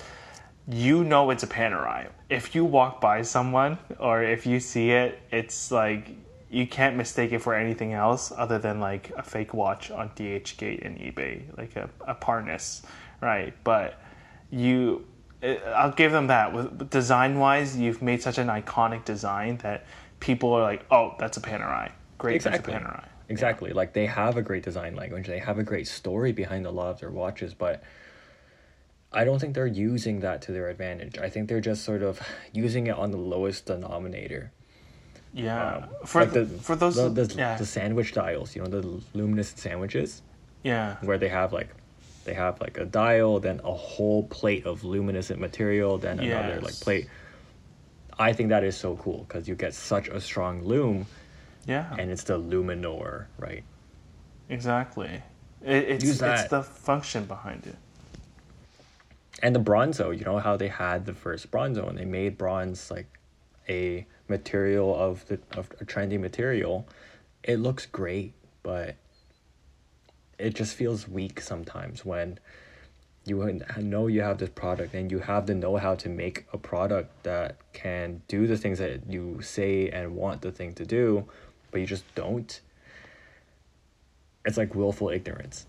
you 0.67 1.05
know 1.05 1.29
it's 1.31 1.43
a 1.43 1.47
Panerai. 1.47 2.09
If 2.31 2.55
you 2.55 2.64
walk 2.64 2.99
by 2.99 3.21
someone 3.21 3.79
or 3.99 4.23
if 4.23 4.47
you 4.47 4.59
see 4.59 4.91
it, 4.91 5.21
it's 5.31 5.71
like 5.71 6.17
you 6.51 6.66
can't 6.66 6.97
mistake 6.97 7.32
it 7.32 7.40
for 7.40 7.55
anything 7.55 7.92
else 7.92 8.32
other 8.36 8.59
than 8.59 8.80
like 8.80 9.11
a 9.16 9.22
fake 9.22 9.53
watch 9.53 9.90
on 9.90 10.11
DHgate 10.11 10.84
and 10.84 10.99
eBay, 10.99 11.57
like 11.59 11.74
a, 11.76 11.90
a 12.07 12.14
Parnas, 12.14 12.83
right? 13.21 13.53
But 13.64 14.00
you, 14.50 15.07
it, 15.42 15.62
I'll 15.75 15.92
give 15.92 16.12
them 16.12 16.29
that. 16.29 16.53
With 16.53 16.88
design 16.91 17.38
wise, 17.38 17.76
you've 17.76 18.00
made 18.03 18.22
such 18.22 18.38
an 18.38 18.46
iconic 18.46 19.04
design 19.04 19.57
that 19.58 19.87
people 20.21 20.53
are 20.53 20.62
like, 20.62 20.84
oh, 20.91 21.14
that's 21.18 21.37
a 21.37 21.41
Panerai. 21.41 21.91
Great, 22.18 22.37
Exactly. 22.37 22.72
that's 22.72 22.84
a 22.84 22.88
Panerai. 22.88 23.04
Exactly. 23.29 23.72
Like 23.72 23.92
they 23.92 24.07
have 24.07 24.37
a 24.37 24.42
great 24.42 24.62
design 24.62 24.95
language. 24.95 25.26
They 25.26 25.41
have 25.41 25.58
a 25.58 25.64
great 25.64 25.88
story 25.88 26.33
behind 26.33 26.64
a 26.64 26.71
lot 26.71 26.91
of 26.91 27.00
their 27.00 27.11
watches, 27.11 27.54
but 27.54 27.83
I 29.12 29.25
don't 29.25 29.41
think 29.41 29.54
they're 29.54 29.66
using 29.66 30.21
that 30.21 30.42
to 30.42 30.53
their 30.53 30.68
advantage. 30.68 31.18
I 31.18 31.29
think 31.29 31.49
they're 31.49 31.61
just 31.61 31.84
sort 31.84 32.03
of 32.03 32.21
using 32.53 32.87
it 32.87 32.96
on 32.96 33.11
the 33.11 33.18
lowest 33.18 33.66
denominator. 33.66 34.53
Yeah, 35.32 35.76
Um, 35.76 35.84
for 36.07 36.22
like 36.22 36.32
th- 36.32 36.48
for 36.61 36.76
those, 36.76 36.96
the, 36.96 37.11
the, 37.11 37.34
yeah, 37.34 37.57
the 37.57 37.66
sandwich 37.66 38.12
dials, 38.14 38.57
you 38.57 38.62
know, 38.62 38.68
the 38.68 39.03
luminescent 39.12 39.58
sandwiches 39.58 40.22
yeah, 40.62 40.96
where 41.03 41.18
they 41.18 41.28
have 41.28 41.53
like 41.53 41.68
they 42.24 42.34
have 42.34 42.61
like 42.61 42.78
a 42.78 42.84
dial, 42.84 43.38
then 43.38 43.61
a 43.62 43.72
whole 43.72 44.24
plate 44.24 44.66
of 44.66 44.82
luminescent 44.84 45.38
material, 45.40 45.98
then 45.98 46.18
another 46.20 46.61
like 46.61 46.78
plate. 46.80 47.08
I 48.18 48.32
think 48.32 48.48
that 48.48 48.64
is 48.64 48.76
so 48.76 48.96
cool 48.96 49.24
because 49.28 49.46
you 49.46 49.54
get 49.54 49.74
such 49.74 50.08
a 50.08 50.20
strong 50.20 50.62
lume. 50.64 51.07
yeah. 51.66 51.94
and 51.98 52.11
it's 52.11 52.24
the 52.24 52.38
Luminor, 52.38 53.26
right? 53.38 53.62
Exactly. 54.48 55.22
It, 55.62 55.84
it's 55.90 56.04
Use 56.04 56.22
it's 56.22 56.48
the 56.48 56.62
function 56.62 57.24
behind 57.26 57.66
it. 57.66 57.76
And 59.42 59.54
the 59.54 59.61
bronzo, 59.61 60.16
you 60.16 60.24
know 60.24 60.38
how 60.38 60.57
they 60.57 60.68
had 60.68 61.04
the 61.04 61.12
first 61.12 61.50
bronzo 61.50 61.88
and 61.88 61.98
they 61.98 62.04
made 62.07 62.38
bronze 62.38 62.90
like 62.90 63.18
a 63.68 64.07
material 64.28 64.94
of 64.94 65.26
the 65.26 65.38
of 65.57 65.70
a 65.80 65.84
trendy 65.84 66.18
material. 66.18 66.86
It 67.42 67.58
looks 67.58 67.86
great, 67.86 68.34
but 68.62 68.96
it 70.38 70.54
just 70.54 70.74
feels 70.74 71.08
weak 71.08 71.40
sometimes 71.40 72.04
when 72.04 72.38
you 73.24 73.61
know 73.78 74.07
you 74.07 74.22
have 74.22 74.38
this 74.38 74.50
product 74.50 74.94
and 74.94 75.11
you 75.11 75.18
have 75.18 75.46
the 75.46 75.54
know-how 75.54 75.96
to 75.96 76.08
make 76.08 76.46
a 76.53 76.58
product 76.58 77.24
that 77.24 77.57
can 77.72 78.22
do 78.28 78.46
the 78.46 78.57
things 78.57 78.78
that 78.78 79.11
you 79.11 79.40
say 79.42 79.88
and 79.88 80.14
want 80.14 80.42
the 80.42 80.53
thing 80.53 80.72
to 80.74 80.84
do, 80.86 81.26
but 81.70 81.80
you 81.80 81.86
just 81.86 82.04
don't. 82.14 82.61
It's 84.44 84.57
like 84.57 84.76
willful 84.76 85.08
ignorance. 85.08 85.66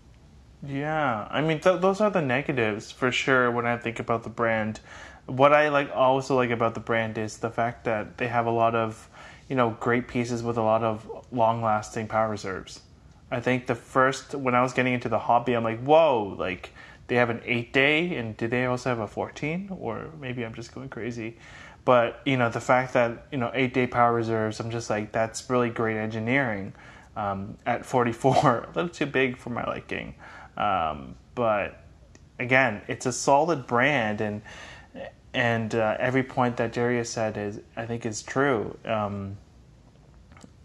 Yeah, 0.62 1.26
I 1.30 1.40
mean 1.40 1.60
th- 1.60 1.80
those 1.80 2.00
are 2.00 2.10
the 2.10 2.22
negatives 2.22 2.90
for 2.90 3.12
sure 3.12 3.50
when 3.50 3.66
I 3.66 3.76
think 3.76 3.98
about 3.98 4.22
the 4.22 4.30
brand. 4.30 4.80
What 5.28 5.52
I 5.52 5.68
like 5.68 5.90
also 5.94 6.34
like 6.34 6.50
about 6.50 6.74
the 6.74 6.80
brand 6.80 7.16
is 7.18 7.38
the 7.38 7.50
fact 7.50 7.84
that 7.84 8.18
they 8.18 8.26
have 8.26 8.46
a 8.46 8.50
lot 8.50 8.74
of 8.74 9.08
you 9.48 9.56
know, 9.56 9.76
great 9.80 10.08
pieces 10.08 10.42
with 10.42 10.58
a 10.58 10.62
lot 10.62 10.82
of 10.82 11.08
long 11.32 11.62
lasting 11.62 12.06
power 12.06 12.28
reserves. 12.28 12.80
I 13.30 13.40
think 13.40 13.66
the 13.66 13.74
first 13.74 14.34
when 14.34 14.54
I 14.54 14.62
was 14.62 14.72
getting 14.72 14.94
into 14.94 15.08
the 15.08 15.18
hobby, 15.18 15.54
I'm 15.54 15.64
like, 15.64 15.80
whoa, 15.80 16.36
like 16.38 16.70
they 17.08 17.16
have 17.16 17.30
an 17.30 17.40
eight 17.44 17.72
day, 17.72 18.14
and 18.16 18.36
do 18.36 18.46
they 18.46 18.66
also 18.66 18.90
have 18.90 19.00
a 19.00 19.06
fourteen? 19.06 19.68
Or 19.78 20.10
maybe 20.20 20.44
I'm 20.44 20.54
just 20.54 20.74
going 20.74 20.88
crazy. 20.88 21.38
But 21.84 22.20
you 22.24 22.36
know, 22.36 22.50
the 22.50 22.60
fact 22.60 22.92
that 22.94 23.26
you 23.32 23.38
know 23.38 23.50
eight 23.54 23.74
day 23.74 23.86
power 23.86 24.12
reserves, 24.12 24.60
I'm 24.60 24.70
just 24.70 24.90
like, 24.90 25.12
that's 25.12 25.48
really 25.50 25.70
great 25.70 25.96
engineering. 25.96 26.74
Um, 27.16 27.58
at 27.66 27.84
44, 27.84 28.36
a 28.62 28.66
little 28.68 28.88
too 28.88 29.06
big 29.06 29.36
for 29.36 29.50
my 29.50 29.64
liking. 29.66 30.14
Um, 30.56 31.16
but 31.34 31.82
again, 32.38 32.82
it's 32.86 33.06
a 33.06 33.12
solid 33.12 33.66
brand, 33.66 34.20
and 34.20 34.40
and 35.34 35.74
uh, 35.74 35.96
every 35.98 36.22
point 36.22 36.56
that 36.56 36.72
Darius 36.72 37.10
said 37.10 37.36
is, 37.36 37.60
I 37.76 37.86
think, 37.86 38.06
is 38.06 38.22
true. 38.22 38.76
Um, 38.84 39.36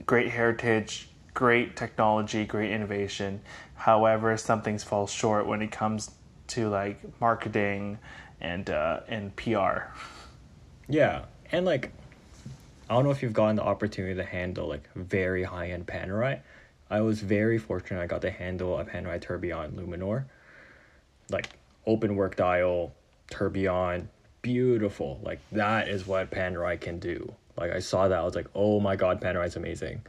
great 0.05 0.29
heritage, 0.29 1.09
great 1.33 1.75
technology, 1.75 2.45
great 2.45 2.71
innovation. 2.71 3.41
However, 3.75 4.35
some 4.37 4.61
things 4.61 4.83
fall 4.83 5.07
short 5.07 5.45
when 5.47 5.61
it 5.61 5.71
comes 5.71 6.11
to 6.47 6.69
like 6.69 6.99
marketing 7.19 7.97
and 8.39 8.69
uh, 8.69 9.01
and 9.07 9.35
PR. 9.35 9.89
Yeah, 10.87 11.25
and 11.51 11.65
like 11.65 11.91
I 12.89 12.93
don't 12.93 13.03
know 13.03 13.11
if 13.11 13.21
you've 13.21 13.33
gotten 13.33 13.55
the 13.55 13.63
opportunity 13.63 14.15
to 14.15 14.23
handle 14.23 14.67
like 14.67 14.89
very 14.95 15.43
high 15.43 15.71
end 15.71 15.87
Panerai. 15.87 16.39
I 16.89 17.01
was 17.01 17.21
very 17.21 17.57
fortunate. 17.57 18.01
I 18.01 18.07
got 18.07 18.21
to 18.21 18.31
handle 18.31 18.77
a 18.77 18.85
Panerai 18.85 19.19
Tourbillon 19.19 19.71
Luminor, 19.71 20.25
like 21.29 21.49
open 21.85 22.15
work 22.15 22.35
dial, 22.35 22.93
tourbillon, 23.29 24.09
beautiful. 24.43 25.19
Like 25.23 25.39
that 25.51 25.87
is 25.87 26.05
what 26.05 26.29
Panerai 26.29 26.79
can 26.79 26.99
do. 26.99 27.33
Like 27.57 27.71
I 27.71 27.79
saw 27.79 28.07
that, 28.07 28.19
I 28.19 28.23
was 28.23 28.35
like, 28.35 28.47
oh 28.53 28.79
my 28.79 28.95
god, 28.95 29.19
Panerai 29.19 29.47
is 29.47 29.55
amazing. 29.55 30.03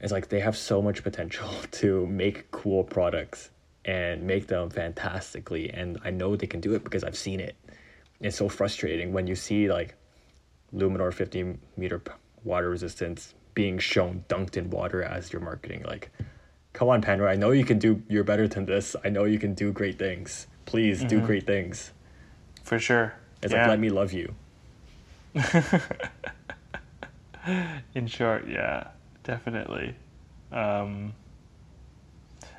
It's 0.00 0.12
like 0.12 0.28
they 0.28 0.40
have 0.40 0.56
so 0.56 0.82
much 0.82 1.04
potential 1.04 1.48
to 1.72 2.06
make 2.08 2.50
cool 2.50 2.82
products 2.82 3.50
and 3.84 4.24
make 4.24 4.48
them 4.48 4.68
fantastically, 4.68 5.70
and 5.70 5.98
I 6.04 6.10
know 6.10 6.34
they 6.34 6.48
can 6.48 6.60
do 6.60 6.74
it 6.74 6.82
because 6.82 7.04
I've 7.04 7.16
seen 7.16 7.38
it. 7.38 7.54
It's 8.20 8.36
so 8.36 8.48
frustrating 8.48 9.12
when 9.12 9.28
you 9.28 9.36
see 9.36 9.70
like 9.70 9.94
Luminor 10.74 11.12
50 11.14 11.58
meter 11.76 12.02
water 12.42 12.68
resistance 12.68 13.34
being 13.54 13.78
shown 13.78 14.24
dunked 14.28 14.56
in 14.56 14.68
water 14.70 15.02
as 15.02 15.32
your 15.32 15.40
marketing. 15.40 15.84
Like, 15.86 16.10
come 16.72 16.88
on, 16.88 17.00
Panerai, 17.00 17.30
I 17.30 17.36
know 17.36 17.50
you 17.52 17.64
can 17.64 17.78
do. 17.78 18.02
You're 18.08 18.24
better 18.24 18.48
than 18.48 18.66
this. 18.66 18.96
I 19.04 19.08
know 19.08 19.24
you 19.24 19.38
can 19.38 19.54
do 19.54 19.70
great 19.72 19.98
things. 19.98 20.46
Please 20.64 21.00
do 21.04 21.16
Mm-hmm. 21.18 21.26
great 21.26 21.46
things. 21.46 21.92
For 22.66 22.80
sure. 22.80 23.14
It's 23.42 23.52
Yeah. 23.52 23.60
like 23.60 23.68
let 23.70 23.78
me 23.78 23.90
love 23.90 24.12
you. 24.12 24.34
In 27.94 28.08
short, 28.08 28.48
yeah, 28.48 28.88
definitely. 29.22 29.94
Um, 30.50 31.14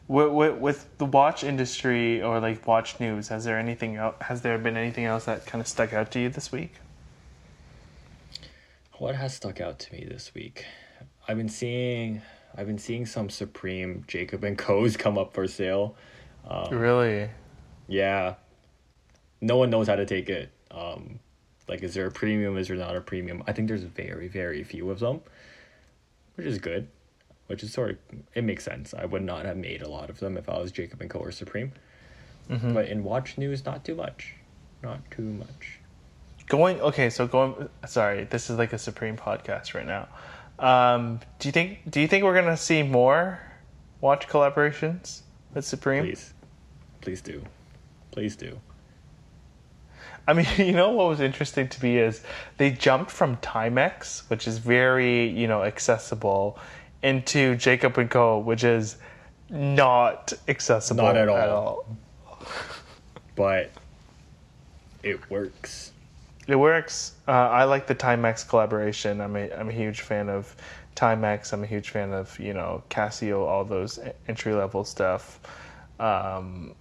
with, 0.08 0.32
with, 0.32 0.56
with 0.60 0.98
the 0.98 1.04
watch 1.06 1.44
industry 1.44 2.22
or 2.22 2.40
like 2.40 2.66
watch 2.66 3.02
news, 3.02 3.28
has 3.28 3.44
there 3.44 3.60
anything 3.60 3.98
else? 3.98 4.16
Has 4.22 4.44
there 4.44 4.58
been 4.58 4.78
anything 4.78 5.04
else 5.04 5.26
that 5.26 5.46
kind 5.46 5.60
of 5.62 5.68
stuck 5.68 5.92
out 5.92 6.10
to 6.12 6.20
you 6.22 6.30
this 6.30 6.54
week? 6.54 6.76
What 9.00 9.16
has 9.18 9.36
stuck 9.36 9.60
out 9.60 9.78
to 9.80 9.94
me 9.94 10.06
this 10.10 10.34
week? 10.34 10.64
I've 11.28 11.36
been 11.36 11.50
seeing 11.50 12.22
I've 12.56 12.66
been 12.68 12.78
seeing 12.80 13.06
some 13.06 13.30
Supreme 13.30 14.06
Jacob 14.08 14.46
and 14.46 14.58
Co's 14.58 14.96
come 15.04 15.18
up 15.18 15.34
for 15.34 15.48
sale. 15.48 15.98
Um, 16.48 16.70
Really? 16.78 17.30
yeah. 17.90 18.36
No 19.42 19.58
one 19.58 19.70
knows 19.70 19.88
how 19.88 19.96
to 19.96 20.06
take 20.06 20.30
it. 20.30 20.50
Um, 20.72 21.20
like, 21.68 21.84
is 21.84 21.94
there 21.94 22.06
a 22.08 22.12
premium? 22.12 22.58
Is 22.58 22.68
there 22.68 22.78
not 22.78 22.96
a 22.96 23.02
premium? 23.02 23.44
I 23.48 23.54
think 23.54 23.68
there's 23.68 23.84
very, 23.84 24.28
very 24.28 24.64
few 24.64 24.90
of 24.90 25.00
them, 25.00 25.22
which 26.36 26.48
is 26.48 26.58
good. 26.58 26.88
Which 27.48 27.64
is 27.64 27.72
sort 27.72 27.92
of 27.92 27.98
it 28.34 28.44
makes 28.44 28.66
sense. 28.66 28.94
I 28.94 29.06
would 29.06 29.24
not 29.24 29.46
have 29.46 29.56
made 29.56 29.82
a 29.82 29.88
lot 29.88 30.10
of 30.10 30.20
them 30.20 30.36
if 30.38 30.50
I 30.50 30.58
was 30.58 30.70
Jacob 30.72 31.00
and 31.00 31.10
Co 31.10 31.20
or 31.20 31.32
Supreme. 31.32 31.72
But 32.74 32.88
in 32.90 33.04
watch 33.04 33.38
news, 33.38 33.66
not 33.66 33.86
too 33.86 33.96
much, 33.96 34.34
not 34.84 35.00
too 35.12 35.24
much. 35.24 35.80
Going 36.48 36.80
okay, 36.82 37.10
so 37.10 37.26
going. 37.28 37.70
Sorry, 37.86 38.26
this 38.26 38.50
is 38.50 38.58
like 38.58 38.74
a 38.74 38.78
Supreme 38.78 39.16
podcast 39.18 39.74
right 39.74 39.86
now. 39.86 40.08
Um, 40.60 41.20
do 41.40 41.48
you 41.48 41.52
think? 41.54 41.90
Do 41.90 42.02
you 42.02 42.08
think 42.08 42.24
we're 42.26 42.34
gonna 42.36 42.58
see 42.58 42.84
more 42.84 43.40
watch 44.02 44.28
collaborations 44.28 45.22
with 45.54 45.64
Supreme? 45.66 46.04
Please, 46.04 46.34
please 47.02 47.22
do, 47.22 47.44
please 48.12 48.36
do. 48.36 48.60
I 50.28 50.34
mean, 50.34 50.46
you 50.58 50.74
know 50.74 50.92
what 50.92 51.08
was 51.08 51.22
interesting 51.22 51.68
to 51.70 51.84
me 51.84 51.98
is 51.98 52.22
they 52.58 52.72
jumped 52.72 53.12
from 53.12 53.38
Timex, 53.38 54.30
which 54.30 54.48
is 54.48 54.58
very 54.58 55.28
you 55.28 55.48
know 55.48 55.64
accessible, 55.64 56.60
into 57.02 57.56
Jacob 57.56 57.98
and 57.98 58.10
Co, 58.10 58.40
which 58.40 58.64
is 58.64 58.98
not 59.50 60.34
accessible 60.48 61.04
Not 61.04 61.16
at 61.16 61.30
At 61.30 61.50
all. 61.50 61.86
all. 62.28 62.42
But 63.36 63.70
it 65.04 65.30
works. 65.30 65.92
It 66.48 66.56
works. 66.56 67.14
Uh, 67.28 67.32
I 67.32 67.66
like 67.66 67.86
the 67.86 67.94
Timex 67.94 68.48
collaboration. 68.48 69.22
I'm 69.22 69.36
a 69.36 69.52
I'm 69.54 69.70
a 69.70 69.74
huge 69.74 70.02
fan 70.02 70.28
of 70.28 70.56
Timex. 70.96 71.54
I'm 71.54 71.64
a 71.64 71.68
huge 71.68 71.92
fan 71.92 72.14
of 72.14 72.38
you 72.40 72.54
know 72.54 72.82
Casio, 72.90 73.46
all 73.46 73.64
those 73.64 74.00
entry 74.28 74.54
level 74.56 74.84
stuff. 74.84 75.40
Um, 76.00 76.74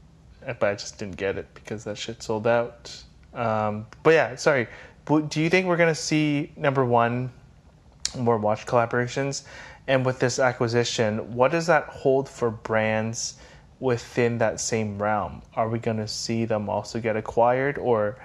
but 0.46 0.62
I 0.62 0.74
just 0.76 0.98
didn't 0.98 1.16
get 1.16 1.36
it 1.36 1.46
because 1.54 1.84
that 1.84 1.98
shit 1.98 2.22
sold 2.22 2.46
out. 2.46 3.02
Um, 3.36 3.86
but 4.02 4.14
yeah, 4.14 4.34
sorry. 4.36 4.68
Do 5.06 5.40
you 5.40 5.50
think 5.50 5.66
we're 5.66 5.76
gonna 5.76 5.94
see 5.94 6.52
number 6.56 6.84
one 6.84 7.30
more 8.18 8.38
watch 8.38 8.66
collaborations? 8.66 9.44
And 9.88 10.04
with 10.04 10.18
this 10.18 10.38
acquisition, 10.38 11.34
what 11.34 11.52
does 11.52 11.66
that 11.66 11.84
hold 11.84 12.28
for 12.28 12.50
brands 12.50 13.36
within 13.78 14.38
that 14.38 14.60
same 14.60 15.00
realm? 15.00 15.42
Are 15.54 15.68
we 15.68 15.78
going 15.78 15.98
to 15.98 16.08
see 16.08 16.44
them 16.44 16.68
also 16.68 17.00
get 17.00 17.16
acquired, 17.16 17.78
or 17.78 18.18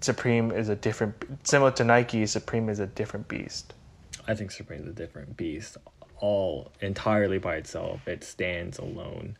Supreme 0.00 0.50
is 0.50 0.68
a 0.68 0.76
different, 0.76 1.14
similar 1.44 1.70
to 1.72 1.84
Nike, 1.84 2.26
Supreme 2.26 2.68
is 2.68 2.80
a 2.80 2.86
different 2.86 3.28
beast? 3.28 3.72
I 4.26 4.34
think 4.34 4.50
Supreme 4.50 4.82
is 4.82 4.88
a 4.88 4.92
different 4.92 5.36
beast, 5.36 5.76
all 6.18 6.70
entirely 6.80 7.38
by 7.38 7.56
itself. 7.56 8.06
It 8.06 8.22
stands 8.24 8.78
alone 8.78 9.36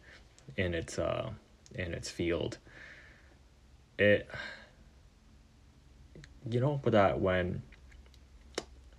in 0.56 0.74
its 0.74 0.98
uh 0.98 1.30
in 1.74 1.94
its 1.94 2.10
field. 2.10 2.58
It 3.98 4.28
you 6.48 6.60
know, 6.60 6.80
that 6.84 7.20
when 7.20 7.62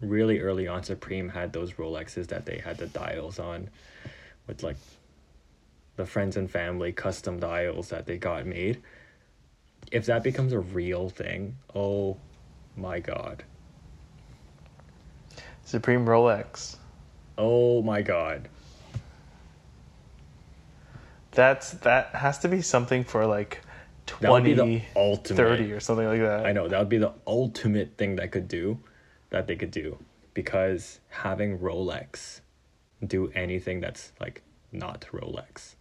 really 0.01 0.39
early 0.39 0.68
on 0.68 0.84
Supreme 0.84 1.30
had 1.30 1.53
those 1.53 1.73
Rolexes 1.73 2.27
that 2.27 2.45
they 2.45 2.57
had 2.57 2.77
the 2.77 2.88
dials 2.88 3.39
on 3.39 3.69
with 4.47 4.63
like 4.63 4.77
the 5.95 6.05
friends 6.05 6.38
and 6.38 6.49
family 6.49 6.91
custom 6.91 7.39
dials 7.39 7.89
that 7.89 8.05
they 8.05 8.18
got 8.18 8.45
made. 8.45 8.81
If 9.91 10.05
that 10.05 10.23
becomes 10.23 10.53
a 10.53 10.59
real 10.59 11.09
thing, 11.09 11.57
oh 11.76 12.18
my 12.76 12.99
god. 12.99 13.43
Supreme 15.65 16.05
Rolex. 16.05 16.77
Oh 17.38 17.81
my 17.81 18.01
god. 18.01 18.49
That's 21.31 21.72
that 21.72 22.15
has 22.15 22.39
to 22.39 22.47
be 22.47 22.61
something 22.61 23.03
for 23.03 23.26
like 23.26 23.61
That 23.61 23.61
would 23.61 23.61
be 23.61 23.70
20, 24.19 24.53
the 24.53 24.81
ultimate. 24.95 25.38
30 25.38 25.71
or 25.71 25.79
something 25.79 26.05
like 26.05 26.21
that. 26.21 26.45
I 26.45 26.51
know 26.51 26.67
that 26.67 26.79
would 26.79 26.89
be 26.89 26.97
the 26.97 27.13
ultimate 27.25 27.97
thing 27.97 28.15
that 28.17 28.31
could 28.31 28.47
do, 28.47 28.79
that 29.29 29.47
they 29.47 29.55
could 29.55 29.71
do, 29.71 29.97
because 30.33 30.99
having 31.09 31.59
Rolex 31.59 32.41
do 33.05 33.31
anything 33.33 33.79
that's 33.79 34.11
like 34.19 34.41
not 34.71 35.05
Rolex. 35.11 35.75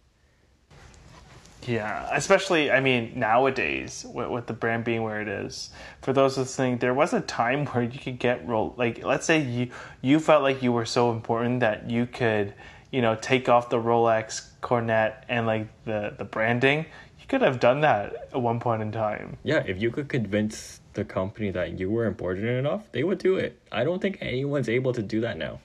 Yeah, 1.67 2.09
especially 2.11 2.71
I 2.71 2.79
mean 2.79 3.13
nowadays 3.15 4.05
with, 4.07 4.29
with 4.29 4.47
the 4.47 4.53
brand 4.53 4.83
being 4.83 5.03
where 5.03 5.21
it 5.21 5.27
is. 5.27 5.69
For 6.01 6.11
those 6.11 6.37
listening, 6.37 6.79
there 6.79 6.93
was 6.93 7.13
a 7.13 7.21
time 7.21 7.65
where 7.67 7.83
you 7.83 7.99
could 7.99 8.19
get 8.19 8.47
roll 8.47 8.73
like 8.77 9.03
let's 9.03 9.25
say 9.25 9.41
you 9.41 9.69
you 10.01 10.19
felt 10.19 10.43
like 10.43 10.63
you 10.63 10.71
were 10.71 10.85
so 10.85 11.11
important 11.11 11.59
that 11.59 11.89
you 11.89 12.05
could 12.07 12.53
you 12.91 13.01
know 13.01 13.15
take 13.15 13.47
off 13.47 13.69
the 13.69 13.77
Rolex 13.77 14.49
coronet 14.61 15.25
and 15.29 15.45
like 15.45 15.67
the 15.85 16.13
the 16.17 16.25
branding. 16.25 16.85
Could 17.31 17.43
have 17.43 17.61
done 17.61 17.79
that 17.79 18.27
at 18.33 18.41
one 18.41 18.59
point 18.59 18.81
in 18.81 18.91
time. 18.91 19.37
Yeah, 19.41 19.63
if 19.65 19.81
you 19.81 19.89
could 19.89 20.09
convince 20.09 20.81
the 20.95 21.05
company 21.05 21.49
that 21.51 21.79
you 21.79 21.89
were 21.89 22.05
important 22.05 22.45
enough, 22.45 22.91
they 22.91 23.05
would 23.05 23.19
do 23.19 23.37
it. 23.37 23.57
I 23.71 23.85
don't 23.85 24.01
think 24.01 24.17
anyone's 24.19 24.67
able 24.67 24.91
to 24.91 25.01
do 25.01 25.21
that 25.21 25.37
now. 25.37 25.61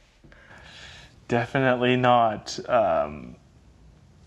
Definitely 1.26 1.96
not. 1.96 2.56
Um, 2.68 3.34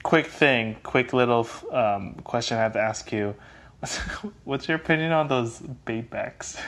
quick 0.04 0.28
thing, 0.28 0.76
quick 0.84 1.14
little 1.14 1.48
um, 1.72 2.16
question 2.26 2.58
I 2.58 2.60
have 2.60 2.74
to 2.74 2.82
ask 2.82 3.10
you. 3.14 3.34
What's, 3.80 3.96
what's 4.44 4.68
your 4.68 4.76
opinion 4.76 5.14
on 5.14 5.30
those 5.30 5.62
Bapex? 5.86 6.60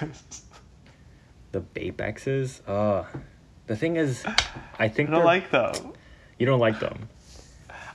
The 1.51 1.59
Bapexes, 1.59 2.61
uh 2.65 3.03
the 3.67 3.75
thing 3.75 3.97
is, 3.97 4.23
I 4.79 4.87
think 4.87 5.09
I 5.09 5.15
don't 5.15 5.25
like 5.25 5.51
them. 5.51 5.91
you 6.39 6.45
don't 6.45 6.61
like 6.61 6.79
them. 6.79 7.09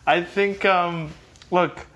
I 0.07 0.23
think 0.23 0.66
um 0.66 1.15
look, 1.51 1.86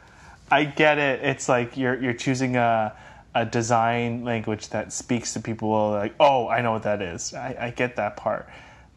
I 0.51 0.64
get 0.64 0.98
it. 0.98 1.20
It's 1.22 1.48
like 1.48 1.77
you're 1.77 2.01
you're 2.01 2.14
choosing 2.14 2.56
a 2.56 2.93
a 3.35 3.44
design 3.47 4.24
language 4.24 4.68
that 4.70 4.93
speaks 4.93 5.32
to 5.35 5.40
people 5.40 5.90
like, 5.93 6.14
oh, 6.18 6.48
I 6.48 6.62
know 6.62 6.72
what 6.72 6.82
that 6.82 7.01
is. 7.01 7.32
I, 7.32 7.56
I 7.60 7.70
get 7.70 7.94
that 7.97 8.16
part. 8.16 8.48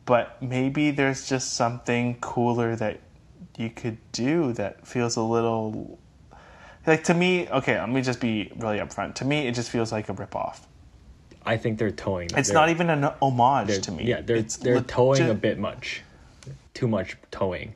But 0.06 0.42
maybe 0.42 0.90
there's 0.92 1.30
just 1.30 1.54
something 1.54 2.18
cooler 2.20 2.76
that 2.78 3.00
you 3.58 3.70
could 3.70 3.98
do 4.12 4.52
that 4.54 4.88
feels 4.88 5.16
a 5.16 5.22
little 5.22 6.00
like 6.88 7.04
to 7.06 7.14
me. 7.14 7.48
Okay, 7.50 7.80
let 7.80 7.90
me 7.90 8.02
just 8.02 8.20
be 8.20 8.52
really 8.58 8.80
upfront. 8.80 9.14
To 9.16 9.26
me, 9.26 9.48
it 9.48 9.54
just 9.54 9.70
feels 9.70 9.92
like 9.92 10.10
a 10.10 10.14
ripoff. 10.14 10.62
I 11.46 11.58
think 11.58 11.78
they're 11.78 11.92
toeing. 11.92 12.30
It's 12.36 12.50
they're- 12.50 12.54
not 12.56 12.70
even 12.70 12.90
an 12.90 13.04
homage 13.22 13.82
to 13.82 13.92
me. 13.92 14.06
Yeah, 14.06 14.22
they're 14.22 14.38
It's 14.38 14.58
they're 14.58 14.76
legit- 14.76 14.88
toeing 14.90 15.30
a 15.30 15.34
bit 15.36 15.60
much, 15.60 16.02
too 16.74 16.88
much 16.88 17.18
toeing 17.32 17.74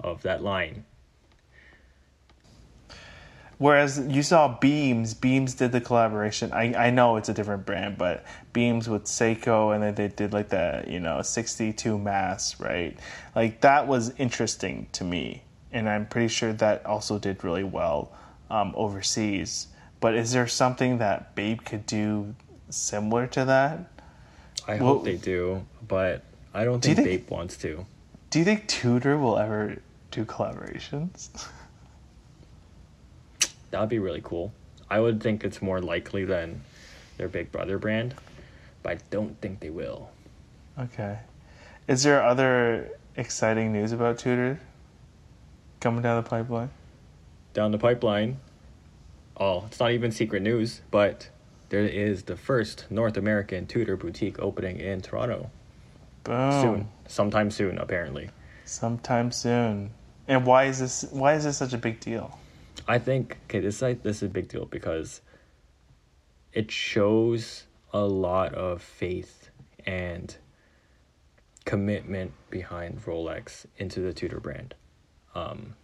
of 0.00 0.22
that 0.22 0.42
line. 0.42 0.84
Whereas 3.60 4.02
you 4.08 4.22
saw 4.22 4.56
Beams, 4.58 5.12
Beams 5.12 5.52
did 5.52 5.70
the 5.72 5.82
collaboration. 5.82 6.50
I, 6.50 6.86
I 6.86 6.88
know 6.88 7.16
it's 7.18 7.28
a 7.28 7.34
different 7.34 7.66
brand, 7.66 7.98
but 7.98 8.24
Beams 8.54 8.88
with 8.88 9.04
Seiko, 9.04 9.74
and 9.74 9.82
then 9.82 9.94
they 9.94 10.08
did 10.08 10.32
like 10.32 10.48
the 10.48 10.82
you 10.88 10.98
know 10.98 11.20
sixty 11.20 11.70
two 11.70 11.98
MAS, 11.98 12.58
right? 12.58 12.96
Like 13.36 13.60
that 13.60 13.86
was 13.86 14.14
interesting 14.16 14.86
to 14.92 15.04
me, 15.04 15.42
and 15.72 15.90
I'm 15.90 16.06
pretty 16.06 16.28
sure 16.28 16.54
that 16.54 16.86
also 16.86 17.18
did 17.18 17.44
really 17.44 17.62
well 17.64 18.10
um, 18.48 18.72
overseas. 18.78 19.66
But 20.00 20.14
is 20.14 20.32
there 20.32 20.46
something 20.46 20.96
that 20.96 21.34
Bape 21.34 21.62
could 21.66 21.84
do 21.84 22.34
similar 22.70 23.26
to 23.26 23.44
that? 23.44 23.80
I 24.66 24.76
Well- 24.76 24.94
hope 24.94 25.04
they 25.04 25.16
do, 25.16 25.66
but 25.86 26.22
I 26.54 26.64
don't 26.64 26.80
Do 26.82 26.94
think, 26.94 27.06
think- 27.06 27.26
Bape 27.26 27.30
wants 27.30 27.58
to. 27.58 27.84
Do 28.30 28.38
you 28.38 28.44
think 28.46 28.68
Tudor 28.68 29.18
will 29.18 29.36
ever 29.36 29.76
do 30.12 30.24
collaborations? 30.24 31.28
That'd 33.70 33.88
be 33.88 33.98
really 33.98 34.20
cool. 34.22 34.52
I 34.88 35.00
would 35.00 35.22
think 35.22 35.44
it's 35.44 35.62
more 35.62 35.80
likely 35.80 36.24
than 36.24 36.62
their 37.16 37.28
Big 37.28 37.52
Brother 37.52 37.78
brand, 37.78 38.14
but 38.82 38.92
I 38.92 38.98
don't 39.10 39.40
think 39.40 39.60
they 39.60 39.70
will. 39.70 40.10
Okay. 40.78 41.18
Is 41.86 42.02
there 42.02 42.22
other 42.22 42.90
exciting 43.16 43.72
news 43.72 43.92
about 43.92 44.18
Tudor 44.18 44.60
coming 45.80 46.02
down 46.02 46.22
the 46.22 46.28
pipeline? 46.28 46.70
Down 47.52 47.72
the 47.72 47.78
pipeline, 47.78 48.38
oh, 49.36 49.64
it's 49.66 49.78
not 49.80 49.92
even 49.92 50.10
secret 50.10 50.42
news, 50.42 50.80
but 50.90 51.28
there 51.68 51.84
is 51.84 52.24
the 52.24 52.36
first 52.36 52.86
North 52.90 53.16
American 53.16 53.66
Tudor 53.66 53.96
boutique 53.96 54.38
opening 54.38 54.78
in 54.78 55.00
Toronto 55.00 55.50
Boom. 56.24 56.62
soon, 56.62 56.88
sometime 57.06 57.50
soon, 57.50 57.78
apparently. 57.78 58.30
Sometime 58.64 59.30
soon. 59.32 59.90
And 60.28 60.46
why 60.46 60.64
is 60.64 60.78
this 60.78 61.04
why 61.10 61.34
is 61.34 61.44
this 61.44 61.58
such 61.58 61.72
a 61.72 61.78
big 61.78 62.00
deal? 62.00 62.38
I 62.86 62.98
think 62.98 63.38
okay, 63.44 63.60
this 63.60 63.82
like 63.82 64.02
this 64.02 64.18
is 64.18 64.22
a 64.24 64.28
big 64.28 64.48
deal 64.48 64.66
because 64.66 65.20
it 66.52 66.70
shows 66.70 67.64
a 67.92 68.00
lot 68.00 68.54
of 68.54 68.82
faith 68.82 69.50
and 69.86 70.36
commitment 71.64 72.32
behind 72.50 73.04
Rolex 73.04 73.66
into 73.76 74.00
the 74.00 74.12
Tudor 74.12 74.40
brand. 74.40 74.74
Um, 75.34 75.74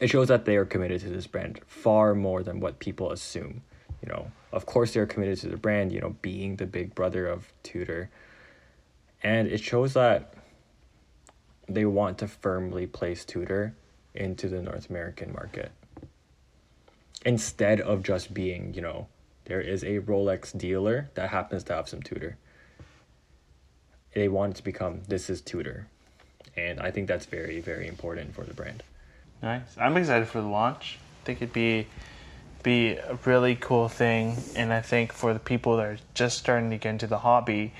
it 0.00 0.08
shows 0.08 0.28
that 0.28 0.44
they 0.44 0.56
are 0.56 0.64
committed 0.64 1.00
to 1.02 1.10
this 1.10 1.26
brand 1.26 1.60
far 1.66 2.14
more 2.14 2.42
than 2.42 2.60
what 2.60 2.78
people 2.78 3.12
assume. 3.12 3.62
You 4.02 4.08
know, 4.12 4.32
of 4.52 4.66
course 4.66 4.94
they're 4.94 5.06
committed 5.06 5.38
to 5.40 5.48
the 5.48 5.56
brand. 5.56 5.92
You 5.92 6.00
know, 6.00 6.16
being 6.22 6.56
the 6.56 6.66
big 6.66 6.94
brother 6.94 7.26
of 7.26 7.52
Tudor, 7.62 8.10
and 9.22 9.46
it 9.46 9.60
shows 9.60 9.94
that 9.94 10.34
they 11.68 11.84
want 11.84 12.18
to 12.18 12.28
firmly 12.28 12.86
place 12.86 13.24
Tudor 13.24 13.74
into 14.14 14.48
the 14.48 14.62
North 14.62 14.90
American 14.90 15.32
market. 15.32 15.70
Instead 17.24 17.80
of 17.80 18.02
just 18.02 18.32
being, 18.32 18.74
you 18.74 18.80
know, 18.80 19.06
there 19.44 19.60
is 19.60 19.82
a 19.82 20.00
Rolex 20.00 20.56
dealer 20.56 21.10
that 21.14 21.30
happens 21.30 21.64
to 21.64 21.74
have 21.74 21.88
some 21.88 22.02
Tudor. 22.02 22.36
They 24.14 24.28
want 24.28 24.54
it 24.54 24.56
to 24.56 24.64
become 24.64 25.02
this 25.08 25.28
is 25.28 25.40
Tudor. 25.40 25.86
And 26.56 26.80
I 26.80 26.90
think 26.90 27.08
that's 27.08 27.26
very, 27.26 27.60
very 27.60 27.86
important 27.86 28.34
for 28.34 28.44
the 28.44 28.54
brand. 28.54 28.82
Nice. 29.42 29.76
I'm 29.78 29.96
excited 29.96 30.28
for 30.28 30.40
the 30.40 30.48
launch. 30.48 30.98
I 31.22 31.26
think 31.26 31.42
it'd 31.42 31.52
be 31.52 31.86
be 32.62 32.90
a 32.90 33.18
really 33.24 33.54
cool 33.56 33.88
thing 33.88 34.36
and 34.54 34.72
I 34.72 34.82
think 34.82 35.12
for 35.12 35.32
the 35.32 35.40
people 35.40 35.78
that 35.78 35.86
are 35.86 35.98
just 36.12 36.38
starting 36.38 36.68
to 36.70 36.76
get 36.76 36.90
into 36.90 37.06
the 37.06 37.18
hobby 37.18 37.72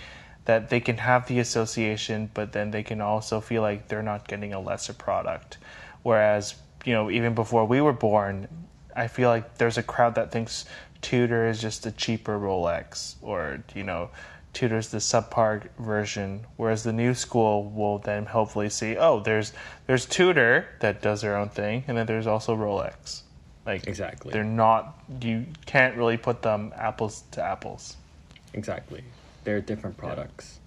that 0.47 0.71
they 0.71 0.81
can 0.81 0.97
have 0.97 1.29
the 1.29 1.39
association 1.39 2.31
but 2.33 2.53
then 2.53 2.71
they 2.71 2.83
can 2.83 3.01
also 3.01 3.41
feel 3.41 3.61
like 3.61 3.89
they're 3.89 4.03
not 4.03 4.27
getting 4.27 4.55
a 4.55 4.61
lesser 4.61 4.95
product. 4.95 5.59
Whereas, 6.03 6.55
you 6.85 6.93
know, 6.93 7.11
even 7.11 7.35
before 7.35 7.65
we 7.65 7.81
were 7.81 7.93
born, 7.93 8.49
I 8.97 9.07
feel 9.09 9.29
like 9.29 9.59
there's 9.59 9.79
a 9.79 9.83
crowd 9.83 10.15
that 10.17 10.33
thinks 10.33 10.65
Tudor 11.03 11.49
is 11.49 11.61
just 11.61 11.87
a 11.87 11.93
cheaper 11.93 12.39
Rolex 12.39 13.17
or, 13.23 13.63
you 13.75 13.85
know, 13.85 14.11
Tudor's 14.53 14.89
the 14.89 14.99
subpar 14.99 15.69
version, 15.79 16.45
whereas 16.57 16.83
the 16.83 16.93
new 16.93 17.15
school 17.15 17.71
will 17.71 17.99
then 17.99 18.27
hopefully 18.27 18.69
see, 18.69 18.97
oh, 18.97 19.21
there's 19.21 19.53
there's 19.87 20.07
Tudor 20.07 20.67
that 20.81 21.01
does 21.01 21.21
their 21.21 21.37
own 21.37 21.49
thing, 21.51 21.85
and 21.87 21.97
then 21.97 22.07
there's 22.07 22.27
also 22.27 22.57
Rolex. 22.57 23.23
Like 23.65 23.87
Exactly. 23.87 24.33
they're 24.33 24.43
not 24.43 24.99
you 25.21 25.47
can't 25.67 25.97
really 25.97 26.17
put 26.17 26.43
them 26.43 26.73
apples 26.77 27.23
to 27.33 27.43
apples. 27.43 27.97
Exactly. 28.53 29.05
They're 29.45 29.61
different 29.61 29.97
products. 29.97 30.59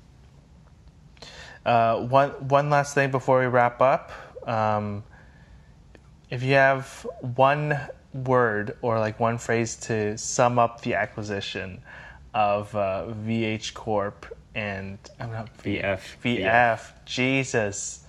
Uh, 1.65 2.01
one 2.01 2.29
one 2.47 2.69
last 2.69 2.93
thing 2.93 3.11
before 3.11 3.39
we 3.39 3.47
wrap 3.47 3.81
up. 3.81 4.11
Um, 4.47 5.03
if 6.33 6.41
you 6.41 6.55
have 6.55 7.05
one 7.35 7.79
word 8.11 8.75
or 8.81 8.97
like 8.99 9.19
one 9.19 9.37
phrase 9.37 9.75
to 9.75 10.17
sum 10.17 10.57
up 10.57 10.81
the 10.81 10.95
acquisition 10.95 11.79
of 12.33 12.75
uh, 12.75 13.05
VH 13.23 13.75
Corp 13.75 14.25
and 14.55 14.97
I'm 15.19 15.31
not 15.31 15.55
VF. 15.59 16.01
VF, 16.23 16.91
Jesus. 17.05 18.07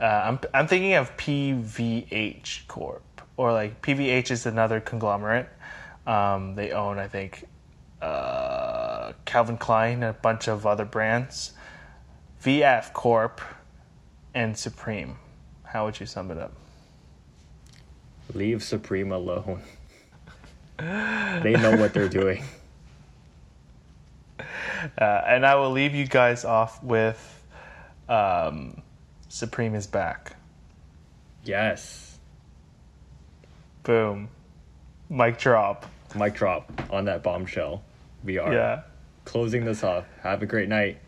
Uh, 0.00 0.04
I'm 0.04 0.40
I'm 0.54 0.66
thinking 0.66 0.94
of 0.94 1.14
PVH 1.18 2.68
Corp 2.68 3.02
or 3.36 3.52
like 3.52 3.82
PVH 3.82 4.30
is 4.30 4.46
another 4.46 4.80
conglomerate. 4.80 5.50
Um, 6.06 6.54
they 6.54 6.72
own 6.72 6.98
I 6.98 7.06
think 7.06 7.44
uh, 8.00 9.12
Calvin 9.26 9.58
Klein 9.58 10.02
and 10.02 10.04
a 10.04 10.12
bunch 10.14 10.48
of 10.48 10.66
other 10.66 10.86
brands. 10.86 11.52
VF 12.42 12.94
Corp 12.94 13.42
and 14.32 14.56
Supreme. 14.56 15.18
How 15.64 15.84
would 15.84 16.00
you 16.00 16.06
sum 16.06 16.30
it 16.30 16.38
up? 16.38 16.54
Leave 18.34 18.62
Supreme 18.62 19.12
alone. 19.12 19.62
they 20.78 21.56
know 21.58 21.76
what 21.76 21.92
they're 21.94 22.08
doing. 22.08 22.44
Uh, 24.96 25.22
and 25.26 25.44
I 25.44 25.56
will 25.56 25.72
leave 25.72 25.92
you 25.92 26.06
guys 26.06 26.44
off 26.44 26.80
with 26.84 27.42
um, 28.08 28.80
Supreme 29.28 29.74
is 29.74 29.88
back. 29.88 30.36
Yes. 31.42 32.16
Boom. 33.82 34.28
Mic 35.10 35.36
drop. 35.38 35.86
Mic 36.14 36.34
drop 36.34 36.70
on 36.92 37.06
that 37.06 37.24
bombshell. 37.24 37.82
We 38.24 38.38
are 38.38 38.52
Yeah. 38.52 38.82
closing 39.24 39.64
this 39.64 39.82
off. 39.82 40.04
Have 40.22 40.42
a 40.42 40.46
great 40.46 40.68
night. 40.68 40.98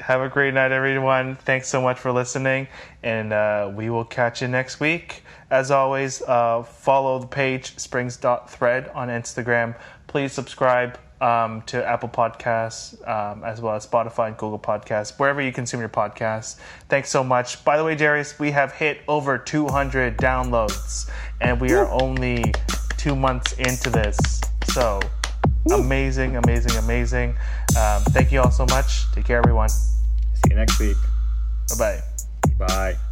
Have 0.00 0.22
a 0.22 0.28
great 0.30 0.54
night, 0.54 0.72
everyone. 0.72 1.36
Thanks 1.36 1.68
so 1.68 1.82
much 1.82 1.98
for 1.98 2.10
listening, 2.12 2.66
and 3.02 3.32
uh, 3.34 3.70
we 3.74 3.90
will 3.90 4.04
catch 4.06 4.40
you 4.40 4.48
next 4.48 4.80
week. 4.80 5.22
As 5.50 5.70
always, 5.70 6.22
uh, 6.22 6.62
follow 6.62 7.18
the 7.18 7.26
page 7.26 7.78
springs.thread 7.78 8.88
on 8.94 9.08
Instagram. 9.08 9.74
Please 10.06 10.32
subscribe 10.32 10.98
um, 11.20 11.62
to 11.62 11.84
Apple 11.84 12.08
Podcasts 12.08 12.96
um, 13.08 13.42
as 13.44 13.60
well 13.60 13.74
as 13.74 13.86
Spotify 13.86 14.28
and 14.28 14.36
Google 14.36 14.58
Podcasts, 14.58 15.18
wherever 15.18 15.40
you 15.40 15.52
consume 15.52 15.80
your 15.80 15.88
podcasts. 15.88 16.56
Thanks 16.88 17.10
so 17.10 17.24
much. 17.24 17.64
By 17.64 17.76
the 17.76 17.84
way, 17.84 17.94
Darius, 17.94 18.38
we 18.38 18.50
have 18.52 18.72
hit 18.72 19.00
over 19.08 19.38
200 19.38 20.16
downloads, 20.18 21.10
and 21.40 21.60
we 21.60 21.72
are 21.72 21.88
only 21.90 22.52
two 22.96 23.16
months 23.16 23.54
into 23.54 23.90
this. 23.90 24.18
So 24.72 25.00
amazing, 25.72 26.36
amazing, 26.36 26.76
amazing. 26.76 27.30
Um, 27.76 28.02
thank 28.04 28.32
you 28.32 28.40
all 28.40 28.50
so 28.50 28.66
much. 28.66 29.10
Take 29.12 29.24
care, 29.24 29.38
everyone. 29.38 29.68
See 29.68 30.50
you 30.50 30.56
next 30.56 30.78
week. 30.78 30.96
Bye 31.78 32.00
bye. 32.58 32.66
Bye. 32.66 33.07